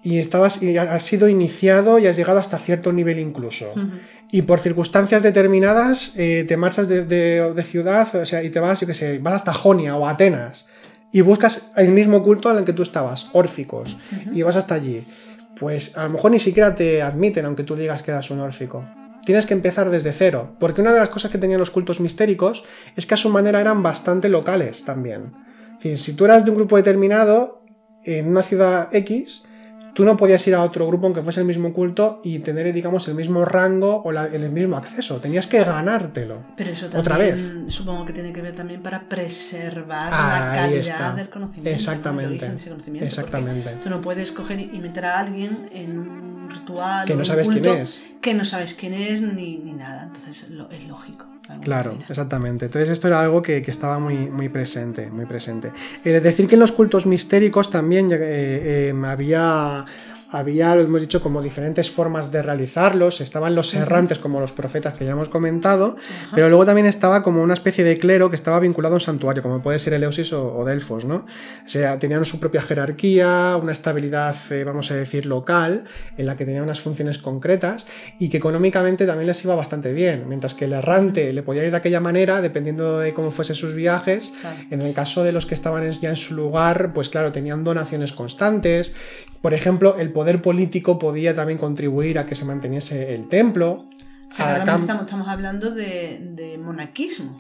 Y 0.03 0.19
estabas 0.19 0.63
y 0.63 0.77
has 0.77 1.03
sido 1.03 1.29
iniciado 1.29 1.99
y 1.99 2.07
has 2.07 2.17
llegado 2.17 2.39
hasta 2.39 2.59
cierto 2.59 2.93
nivel 2.93 3.19
incluso. 3.19 3.73
Y 4.31 4.43
por 4.43 4.61
circunstancias 4.61 5.23
determinadas 5.23 6.13
eh, 6.17 6.45
te 6.47 6.57
marchas 6.57 6.89
de, 6.89 7.05
de- 7.05 7.53
de 7.55 7.63
ciudad, 7.63 8.15
o 8.15 8.27
sea, 8.27 8.43
y 8.43 8.51
te 8.51 8.61
vas, 8.61 8.81
yo 8.81 8.87
qué 8.87 8.95
sé, 8.95 9.19
vas 9.19 9.35
hasta 9.35 9.53
Jonia 9.53 9.97
o 9.97 10.07
Atenas 10.07 10.69
y 11.13 11.23
buscas 11.23 11.73
el 11.77 11.91
mismo 11.91 12.23
culto 12.23 12.51
en 12.53 12.59
el 12.59 12.65
que 12.65 12.73
tú 12.73 12.83
estabas, 12.83 13.31
órficos, 13.33 13.97
y 14.33 14.43
vas 14.43 14.57
hasta 14.57 14.75
allí. 14.75 15.03
Pues 15.59 15.97
a 15.97 16.05
lo 16.05 16.11
mejor 16.11 16.31
ni 16.31 16.39
siquiera 16.39 16.75
te 16.77 17.03
admiten, 17.03 17.45
aunque 17.47 17.65
tú 17.65 17.75
digas 17.77 18.03
que 18.03 18.11
eras 18.13 18.31
un 18.31 18.39
órfico. 18.41 18.85
Tienes 19.25 19.45
que 19.47 19.55
empezar 19.55 19.91
desde 19.91 20.13
cero, 20.13 20.55
porque 20.61 20.81
una 20.81 20.93
de 20.93 21.01
las 21.01 21.09
cosas 21.09 21.31
que 21.31 21.39
tenían 21.39 21.59
los 21.61 21.71
cultos 21.71 22.01
mistéricos 22.01 22.65
es 22.97 23.07
que 23.07 23.15
a 23.15 23.19
su 23.19 23.29
manera 23.31 23.61
eran 23.61 23.83
bastante 23.83 24.29
locales 24.29 24.85
también. 24.85 25.33
Es 25.73 25.77
decir, 25.85 25.99
si 25.99 26.13
tú 26.15 26.25
eras 26.27 26.45
de 26.45 26.51
un 26.53 26.57
grupo 26.59 26.77
determinado 26.77 27.60
en 28.05 28.29
una 28.29 28.43
ciudad 28.43 28.89
X, 28.93 29.45
tú 29.95 30.05
no 30.05 30.17
podías 30.17 30.47
ir 30.47 30.55
a 30.55 30.63
otro 30.63 30.87
grupo 30.87 31.07
aunque 31.07 31.23
fuese 31.23 31.41
el 31.41 31.47
mismo 31.47 31.73
culto 31.73 32.21
y 32.25 32.39
tener, 32.39 32.73
digamos, 32.73 33.07
el 33.09 33.15
mismo 33.15 33.45
rango 33.45 34.03
o 34.05 34.13
la- 34.13 34.27
el 34.27 34.49
mismo 34.51 34.77
acceso. 34.77 35.19
Tenías 35.19 35.47
que 35.47 35.63
ganártelo. 35.65 36.45
Pero 36.57 36.71
eso 36.71 36.87
también 36.87 37.01
Otra 37.01 37.19
vez. 37.19 37.53
supongo 37.69 38.07
que 38.07 38.13
tiene 38.13 38.33
que 38.33 38.41
ver 38.41 38.55
también 38.55 38.83
para 38.83 39.09
preservar 39.09 40.11
la 40.13 40.53
calidad 40.55 40.81
está. 40.81 41.13
del 41.15 41.29
conocimiento. 41.29 41.71
¿no? 41.71 41.75
Exactamente. 41.77 42.25
El 42.25 42.31
origen 42.37 42.51
de 42.51 42.57
ese 42.57 42.71
conocimiento, 42.71 43.07
Exactamente. 43.07 43.71
Tú 43.83 43.91
no 43.91 44.01
puedes 44.01 44.33
coger 44.33 44.61
y 44.61 44.79
meter 44.79 45.05
a 45.07 45.19
alguien 45.19 45.69
en 45.73 45.99
un 45.99 46.49
ritual 46.51 47.07
Que 47.07 47.15
no 47.17 47.25
sabes 47.25 47.49
quién 47.49 47.65
es. 47.67 48.01
que 48.23 48.35
no 48.35 48.45
sabes 48.45 48.75
quién 48.75 48.95
es 48.95 49.21
ni, 49.21 49.59
ni 49.59 49.73
nada. 49.73 50.05
Entonces 50.05 50.51
lo- 50.51 50.71
es 50.71 50.87
lógico. 50.87 51.27
Claro, 51.63 51.91
manera. 51.93 52.07
exactamente. 52.09 52.67
Entonces 52.67 52.91
esto 52.91 53.09
era 53.09 53.21
algo 53.21 53.43
que, 53.43 53.63
que 53.63 53.71
estaba 53.71 53.99
muy, 53.99 54.31
muy 54.31 54.49
presente, 54.49 55.11
muy 55.11 55.27
presente. 55.27 55.73
Eh, 56.05 56.21
decir 56.21 56.47
que 56.47 56.55
en 56.55 56.61
los 56.61 56.73
cultos 56.73 57.07
mistéricos 57.07 57.71
también 57.71 58.11
eh, 58.13 58.19
eh, 58.21 58.95
había, 59.07 59.85
había, 60.31 60.75
lo 60.75 60.83
hemos 60.83 61.01
dicho, 61.01 61.21
como 61.21 61.43
diferentes 61.43 61.91
formas 61.91 62.31
de 62.31 62.43
realizarlos. 62.43 63.21
Estaban 63.21 63.55
los 63.55 63.75
errantes 63.75 64.19
como 64.19 64.41
los 64.41 64.53
profetas 64.53 64.95
que 64.95 65.05
ya 65.05 65.13
hemos 65.13 65.29
comentado, 65.29 65.97
pero 66.35 66.49
luego 66.49 66.65
también 66.67 66.87
estaba 66.87 67.23
como 67.23 67.43
una 67.43 67.55
especie 67.55 67.85
de 67.85 67.99
clero 67.99 68.31
que 68.31 68.37
estaba 68.37 68.61
vinculado 68.61 68.95
a 68.95 68.97
un 68.97 69.01
santuario, 69.01 69.43
como 69.43 69.61
puede 69.63 69.79
ser 69.79 69.95
Eleusis 69.95 70.33
o, 70.33 70.55
o 70.55 70.65
Delfos, 70.65 71.05
¿no? 71.05 71.17
O 71.17 71.69
sea, 71.69 71.99
tenían 71.99 72.25
su 72.25 72.39
propia 72.39 72.63
jerarquía, 72.63 73.59
una 73.61 73.73
estabilidad, 73.73 74.37
eh, 74.51 74.65
vamos 74.65 74.91
a 74.91 74.95
decir, 74.95 75.27
local, 75.27 75.85
en 76.17 76.27
la 76.27 76.37
que 76.37 76.45
tenían 76.45 76.65
unas 76.65 76.81
funciones 76.81 77.19
concretas 77.19 77.87
y 78.19 78.29
que 78.29 78.37
económicamente 78.37 79.07
también 79.07 79.27
les 79.27 79.45
iba 79.45 79.55
bastante 79.55 79.93
bien, 79.93 80.25
mientras 80.29 80.55
que 80.55 80.67
el 80.67 80.73
errante 80.73 81.33
le 81.33 81.43
podía 81.43 81.65
ir 81.65 81.71
de 81.71 81.77
aquella 81.77 82.01
manera, 82.01 82.41
dependiendo 82.41 82.99
de 82.99 83.13
cómo 83.15 83.31
fuesen 83.31 83.57
sus 83.57 83.75
viajes. 83.75 84.33
Claro. 84.41 84.57
En 84.71 84.83
el 84.83 84.95
caso 84.95 85.25
de 85.25 85.33
los 85.33 85.47
que 85.47 85.55
estaban 85.55 85.91
ya 86.01 86.11
en 86.11 86.17
su 86.17 86.35
lugar, 86.35 86.93
pues 86.93 87.09
claro, 87.09 87.33
tenían 87.33 87.65
donaciones 87.65 88.13
constantes. 88.13 88.95
Por 89.41 89.55
ejemplo, 89.55 89.97
el 89.99 90.13
poder 90.21 90.43
político 90.43 90.99
podía 90.99 91.35
también 91.35 91.59
contribuir 91.59 92.19
a 92.19 92.27
que 92.27 92.35
se 92.35 92.45
manteniese 92.45 93.15
el 93.15 93.25
templo. 93.29 93.69
O 94.31 94.33
sea, 94.33 94.47
a 94.47 94.49
realmente 94.57 94.71
cam- 94.73 94.81
estamos, 94.83 95.03
estamos 95.07 95.29
hablando 95.29 95.71
de, 95.71 96.19
de 96.39 96.59
monarquismo, 96.59 97.31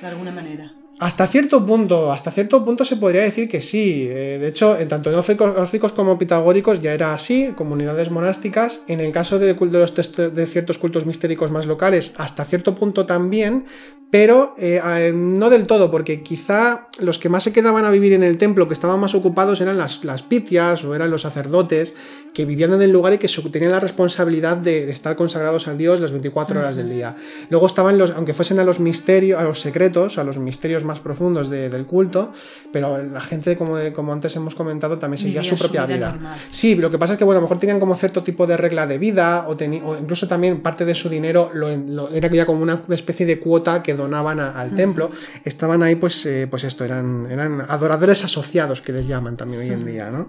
de 0.00 0.06
alguna 0.06 0.32
manera. 0.32 0.66
Hasta 0.98 1.26
cierto 1.26 1.64
punto, 1.64 2.12
hasta 2.12 2.30
cierto 2.30 2.62
punto 2.62 2.84
se 2.84 2.96
podría 2.96 3.22
decir 3.22 3.48
que 3.48 3.62
sí. 3.62 4.06
Eh, 4.06 4.36
de 4.38 4.48
hecho, 4.48 4.78
en 4.78 4.86
tanto 4.86 5.08
en 5.10 5.16
órficos, 5.16 5.56
órficos 5.56 5.92
como 5.92 6.18
pitagóricos 6.18 6.82
ya 6.82 6.92
era 6.92 7.14
así, 7.14 7.54
comunidades 7.56 8.10
monásticas. 8.10 8.82
En 8.86 9.00
el 9.00 9.10
caso 9.10 9.38
de, 9.38 9.54
de 9.54 9.78
los 9.78 9.94
de 10.36 10.46
ciertos 10.46 10.76
cultos 10.76 11.06
mistéricos 11.06 11.50
más 11.50 11.64
locales, 11.64 12.12
hasta 12.18 12.44
cierto 12.44 12.74
punto 12.74 13.06
también, 13.06 13.64
pero 14.10 14.54
eh, 14.58 15.12
no 15.14 15.50
del 15.50 15.66
todo, 15.66 15.90
porque 15.90 16.22
quizá 16.22 16.88
los 17.00 17.18
que 17.18 17.28
más 17.28 17.44
se 17.44 17.52
quedaban 17.52 17.84
a 17.84 17.90
vivir 17.90 18.12
en 18.12 18.22
el 18.24 18.38
templo, 18.38 18.66
que 18.66 18.74
estaban 18.74 18.98
más 18.98 19.14
ocupados, 19.14 19.60
eran 19.60 19.78
las, 19.78 20.04
las 20.04 20.22
pitias 20.22 20.84
o 20.84 20.94
eran 20.94 21.10
los 21.10 21.22
sacerdotes 21.22 21.94
que 22.34 22.44
vivían 22.44 22.72
en 22.74 22.82
el 22.82 22.90
lugar 22.90 23.12
y 23.12 23.18
que 23.18 23.28
tenían 23.52 23.72
la 23.72 23.80
responsabilidad 23.80 24.56
de, 24.56 24.86
de 24.86 24.92
estar 24.92 25.16
consagrados 25.16 25.66
al 25.68 25.78
Dios 25.78 26.00
las 26.00 26.10
24 26.12 26.60
horas 26.60 26.76
del 26.76 26.88
día. 26.90 27.16
Luego 27.50 27.66
estaban 27.66 27.98
los, 27.98 28.10
aunque 28.12 28.34
fuesen 28.34 28.58
a 28.60 28.64
los 28.64 28.78
misterios, 28.80 29.40
a 29.40 29.44
los 29.44 29.60
secretos, 29.60 30.18
a 30.18 30.24
los 30.24 30.38
misterios 30.38 30.84
más 30.84 31.00
profundos 31.00 31.48
de- 31.50 31.68
del 31.70 31.86
culto, 31.86 32.32
pero 32.72 32.98
la 33.02 33.20
gente, 33.20 33.56
como, 33.56 33.76
como 33.92 34.12
antes 34.12 34.34
hemos 34.36 34.54
comentado, 34.54 34.98
también 34.98 35.18
seguía 35.18 35.42
su 35.44 35.50
su 35.56 35.64
propia 35.64 35.86
vida. 35.86 36.10
Sí, 36.50 36.74
lo 36.76 36.90
que 36.90 36.98
pasa 36.98 37.14
es 37.14 37.18
que 37.18 37.24
bueno, 37.24 37.38
a 37.38 37.40
lo 37.40 37.46
mejor 37.46 37.58
tenían 37.58 37.80
como 37.80 37.94
cierto 37.96 38.22
tipo 38.22 38.46
de 38.46 38.56
regla 38.56 38.86
de 38.86 38.98
vida 38.98 39.46
o, 39.48 39.52
o 39.84 39.96
incluso 39.98 40.28
también 40.28 40.60
parte 40.60 40.84
de 40.84 40.94
su 40.94 41.08
dinero 41.08 41.50
lo, 41.54 41.76
lo- 41.76 42.10
era 42.12 42.28
ya 42.28 42.46
como 42.46 42.62
una 42.62 42.80
especie 42.90 43.26
de 43.26 43.38
cuota 43.40 43.82
que 43.82 43.94
donaban 44.00 44.40
a- 44.40 44.50
al 44.60 44.74
templo. 44.74 45.10
Estaban 45.44 45.82
ahí, 45.82 45.94
pues, 45.96 46.24
eh, 46.26 46.46
pues 46.50 46.64
esto, 46.64 46.84
eran, 46.84 47.26
eran 47.30 47.60
adoradores 47.68 48.24
asociados 48.24 48.80
que 48.80 48.92
les 48.92 49.06
llaman 49.06 49.36
también 49.36 49.62
hoy 49.62 49.70
en 49.70 49.84
día, 49.84 50.10
¿no? 50.10 50.28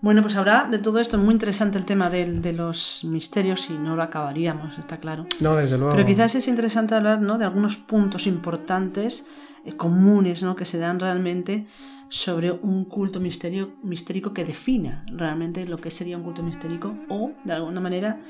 Bueno, 0.00 0.20
pues 0.20 0.36
ahora 0.36 0.68
de 0.70 0.78
todo 0.78 0.98
esto 1.00 1.16
es 1.16 1.22
muy 1.22 1.32
interesante 1.32 1.78
el 1.78 1.86
tema 1.86 2.10
del- 2.10 2.42
de, 2.42 2.52
los 2.52 3.04
misterios 3.04 3.70
y 3.70 3.72
no 3.72 3.96
lo 3.96 4.02
acabaríamos, 4.02 4.76
está 4.78 4.98
claro. 4.98 5.26
No, 5.40 5.56
desde 5.56 5.78
luego. 5.78 5.94
Pero 5.94 6.06
quizás 6.06 6.34
es 6.34 6.46
interesante 6.46 6.94
hablar 6.94 7.22
¿no? 7.22 7.38
de 7.38 7.46
algunos 7.46 7.78
puntos 7.78 8.26
importantes, 8.26 9.24
eh, 9.64 9.72
comunes, 9.76 10.42
¿no? 10.42 10.56
que 10.56 10.66
se 10.66 10.76
dan 10.78 11.00
realmente 11.00 11.66
sobre 12.10 12.52
un 12.52 12.84
culto 12.84 13.18
misterio, 13.18 13.76
mistérico 13.82 14.34
que 14.34 14.44
defina 14.44 15.06
realmente 15.06 15.66
lo 15.66 15.78
que 15.78 15.90
sería 15.90 16.18
un 16.18 16.22
culto 16.22 16.42
mistérico 16.42 16.94
o, 17.08 17.32
de 17.44 17.54
alguna 17.54 17.80
manera, 17.80 18.20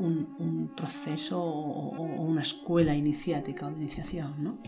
un, 0.00 0.34
un 0.38 0.68
proceso 0.74 1.40
o, 1.42 1.96
o 1.96 2.02
una 2.24 2.42
escuela 2.42 2.94
iniciática 2.94 3.66
o 3.66 3.70
de 3.70 3.76
iniciación, 3.76 4.34
¿no? 4.38 4.58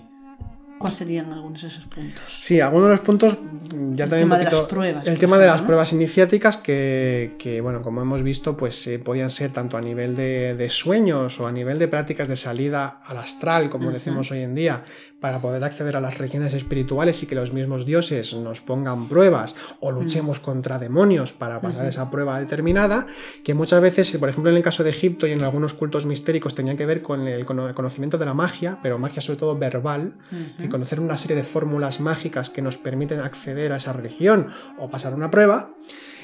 ¿Cuáles 0.79 0.99
serían 0.99 1.33
algunos 1.33 1.63
de 1.63 1.69
esos 1.69 1.85
puntos? 1.85 2.39
Sí, 2.41 2.61
algunos 2.61 2.89
de 2.89 2.95
los 2.97 3.01
puntos 3.03 3.39
mm, 3.41 3.93
ya 3.93 4.05
El 4.05 4.11
también 4.11 4.29
tema 4.29 4.35
un 4.35 4.39
de 4.41 4.45
las 4.47 4.55
poquito- 4.55 4.69
pruebas, 4.69 5.07
El 5.07 5.19
tema 5.19 5.39
de 5.39 5.47
las 5.47 5.61
¿no? 5.61 5.67
pruebas 5.67 5.93
iniciáticas 5.93 6.57
que, 6.57 7.37
que, 7.39 7.61
bueno, 7.61 7.83
como 7.83 8.03
hemos 8.03 8.25
visto, 8.25 8.57
pues 8.57 8.85
eh, 8.89 8.99
podían 8.99 9.31
ser 9.31 9.53
tanto 9.53 9.77
a 9.77 9.81
nivel 9.81 10.17
de, 10.17 10.57
de 10.57 10.69
sueños 10.69 11.39
o 11.39 11.47
a 11.47 11.53
nivel 11.53 11.79
de 11.79 11.87
prácticas 11.87 12.27
de 12.27 12.35
salida 12.35 13.01
al 13.05 13.19
astral, 13.19 13.71
como 13.71 13.93
decimos 13.93 14.33
hoy 14.33 14.41
en 14.41 14.57
día, 14.57 14.83
para 15.23 15.41
poder 15.41 15.65
acceder 15.65 15.97
a 15.97 16.01
las 16.03 16.19
regiones 16.19 16.53
espirituales 16.53 17.23
y 17.23 17.27
que 17.27 17.35
los 17.35 17.53
mismos 17.55 17.87
dioses 17.87 18.35
nos 18.35 18.61
pongan 18.61 19.09
pruebas 19.09 19.55
o 19.81 19.91
luchemos 19.91 20.41
contra 20.41 20.79
demonios 20.79 21.33
para 21.33 21.63
pasar 21.63 21.87
esa 21.87 22.11
prueba 22.11 22.39
determinada, 22.41 23.07
que 23.45 23.55
muchas 23.55 23.81
veces, 23.81 24.15
por 24.19 24.29
ejemplo 24.29 24.51
en 24.51 24.57
el 24.59 24.63
caso 24.63 24.85
de 24.85 24.91
Egipto 24.91 25.27
y 25.27 25.31
en 25.33 25.43
algunos 25.43 25.73
cultos 25.75 26.05
mistéricos 26.05 26.55
tenían 26.55 26.77
que 26.77 26.85
ver 26.85 27.01
con 27.01 27.27
el 27.27 27.47
cono- 27.47 27.73
conocimiento 27.75 28.19
de 28.19 28.27
la 28.27 28.35
magia, 28.35 28.81
pero 28.83 28.99
magia 28.99 29.23
sobre 29.23 29.39
todo 29.39 29.57
verbal, 29.57 30.15
y 30.59 30.67
conocer 30.69 30.99
una 31.01 31.17
serie 31.17 31.37
de 31.37 31.45
fórmulas 31.45 32.01
mágicas 32.01 32.51
que 32.51 32.61
nos 32.61 32.77
permiten 32.77 33.21
acceder 33.21 33.73
a 33.73 33.77
esa 33.77 33.93
religión 33.93 34.49
o 34.79 34.91
pasar 34.91 35.15
una 35.15 35.31
prueba. 35.31 35.71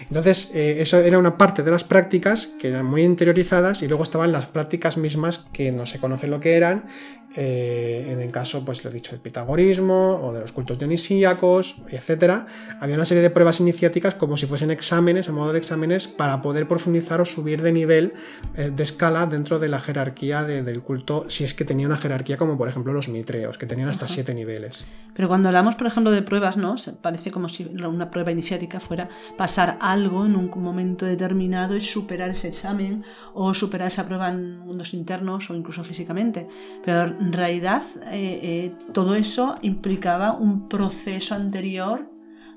Entonces, 0.03 0.53
eh, 0.55 0.81
eso 0.81 0.99
era 0.99 1.19
una 1.19 1.37
parte 1.37 1.63
de 1.63 1.71
las 1.71 1.85
prácticas 1.85 2.47
que 2.59 2.69
eran 2.69 2.87
muy 2.87 3.03
interiorizadas 3.03 3.83
y 3.83 3.89
luego 3.89 4.03
estaban 4.03 4.33
las 4.33 4.47
prácticas 4.47 4.97
mismas 4.97 5.47
que 5.53 5.73
no 5.73 5.87
se 5.87 5.99
conoce 5.99 6.27
lo 6.27 6.41
que 6.41 6.57
eran, 6.57 6.85
eh, 7.37 8.09
en 8.11 8.21
el 8.21 8.33
caso, 8.33 8.65
pues 8.65 8.83
lo 8.83 8.91
he 8.91 8.93
dicho, 8.93 9.13
del 9.13 9.21
pitagorismo 9.21 10.21
o 10.23 10.33
de 10.33 10.41
los 10.41 10.53
cultos 10.53 10.79
dionisíacos, 10.79 11.83
etc. 11.91 12.47
Había 12.81 12.95
una 12.95 13.05
serie 13.05 13.23
de 13.23 13.29
pruebas 13.29 13.61
iniciáticas 13.61 14.15
como 14.15 14.37
si 14.39 14.47
fuesen 14.47 14.71
exámenes, 14.71 15.29
a 15.29 15.33
modo 15.33 15.53
de 15.53 15.59
exámenes, 15.59 16.09
para 16.09 16.41
poder 16.41 16.67
profundizar 16.67 17.21
o 17.21 17.27
subir 17.27 17.61
de 17.61 17.73
nivel, 17.73 18.15
eh, 18.57 18.71
de 18.75 18.83
escala 18.83 19.27
dentro 19.27 19.59
de 19.59 19.69
la 19.69 19.79
jerarquía 19.79 20.43
del 20.43 20.83
culto, 20.83 21.27
si 21.29 21.45
es 21.45 21.53
que 21.53 21.65
tenía 21.65 21.87
una 21.87 21.99
jerarquía 21.99 22.39
como 22.39 22.57
por 22.57 22.69
ejemplo 22.69 22.93
los 22.93 23.09
mitreos, 23.09 23.59
que 23.59 23.67
tenían 23.67 23.89
hasta 23.89 24.09
siete 24.09 24.35
niveles. 24.35 24.87
Pero 25.15 25.29
cuando 25.29 25.49
hablamos, 25.49 25.75
por 25.77 25.87
ejemplo, 25.87 26.11
de 26.11 26.23
pruebas, 26.23 26.57
¿no? 26.57 26.77
Parece 27.03 27.31
como 27.31 27.49
si 27.49 27.65
una 27.65 28.11
prueba 28.11 28.33
iniciática 28.33 28.81
fuera 28.81 29.09
pasar 29.37 29.77
algo 29.93 30.27
en 30.27 30.37
un 30.37 30.51
momento 30.57 31.07
determinado 31.07 31.77
y 31.77 31.81
superar 31.81 32.31
ese 32.31 32.49
examen 32.49 33.05
o 33.35 33.55
superar 33.55 33.89
esa 33.89 34.07
prueba 34.07 34.29
en 34.29 34.59
mundos 34.59 34.93
internos 34.93 35.49
o 35.51 35.55
incluso 35.55 35.83
físicamente. 35.83 36.47
Pero 36.85 37.05
en 37.05 37.33
realidad 37.33 37.83
eh, 38.11 38.41
eh, 38.43 38.75
todo 38.93 39.15
eso 39.15 39.57
implicaba 39.63 40.33
un 40.33 40.69
proceso 40.69 41.35
anterior 41.35 42.11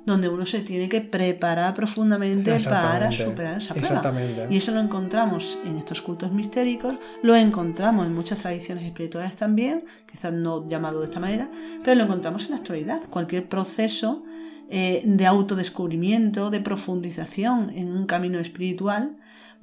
donde 0.05 0.27
uno 0.27 0.45
se 0.45 0.61
tiene 0.61 0.89
que 0.89 1.01
preparar 1.01 1.73
profundamente 1.73 2.57
para 2.67 3.11
superar 3.11 3.57
esa 3.59 3.73
prueba. 3.73 4.47
Y 4.49 4.57
eso 4.57 4.71
lo 4.71 4.79
encontramos 4.79 5.59
en 5.63 5.77
estos 5.77 6.01
cultos 6.01 6.31
mistéricos, 6.31 6.95
lo 7.21 7.35
encontramos 7.35 8.07
en 8.07 8.15
muchas 8.15 8.39
tradiciones 8.39 8.83
espirituales 8.83 9.35
también, 9.35 9.85
quizás 10.11 10.33
no 10.33 10.67
llamado 10.67 10.99
de 11.01 11.05
esta 11.05 11.19
manera, 11.19 11.49
pero 11.83 11.95
lo 11.95 12.03
encontramos 12.05 12.45
en 12.45 12.51
la 12.51 12.57
actualidad. 12.57 13.01
Cualquier 13.09 13.47
proceso 13.47 14.23
eh, 14.71 15.01
de 15.05 15.25
autodescubrimiento, 15.25 16.49
de 16.49 16.61
profundización 16.61 17.71
en 17.71 17.91
un 17.91 18.05
camino 18.05 18.39
espiritual, 18.39 19.17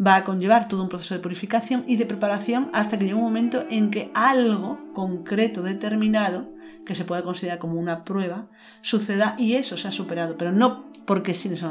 va 0.04 0.16
a 0.16 0.24
conllevar 0.24 0.68
todo 0.68 0.82
un 0.82 0.88
proceso 0.88 1.14
de 1.14 1.20
purificación 1.20 1.84
y 1.86 1.96
de 1.96 2.06
preparación 2.06 2.70
hasta 2.72 2.98
que 2.98 3.04
llegue 3.04 3.14
un 3.14 3.22
momento 3.22 3.64
en 3.70 3.90
que 3.90 4.10
algo 4.14 4.78
concreto, 4.92 5.62
determinado, 5.62 6.48
que 6.88 6.94
se 6.94 7.04
pueda 7.04 7.22
considerar 7.22 7.58
como 7.58 7.74
una 7.74 8.02
prueba, 8.02 8.48
suceda 8.80 9.36
y 9.38 9.56
eso 9.56 9.76
se 9.76 9.88
ha 9.88 9.90
superado, 9.90 10.38
pero 10.38 10.52
no 10.52 10.90
porque 11.04 11.34
sí 11.34 11.54
sino 11.54 11.70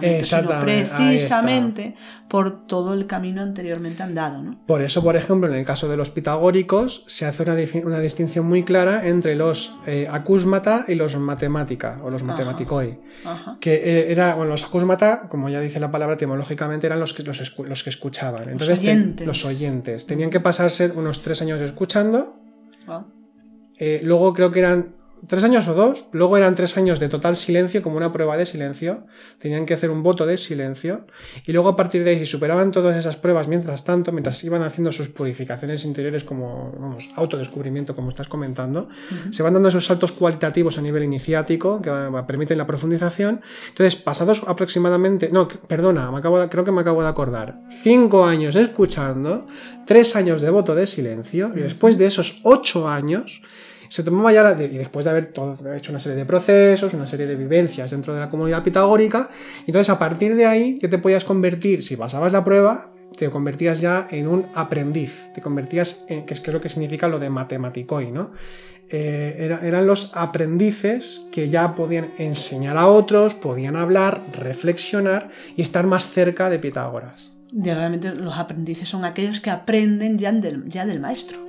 precisamente 0.62 1.96
por 2.28 2.68
todo 2.68 2.94
el 2.94 3.08
camino 3.08 3.42
anteriormente 3.42 4.04
andado. 4.04 4.44
¿no? 4.44 4.60
Por 4.68 4.84
eso, 4.84 5.02
por 5.02 5.16
ejemplo, 5.16 5.48
en 5.48 5.56
el 5.56 5.66
caso 5.66 5.90
de 5.90 5.98
los 5.98 6.12
pitagóricos, 6.12 7.04
se 7.08 7.26
hace 7.26 7.44
una, 7.44 8.00
distinción 8.00 8.46
muy 8.46 8.64
clara 8.64 9.08
entre 9.08 9.36
los 9.36 9.76
eh, 9.88 10.08
acúsmata 10.10 10.86
y 10.88 10.94
los 10.94 11.18
matemática, 11.18 12.00
o 12.04 12.12
los 12.12 12.22
matematicoi. 12.24 13.00
Que 13.60 13.76
eh, 13.76 14.12
era, 14.12 14.36
bueno, 14.36 14.52
los 14.52 14.64
acúsmata, 14.66 15.28
como 15.30 15.50
ya 15.50 15.62
dice 15.62 15.80
la 15.80 15.90
palabra 15.90 16.14
etimológicamente, 16.14 16.86
eran 16.86 17.00
los 17.00 17.14
que, 17.14 17.24
los, 17.24 17.58
los 17.58 17.84
que 17.84 17.90
escuchaban. 17.90 18.50
Entonces, 18.50 18.70
los 18.70 18.80
oyentes. 18.80 19.28
los 19.28 19.46
oyentes. 19.46 20.06
Tenían 20.06 20.30
que 20.30 20.40
pasarse 20.40 20.92
unos 20.96 21.24
tres 21.24 21.42
años 21.42 21.60
escuchando. 21.62 22.40
Eh, 23.80 24.02
luego 24.04 24.34
creo 24.34 24.52
que 24.52 24.60
eran 24.60 24.97
tres 25.28 25.44
años 25.44 25.68
o 25.68 25.74
dos, 25.74 26.06
luego 26.12 26.38
eran 26.38 26.56
tres 26.56 26.78
años 26.78 27.00
de 27.00 27.10
total 27.10 27.36
silencio, 27.36 27.82
como 27.82 27.98
una 27.98 28.14
prueba 28.14 28.38
de 28.38 28.46
silencio, 28.46 29.06
tenían 29.40 29.66
que 29.66 29.74
hacer 29.74 29.90
un 29.90 30.04
voto 30.04 30.26
de 30.26 30.38
silencio, 30.38 31.08
y 31.46 31.54
luego 31.54 31.70
a 31.70 31.76
partir 31.76 32.04
de 32.04 32.12
ahí, 32.12 32.20
si 32.20 32.26
superaban 32.26 32.72
todas 32.72 32.96
esas 32.96 33.16
pruebas 33.16 33.48
mientras 33.48 33.84
tanto, 33.84 34.12
mientras 34.12 34.44
iban 34.44 34.62
haciendo 34.64 34.92
sus 34.92 35.10
purificaciones 35.10 35.86
interiores 35.86 36.24
como, 36.24 36.72
vamos, 36.80 37.10
autodescubrimiento, 37.16 37.96
como 37.96 38.10
estás 38.10 38.28
comentando, 38.28 38.90
se 39.32 39.44
van 39.44 39.54
dando 39.54 39.70
esos 39.70 39.86
saltos 39.86 40.12
cualitativos 40.12 40.78
a 40.78 40.82
nivel 40.82 41.04
iniciático 41.04 41.82
que 41.82 41.92
permiten 42.28 42.58
la 42.58 42.68
profundización. 42.68 43.42
Entonces, 43.70 43.96
pasados 43.96 44.44
aproximadamente, 44.48 45.30
no, 45.32 45.48
perdona, 45.48 46.12
me 46.12 46.18
acabo 46.20 46.48
creo 46.50 46.64
que 46.64 46.72
me 46.72 46.82
acabo 46.82 47.02
de 47.02 47.10
acordar, 47.10 47.62
cinco 47.70 48.26
años 48.26 48.56
escuchando, 48.56 49.48
tres 49.86 50.16
años 50.16 50.42
de 50.42 50.50
voto 50.50 50.76
de 50.76 50.86
silencio, 50.86 51.52
y 51.56 51.60
después 51.60 51.98
de 51.98 52.08
esos 52.08 52.42
ocho 52.44 52.88
años, 52.88 53.42
se 53.90 54.04
tomaba 54.04 54.32
ya, 54.32 54.56
y 54.60 54.78
después 54.78 55.06
de 55.06 55.12
haber 55.12 55.34
hecho 55.76 55.92
una 55.92 56.00
serie 56.00 56.18
de 56.18 56.26
procesos, 56.26 56.94
una 56.94 57.08
serie 57.08 57.28
de 57.28 57.36
vivencias 57.36 57.92
dentro 57.92 58.14
de 58.14 58.20
la 58.20 58.30
comunidad 58.30 58.64
pitagórica, 58.64 59.30
entonces 59.66 59.90
a 59.90 60.00
partir 60.00 60.36
de 60.36 60.46
ahí 60.46 60.78
ya 60.82 60.90
te 60.90 60.98
podías 60.98 61.24
convertir, 61.24 61.84
si 61.84 61.96
pasabas 61.96 62.32
la 62.32 62.44
prueba, 62.44 62.92
te 63.18 63.30
convertías 63.30 63.82
ya 63.82 64.08
en 64.12 64.28
un 64.28 64.46
aprendiz, 64.54 65.32
te 65.34 65.42
convertías 65.42 66.06
en, 66.08 66.26
que 66.26 66.34
es, 66.34 66.42
que 66.42 66.52
lo 66.52 66.62
que 66.62 66.70
significa 66.70 67.08
lo 67.08 67.20
de 67.20 67.30
matematicoi, 67.30 68.12
¿no? 68.12 68.32
Eh, 68.90 69.58
eran 69.64 69.86
los 69.86 70.16
aprendices 70.16 71.28
que 71.32 71.50
ya 71.50 71.76
podían 71.76 72.10
enseñar 72.18 72.78
a 72.78 72.88
otros, 72.88 73.34
podían 73.34 73.76
hablar, 73.76 74.22
reflexionar 74.32 75.30
y 75.58 75.62
estar 75.62 75.86
más 75.86 76.10
cerca 76.12 76.50
de 76.50 76.58
Pitágoras. 76.58 77.32
realmente 77.52 78.14
los 78.14 78.38
aprendices 78.38 78.88
son 78.88 79.04
aquellos 79.04 79.42
que 79.42 79.50
aprenden 79.50 80.18
ya 80.18 80.32
ya 80.68 80.86
del 80.86 81.02
maestro. 81.02 81.46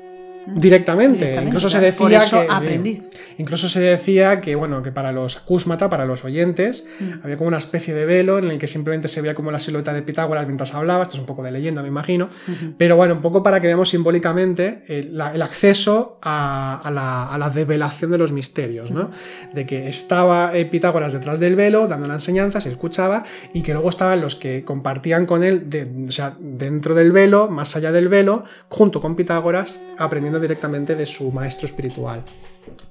Directamente. 0.55 1.40
Incluso 1.42 1.68
se 1.68 1.80
decía 1.80 2.20
que. 2.20 3.09
Incluso 3.38 3.68
se 3.68 3.78
decía 3.78 4.40
que, 4.40 4.57
bueno, 4.57 4.82
que 4.82 4.90
para 4.90 5.12
los 5.12 5.36
Kusmata, 5.36 5.88
para 5.88 6.07
los 6.07 6.24
oyentes, 6.24 6.86
mm. 6.99 7.11
había 7.22 7.36
como 7.36 7.49
una 7.49 7.59
especie 7.59 7.94
de 7.94 8.05
velo 8.05 8.38
en 8.38 8.51
el 8.51 8.59
que 8.59 8.66
simplemente 8.66 9.07
se 9.07 9.20
veía 9.20 9.34
como 9.34 9.53
la 9.53 9.61
silueta 9.61 9.92
de 9.92 10.03
Pitágoras 10.03 10.46
mientras 10.46 10.74
hablaba. 10.74 11.05
Esto 11.05 11.16
es 11.16 11.20
un 11.20 11.26
poco 11.26 11.44
de 11.44 11.53
leyenda, 11.53 11.82
me 11.82 11.88
imagino. 11.88 12.28
Pero 12.76 12.96
bueno, 12.96 13.14
un 13.14 13.22
poco 13.22 13.42
para 13.42 13.61
que 13.61 13.68
veamos 13.68 13.90
simbólicamente 13.90 14.82
el, 14.88 15.20
acceso 15.20 16.18
a, 16.22 16.90
la, 16.92 17.26
a, 17.32 17.38
la, 17.38 17.51
develación 17.51 18.11
de 18.11 18.18
los 18.18 18.32
misterios, 18.32 18.90
¿no? 18.90 19.11
De 19.53 19.66
que 19.66 19.88
estaba 19.88 20.57
eh, 20.57 20.64
Pitágoras 20.66 21.12
detrás 21.12 21.38
del 21.38 21.55
velo, 21.55 21.86
dando 21.86 22.09
la 22.09 22.14
enseñanza, 22.14 22.61
se 22.61 22.70
escuchaba, 22.70 23.24
y 23.53 23.62
que 23.62 23.72
luego 23.72 23.88
estaban 23.88 24.20
los 24.20 24.34
que 24.34 24.64
compartían 24.64 25.26
con 25.26 25.44
él, 25.44 25.68
o 26.09 26.12
sea, 26.12 26.36
dentro 26.40 26.94
del 26.94 27.12
velo, 27.12 27.49
más 27.49 27.76
allá 27.76 27.92
del 27.92 28.09
velo, 28.09 28.44
junto 28.68 29.01
con 29.01 29.14
Pitágoras, 29.14 29.80
aprendiendo 29.96 30.38
directamente 30.39 30.95
de 30.95 31.07
su 31.07 31.30
maestro 31.32 31.66
espiritual. 31.66 32.22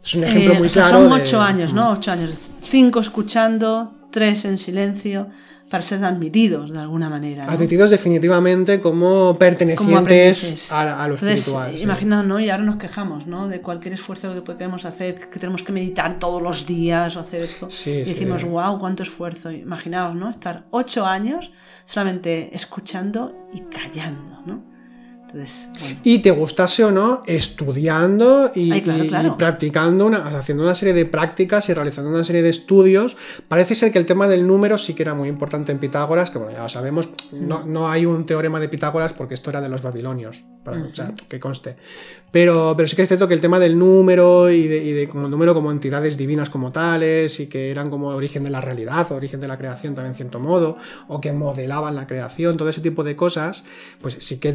Es 0.04 0.16
un 0.16 0.24
ejemplo 0.24 0.54
eh, 0.54 0.60
muy 0.60 0.70
claro. 0.70 0.89
Son 0.89 1.12
ocho 1.12 1.41
años, 1.41 1.74
¿no? 1.74 1.91
Ocho 1.91 2.12
años. 2.12 2.52
Cinco 2.64 3.00
escuchando, 3.00 3.93
tres 4.12 4.45
en 4.45 4.58
silencio, 4.58 5.28
para 5.70 5.84
ser 5.84 6.04
admitidos 6.04 6.72
de 6.72 6.80
alguna 6.80 7.10
manera. 7.10 7.45
Admitidos 7.45 7.89
definitivamente 7.89 8.80
como 8.80 9.38
pertenecientes 9.38 10.72
a, 10.72 11.04
a, 11.04 11.08
lo 11.08 11.16
espiritual. 11.16 11.78
Imagina, 11.78 12.24
¿no? 12.24 12.39
Y 12.39 12.50
ahora 12.50 12.64
nos 12.64 12.78
quejamos, 12.78 13.28
¿no? 13.28 13.48
De 13.48 13.62
cualquier 13.62 13.93
esfuerzo 13.93 14.34
que 14.34 14.41
podemos 14.41 14.86
hacer, 14.86 15.30
que 15.30 15.39
tenemos 15.39 15.64
que 15.64 15.72
meditar 15.72 16.20
todos 16.20 16.41
los 16.41 16.66
días 16.66 17.16
o 17.18 17.20
hacer 17.20 17.43
esto. 17.43 17.68
y 17.86 18.04
decimos, 18.04 18.43
wow, 18.43 18.80
cuánto 18.80 19.04
esfuerzo. 19.04 19.52
Imaginaos, 19.52 20.16
¿no? 20.16 20.30
Estar 20.30 20.66
ocho 20.72 21.06
años 21.06 21.52
solamente 21.86 22.56
escuchando 22.56 23.50
y 23.54 23.62
callando, 23.62 24.37
Y 26.04 26.20
te 26.20 26.32
gustase 26.32 26.84
o 26.84 26.92
no, 26.92 27.22
estudiando 27.26 28.52
y, 28.56 28.82
practicando, 29.38 30.08
haciendo 30.08 30.64
una 30.64 30.76
serie 30.76 30.94
de 30.94 31.06
prácticas 31.06 31.68
y 31.70 31.74
realizando 31.74 32.10
una 32.10 32.24
serie 32.24 32.42
de 32.42 32.50
estudios. 32.50 33.18
Parece 33.48 33.76
ser 33.76 33.92
que 33.92 34.00
el 34.00 34.06
tema 34.06 34.28
del 34.28 34.48
número 34.48 34.78
sí 34.78 34.94
que 34.94 35.04
era 35.04 35.14
muy 35.14 35.30
importante 35.30 35.72
en 35.72 35.80
Pitágoras, 35.80 36.32
que 36.32 36.38
bueno, 36.38 36.54
ya 36.54 36.64
lo 36.64 36.70
sabemos, 36.70 37.10
no, 37.34 37.66
no 37.66 37.90
hay 37.90 38.06
un 38.06 38.26
teorema 38.26 38.60
de 38.60 38.70
Pitágoras 38.70 39.14
porque 39.14 39.34
esto 39.34 39.50
era 39.50 39.62
de 39.62 39.70
los 39.70 39.82
babilonios, 39.82 40.44
para, 40.64 40.82
que 41.30 41.40
conste. 41.40 41.76
Pero, 42.32 42.74
pero 42.76 42.88
sí 42.88 42.96
que 42.96 43.04
es 43.04 43.08
cierto 43.08 43.28
que 43.28 43.34
el 43.34 43.42
tema 43.42 43.58
del 43.58 43.80
número 43.80 44.50
y 44.50 44.68
de, 44.68 45.08
como 45.10 45.30
número 45.30 45.54
como 45.54 45.72
entidades 45.72 46.18
divinas 46.18 46.50
como 46.50 46.72
tales 46.72 47.40
y 47.40 47.48
que 47.48 47.72
eran 47.72 47.90
como 47.90 48.10
origen 48.10 48.44
de 48.44 48.50
la 48.50 48.60
realidad, 48.60 49.10
origen 49.12 49.40
de 49.40 49.48
la 49.48 49.58
creación 49.58 49.96
también 49.96 50.12
en 50.12 50.18
cierto 50.18 50.40
modo, 50.40 50.78
o 51.08 51.22
que 51.22 51.32
modelaban 51.32 51.96
la 51.96 52.06
creación, 52.06 52.58
todo 52.58 52.70
ese 52.70 52.82
tipo 52.82 53.04
de 53.04 53.16
cosas, 53.16 53.64
pues 54.02 54.18
sí 54.20 54.40
que 54.40 54.52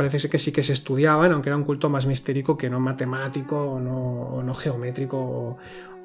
parece 0.00 0.30
que 0.30 0.38
sí 0.38 0.50
que 0.50 0.62
se 0.62 0.72
estudiaban, 0.72 1.30
aunque 1.30 1.50
era 1.50 1.56
un 1.58 1.64
culto 1.64 1.90
más 1.90 2.06
mistérico 2.06 2.56
que 2.56 2.70
no 2.70 2.80
matemático 2.80 3.72
o 3.72 3.78
no, 3.78 4.42
no 4.42 4.54
geométrico 4.54 5.58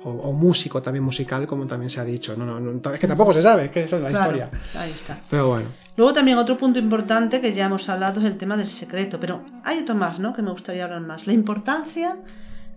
o, 0.04 0.34
músico 0.34 0.82
también 0.82 1.04
musical, 1.04 1.48
como 1.48 1.66
también 1.66 1.90
se 1.90 2.02
ha 2.02 2.04
dicho. 2.04 2.36
No, 2.36 2.60
no, 2.60 2.92
es 2.94 3.00
que 3.00 3.08
tampoco 3.08 3.32
se 3.32 3.42
sabe, 3.42 3.66
es 3.66 3.72
que 3.72 3.84
esa 3.86 3.96
es 3.96 4.02
la 4.02 4.12
historia. 4.12 4.52
Ahí 4.78 4.92
está. 4.92 5.18
Pero 5.30 5.48
bueno. 5.48 5.68
Luego 5.96 6.12
también 6.12 6.38
otro 6.38 6.58
punto 6.58 6.78
importante 6.78 7.40
que 7.40 7.54
ya 7.54 7.68
hemos 7.68 7.88
hablado 7.88 8.20
es 8.20 8.26
el 8.26 8.38
tema 8.38 8.58
del 8.58 8.70
secreto, 8.70 9.18
pero 9.18 9.46
hay 9.64 9.80
otro 9.80 9.96
más, 9.96 10.20
¿no? 10.20 10.34
Que 10.34 10.42
me 10.42 10.52
gustaría 10.52 10.84
hablar 10.84 11.00
más. 11.00 11.26
La 11.26 11.32
importancia 11.34 12.18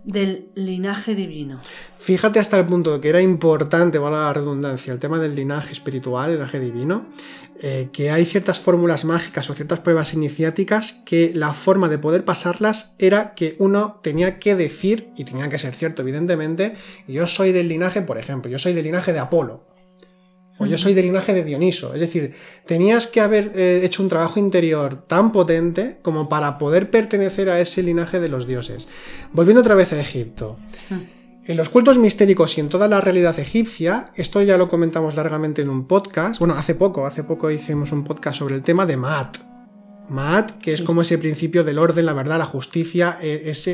del 0.03 0.49
linaje 0.55 1.15
divino. 1.15 1.59
Fíjate 1.97 2.39
hasta 2.39 2.57
el 2.57 2.65
punto 2.65 3.01
que 3.01 3.09
era 3.09 3.21
importante, 3.21 3.99
valga 3.99 4.19
la 4.19 4.33
redundancia, 4.33 4.93
el 4.93 4.99
tema 4.99 5.19
del 5.19 5.35
linaje 5.35 5.71
espiritual, 5.71 6.29
el 6.29 6.37
linaje 6.37 6.59
divino, 6.59 7.07
eh, 7.61 7.89
que 7.91 8.09
hay 8.09 8.25
ciertas 8.25 8.59
fórmulas 8.59 9.03
mágicas 9.03 9.49
o 9.49 9.53
ciertas 9.53 9.81
pruebas 9.81 10.13
iniciáticas 10.13 11.01
que 11.05 11.31
la 11.35 11.53
forma 11.53 11.89
de 11.89 11.97
poder 11.97 12.23
pasarlas 12.23 12.95
era 12.99 13.35
que 13.35 13.55
uno 13.59 13.99
tenía 14.01 14.39
que 14.39 14.55
decir, 14.55 15.09
y 15.17 15.25
tenía 15.25 15.49
que 15.49 15.59
ser 15.59 15.75
cierto 15.75 16.01
evidentemente, 16.01 16.75
yo 17.07 17.27
soy 17.27 17.51
del 17.51 17.67
linaje, 17.67 18.01
por 18.01 18.17
ejemplo, 18.17 18.49
yo 18.49 18.59
soy 18.59 18.73
del 18.73 18.85
linaje 18.85 19.11
de 19.11 19.19
Apolo, 19.19 19.68
o 20.59 20.65
yo 20.65 20.77
soy 20.77 20.93
del 20.93 21.05
linaje 21.05 21.33
de 21.33 21.43
Dioniso. 21.43 21.93
Es 21.95 22.01
decir, 22.01 22.35
tenías 22.65 23.07
que 23.07 23.21
haber 23.21 23.51
eh, 23.55 23.81
hecho 23.83 24.03
un 24.03 24.09
trabajo 24.09 24.39
interior 24.39 25.03
tan 25.07 25.31
potente 25.31 25.97
como 26.01 26.29
para 26.29 26.57
poder 26.57 26.91
pertenecer 26.91 27.49
a 27.49 27.59
ese 27.59 27.81
linaje 27.81 28.19
de 28.19 28.29
los 28.29 28.45
dioses. 28.45 28.87
Volviendo 29.33 29.61
otra 29.61 29.75
vez 29.75 29.93
a 29.93 29.99
Egipto. 29.99 30.59
En 31.45 31.57
los 31.57 31.69
cultos 31.69 31.97
mistéricos 31.97 32.57
y 32.57 32.61
en 32.61 32.69
toda 32.69 32.87
la 32.87 33.01
realidad 33.01 33.39
egipcia, 33.39 34.05
esto 34.15 34.41
ya 34.43 34.57
lo 34.57 34.69
comentamos 34.69 35.15
largamente 35.15 35.63
en 35.63 35.69
un 35.69 35.87
podcast, 35.87 36.37
bueno, 36.37 36.53
hace 36.53 36.75
poco, 36.75 37.07
hace 37.07 37.23
poco 37.23 37.49
hicimos 37.49 37.91
un 37.91 38.03
podcast 38.03 38.37
sobre 38.37 38.53
el 38.53 38.61
tema 38.61 38.85
de 38.85 38.97
Maat, 38.97 39.48
Maat, 40.09 40.51
que 40.59 40.73
es 40.73 40.81
como 40.81 41.01
ese 41.01 41.17
principio 41.17 41.63
del 41.63 41.77
orden, 41.77 42.05
la 42.05 42.13
verdad, 42.13 42.39
la 42.39 42.45
justicia, 42.45 43.17
eh, 43.21 43.43
es 43.45 43.67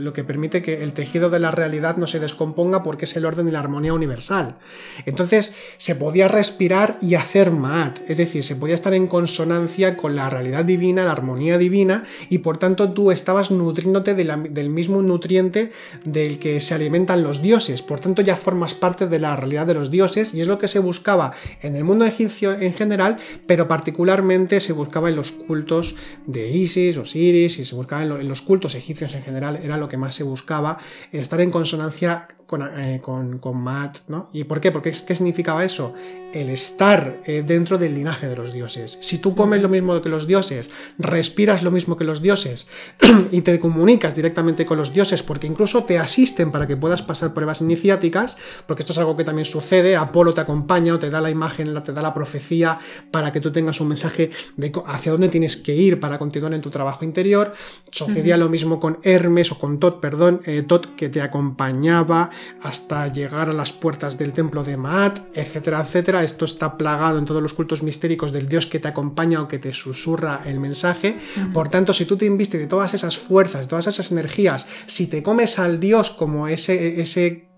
lo 0.00 0.12
que 0.12 0.24
permite 0.24 0.62
que 0.62 0.82
el 0.82 0.92
tejido 0.92 1.30
de 1.30 1.40
la 1.40 1.50
realidad 1.50 1.96
no 1.96 2.06
se 2.06 2.20
descomponga 2.20 2.82
porque 2.82 3.04
es 3.04 3.16
el 3.16 3.26
orden 3.26 3.48
y 3.48 3.50
la 3.50 3.60
armonía 3.60 3.92
universal. 3.92 4.56
Entonces, 5.04 5.54
se 5.76 5.96
podía 5.96 6.28
respirar 6.28 6.98
y 7.00 7.14
hacer 7.14 7.50
Maat, 7.50 7.98
es 8.08 8.16
decir, 8.18 8.44
se 8.44 8.56
podía 8.56 8.74
estar 8.74 8.94
en 8.94 9.06
consonancia 9.06 9.96
con 9.96 10.14
la 10.14 10.30
realidad 10.30 10.64
divina, 10.64 11.04
la 11.04 11.12
armonía 11.12 11.58
divina, 11.58 12.04
y 12.30 12.38
por 12.38 12.58
tanto 12.58 12.92
tú 12.92 13.10
estabas 13.10 13.50
nutriéndote 13.50 14.14
del 14.14 14.70
mismo 14.70 15.02
nutriente 15.02 15.72
del 16.04 16.38
que 16.38 16.60
se 16.60 16.74
alimentan 16.74 17.22
los 17.22 17.42
dioses. 17.42 17.82
Por 17.82 18.00
tanto, 18.00 18.22
ya 18.22 18.36
formas 18.36 18.74
parte 18.74 19.06
de 19.06 19.18
la 19.18 19.34
realidad 19.36 19.66
de 19.66 19.74
los 19.74 19.90
dioses, 19.90 20.32
y 20.34 20.40
es 20.40 20.46
lo 20.46 20.58
que 20.58 20.68
se 20.68 20.78
buscaba 20.78 21.32
en 21.62 21.74
el 21.74 21.84
mundo 21.84 22.04
egipcio 22.04 22.52
en 22.52 22.72
general, 22.72 23.18
pero 23.46 23.68
particularmente 23.68 24.60
se 24.60 24.72
buscaba 24.72 25.08
en 25.08 25.16
los 25.16 25.32
cultos 25.32 25.55
cultos 25.56 25.96
de 26.26 26.50
Isis, 26.50 26.98
Osiris, 26.98 27.58
y 27.58 27.64
se 27.64 27.74
buscaba 27.74 28.02
en, 28.02 28.28
los 28.28 28.42
cultos 28.42 28.74
egipcios 28.74 29.14
en 29.14 29.22
general, 29.22 29.58
era 29.62 29.78
lo 29.78 29.88
que 29.88 29.96
más 29.96 30.14
se 30.14 30.22
buscaba, 30.22 30.78
estar 31.12 31.40
en 31.40 31.50
consonancia 31.50 32.28
con, 32.46 32.62
eh, 32.62 33.00
con, 33.02 33.40
Maat, 33.56 33.98
¿no? 34.08 34.28
¿Y 34.32 34.44
por 34.44 34.60
qué? 34.60 34.70
Porque 34.70 34.92
¿qué 34.92 35.14
significaba 35.14 35.64
eso? 35.64 35.94
El 36.32 36.48
estar 36.50 37.20
eh, 37.24 37.42
dentro 37.44 37.76
del 37.76 37.94
linaje 37.94 38.28
de 38.28 38.36
los 38.36 38.52
dioses. 38.52 38.98
Si 39.00 39.18
tú 39.18 39.34
comes 39.34 39.62
lo 39.62 39.68
mismo 39.68 40.00
que 40.00 40.08
los 40.08 40.26
dioses, 40.26 40.70
respiras 40.98 41.62
lo 41.62 41.70
mismo 41.70 41.96
que 41.96 42.04
los 42.04 42.22
dioses 42.22 42.68
y 43.32 43.40
te 43.40 43.58
comunicas 43.58 44.14
directamente 44.14 44.64
con 44.64 44.78
los 44.78 44.92
dioses, 44.92 45.22
porque 45.22 45.46
incluso 45.46 45.84
te 45.84 45.98
asisten 45.98 46.52
para 46.52 46.66
que 46.66 46.76
puedas 46.76 47.02
pasar 47.02 47.34
pruebas 47.34 47.62
iniciáticas, 47.62 48.36
porque 48.66 48.82
esto 48.82 48.92
es 48.92 48.98
algo 48.98 49.16
que 49.16 49.24
también 49.24 49.46
sucede, 49.46 49.96
Apolo 49.96 50.34
te 50.34 50.42
acompaña 50.42 50.94
o 50.94 50.98
te 50.98 51.10
da 51.10 51.20
la 51.20 51.30
imagen, 51.30 51.74
te 51.82 51.92
da 51.92 52.02
la 52.02 52.14
profecía 52.14 52.78
para 53.10 53.32
que 53.32 53.40
tú 53.40 53.50
tengas 53.50 53.80
un 53.80 53.88
mensaje 53.88 54.30
de 54.56 54.72
hacia 54.86 55.12
dónde 55.12 55.28
tienes 55.28 55.56
que 55.56 55.74
ir 55.74 55.98
para 55.98 56.18
continuar 56.18 56.54
en 56.54 56.60
tu 56.60 56.70
trabajo 56.70 57.04
interior. 57.04 57.54
Sucedía 57.90 58.36
lo 58.36 58.48
mismo 58.48 58.78
con 58.78 58.98
Hermes 59.02 59.50
o 59.52 59.58
con 59.58 59.80
Tot, 59.80 60.00
perdón, 60.00 60.40
eh, 60.46 60.62
Tot 60.62 60.94
que 60.94 61.08
te 61.08 61.22
acompañaba 61.22 62.30
hasta 62.62 63.06
llegar 63.12 63.48
a 63.50 63.52
las 63.52 63.72
puertas 63.72 64.18
del 64.18 64.32
templo 64.32 64.64
de 64.64 64.76
Maat, 64.76 65.20
etcétera, 65.34 65.80
etcétera. 65.80 66.24
Esto 66.24 66.44
está 66.44 66.76
plagado 66.76 67.18
en 67.18 67.24
todos 67.24 67.42
los 67.42 67.54
cultos 67.54 67.82
mistéricos 67.82 68.32
del 68.32 68.48
Dios 68.48 68.66
que 68.66 68.80
te 68.80 68.88
acompaña 68.88 69.42
o 69.42 69.48
que 69.48 69.58
te 69.58 69.72
susurra 69.74 70.42
el 70.46 70.60
mensaje. 70.60 71.18
Por 71.52 71.68
tanto, 71.68 71.92
si 71.92 72.04
tú 72.04 72.16
te 72.16 72.26
invistes 72.26 72.60
de 72.60 72.66
todas 72.66 72.94
esas 72.94 73.16
fuerzas, 73.18 73.62
de 73.62 73.66
todas 73.68 73.86
esas 73.86 74.10
energías, 74.12 74.66
si 74.86 75.06
te 75.06 75.22
comes 75.22 75.58
al 75.58 75.80
Dios 75.80 76.10
como 76.10 76.48
ese, 76.48 77.00
ese 77.00 77.48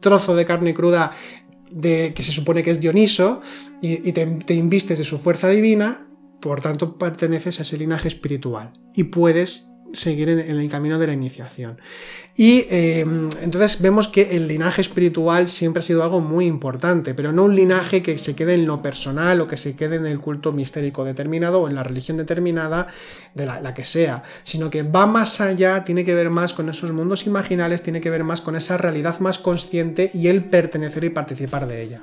trozo 0.00 0.34
de 0.34 0.46
carne 0.46 0.74
cruda 0.74 1.12
de, 1.70 2.12
que 2.14 2.22
se 2.22 2.32
supone 2.32 2.62
que 2.62 2.70
es 2.70 2.80
Dioniso 2.80 3.42
y, 3.82 4.12
te, 4.12 4.26
te 4.26 4.54
invistes 4.54 4.98
de 4.98 5.04
su 5.04 5.18
fuerza 5.18 5.48
divina, 5.48 6.06
por 6.40 6.60
tanto 6.60 6.98
perteneces 6.98 7.58
a 7.58 7.62
ese 7.62 7.78
linaje 7.78 8.08
espiritual 8.08 8.72
y 8.94 9.04
puedes 9.04 9.68
seguir 9.96 10.28
en, 10.28 10.38
el 10.38 10.68
camino 10.68 10.98
de 10.98 11.06
la 11.06 11.12
iniciación. 11.12 11.78
Y 12.36 12.66
em, 12.70 13.30
entonces 13.42 13.80
vemos 13.80 14.08
que 14.08 14.36
el 14.36 14.46
linaje 14.46 14.80
espiritual 14.80 15.48
siempre 15.48 15.80
ha 15.80 15.82
sido 15.82 16.02
algo 16.02 16.20
muy 16.20 16.46
importante, 16.46 17.14
pero 17.14 17.32
no 17.32 17.44
un 17.44 17.56
linaje 17.56 18.02
que 18.02 18.18
se 18.18 18.36
quede 18.36 18.54
en 18.54 18.66
lo 18.66 18.82
personal 18.82 19.40
o 19.40 19.46
que 19.46 19.56
se 19.56 19.74
quede 19.76 19.96
en 19.96 20.06
el 20.06 20.20
culto 20.20 20.52
mistérico 20.52 21.04
determinado 21.04 21.62
o 21.62 21.68
en 21.68 21.74
la 21.74 21.82
religión 21.82 22.16
determinada, 22.16 22.88
de 23.34 23.46
la, 23.46 23.60
la 23.60 23.74
que 23.74 23.84
sea, 23.84 24.22
sino 24.42 24.70
que 24.70 24.82
va 24.82 25.06
más 25.06 25.40
allá, 25.40 25.84
tiene 25.84 26.04
que 26.04 26.14
ver 26.14 26.30
más 26.30 26.54
con 26.54 26.68
esos 26.68 26.92
mundos 26.92 27.26
imaginales, 27.26 27.82
tiene 27.82 28.00
que 28.00 28.10
ver 28.10 28.24
más 28.24 28.40
con 28.40 28.56
esa 28.56 28.76
realidad 28.76 29.18
más 29.20 29.38
consciente 29.38 30.10
y 30.14 30.28
el 30.28 30.44
pertenecer 30.44 31.04
y 31.04 31.10
participar 31.10 31.66
de 31.66 31.82
ella. 31.82 32.02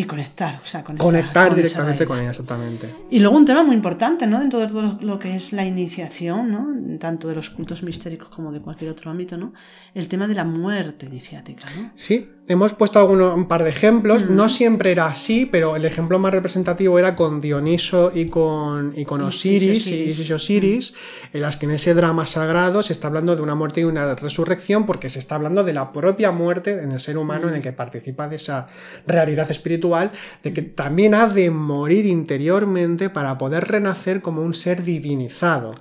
Y 0.00 0.04
conectar, 0.04 0.60
o 0.62 0.64
sea, 0.64 0.84
con 0.84 0.96
Conectar 0.96 1.52
directamente 1.52 2.06
con 2.06 2.20
ella, 2.20 2.30
exactamente. 2.30 2.94
Y 3.10 3.18
luego 3.18 3.36
un 3.36 3.44
tema 3.44 3.64
muy 3.64 3.74
importante, 3.74 4.28
¿no? 4.28 4.38
Dentro 4.38 4.60
de 4.60 4.68
todo 4.68 4.96
lo 5.00 5.18
que 5.18 5.34
es 5.34 5.52
la 5.52 5.64
iniciación, 5.66 6.52
¿no? 6.52 6.98
Tanto 7.00 7.26
de 7.26 7.34
los 7.34 7.50
cultos 7.50 7.82
mistéricos 7.82 8.28
como 8.28 8.52
de 8.52 8.60
cualquier 8.60 8.92
otro 8.92 9.10
ámbito, 9.10 9.36
¿no? 9.36 9.52
El 9.94 10.06
tema 10.06 10.28
de 10.28 10.36
la 10.36 10.44
muerte 10.44 11.06
iniciática, 11.06 11.66
¿no? 11.76 11.90
Sí, 11.96 12.30
hemos 12.48 12.72
puesto 12.72 12.98
alguno, 12.98 13.34
un 13.34 13.46
par 13.46 13.62
de 13.62 13.70
ejemplos. 13.70 14.28
No 14.28 14.48
siempre 14.48 14.90
era 14.90 15.06
así, 15.06 15.46
pero 15.46 15.76
el 15.76 15.84
ejemplo 15.84 16.18
más 16.18 16.32
representativo 16.32 16.98
era 16.98 17.14
con 17.14 17.40
Dioniso 17.40 18.10
y 18.14 18.26
con, 18.26 18.92
y 18.96 19.04
con 19.04 19.20
Osiris, 19.20 19.86
y 19.88 20.32
Osiris, 20.32 20.94
en 21.32 21.42
las 21.42 21.56
que 21.56 21.66
en 21.66 21.72
ese 21.72 21.94
drama 21.94 22.26
sagrado 22.26 22.82
se 22.82 22.92
está 22.92 23.08
hablando 23.08 23.36
de 23.36 23.42
una 23.42 23.54
muerte 23.54 23.82
y 23.82 23.84
una 23.84 24.14
resurrección, 24.14 24.86
porque 24.86 25.10
se 25.10 25.18
está 25.18 25.34
hablando 25.34 25.62
de 25.62 25.74
la 25.74 25.92
propia 25.92 26.32
muerte 26.32 26.82
en 26.82 26.92
el 26.92 27.00
ser 27.00 27.18
humano 27.18 27.48
en 27.48 27.54
el 27.54 27.62
que 27.62 27.72
participa 27.72 28.28
de 28.28 28.36
esa 28.36 28.66
realidad 29.06 29.50
espiritual 29.50 30.10
de 30.42 30.52
que 30.52 30.62
también 30.62 31.14
ha 31.14 31.26
de 31.26 31.50
morir 31.50 32.06
interiormente 32.06 33.10
para 33.10 33.36
poder 33.36 33.68
renacer 33.68 34.22
como 34.22 34.42
un 34.42 34.54
ser 34.54 34.82
divinizado. 34.82 35.72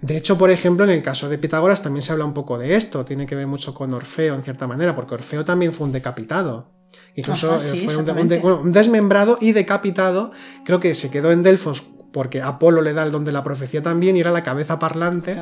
De 0.00 0.16
hecho, 0.16 0.38
por 0.38 0.50
ejemplo, 0.50 0.84
en 0.84 0.90
el 0.90 1.02
caso 1.02 1.28
de 1.28 1.36
Pitágoras 1.36 1.82
también 1.82 2.02
se 2.02 2.12
habla 2.12 2.24
un 2.24 2.32
poco 2.32 2.56
de 2.56 2.74
esto, 2.74 3.04
tiene 3.04 3.26
que 3.26 3.34
ver 3.34 3.46
mucho 3.46 3.74
con 3.74 3.92
Orfeo 3.92 4.34
en 4.34 4.42
cierta 4.42 4.66
manera, 4.66 4.94
porque 4.94 5.14
Orfeo 5.14 5.44
también 5.44 5.74
fue 5.74 5.86
un 5.86 5.89
decapitado. 5.92 6.70
Incluso 7.14 7.56
eh, 7.56 7.60
fue 7.60 7.96
un, 7.96 8.72
desmembrado 8.72 9.38
y 9.40 9.52
decapitado, 9.52 10.32
creo 10.64 10.80
que 10.80 10.94
se 10.94 11.10
quedó 11.10 11.32
en 11.32 11.42
Delfos 11.42 11.84
porque 12.12 12.42
Apolo 12.42 12.82
le 12.82 12.92
da 12.92 13.04
el 13.04 13.12
don 13.12 13.24
de 13.24 13.32
la 13.32 13.44
profecía 13.44 13.82
también 13.82 14.16
y 14.16 14.20
era 14.20 14.30
la 14.30 14.42
cabeza 14.42 14.78
parlante, 14.78 15.36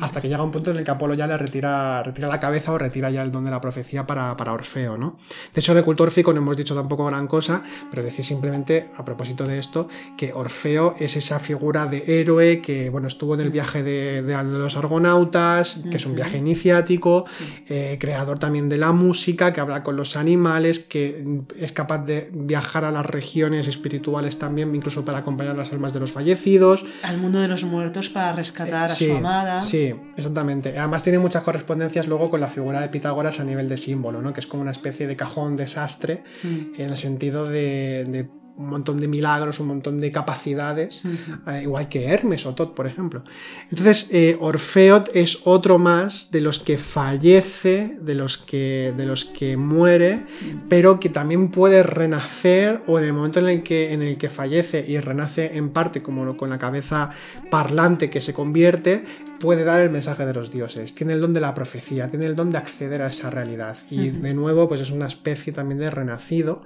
hasta 0.00 0.20
que 0.20 0.28
llega 0.28 0.42
un 0.42 0.50
punto 0.50 0.70
en 0.70 0.78
el 0.78 0.84
que 0.84 0.90
Apolo 0.90 1.14
ya 1.14 1.26
le 1.26 1.36
retira, 1.36 2.02
retira 2.02 2.28
la 2.28 2.40
cabeza 2.40 2.72
o 2.72 2.78
retira 2.78 3.10
ya 3.10 3.22
el 3.22 3.30
don 3.30 3.44
de 3.44 3.50
la 3.50 3.60
profecía 3.60 4.06
para, 4.06 4.36
para 4.36 4.52
Orfeo, 4.52 4.98
¿no? 4.98 5.18
De 5.54 5.60
hecho, 5.60 5.72
en 5.72 5.78
el 5.78 5.84
culto 5.84 6.02
órfico 6.02 6.32
no 6.32 6.38
hemos 6.38 6.56
dicho 6.56 6.74
tampoco 6.74 7.06
gran 7.06 7.26
cosa, 7.26 7.62
pero 7.90 8.02
decir 8.02 8.24
simplemente, 8.24 8.90
a 8.96 9.04
propósito 9.04 9.46
de 9.46 9.58
esto, 9.58 9.88
que 10.16 10.32
Orfeo 10.32 10.94
es 10.98 11.16
esa 11.16 11.38
figura 11.38 11.86
de 11.86 12.20
héroe 12.20 12.60
que, 12.60 12.90
bueno, 12.90 13.08
estuvo 13.08 13.34
en 13.34 13.40
el 13.40 13.50
viaje 13.50 13.82
de, 13.82 14.22
de, 14.22 14.44
los 14.44 14.76
argonautas, 14.76 15.84
que 15.90 15.96
es 15.96 16.06
un 16.06 16.14
viaje 16.14 16.38
iniciático, 16.38 17.24
eh, 17.68 17.96
creador 18.00 18.38
también 18.38 18.68
de 18.68 18.78
la 18.78 18.92
música, 18.92 19.52
que 19.52 19.60
habla 19.60 19.82
con 19.82 19.96
los 19.96 20.16
animales, 20.16 20.80
que 20.80 21.42
es 21.58 21.72
capaz 21.72 22.04
de 22.04 22.30
viajar 22.32 22.84
a 22.84 22.90
las 22.90 23.06
regiones 23.06 23.68
espirituales 23.68 24.38
también, 24.38 24.74
incluso 24.74 25.04
para 25.04 25.18
acompañar 25.18 25.56
las 25.56 25.72
almas 25.72 25.92
de 25.92 26.00
los 26.00 26.09
fallecidos. 26.10 26.84
Al 27.02 27.18
mundo 27.18 27.38
de 27.40 27.48
los 27.48 27.64
muertos 27.64 28.10
para 28.10 28.32
rescatar 28.32 28.84
a 28.84 28.88
su 28.88 29.12
amada. 29.12 29.62
Sí, 29.62 29.94
exactamente. 30.16 30.78
Además 30.78 31.02
tiene 31.02 31.18
muchas 31.18 31.42
correspondencias 31.42 32.06
luego 32.06 32.30
con 32.30 32.40
la 32.40 32.48
figura 32.48 32.80
de 32.80 32.88
Pitágoras 32.88 33.40
a 33.40 33.44
nivel 33.44 33.68
de 33.68 33.76
símbolo, 33.76 34.22
¿no? 34.22 34.32
que 34.32 34.40
es 34.40 34.46
como 34.46 34.62
una 34.62 34.72
especie 34.72 35.06
de 35.06 35.16
cajón 35.16 35.56
desastre 35.56 36.24
mm. 36.42 36.80
en 36.80 36.90
el 36.90 36.96
sentido 36.96 37.46
de 37.46 38.28
un 38.56 38.68
montón 38.68 39.00
de 39.00 39.08
milagros, 39.08 39.60
un 39.60 39.68
montón 39.68 39.98
de 39.98 40.10
capacidades, 40.10 41.02
eh, 41.46 41.60
igual 41.62 41.88
que 41.88 42.06
Hermes 42.06 42.44
o 42.46 42.54
Tot, 42.54 42.74
por 42.74 42.86
ejemplo. 42.86 43.22
Entonces, 43.70 44.08
eh, 44.12 44.36
Orfeo 44.40 45.04
es 45.14 45.38
otro 45.44 45.78
más 45.78 46.30
de 46.30 46.40
los 46.40 46.60
que 46.60 46.76
fallece, 46.76 47.96
de 48.00 48.14
los 48.14 48.38
que, 48.38 48.92
de 48.96 49.06
los 49.06 49.24
que 49.24 49.56
muere, 49.56 50.24
pero 50.68 51.00
que 51.00 51.08
también 51.08 51.50
puede 51.50 51.82
renacer, 51.82 52.82
o 52.86 52.98
en 52.98 53.06
el 53.06 53.12
momento 53.12 53.40
en 53.40 53.48
el 53.48 53.62
que, 53.62 53.92
en 53.92 54.02
el 54.02 54.18
que 54.18 54.28
fallece 54.28 54.84
y 54.86 54.98
renace 54.98 55.56
en 55.56 55.70
parte 55.70 56.02
como 56.02 56.36
con 56.36 56.50
la 56.50 56.58
cabeza 56.58 57.10
parlante 57.50 58.10
que 58.10 58.20
se 58.20 58.34
convierte, 58.34 59.04
puede 59.40 59.64
dar 59.64 59.80
el 59.80 59.90
mensaje 59.90 60.26
de 60.26 60.34
los 60.34 60.52
dioses, 60.52 60.94
tiene 60.94 61.14
el 61.14 61.20
don 61.20 61.34
de 61.34 61.40
la 61.40 61.54
profecía, 61.54 62.08
tiene 62.08 62.26
el 62.26 62.36
don 62.36 62.50
de 62.50 62.58
acceder 62.58 63.02
a 63.02 63.08
esa 63.08 63.30
realidad. 63.30 63.76
Y 63.90 64.10
de 64.10 64.34
nuevo, 64.34 64.68
pues 64.68 64.82
es 64.82 64.90
una 64.90 65.06
especie 65.06 65.52
también 65.52 65.78
de 65.78 65.90
renacido 65.90 66.62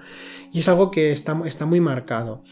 y 0.52 0.58
es 0.58 0.68
algo 0.68 0.90
que 0.90 1.12
está, 1.12 1.40
está 1.46 1.64
muy 1.64 1.80
marcado. 1.80 2.42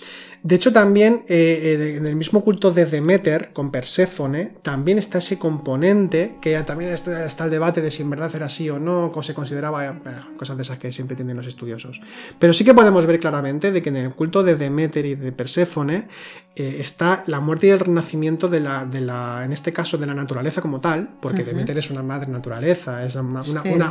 De 0.44 0.56
hecho, 0.56 0.72
también 0.72 1.22
eh, 1.28 1.78
eh, 1.80 1.96
en 1.98 2.06
el 2.06 2.16
mismo 2.16 2.42
culto 2.42 2.72
de 2.72 2.84
Demeter 2.84 3.52
con 3.52 3.70
Perséfone, 3.70 4.56
también 4.62 4.98
está 4.98 5.18
ese 5.18 5.38
componente, 5.38 6.36
que 6.42 6.60
también 6.62 6.90
está, 6.90 7.44
el 7.44 7.50
debate 7.50 7.80
de 7.80 7.92
si 7.92 8.02
en 8.02 8.10
verdad 8.10 8.28
era 8.34 8.46
así 8.46 8.68
o 8.68 8.80
no, 8.80 9.12
o 9.14 9.22
se 9.22 9.34
consideraba 9.34 9.86
eh, 9.86 9.92
cosas 10.36 10.56
de 10.56 10.64
esas 10.64 10.78
que 10.78 10.90
siempre 10.90 11.14
tienen 11.14 11.36
los 11.36 11.46
estudiosos. 11.46 12.00
Pero 12.40 12.52
sí 12.52 12.64
que 12.64 12.74
podemos 12.74 13.06
ver 13.06 13.20
claramente 13.20 13.70
de 13.70 13.82
que 13.82 13.90
en 13.90 13.96
el 13.96 14.10
culto 14.10 14.42
de 14.42 14.56
Demeter 14.56 15.06
y 15.06 15.14
de 15.14 15.30
Perséfone 15.30 16.08
está 16.54 17.24
la 17.28 17.40
muerte 17.40 17.68
y 17.68 17.70
el 17.70 17.78
renacimiento 17.78 18.46
de 18.46 18.60
la, 18.60 18.84
de 18.84 19.00
la, 19.00 19.42
en 19.42 19.52
este 19.54 19.72
caso, 19.72 19.96
de 19.96 20.04
la 20.04 20.12
naturaleza 20.12 20.60
como 20.60 20.80
tal, 20.80 21.08
porque 21.22 21.44
Demeter 21.44 21.78
es 21.78 21.90
una 21.90 22.02
madre 22.02 22.30
naturaleza, 22.30 23.06
es 23.06 23.14
una, 23.14 23.42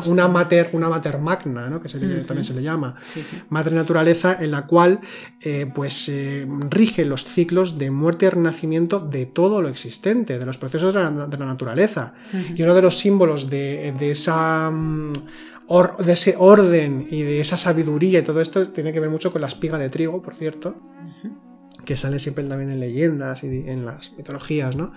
una, 0.05 0.27
mater, 0.27 0.69
una 0.73 0.87
mater 0.87 1.17
magna, 1.17 1.69
¿no? 1.71 1.81
que 1.81 1.89
también 1.89 2.43
se 2.43 2.53
le 2.53 2.61
llama, 2.61 2.95
madre 3.49 3.73
naturaleza, 3.73 4.37
en 4.39 4.51
la 4.51 4.67
cual, 4.67 4.99
pues, 5.73 6.11
rige 6.69 7.05
los 7.05 7.23
ciclos 7.25 7.77
de 7.77 7.91
muerte 7.91 8.25
y 8.25 8.29
renacimiento 8.29 8.99
de 8.99 9.25
todo 9.25 9.61
lo 9.61 9.69
existente, 9.69 10.39
de 10.39 10.45
los 10.45 10.57
procesos 10.57 10.93
de 10.93 10.99
la, 11.01 11.45
naturaleza. 11.45 12.13
Y 12.55 12.63
uno 12.63 12.73
de 12.73 12.81
los 12.81 12.97
símbolos 12.97 13.49
de, 13.49 13.93
esa... 14.11 14.69
Mm, 14.71 15.13
de 16.05 16.11
ese 16.11 16.35
orden 16.37 17.07
y 17.09 17.21
de 17.21 17.39
esa 17.39 17.57
sabiduría 17.57 18.19
y 18.19 18.23
todo 18.23 18.41
esto 18.41 18.67
tiene 18.69 18.91
que 18.91 18.99
ver 18.99 19.09
mucho 19.09 19.31
con 19.31 19.39
la 19.39 19.47
espiga 19.47 19.77
de 19.77 19.89
trigo, 19.89 20.21
por 20.21 20.35
cierto, 20.35 20.75
que 21.85 21.95
sale 21.95 22.19
siempre 22.19 22.43
también 22.43 22.71
en 22.71 22.81
leyendas 22.81 23.45
y 23.45 23.69
en 23.69 23.85
las 23.85 24.11
mitologías, 24.17 24.75
¿no? 24.75 24.91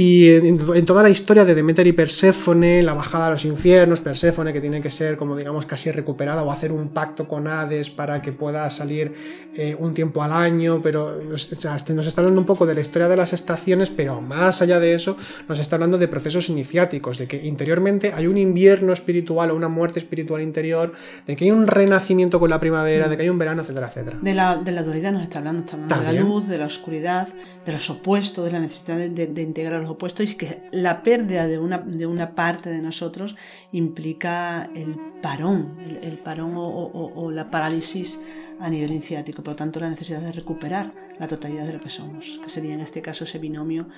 Y 0.00 0.30
en, 0.30 0.86
toda 0.86 1.02
la 1.02 1.10
historia 1.10 1.44
de 1.44 1.56
Demeter 1.56 1.84
y 1.88 1.92
Perséfone, 1.92 2.84
la 2.84 2.94
bajada 2.94 3.26
a 3.26 3.30
los 3.30 3.44
infiernos, 3.44 4.00
Perséfone 4.00 4.52
que 4.52 4.60
tiene 4.60 4.80
que 4.80 4.92
ser 4.92 5.16
como 5.16 5.36
digamos 5.36 5.66
casi 5.66 5.90
recuperada 5.90 6.44
o 6.44 6.52
hacer 6.52 6.70
un 6.70 6.90
pacto 6.90 7.26
con 7.26 7.48
Hades 7.48 7.90
para 7.90 8.22
que 8.22 8.30
pueda 8.30 8.70
salir 8.70 9.12
eh, 9.56 9.74
un 9.76 9.94
tiempo 9.94 10.22
al 10.22 10.32
año, 10.32 10.80
pero 10.84 11.20
nos, 11.24 11.50
este, 11.50 11.94
nos, 11.94 12.06
está 12.06 12.20
hablando 12.20 12.40
un 12.40 12.46
poco 12.46 12.64
de 12.64 12.76
la 12.76 12.80
historia 12.80 13.08
de 13.08 13.16
las 13.16 13.32
estaciones, 13.32 13.90
pero 13.90 14.20
más 14.20 14.62
allá 14.62 14.78
de 14.78 14.94
eso 14.94 15.16
nos 15.48 15.58
está 15.58 15.74
hablando 15.74 15.98
de 15.98 16.06
procesos 16.06 16.48
iniciáticos, 16.48 17.18
de 17.18 17.26
que 17.26 17.44
interiormente 17.44 18.12
hay 18.14 18.28
un 18.28 18.38
invierno 18.38 18.92
espiritual 18.92 19.50
o 19.50 19.56
una 19.56 19.68
muerte 19.68 19.98
espiritual 19.98 20.42
interior, 20.42 20.92
de 21.26 21.34
que 21.34 21.46
hay 21.46 21.50
un 21.50 21.66
renacimiento 21.66 22.38
con 22.38 22.50
la 22.50 22.60
primavera, 22.60 23.08
de 23.08 23.16
que 23.16 23.24
hay 23.24 23.30
un 23.30 23.38
verano, 23.38 23.62
etcétera, 23.62 23.88
etcétera. 23.88 24.18
De 24.22 24.32
la, 24.32 24.58
de 24.58 24.70
la 24.70 24.84
dualidad 24.84 25.10
nos 25.10 25.24
está 25.24 25.38
hablando, 25.38 25.62
está 25.62 25.74
hablando 25.74 25.96
de 25.96 26.04
la 26.04 26.20
luz, 26.20 26.46
de 26.46 26.58
la 26.58 26.66
oscuridad, 26.66 27.26
de 27.66 27.72
los 27.72 27.90
opuestos, 27.90 28.44
de 28.44 28.52
la 28.52 28.60
necesidad 28.60 28.96
de, 28.96 29.26
de 29.26 29.42
integrar 29.42 29.87
los 29.88 29.94
opuestos 29.94 30.30
y 30.32 30.36
que 30.36 30.62
la 30.70 31.02
pérdida 31.02 31.46
de 31.46 31.58
una, 31.58 31.78
de 31.78 32.06
una 32.06 32.34
parte 32.34 32.70
de 32.70 32.80
nosotros 32.82 33.36
implica 33.72 34.70
el 34.74 34.96
parón, 35.22 35.76
el, 36.02 36.18
parón 36.18 36.52
o, 36.56 37.30
la 37.30 37.50
parálisis 37.50 38.20
a 38.60 38.68
nivel 38.68 38.90
iniciático, 38.90 39.42
por 39.42 39.52
lo 39.52 39.56
tanto 39.56 39.80
la 39.80 39.90
necesidad 39.90 40.20
de 40.20 40.32
recuperar 40.32 40.92
la 41.18 41.26
totalidad 41.26 41.66
de 41.66 41.74
lo 41.74 41.80
que 41.80 41.88
somos, 41.88 42.40
que 42.42 42.48
sería 42.48 42.74
en 42.74 42.80
este 42.80 43.02
caso 43.02 43.24
ese 43.24 43.38
binomio 43.38 43.88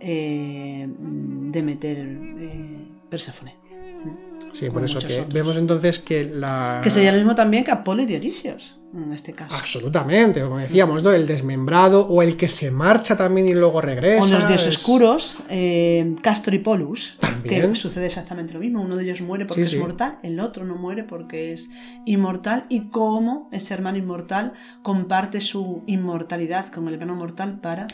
eh, 0.00 0.88
de 0.88 1.62
meter 1.62 1.98
eh, 1.98 2.88
Perséfone. 3.08 3.61
Sí, 4.52 4.68
por 4.68 4.84
eso 4.84 4.98
que 5.00 5.24
vemos 5.32 5.56
entonces 5.56 5.98
que 5.98 6.24
la... 6.24 6.80
Que 6.82 6.90
sería 6.90 7.12
lo 7.12 7.18
mismo 7.18 7.34
también 7.34 7.64
que 7.64 7.70
Apolo 7.70 8.02
y 8.02 8.06
Dionisios 8.06 8.78
en 8.94 9.12
este 9.12 9.32
caso. 9.32 9.54
Absolutamente, 9.54 10.42
como 10.42 10.58
decíamos, 10.58 11.02
¿no? 11.02 11.12
El 11.12 11.26
desmembrado 11.26 12.06
o 12.08 12.22
el 12.22 12.36
que 12.36 12.48
se 12.48 12.70
marcha 12.70 13.16
también 13.16 13.48
y 13.48 13.54
luego 13.54 13.80
regresa. 13.80 14.36
O 14.36 14.38
los 14.38 14.48
dioses 14.48 14.76
oscuros, 14.76 15.40
eh, 15.48 16.14
Castor 16.22 16.54
y 16.54 16.58
Polus, 16.58 17.16
que 17.42 17.74
sucede 17.74 18.06
exactamente 18.06 18.52
lo 18.52 18.60
mismo. 18.60 18.82
Uno 18.82 18.96
de 18.96 19.04
ellos 19.04 19.22
muere 19.22 19.46
porque 19.46 19.62
es 19.62 19.78
mortal, 19.78 20.18
el 20.22 20.40
otro 20.40 20.64
no 20.64 20.74
muere 20.76 21.04
porque 21.04 21.52
es 21.52 21.70
inmortal. 22.04 22.64
Y 22.68 22.90
cómo 22.90 23.48
ese 23.52 23.72
hermano 23.74 23.98
inmortal 23.98 24.52
comparte 24.82 25.40
su 25.40 25.82
inmortalidad 25.86 26.66
con 26.68 26.86
el 26.88 26.94
hermano 26.94 27.14
mortal 27.14 27.60
para 27.60 27.86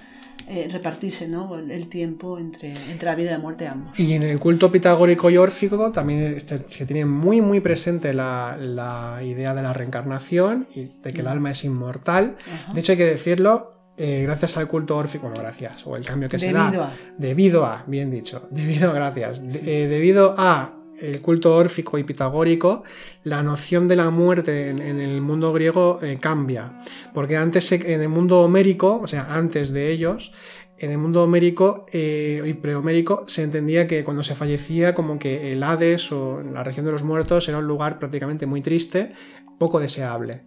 eh, 0.51 0.67
repartirse 0.71 1.29
¿no? 1.29 1.59
el, 1.59 1.89
tiempo 1.89 2.39
entre, 2.39 2.73
entre 2.91 3.07
la 3.07 3.15
vida 3.15 3.29
y 3.29 3.33
la 3.33 3.39
muerte 3.39 3.65
de 3.65 3.71
ambos. 3.71 4.01
Y 4.01 4.15
en 4.15 4.23
el 4.23 4.39
culto 4.39 4.73
pitagórico 4.73 5.29
y 5.29 5.37
órfico 5.37 5.93
también 5.93 6.41
se, 6.41 6.59
tiene 6.87 7.05
muy 7.05 7.41
muy 7.41 7.61
presente 7.61 8.15
la, 8.15 8.57
la, 8.59 9.21
idea 9.23 9.55
de 9.55 9.63
la 9.63 9.73
reencarnación 9.73 10.67
y 10.75 10.89
de 11.03 11.13
que 11.13 11.21
el 11.21 11.27
alma 11.27 11.51
es 11.51 11.65
inmortal. 11.65 12.37
De 12.73 12.81
hecho 12.81 12.93
hay 12.93 12.99
que 12.99 13.05
decirlo, 13.05 13.71
eh, 13.99 14.23
gracias 14.23 14.57
al 14.57 14.69
culto 14.69 14.97
órfico, 14.97 15.27
bueno, 15.27 15.43
gracias, 15.43 15.87
o 15.87 15.97
el 15.97 16.05
cambio 16.05 16.29
que 16.29 16.39
se 16.39 16.53
da. 16.53 16.69
A. 16.69 16.93
Debido 17.19 17.67
a, 17.67 17.85
bien 17.87 18.11
dicho, 18.11 18.49
debido, 18.51 18.93
gracias, 18.95 19.43
eh, 19.45 19.87
debido 19.89 20.35
a 20.39 20.78
el 21.01 21.21
culto 21.21 21.55
órfico 21.55 21.99
y 21.99 22.05
pitagórico, 22.05 22.85
la 23.25 23.43
noción 23.43 23.89
de 23.89 23.97
la 23.97 24.11
muerte 24.11 24.71
en, 24.71 24.81
el 24.81 25.21
mundo 25.21 25.53
griego 25.53 25.99
eh, 26.03 26.19
cambia. 26.21 26.81
Porque 27.15 27.37
antes, 27.37 27.71
en 27.73 28.01
el 28.01 28.09
mundo 28.09 28.41
homérico, 28.41 29.01
o 29.03 29.07
sea, 29.07 29.35
antes 29.35 29.73
de 29.73 29.91
ellos, 29.91 30.33
en 30.79 30.91
el 30.93 30.99
mundo 30.99 31.25
homérico 31.25 31.87
eh, 31.93 32.43
y 32.45 32.53
prehomérico 32.55 33.25
se 33.27 33.43
entendía 33.43 33.87
que 33.87 34.05
cuando 34.05 34.23
se 34.23 34.35
fallecía, 34.35 34.95
como 34.95 35.19
que 35.19 35.53
el 35.53 35.63
Hades 35.63 36.13
o 36.13 36.43
la 36.43 36.63
región 36.63 36.87
de 36.87 36.93
los 36.93 37.03
muertos 37.03 37.49
era 37.49 37.59
un 37.59 37.67
lugar 37.67 37.99
prácticamente 37.99 38.47
muy 38.47 38.61
triste, 38.61 39.13
poco 39.59 39.81
deseable. 39.81 40.43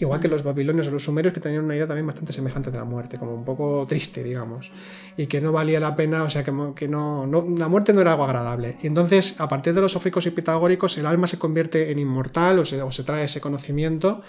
Igual 0.00 0.18
que 0.18 0.28
los 0.28 0.42
babilonios 0.42 0.88
o 0.88 0.92
los 0.92 1.04
sumerios 1.04 1.34
que 1.34 1.40
tenían 1.40 1.62
una 1.62 1.76
idea 1.76 1.86
también 1.86 2.06
bastante 2.06 2.32
semejante 2.32 2.70
de 2.70 2.78
la 2.78 2.86
muerte, 2.86 3.18
como 3.18 3.34
un 3.34 3.44
poco 3.44 3.84
triste, 3.86 4.22
digamos, 4.22 4.72
y 5.18 5.26
que 5.26 5.42
no 5.42 5.52
valía 5.52 5.78
la 5.78 5.94
pena, 5.94 6.22
o 6.22 6.30
sea, 6.30 6.42
que, 6.42 6.52
que 6.74 6.88
no, 6.88 7.28
la 7.58 7.68
muerte 7.68 7.92
no 7.92 8.00
era 8.00 8.12
algo 8.12 8.24
agradable. 8.24 8.78
Y 8.82 8.86
entonces, 8.86 9.38
a 9.42 9.48
partir 9.50 9.74
de 9.74 9.82
los 9.82 9.92
sóficos 9.92 10.24
y 10.24 10.30
pitagóricos, 10.30 10.96
el 10.96 11.04
alma 11.04 11.26
se 11.26 11.38
convierte 11.38 11.90
en 11.90 11.98
inmortal 11.98 12.60
o 12.60 12.64
se, 12.64 12.80
o 12.80 12.90
se 12.90 13.04
trae 13.04 13.24
ese 13.24 13.42
conocimiento, 13.42 14.22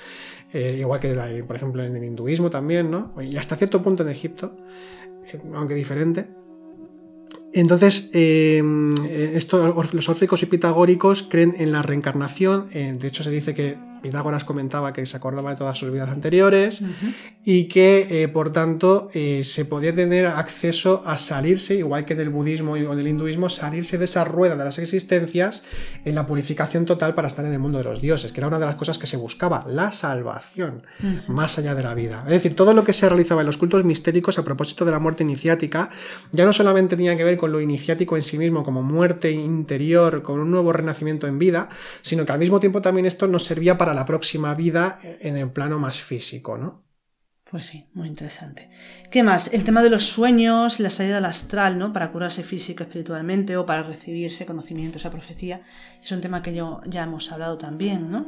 eh, 0.52 0.76
igual 0.82 1.00
que, 1.00 1.44
por 1.48 1.56
ejemplo, 1.56 1.86
en 1.86 1.96
el 1.96 2.04
hinduismo 2.04 2.50
también, 2.50 2.92
¿no? 2.92 3.14
Y 3.22 3.38
hasta 3.38 3.56
cierto 3.56 3.82
punto 3.82 4.04
en 4.04 4.10
Egipto, 4.10 4.58
eh, 5.32 5.40
aunque 5.54 5.74
diferente. 5.74 6.28
Entonces, 7.54 8.12
eh, 8.14 8.62
los 8.62 10.10
órficos 10.10 10.44
y 10.44 10.48
pitagóricos 10.48 11.24
creen 11.24 11.56
en 11.58 11.72
la 11.72 11.82
reencarnación. 11.82 12.70
de 12.70 13.08
hecho, 13.08 13.24
se 13.24 13.32
dice 13.32 13.54
que 13.54 13.78
Pitágoras 14.02 14.44
comentaba 14.44 14.94
que 14.94 15.06
se 15.06 15.18
acordaba 15.18 15.52
de 15.52 15.56
todas 15.56 15.78
sus 15.78 15.92
vidas 15.92 16.10
anteriores 16.10 16.84
y 17.44 17.66
que, 17.66 18.24
eh, 18.24 18.28
por 18.28 18.52
tanto, 18.52 19.10
eh, 19.14 19.44
se 19.44 19.66
podía 19.66 19.96
tener 19.96 20.26
acceso 20.26 21.04
a 21.06 21.18
salirse, 21.18 21.76
igual 21.76 22.06
que 22.06 22.16
del 22.16 22.30
budismo 22.30 22.74
o 22.74 22.96
del 22.96 23.08
hinduismo, 23.08 23.50
salirse 23.50 23.98
de 23.98 24.06
esa 24.06 24.24
rueda 24.24 24.56
de 24.56 24.64
las 24.64 24.80
existencias 24.80 25.64
en 26.06 26.16
la 26.16 26.28
purificación 26.28 26.86
total 26.86 27.14
para 27.14 27.28
estar 27.28 27.46
en 27.46 27.54
el 27.54 27.60
mundo 27.60 27.80
de 27.80 27.84
los 27.84 28.02
dioses, 28.02 28.32
que 28.32 28.40
era 28.40 28.48
una 28.48 28.60
de 28.60 28.66
las 28.66 28.76
cosas 28.76 28.98
que 28.98 29.08
se 29.08 29.18
buscaba, 29.18 29.66
la 29.68 29.92
salvación, 29.92 30.84
más 31.28 31.58
allá 31.58 31.76
de 31.76 31.84
la 31.84 31.94
vida. 31.94 32.24
Es 32.26 32.32
decir, 32.32 32.56
todo 32.56 32.74
lo 32.74 32.84
que 32.84 32.94
se 32.94 33.08
realizaba 33.08 33.42
en 33.42 33.48
los 33.48 33.58
cultos 33.58 33.84
mistéricos 33.84 34.38
a 34.38 34.44
propósito 34.44 34.86
de 34.86 34.92
la 34.92 35.00
muerte 35.00 35.24
iniciática, 35.24 35.90
ya 36.32 36.46
no 36.46 36.54
solamente 36.54 36.96
tenía 36.96 37.16
que 37.18 37.24
ver 37.24 37.38
con 37.38 37.52
lo 37.52 37.62
iniciático 37.62 38.16
en 38.16 38.24
sí 38.24 38.38
mismo, 38.38 38.64
como 38.64 38.84
muerte 38.84 39.32
interior, 39.32 40.22
con 40.22 40.40
un 40.40 40.52
nuevo 40.52 40.74
renacimiento 40.74 41.28
en 41.28 41.40
vida, 41.40 41.70
sino 42.02 42.26
que 42.26 42.32
al 42.32 42.40
mismo 42.40 42.60
tiempo 42.60 42.82
también 42.82 43.06
esto 43.06 43.28
nos 43.28 43.46
servía 43.46 43.78
para 43.78 43.91
la 43.94 44.06
próxima 44.06 44.54
vida 44.56 45.00
en 45.22 45.38
el 45.38 45.52
plano 45.52 45.80
más 45.80 46.00
físico, 46.00 46.58
¿no? 46.58 46.82
Pues 47.52 47.66
sí, 47.66 47.86
muy 47.94 48.08
interesante. 48.08 48.70
¿Qué 49.10 49.24
más? 49.24 49.54
El 49.54 49.66
tema 49.66 49.84
de 49.84 49.90
los 49.90 50.06
sueños, 50.06 50.80
la 50.80 50.90
salida 50.90 51.18
al 51.18 51.26
astral, 51.26 51.78
¿no? 51.78 51.92
Para 51.92 52.10
curarse 52.14 52.44
física, 52.44 52.86
espiritualmente 52.86 53.58
o 53.58 53.66
para 53.66 53.84
recibirse 53.84 54.46
conocimiento, 54.46 55.00
esa 55.00 55.12
profecía, 55.12 55.62
es 56.02 56.10
un 56.14 56.22
tema 56.22 56.42
que 56.42 56.54
yo, 56.54 56.80
ya 56.86 57.04
hemos 57.04 57.30
hablado 57.30 57.58
también, 57.58 58.10
¿no? 58.10 58.26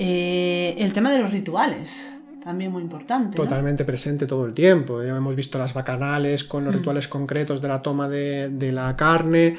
Eh, 0.00 0.74
el 0.78 0.92
tema 0.92 1.12
de 1.12 1.18
los 1.20 1.30
rituales, 1.30 2.18
también 2.42 2.72
muy 2.72 2.82
importante. 2.82 3.36
Totalmente 3.36 3.84
presente 3.84 4.26
todo 4.26 4.46
el 4.46 4.52
tiempo. 4.52 5.00
Ya 5.00 5.16
hemos 5.16 5.36
visto 5.36 5.56
las 5.56 5.72
bacanales 5.72 6.42
con 6.42 6.64
los 6.64 6.74
mm. 6.74 6.78
rituales 6.78 7.06
concretos 7.06 7.62
de 7.62 7.68
la 7.68 7.82
toma 7.82 8.08
de, 8.08 8.72
la 8.72 8.96
carne. 8.96 9.56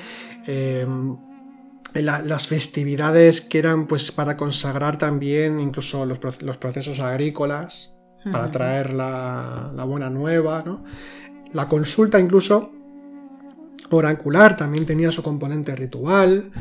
Eh, 0.47 0.85
las 2.01 2.47
festividades 2.47 3.41
que 3.41 3.59
eran 3.59 3.87
pues 3.87 4.11
para 4.11 4.35
consagrar 4.35 4.97
también 4.97 5.59
incluso 5.59 6.05
los, 6.05 6.19
procesos 6.19 6.99
agrícolas, 6.99 7.93
para 8.31 8.49
traer 8.51 8.93
la, 8.93 9.71
la, 9.75 9.83
buena 9.83 10.09
nueva, 10.09 10.63
¿no? 10.65 10.83
La 11.53 11.69
consulta 11.69 12.19
incluso 12.19 12.74
oracular 13.89 14.57
también 14.57 14.85
tenía 14.85 15.11
su 15.11 15.23
componente 15.23 15.75
ritual. 15.75 16.51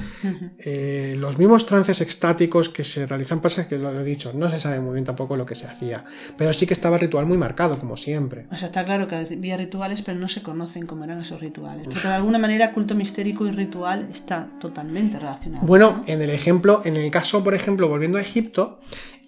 Eh, 0.59 1.15
los 1.19 1.39
mismos 1.39 1.67
trances 1.67 2.01
extáticos 2.01 2.69
que 2.69 2.85
se 2.85 3.07
realizan, 3.07 3.41
pasa 3.41 3.69
que 3.69 3.79
lo 3.79 3.99
he 3.99 4.05
dicho, 4.05 4.33
no 4.35 4.49
se 4.49 4.61
sabe 4.61 4.81
muy 4.81 4.95
bien 4.95 5.05
tampoco 5.05 5.37
lo 5.37 5.47
que 5.47 5.55
se 5.55 5.67
hacía, 5.67 6.05
pero 6.37 6.53
sí 6.53 6.67
que 6.67 6.75
estaba 6.75 6.97
el 6.97 7.03
ritual 7.03 7.27
muy 7.27 7.37
marcado, 7.37 7.79
como 7.79 7.97
siempre. 7.97 8.47
O 8.51 8.57
sea, 8.57 8.67
está 8.67 8.85
claro 8.85 9.09
que 9.09 9.17
había 9.17 9.57
rituales, 9.57 10.03
pero 10.03 10.19
no 10.19 10.29
se 10.29 10.43
conocen 10.43 10.87
cómo 10.87 11.05
eran 11.05 11.21
esos 11.21 11.41
rituales. 11.41 11.87
Porque 11.87 12.09
de 12.09 12.15
alguna 12.15 12.39
manera 12.39 12.73
culto 12.73 12.95
mistérico 12.95 13.47
y 13.47 13.51
ritual 13.51 14.09
está 14.11 14.49
totalmente 14.61 15.19
relacionado. 15.19 15.67
Bueno, 15.67 16.03
en 16.07 16.23
el 16.23 16.31
ejemplo, 16.31 16.83
en 16.85 16.97
el 16.97 17.11
caso, 17.11 17.45
por 17.45 17.55
ejemplo, 17.55 17.89
volviendo 17.89 18.19
a 18.19 18.23
Egipto, 18.23 18.81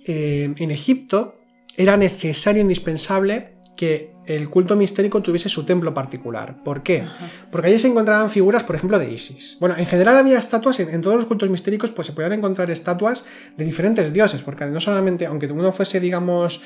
eh, 0.07 0.55
en 0.57 0.71
Egipto 0.71 1.35
era 1.77 1.97
necesario, 1.97 2.63
indispensable, 2.63 3.56
que 3.77 4.17
el 4.27 4.49
culto 4.49 4.75
mistérico 4.75 5.23
tuviese 5.23 5.49
su 5.49 5.65
templo 5.65 5.95
particular. 5.95 6.57
¿Por 6.65 6.83
qué? 6.83 7.07
Porque 7.51 7.69
allí 7.69 7.79
se 7.79 7.89
encontraban 7.89 8.31
figuras, 8.31 8.65
por 8.65 8.75
ejemplo, 8.75 8.99
de 8.99 9.13
Isis. 9.13 9.57
Bueno, 9.61 9.77
en 9.79 9.87
general 9.87 10.17
había 10.17 10.39
estatuas, 10.39 10.81
en, 10.81 11.01
todos 11.01 11.17
los 11.17 11.27
cultos 11.27 11.49
mistéricos, 11.49 11.91
pues 11.93 12.07
se 12.07 12.13
podían 12.13 12.33
encontrar 12.33 12.71
estatuas 12.71 13.25
de 13.57 13.65
diferentes 13.65 14.13
dioses, 14.13 14.43
porque 14.43 14.67
no 14.67 14.81
solamente, 14.81 15.27
aunque 15.27 15.47
uno 15.47 15.71
fuese, 15.71 16.01
digamos, 16.01 16.61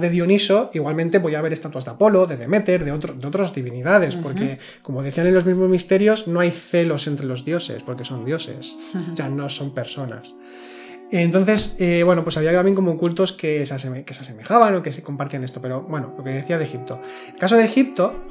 de 0.00 0.10
Dioniso, 0.10 0.70
igualmente 0.74 1.20
podía 1.20 1.38
haber 1.38 1.52
estatuas 1.52 1.84
de 1.84 1.92
Apolo, 1.92 2.26
de 2.26 2.36
Demeter, 2.36 2.84
de, 2.84 2.90
de 2.90 3.26
otras 3.26 3.54
divinidades, 3.54 4.16
porque, 4.16 4.58
como 4.82 5.02
decían 5.02 5.26
en 5.28 5.34
los 5.34 5.46
mismos 5.46 5.68
misterios, 5.68 6.26
no 6.26 6.40
hay 6.40 6.50
celos 6.50 7.06
entre 7.06 7.26
los 7.26 7.44
dioses, 7.44 7.82
porque 7.84 8.04
son 8.04 8.24
dioses, 8.24 8.74
ya 9.14 9.28
no 9.28 9.48
son 9.48 9.72
personas. 9.72 10.34
Entonces, 11.10 11.76
eh, 11.78 12.02
bueno, 12.04 12.22
pues 12.22 12.36
había 12.36 12.52
también 12.52 12.74
como 12.74 12.96
cultos 12.96 13.32
que 13.32 13.64
se, 13.64 13.74
asemejaban 13.74 14.74
o 14.74 14.82
que 14.82 14.92
se 14.92 15.02
compartían 15.02 15.44
esto, 15.44 15.60
pero 15.62 15.82
bueno, 15.82 16.14
lo 16.16 16.24
que 16.24 16.30
decía 16.30 16.58
de 16.58 16.64
Egipto. 16.64 17.00
En 17.26 17.34
el 17.34 17.40
caso 17.40 17.56
de 17.56 17.64
Egipto, 17.64 18.24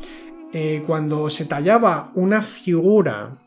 eh, 0.54 0.84
cuando 0.86 1.30
se 1.30 1.46
tallaba 1.46 2.10
una 2.14 2.42
figura 2.42 3.38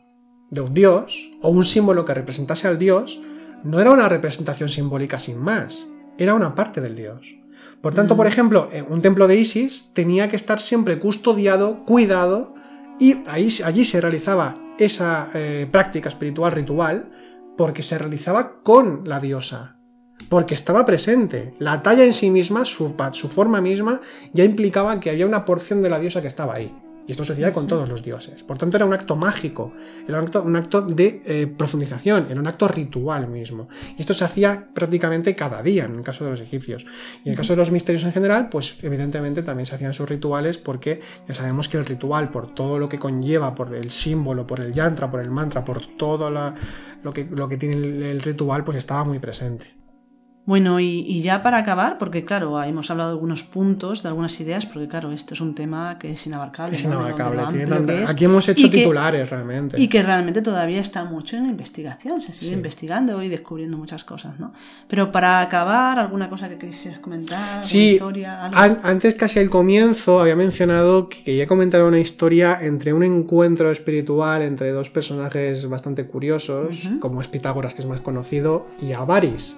de 0.49 0.61
un 0.61 0.73
dios 0.73 1.31
o 1.41 1.49
un 1.49 1.63
símbolo 1.63 2.03
que 2.03 2.13
representase 2.13 2.67
al 2.67 2.77
dios, 2.77 3.21
no 3.63 3.79
era 3.79 3.91
una 3.91 4.09
representación 4.09 4.67
simbólica 4.67 5.17
sin 5.17 5.37
más, 5.37 5.87
era 6.17 6.33
una 6.33 6.53
parte 6.55 6.81
del 6.81 6.95
dios. 6.95 7.37
Por 7.81 7.93
tanto, 7.93 8.17
por 8.17 8.25
mm. 8.25 8.29
ejemplo, 8.29 8.69
un 8.89 9.01
templo 9.01 9.27
de 9.27 9.37
Isis 9.37 9.91
tenía 9.93 10.29
que 10.29 10.35
estar 10.35 10.59
siempre 10.59 10.99
custodiado, 10.99 11.85
cuidado, 11.85 12.53
y 12.99 13.23
ahí, 13.27 13.47
allí 13.63 13.85
se 13.85 14.01
realizaba 14.01 14.55
esa 14.77 15.29
eh, 15.33 15.67
práctica 15.71 16.09
espiritual 16.09 16.51
ritual 16.51 17.09
porque 17.61 17.83
se 17.83 17.99
realizaba 17.99 18.63
con 18.63 19.03
la 19.05 19.19
diosa, 19.19 19.77
porque 20.29 20.55
estaba 20.55 20.83
presente. 20.83 21.53
La 21.59 21.83
talla 21.83 22.03
en 22.03 22.11
sí 22.11 22.31
misma, 22.31 22.65
su, 22.65 22.95
su, 23.11 23.29
forma 23.29 23.61
misma, 23.61 24.01
ya 24.33 24.43
implicaba 24.43 24.99
que 24.99 25.11
había 25.11 25.27
una 25.27 25.45
porción 25.45 25.83
de 25.83 25.91
la 25.91 25.99
diosa 25.99 26.23
que 26.23 26.27
estaba 26.27 26.55
ahí. 26.55 26.75
Y 27.11 27.13
esto 27.13 27.25
sucedía 27.25 27.51
con 27.51 27.67
todos 27.67 27.89
los 27.89 28.03
dioses. 28.03 28.41
Por 28.41 28.57
tanto, 28.57 28.77
era 28.77 28.85
un 28.85 28.93
acto 28.93 29.17
mágico, 29.17 29.73
era 30.07 30.21
un 30.21 30.55
acto, 30.55 30.81
de 30.81 31.19
eh, 31.25 31.45
profundización, 31.45 32.27
era 32.29 32.39
un 32.39 32.47
acto 32.47 32.69
ritual 32.69 33.27
mismo. 33.27 33.67
Y 33.97 33.99
esto 33.99 34.13
se 34.13 34.23
hacía 34.23 34.69
prácticamente 34.73 35.35
cada 35.35 35.61
día 35.61 35.83
en 35.83 35.97
el 35.97 36.03
caso 36.03 36.23
de 36.23 36.31
los 36.31 36.39
egipcios. 36.39 36.85
Y 37.25 37.27
en 37.27 37.31
el 37.31 37.35
caso 37.35 37.51
de 37.51 37.57
los 37.57 37.69
misterios 37.69 38.05
en 38.05 38.13
general, 38.13 38.47
pues 38.49 38.77
evidentemente 38.81 39.43
también 39.43 39.65
se 39.65 39.75
hacían 39.75 39.93
sus 39.93 40.07
rituales 40.07 40.57
porque 40.57 41.01
ya 41.27 41.33
sabemos 41.33 41.67
que 41.67 41.75
el 41.75 41.85
ritual, 41.85 42.31
por 42.31 42.55
todo 42.55 42.79
lo 42.79 42.87
que 42.87 42.97
conlleva, 42.97 43.55
por 43.55 43.75
el 43.75 43.91
símbolo, 43.91 44.47
por 44.47 44.61
el 44.61 44.71
yantra, 44.71 45.11
por 45.11 45.19
el 45.19 45.31
mantra, 45.31 45.65
por 45.65 45.85
todo 45.85 46.31
lo, 46.31 47.11
que, 47.11 47.27
lo 47.29 47.49
que 47.49 47.57
tiene 47.57 48.09
el 48.09 48.21
ritual, 48.21 48.63
pues 48.63 48.77
estaba 48.77 49.03
muy 49.03 49.19
presente. 49.19 49.80
Bueno, 50.43 50.79
y, 50.79 51.21
ya 51.21 51.43
para 51.43 51.59
acabar, 51.59 51.99
porque 51.99 52.25
claro, 52.25 52.61
hemos 52.63 52.89
hablado 52.89 53.11
de 53.11 53.13
algunos 53.13 53.43
puntos, 53.43 54.01
de 54.01 54.09
algunas 54.09 54.39
ideas, 54.39 54.65
porque 54.65 54.87
claro, 54.87 55.11
esto 55.11 55.35
es 55.35 55.41
un 55.41 55.53
tema 55.53 55.99
que 55.99 56.11
es 56.11 56.25
inabarcable. 56.25 56.75
Es 56.75 56.83
inabarcable, 56.83 57.41
aquí 58.07 58.25
hemos 58.25 58.49
hecho 58.49 58.69
titulares 58.69 59.29
realmente. 59.29 59.79
Y 59.79 59.87
que 59.87 60.01
realmente 60.01 60.41
todavía 60.41 60.81
está 60.81 61.03
mucho 61.05 61.37
en 61.37 61.45
investigación, 61.45 62.23
se 62.23 62.33
sigue 62.33 62.53
investigando 62.53 63.21
y 63.21 63.29
descubriendo 63.29 63.77
muchas 63.77 64.03
cosas, 64.03 64.39
¿no? 64.39 64.51
Pero 64.87 65.11
para 65.11 65.41
acabar, 65.41 65.99
¿alguna 65.99 66.27
cosa 66.27 66.49
que 66.49 66.57
quisieras 66.57 66.99
comentar? 66.99 67.63
Sí, 67.63 67.91
historia, 67.91 68.49
antes 68.51 69.13
casi 69.13 69.39
al 69.39 69.49
comienzo 69.51 70.21
había 70.21 70.35
mencionado 70.35 71.07
que 71.07 71.23
quería 71.23 71.45
comentar 71.45 71.83
una 71.83 71.99
historia 71.99 72.57
entre 72.61 72.93
un 72.93 73.03
encuentro 73.03 73.71
espiritual 73.71 74.41
entre 74.41 74.71
dos 74.71 74.89
personajes 74.89 75.69
bastante 75.69 76.07
curiosos, 76.07 76.89
como 76.99 77.21
es 77.21 77.27
Pitágoras, 77.27 77.75
que 77.75 77.81
es 77.81 77.87
más 77.87 78.01
conocido, 78.01 78.67
y 78.81 78.93
Avaris. 78.93 79.57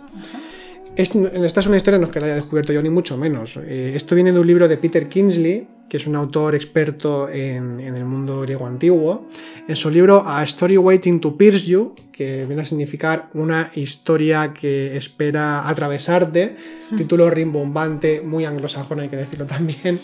Esta 0.95 1.59
es 1.59 1.67
una 1.67 1.77
historia 1.77 1.99
no 1.99 2.07
es 2.07 2.11
que 2.11 2.19
la 2.19 2.27
haya 2.27 2.35
descubierto 2.35 2.73
yo, 2.73 2.81
ni 2.81 2.89
mucho 2.89 3.17
menos. 3.17 3.57
Eh, 3.57 3.93
esto 3.95 4.15
viene 4.15 4.31
de 4.31 4.39
un 4.39 4.47
libro 4.47 4.67
de 4.67 4.77
Peter 4.77 5.07
Kingsley, 5.07 5.67
que 5.93 5.97
es 5.97 6.07
un 6.07 6.15
autor 6.15 6.55
experto 6.55 7.29
en, 7.29 7.79
el 7.79 8.03
mundo 8.03 8.41
griego 8.41 8.65
antiguo, 8.65 9.27
en 9.67 9.75
su 9.75 9.91
libro 9.91 10.23
A 10.25 10.43
Story 10.43 10.75
Waiting 10.75 11.19
to 11.19 11.37
Pierce 11.37 11.67
You, 11.67 11.93
que 12.11 12.45
viene 12.45 12.63
a 12.63 12.65
significar 12.65 13.29
una 13.33 13.71
historia 13.75 14.53
que 14.53 14.97
espera 14.97 15.67
atravesarte, 15.67 16.55
hmm. 16.89 16.95
título 16.95 17.29
rimbombante, 17.29 18.21
muy 18.21 18.45
anglosajón 18.45 19.01
hay 19.01 19.09
que 19.09 19.17
decirlo 19.17 19.45
también, 19.45 19.99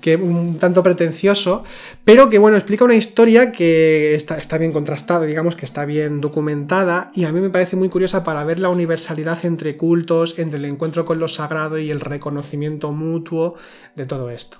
que 0.00 0.16
un 0.16 0.56
tanto 0.56 0.82
pretencioso, 0.82 1.62
pero 2.04 2.30
que 2.30 2.38
bueno, 2.38 2.56
explica 2.56 2.84
una 2.84 2.94
historia 2.94 3.52
que 3.52 4.14
está, 4.14 4.38
está 4.38 4.56
bien 4.56 4.72
contrastada, 4.72 5.26
digamos 5.26 5.56
que 5.56 5.66
está 5.66 5.84
bien 5.84 6.22
documentada 6.22 7.10
y 7.14 7.24
a 7.24 7.32
mí 7.32 7.40
me 7.40 7.50
parece 7.50 7.76
muy 7.76 7.90
curiosa 7.90 8.24
para 8.24 8.44
ver 8.44 8.60
la 8.60 8.70
universalidad 8.70 9.44
entre 9.44 9.76
cultos, 9.76 10.38
entre 10.38 10.58
el 10.58 10.64
encuentro 10.64 11.04
con 11.04 11.18
lo 11.18 11.28
sagrado 11.28 11.78
y 11.78 11.90
el 11.90 12.00
reconocimiento 12.00 12.92
mutuo 12.92 13.56
de 13.98 14.06
todo 14.06 14.30
esto. 14.30 14.56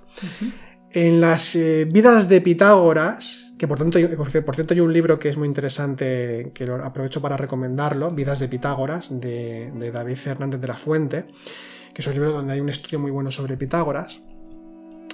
En 0.91 1.21
las 1.21 1.57
eh, 1.57 1.87
vidas 1.91 2.29
de 2.29 2.41
Pitágoras, 2.41 3.53
que 3.59 3.67
por, 3.67 3.79
tanto, 3.79 3.99
por 4.17 4.55
cierto 4.55 4.75
hay 4.75 4.81
un 4.81 4.93
libro 4.93 5.19
que 5.19 5.29
es 5.29 5.37
muy 5.37 5.47
interesante, 5.47 6.51
que 6.55 6.67
lo 6.67 6.77
aprovecho 6.77 7.23
para 7.23 7.37
recomendarlo, 7.37 8.11
Vidas 8.11 8.41
de 8.41 8.49
Pitágoras, 8.49 9.21
de, 9.21 9.91
David 9.93 10.17
Fernández 10.17 10.61
de 10.61 10.69
la 10.69 10.77
Fuente, 10.77 11.27
que 11.95 12.03
es 12.03 12.07
un 12.07 12.15
libro 12.15 12.33
donde 12.33 12.53
hay 12.53 12.61
un 12.61 12.69
estudio 12.69 12.99
muy 12.99 13.11
bueno 13.11 13.31
sobre 13.31 13.57
Pitágoras. 13.57 14.21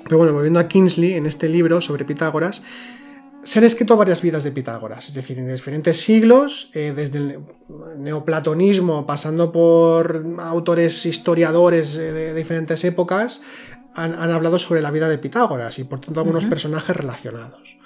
Pero 0.05 0.19
bueno, 0.19 0.33
volviendo 0.33 0.61
a 0.61 0.69
Kingsley, 0.69 1.15
en 1.15 1.27
este 1.27 1.49
libro 1.49 1.81
sobre 1.81 2.05
Pitágoras, 2.05 2.63
se 3.43 3.59
han 3.59 3.65
escrito 3.65 3.97
varias 3.97 4.23
vidas 4.23 4.43
de 4.43 4.53
Pitágoras, 4.53 5.09
es 5.09 5.15
decir, 5.15 5.39
en 5.39 5.49
diferentes 5.49 6.01
siglos, 6.01 6.71
eh, 6.73 6.93
desde 6.97 7.19
el 7.19 7.39
neoplatonismo, 7.99 9.07
pasando 9.07 9.53
por 9.53 10.25
autores 10.39 11.05
historiadores 11.05 11.99
eh, 11.99 12.13
de 12.13 12.35
diferentes 12.35 12.85
épocas, 12.85 13.43
han, 13.95 14.15
hablado 14.15 14.59
sobre 14.59 14.83
la 14.83 14.91
vida 14.91 15.09
de 15.09 15.19
Pitágoras 15.19 15.79
y 15.79 15.85
por 15.85 16.01
tanto 16.01 16.21
algunos 16.21 16.47
personajes 16.47 16.97
relacionados. 16.97 17.79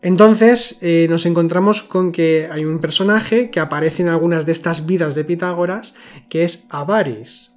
Entonces 0.00 0.78
eh, 0.80 1.06
nos 1.10 1.26
encontramos 1.26 1.82
con 1.82 2.12
que 2.12 2.48
hay 2.52 2.64
un 2.64 2.78
personaje 2.78 3.50
que 3.50 3.60
aparece 3.60 4.02
en 4.02 4.08
algunas 4.08 4.46
de 4.46 4.52
estas 4.52 4.86
vidas 4.86 5.14
de 5.14 5.24
Pitágoras, 5.24 5.94
que 6.28 6.44
es 6.44 6.66
Avaris. 6.70 7.54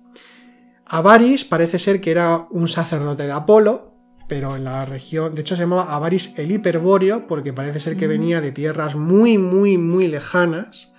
Avaris 0.86 1.46
parece 1.46 1.80
ser 1.80 2.02
que 2.02 2.12
era 2.12 2.48
un 2.50 2.68
sacerdote 2.68 3.24
de 3.24 3.32
Apolo, 3.32 3.92
pero 4.28 4.56
en 4.56 4.64
la 4.64 4.86
región, 4.86 5.36
de 5.36 5.42
hecho 5.42 5.56
se 5.56 5.62
llamaba 5.62 5.94
Avaris 5.94 6.40
el 6.40 6.52
Hiperbóreo, 6.52 7.28
porque 7.28 7.54
parece 7.54 7.80
ser 7.80 7.98
que 7.98 8.08
venía 8.08 8.42
de 8.42 8.52
tierras 8.52 8.96
muy, 8.96 9.38
muy, 9.38 9.78
muy 9.78 10.08
lejanas, 10.08 10.91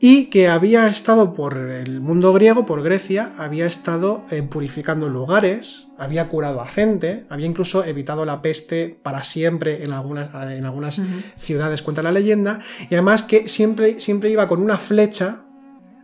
y 0.00 0.26
que 0.26 0.48
había 0.48 0.88
estado 0.88 1.34
por 1.34 1.56
el 1.58 2.00
mundo 2.00 2.32
griego, 2.32 2.64
por 2.64 2.82
Grecia, 2.82 3.32
había 3.36 3.66
estado 3.66 4.24
eh, 4.30 4.42
purificando 4.42 5.10
lugares, 5.10 5.88
había 5.98 6.26
curado 6.28 6.62
a 6.62 6.66
gente, 6.66 7.26
había 7.28 7.46
incluso 7.46 7.84
evitado 7.84 8.24
la 8.24 8.40
peste 8.40 8.98
para 9.02 9.22
siempre 9.22 9.84
en 9.84 9.92
algunas, 9.92 10.34
en 10.52 10.64
algunas 10.64 11.02
ciudades, 11.36 11.82
cuenta 11.82 12.02
la 12.02 12.12
leyenda, 12.12 12.60
y 12.88 12.94
además 12.94 13.22
que 13.22 13.48
siempre, 13.50 14.00
siempre 14.00 14.30
iba 14.30 14.48
con 14.48 14.62
una 14.62 14.78
flecha 14.78 15.44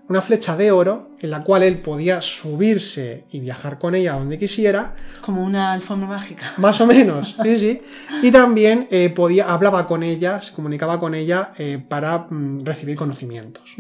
una 0.09 0.23
flecha 0.23 0.57
de 0.57 0.71
oro 0.71 1.06
en 1.21 1.31
la 1.31 1.43
cual 1.43 1.63
él 1.63 1.79
podía 1.79 2.21
subirse 2.21 3.25
y 3.33 3.41
viajar 3.41 3.79
con 3.79 3.95
ella 3.95 4.15
donde 4.15 4.39
quisiera. 4.39 4.95
Como 5.21 5.45
una 5.45 5.73
alfombra 5.73 6.09
mágica. 6.09 6.53
Más 6.59 6.81
o 6.81 6.87
menos, 6.87 7.37
sí, 7.43 7.59
sí. 7.59 7.83
Y 8.23 8.31
también 8.31 8.87
eh, 8.91 9.11
podía, 9.11 9.53
hablaba 9.53 9.87
con 9.87 10.03
ella, 10.03 10.41
se 10.41 10.53
comunicaba 10.53 11.01
con 11.01 11.15
ella 11.15 11.53
eh, 11.59 11.83
para 11.87 12.27
mm, 12.31 12.65
recibir 12.65 12.97
conocimientos. 12.97 13.77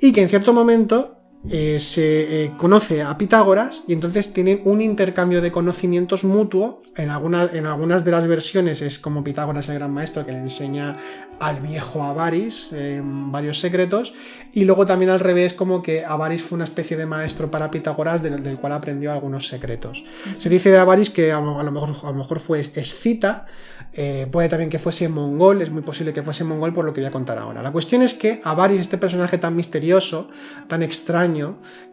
Y 0.00 0.12
que 0.12 0.22
en 0.22 0.28
cierto 0.28 0.52
momento 0.52 1.23
eh, 1.50 1.78
se 1.78 2.52
conoce 2.56 3.02
a 3.02 3.16
Pitágoras 3.18 3.84
y 3.86 3.92
entonces 3.92 4.32
tienen 4.32 4.62
un 4.64 4.80
intercambio 4.80 5.42
de 5.42 5.52
conocimientos 5.52 6.24
mutuo. 6.24 6.82
En, 6.96 7.10
en 7.10 7.66
algunas 7.66 8.04
de 8.04 8.10
las 8.10 8.26
versiones 8.26 8.80
es 8.80 8.98
como 8.98 9.24
Pitágoras 9.24 9.68
el 9.68 9.74
gran 9.74 9.92
maestro 9.92 10.24
que 10.24 10.32
le 10.32 10.38
enseña 10.38 10.96
al 11.40 11.60
viejo 11.60 12.02
Avaris 12.02 12.70
varios 13.02 13.58
secretos 13.58 14.14
y 14.54 14.64
luego 14.64 14.86
también 14.86 15.10
al 15.10 15.20
revés 15.20 15.52
como 15.52 15.82
que 15.82 16.04
Avaris 16.04 16.42
fue 16.42 16.56
una 16.56 16.64
especie 16.64 16.96
de 16.96 17.06
maestro 17.06 17.50
para 17.50 17.70
Pitágoras 17.70 18.22
del, 18.22 18.56
cual 18.58 18.72
aprendió 18.72 19.12
algunos 19.12 19.48
secretos. 19.48 20.04
Se 20.38 20.48
dice 20.48 20.70
de 20.70 20.78
Avaris 20.78 21.10
que 21.10 21.32
a 21.32 21.40
lo, 21.40 21.72
mejor, 21.72 21.96
a 22.04 22.10
lo 22.12 22.14
mejor 22.14 22.38
fue 22.38 22.60
escita, 22.60 23.46
eh, 23.92 24.28
puede 24.30 24.48
también 24.48 24.70
que 24.70 24.78
fuese 24.78 25.08
mongol, 25.08 25.60
es 25.60 25.70
muy 25.70 25.82
posible 25.82 26.12
que 26.12 26.22
fuese 26.22 26.44
mongol 26.44 26.72
por 26.72 26.84
lo 26.84 26.92
que 26.92 27.00
voy 27.00 27.08
a 27.08 27.12
contar 27.12 27.38
ahora. 27.38 27.62
La 27.62 27.72
cuestión 27.72 28.02
es 28.02 28.14
que 28.14 28.40
Avaris, 28.44 28.80
este 28.80 28.98
personaje 28.98 29.38
tan 29.38 29.56
misterioso, 29.56 30.28
tan 30.68 30.82
extraño, 30.82 31.33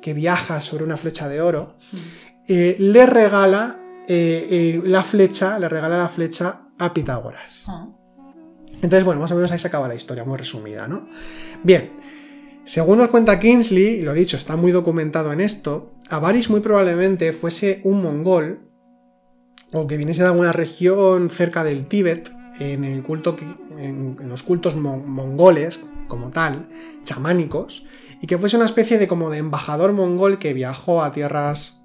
que 0.01 0.13
viaja 0.13 0.61
sobre 0.61 0.83
una 0.83 0.97
flecha 0.97 1.27
de 1.27 1.41
oro, 1.41 1.75
eh, 2.47 2.75
le 2.79 3.05
regala 3.05 3.79
eh, 4.07 4.81
la 4.85 5.03
flecha, 5.03 5.59
le 5.59 5.69
regala 5.69 5.97
la 5.97 6.09
flecha 6.09 6.61
a 6.77 6.93
Pitágoras. 6.93 7.65
Ah. 7.67 7.87
Entonces, 8.75 9.03
bueno, 9.03 9.21
más 9.21 9.31
o 9.31 9.35
menos 9.35 9.51
ahí 9.51 9.59
se 9.59 9.67
acaba 9.67 9.87
la 9.87 9.95
historia, 9.95 10.23
muy 10.23 10.37
resumida, 10.37 10.87
¿no? 10.87 11.07
Bien, 11.63 11.91
según 12.63 12.97
nos 12.97 13.09
cuenta 13.09 13.39
Kingsley, 13.39 13.99
y 13.99 14.01
lo 14.01 14.13
dicho, 14.13 14.37
está 14.37 14.55
muy 14.55 14.71
documentado 14.71 15.31
en 15.33 15.41
esto, 15.41 15.93
Avaris 16.09 16.49
muy 16.49 16.59
probablemente 16.59 17.31
fuese 17.33 17.81
un 17.83 18.01
mongol 18.01 18.67
o 19.71 19.87
que 19.87 19.97
viniese 19.97 20.23
de 20.23 20.29
alguna 20.29 20.51
región 20.51 21.29
cerca 21.29 21.63
del 21.63 21.85
Tíbet, 21.85 22.31
en, 22.59 22.83
el 22.83 23.01
culto, 23.01 23.35
en, 23.79 24.17
los 24.27 24.43
cultos 24.43 24.75
mongoles 24.75 25.85
como 26.07 26.29
tal, 26.29 26.67
chamánicos, 27.03 27.85
y 28.21 28.27
que 28.27 28.37
fuese 28.37 28.55
una 28.55 28.65
especie 28.65 28.99
de 28.99 29.07
como 29.07 29.29
de 29.31 29.39
embajador 29.39 29.93
mongol 29.93 30.37
que 30.37 30.53
viajó 30.53 31.01
a 31.01 31.11
tierras 31.11 31.81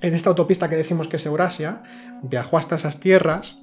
en 0.00 0.14
esta 0.14 0.30
autopista 0.30 0.68
que 0.68 0.76
decimos 0.76 1.08
que 1.08 1.16
es 1.16 1.26
Eurasia, 1.26 1.82
viajó 2.22 2.58
hasta 2.58 2.76
esas 2.76 3.00
tierras. 3.00 3.58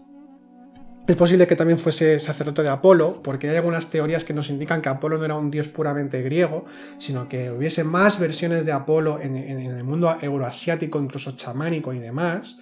Es 1.08 1.16
posible 1.16 1.46
que 1.46 1.56
también 1.56 1.78
fuese 1.78 2.18
sacerdote 2.18 2.64
de 2.64 2.70
Apolo, 2.70 3.22
porque 3.22 3.48
hay 3.50 3.58
algunas 3.58 3.92
teorías 3.92 4.24
que 4.24 4.34
nos 4.34 4.50
indican 4.50 4.82
que 4.82 4.90
Apolo 4.90 5.20
no 5.20 5.26
era 5.26 5.36
un 5.36 5.52
dios 5.52 5.68
puramente 5.68 6.24
griego, 6.24 6.66
sino 6.98 7.30
que 7.30 7.52
hubiese 7.52 7.84
más 7.84 8.18
versiones 8.18 8.66
de 8.66 8.72
Apolo 8.72 9.20
en, 9.22 9.36
el 9.36 9.84
mundo 9.84 10.18
euroasiático, 10.20 11.00
incluso 11.00 11.36
chamánico 11.36 11.94
y 11.94 12.00
demás, 12.00 12.60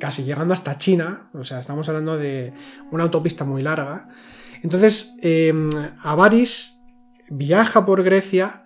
casi 0.00 0.24
llegando 0.24 0.54
hasta 0.54 0.76
China, 0.76 1.30
o 1.34 1.44
sea, 1.44 1.60
estamos 1.60 1.88
hablando 1.88 2.18
de 2.18 2.52
una 2.90 3.04
autopista 3.04 3.44
muy 3.44 3.62
larga. 3.62 4.08
Entonces, 4.62 5.16
em, 5.22 5.70
Avaris 6.02 6.80
viaja 7.30 7.86
por 7.86 8.02
Grecia, 8.02 8.61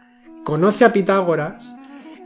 conoce 0.47 0.85
a 0.85 0.93
Pitágoras 0.93 1.73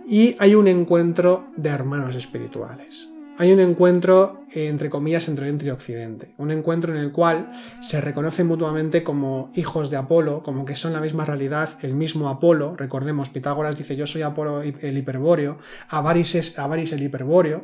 y 0.06 0.36
hay 0.38 0.54
un 0.54 0.68
encuentro 0.68 1.46
de 1.56 1.70
hermanos 1.70 2.16
espirituales 2.16 3.08
hay 3.40 3.52
un 3.52 3.60
encuentro, 3.60 4.44
entre 4.52 4.90
comillas, 4.90 5.26
entre 5.26 5.44
Oriente 5.44 5.64
y 5.64 5.70
Occidente. 5.70 6.34
Un 6.36 6.50
encuentro 6.50 6.94
en 6.94 7.00
el 7.00 7.10
cual 7.10 7.50
se 7.80 7.98
reconocen 7.98 8.46
mutuamente 8.46 9.02
como 9.02 9.50
hijos 9.54 9.88
de 9.88 9.96
Apolo, 9.96 10.42
como 10.42 10.66
que 10.66 10.76
son 10.76 10.92
la 10.92 11.00
misma 11.00 11.24
realidad, 11.24 11.70
el 11.80 11.94
mismo 11.94 12.28
Apolo. 12.28 12.76
Recordemos, 12.76 13.30
Pitágoras 13.30 13.78
dice 13.78 13.96
yo 13.96 14.06
soy 14.06 14.20
Apolo 14.20 14.60
el 14.60 14.98
hiperbóreo, 14.98 15.56
Avaris 15.88 16.34
es 16.34 16.58
Avaris 16.58 16.92
el 16.92 17.02
hiperbóreo. 17.02 17.62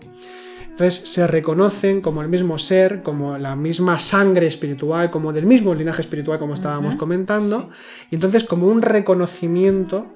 Entonces 0.63 0.95
se 1.11 1.27
reconocen 1.27 2.01
como 2.01 2.23
el 2.23 2.31
mismo 2.31 2.57
ser, 2.57 3.03
como 3.03 3.37
la 3.37 3.55
misma 3.55 3.99
sangre 3.99 4.47
espiritual, 4.47 5.11
como 5.11 5.35
del 5.35 5.45
mismo 5.45 5.75
linaje 5.75 6.01
espiritual 6.01 6.39
como 6.39 6.55
estábamos 6.55 6.97
comentando. 6.97 7.69
Y 8.11 8.15
entonces 8.15 8.45
como 8.45 8.67
un 8.67 8.81
reconocimiento 8.81 10.07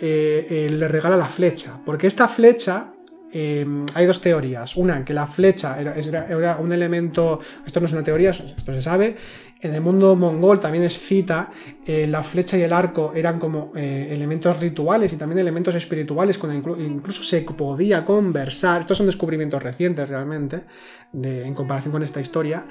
eh, 0.00 0.46
eh, 0.48 0.70
le 0.70 0.88
regala 0.88 1.16
la 1.16 1.28
flecha. 1.28 1.78
Porque 1.84 2.06
esta 2.06 2.26
flecha 2.26 2.92
eh, 3.32 3.66
hay 3.94 4.06
dos 4.06 4.20
teorías. 4.20 4.76
Una, 4.76 5.04
que 5.04 5.14
la 5.14 5.26
flecha 5.26 5.78
era, 5.80 6.56
un 6.56 6.72
elemento, 6.72 7.40
esto 7.66 7.80
no 7.80 7.86
es 7.86 7.92
una 7.92 8.02
teoría, 8.02 8.30
esto 8.30 8.72
se 8.72 8.82
sabe, 8.82 9.16
en 9.60 9.74
el 9.74 9.82
mundo 9.82 10.16
mongol 10.16 10.58
también 10.58 10.84
es 10.84 10.98
cita, 10.98 11.50
eh, 11.86 12.06
la 12.08 12.22
flecha 12.22 12.56
y 12.56 12.62
el 12.62 12.72
arco 12.72 13.12
eran 13.14 13.38
como 13.38 13.72
elementos 13.74 14.58
rituales 14.58 15.12
y 15.12 15.16
también 15.16 15.38
elementos 15.38 15.74
espirituales, 15.74 16.38
con 16.38 16.54
incluso 16.54 17.22
se 17.22 17.42
podía 17.42 18.04
conversar, 18.04 18.80
estos 18.80 18.96
son 18.96 19.06
descubrimientos 19.06 19.62
recientes 19.62 20.08
realmente, 20.08 20.64
en 21.12 21.54
comparación 21.54 21.92
con 21.92 22.02
esta 22.02 22.22
historia, 22.22 22.66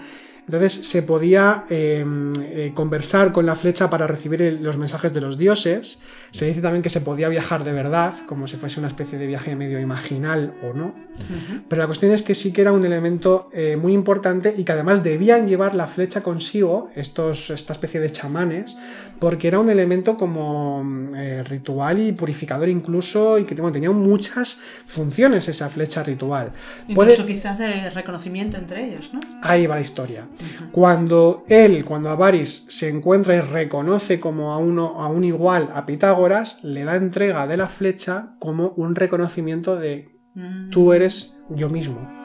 entonces 0.49 0.73
se 0.87 1.03
podía 1.03 1.65
em, 1.69 2.33
eh, 2.41 2.71
conversar 2.73 3.31
con 3.31 3.45
la 3.45 3.55
flecha 3.55 3.87
para 3.91 4.07
recibir 4.07 4.57
los 4.63 4.77
mensajes 4.77 5.13
de 5.13 5.21
los 5.21 5.37
dioses. 5.37 5.99
Se 6.31 6.47
dice 6.47 6.59
también 6.59 6.81
que 6.81 6.89
se 6.89 7.01
podía 7.01 7.29
viajar 7.29 7.63
de 7.63 7.71
verdad, 7.71 8.15
como 8.25 8.47
si 8.47 8.57
fuese 8.57 8.79
una 8.79 8.87
especie 8.87 9.19
de 9.19 9.27
viaje 9.27 9.55
medio 9.55 9.79
imaginal 9.79 10.55
o 10.63 10.73
no. 10.73 10.95
Pero 11.67 11.81
la 11.81 11.85
cuestión 11.85 12.11
es 12.13 12.23
que 12.23 12.33
sí 12.33 12.51
que 12.51 12.61
era 12.61 12.71
un 12.71 12.83
elemento 12.83 13.49
eh, 13.53 13.77
muy 13.77 13.93
importante 13.93 14.55
y 14.57 14.63
que 14.63 14.71
además 14.71 15.03
debían 15.03 15.47
llevar 15.47 15.75
la 15.75 15.85
flecha 15.85 16.23
consigo, 16.23 16.89
estos, 16.95 17.51
esta 17.51 17.73
especie 17.73 17.99
de 17.99 18.09
chamanes, 18.09 18.75
porque 19.19 19.49
era 19.49 19.59
un 19.59 19.69
elemento 19.69 20.17
como 20.17 20.83
eh, 21.15 21.43
ritual 21.43 21.99
y 21.99 22.13
purificador 22.13 22.69
incluso, 22.69 23.37
y 23.37 23.43
que 23.43 23.53
tenía 23.53 23.91
muchas 23.91 24.59
funciones 24.85 25.47
esa 25.47 25.69
flecha 25.69 26.01
ritual. 26.01 26.53
Incluso 26.87 27.25
quizás 27.25 27.59
de 27.59 27.89
reconocimiento 27.91 28.57
entre 28.57 28.85
ellos, 28.85 29.09
¿no? 29.13 29.19
Ahí 29.43 29.67
va 29.67 29.75
la 29.75 29.81
historia. 29.81 30.25
Cuando 30.71 31.43
él, 31.47 31.83
cuando 31.85 32.09
Avaris 32.09 32.65
se 32.69 32.89
encuentra 32.89 33.35
y 33.35 33.41
reconoce 33.41 34.19
como 34.19 34.53
a, 34.53 34.57
uno, 34.57 35.01
a 35.01 35.07
un 35.07 35.23
igual 35.23 35.69
a 35.73 35.85
Pitágoras, 35.85 36.63
le 36.63 36.83
da 36.83 36.95
entrega 36.95 37.47
de 37.47 37.57
la 37.57 37.67
flecha 37.67 38.35
como 38.39 38.69
un 38.69 38.95
reconocimiento 38.95 39.75
de 39.75 40.09
mm. 40.35 40.69
tú 40.69 40.93
eres 40.93 41.37
yo 41.49 41.69
mismo. 41.69 42.19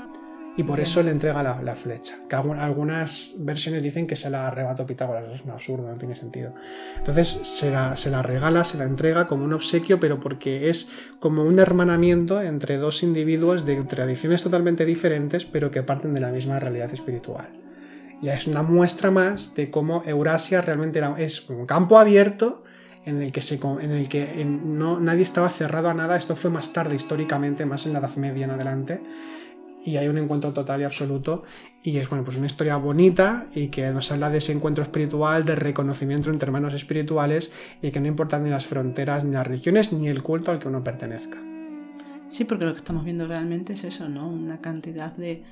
Y 0.57 0.63
por 0.63 0.79
eso 0.79 1.03
le 1.03 1.11
entrega 1.11 1.43
la, 1.43 1.75
flecha. 1.75 2.15
Que 2.29 2.37
algunas 2.37 3.33
versiones 3.41 3.83
dicen 3.83 4.07
que 4.07 4.15
se 4.15 4.31
la 4.31 4.47
arrebató 4.47 4.87
Pitágoras. 4.87 5.25
Eso 5.25 5.35
es 5.35 5.43
un 5.43 5.51
absurdo, 5.51 5.89
no 5.89 5.97
tiene 5.97 6.15
sentido. 6.15 6.55
Entonces 6.97 7.27
se 7.27 7.73
la, 7.73 7.97
se 7.97 8.09
la 8.09 8.23
regala, 8.23 8.63
se 8.63 8.79
la 8.79 8.85
entrega 8.85 9.27
como 9.27 9.45
un 9.45 9.53
obsequio, 9.53 9.99
pero 9.99 10.21
porque 10.21 10.71
es 10.71 10.91
como 11.19 11.43
un 11.43 11.59
hermanamiento 11.59 12.41
entre 12.41 12.77
dos 12.77 13.03
individuos 13.03 13.67
de 13.67 13.83
tradiciones 13.83 14.45
totalmente 14.45 14.85
diferentes, 14.85 15.45
pero 15.45 15.73
que 15.73 15.83
parten 15.83 16.15
de 16.15 16.21
la 16.21 16.31
misma 16.31 16.61
realidad 16.61 16.93
espiritual 16.93 17.64
ya 18.25 18.35
es 18.35 18.47
una 18.47 18.63
muestra 18.63 19.11
más 19.11 19.55
de 19.55 19.71
cómo 19.71 20.03
Eurasia 20.07 20.63
realmente 20.63 20.99
era, 20.99 21.15
es 21.19 21.49
un 21.51 21.67
campo 21.67 21.99
abierto 21.99 22.65
en 23.05 23.21
el 23.21 23.33
que, 23.33 23.43
se, 23.43 23.57
en 23.57 23.91
el 23.91 24.09
que 24.09 24.45
no, 24.47 24.99
nadie 24.99 25.23
estaba 25.23 25.51
cerrado 25.51 25.91
a 25.91 25.95
nada. 25.95 26.17
Esto 26.17 26.35
fue 26.35 26.51
más 26.51 26.73
tarde, 26.73 26.97
históricamente, 26.97 27.67
más 27.67 27.85
en 27.85 27.93
la 27.93 27.99
Edad 27.99 28.17
Media 28.17 28.47
en 28.47 28.53
adelante. 28.53 29.03
Y 29.85 29.99
hay 29.99 30.09
un 30.09 30.17
encuentro 30.17 30.55
total 30.55 30.81
y 30.81 30.85
absoluto. 30.85 31.43
Y 31.83 31.99
es 31.99 32.09
bueno, 32.09 32.25
pues 32.25 32.39
una 32.39 32.47
historia 32.47 32.77
bonita 32.77 33.47
y 33.55 33.69
que 33.69 33.91
nos 33.91 34.11
habla 34.11 34.31
de 34.31 34.39
ese 34.39 34.53
encuentro 34.53 34.83
espiritual, 34.83 35.45
de 35.45 35.55
reconocimiento 35.55 36.31
entre 36.31 36.47
hermanos 36.47 36.73
espirituales 36.73 37.53
y 37.83 37.91
que 37.91 38.01
no 38.01 38.09
importan 38.09 38.43
ni 38.45 38.49
las 38.49 38.65
fronteras, 38.65 39.25
ni 39.25 39.33
las 39.33 39.47
religiones, 39.47 39.93
ni 39.93 40.09
el 40.09 40.23
culto 40.23 40.51
al 40.51 40.59
que 40.59 40.69
uno 40.69 40.83
pertenezca. 40.83 41.37
Sí, 42.29 42.45
porque 42.45 42.65
lo 42.65 42.73
que 42.73 42.79
estamos 42.79 43.05
viendo 43.05 43.29
realmente 43.29 43.75
es 43.75 43.85
eso, 43.85 44.09
¿no? 44.09 44.27
Una 44.27 44.63
cantidad 44.63 45.15
de, 45.15 45.45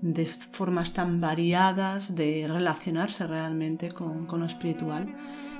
de 0.00 0.26
formas 0.26 0.92
tan 0.92 1.20
variadas 1.20 2.14
de 2.14 2.46
relacionarse 2.48 3.26
realmente 3.26 3.90
con, 3.90 4.26
con, 4.26 4.40
lo 4.40 4.46
espiritual, 4.46 5.14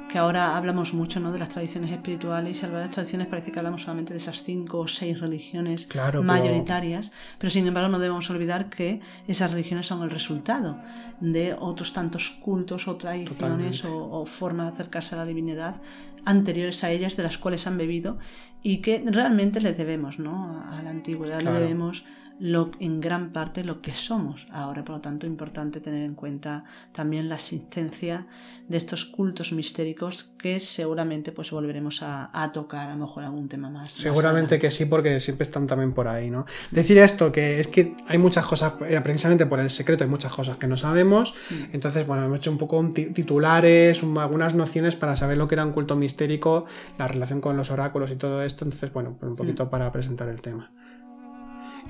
que 0.09 0.19
ahora 0.19 0.57
hablamos 0.57 0.95
mucho 0.95 1.21
¿no? 1.21 1.33
de 1.33 1.39
las 1.39 1.51
tradiciones 1.51 1.91
espirituales 1.91 2.57
y 2.57 2.61
al 2.61 2.67
hablar 2.67 2.83
de 2.83 2.87
las 2.87 2.95
tradiciones 2.95 3.27
parece 3.27 3.53
que 3.53 3.59
hablamos 3.59 3.83
solamente 3.83 4.15
de 4.15 4.19
esas 4.19 4.43
cinco 4.43 4.79
o 4.81 4.89
seis 4.89 5.21
religiones 5.21 5.87
mayoritarias, 6.23 7.13
pero... 7.39 7.51
sin 7.51 7.67
embargo 7.67 7.91
no 7.91 7.99
debemos 7.99 8.29
olvidar 8.31 8.71
que 8.71 9.01
esas 9.27 9.51
religiones 9.51 9.87
son 9.87 10.03
el 10.03 10.11
resultado 10.11 10.79
de 11.21 11.55
otros 11.59 11.93
tantos 11.93 12.31
cultos 12.31 12.89
o 12.89 12.97
tradiciones 12.97 13.85
o, 13.85 14.25
formas 14.25 14.69
de 14.69 14.73
acercarse 14.73 15.15
a 15.15 15.19
la 15.19 15.25
divinidad 15.27 15.81
anteriores 16.25 16.83
a 16.85 16.91
ellas 16.91 17.17
de 17.17 17.23
las 17.23 17.39
cuales 17.39 17.67
han 17.67 17.77
bebido 17.77 18.19
y 18.63 18.79
que 18.79 19.03
realmente 19.07 19.61
le 19.61 19.73
debemos 19.73 20.19
¿no? 20.19 20.65
a 20.71 20.83
la 20.83 20.91
antigüedad, 20.91 21.41
le 21.43 21.53
debemos 21.53 22.05
lo, 22.41 22.71
en 22.81 23.01
gran 23.01 23.33
parte 23.33 23.65
lo 23.65 23.81
que 23.81 23.93
somos 23.93 24.47
ahora. 24.51 24.85
Por 24.85 24.97
lo 24.97 25.01
tanto, 25.01 25.27
importante 25.27 25.81
tener 25.81 26.05
en 26.05 26.15
cuenta 26.15 26.65
también 26.93 27.29
la 27.29 27.37
existencia 27.37 28.27
de 28.69 28.77
estos 28.77 29.05
cultos 29.05 29.53
mistéricos 29.53 30.31
que 30.39 30.61
seguramente 30.61 31.33
pues 31.33 31.51
volveremos 31.51 32.01
a, 32.03 32.51
tocar 32.53 32.91
a 32.91 32.95
lo 32.95 33.07
mejor 33.07 33.25
algún 33.25 33.49
tema 33.49 33.71
más. 33.71 33.93
Seguramente 33.93 34.59
que 34.59 34.71
sí, 34.71 34.85
porque 34.85 35.21
siempre 35.21 35.45
están 35.45 35.67
también 35.67 35.93
por 35.93 36.09
ahí, 36.09 36.31
¿no? 36.31 36.47
Decir 36.71 36.99
esto, 36.99 37.33
que 37.33 37.61
es 37.61 37.69
que 37.69 37.97
hay 38.07 38.19
muchas 38.19 38.47
cosas, 38.47 38.75
eh, 38.89 39.01
precisamente 39.03 39.47
por 39.47 39.61
el 39.61 39.71
secreto 39.71 40.05
hay 40.05 40.11
muchas 40.11 40.33
cosas 40.33 40.57
que 40.57 40.67
no 40.67 40.77
sabemos. 40.77 41.35
Mm. 41.51 41.55
Entonces, 41.73 42.07
bueno, 42.07 42.25
hemos 42.25 42.39
hecho 42.39 42.51
un 42.51 42.59
poco 42.59 42.89
titulares, 42.91 44.03
algunas 44.03 44.55
nociones 44.55 44.97
para 44.97 45.17
saber 45.17 45.37
lo 45.39 45.49
que 45.49 45.55
era 45.55 45.65
un 45.65 45.73
culto 45.73 45.97
mistérico, 45.97 46.67
la 46.99 47.09
relación 47.09 47.41
con 47.41 47.57
los 47.57 47.71
oráculos 47.71 48.11
y 48.11 48.17
todo 48.17 48.43
esto. 48.43 48.65
Entonces, 48.65 48.93
bueno, 48.93 49.19
un 49.21 49.37
poquito 49.37 49.67
mm. 49.67 49.71
para 49.71 49.91
presentar 49.93 50.29
el 50.29 50.41
tema. 50.41 50.71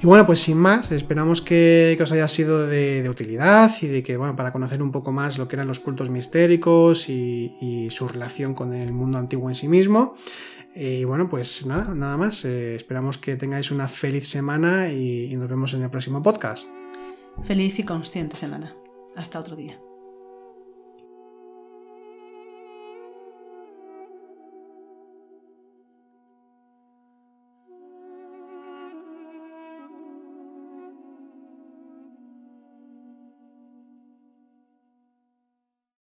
Y 0.01 0.07
bueno, 0.07 0.27
pues 0.27 0.39
sin 0.41 0.59
más, 0.59 0.93
esperamos 0.93 1.43
que, 1.43 1.99
os 2.01 2.13
haya 2.13 2.29
sido 2.29 2.69
de, 2.69 3.09
utilidad 3.09 3.71
y 3.83 3.89
de 3.89 4.03
que, 4.05 4.17
bueno, 4.17 4.37
para 4.37 4.53
conocer 4.53 4.81
un 4.81 4.93
poco 4.93 5.11
más 5.11 5.39
lo 5.39 5.49
que 5.49 5.57
eran 5.57 5.67
los 5.67 5.81
cultos 5.81 6.09
mistéricos 6.09 7.09
y, 7.09 7.89
su 7.91 8.07
relación 8.07 8.55
con 8.55 8.75
el 8.75 8.93
mundo 8.93 9.19
antiguo 9.19 9.49
en 9.49 9.57
sí 9.57 9.67
mismo. 9.67 10.15
Y 10.75 11.03
bueno, 11.03 11.29
pues 11.29 11.67
nada, 11.67 11.95
nada 11.95 12.17
más. 12.17 12.45
Eh, 12.45 12.77
esperamos 12.77 13.19
que 13.19 13.35
tengáis 13.35 13.73
una 13.73 13.89
feliz 13.89 14.29
semana 14.29 14.93
y 14.93 15.35
nos 15.37 15.49
vemos 15.49 15.75
en 15.75 15.83
el 15.83 15.91
próximo 15.91 16.23
podcast. 16.23 16.69
Feliz 17.45 17.79
y 17.81 17.83
consciente 17.83 18.37
semana. 18.37 18.77
Hasta 19.17 19.41
otro 19.41 19.57
día. 19.57 19.81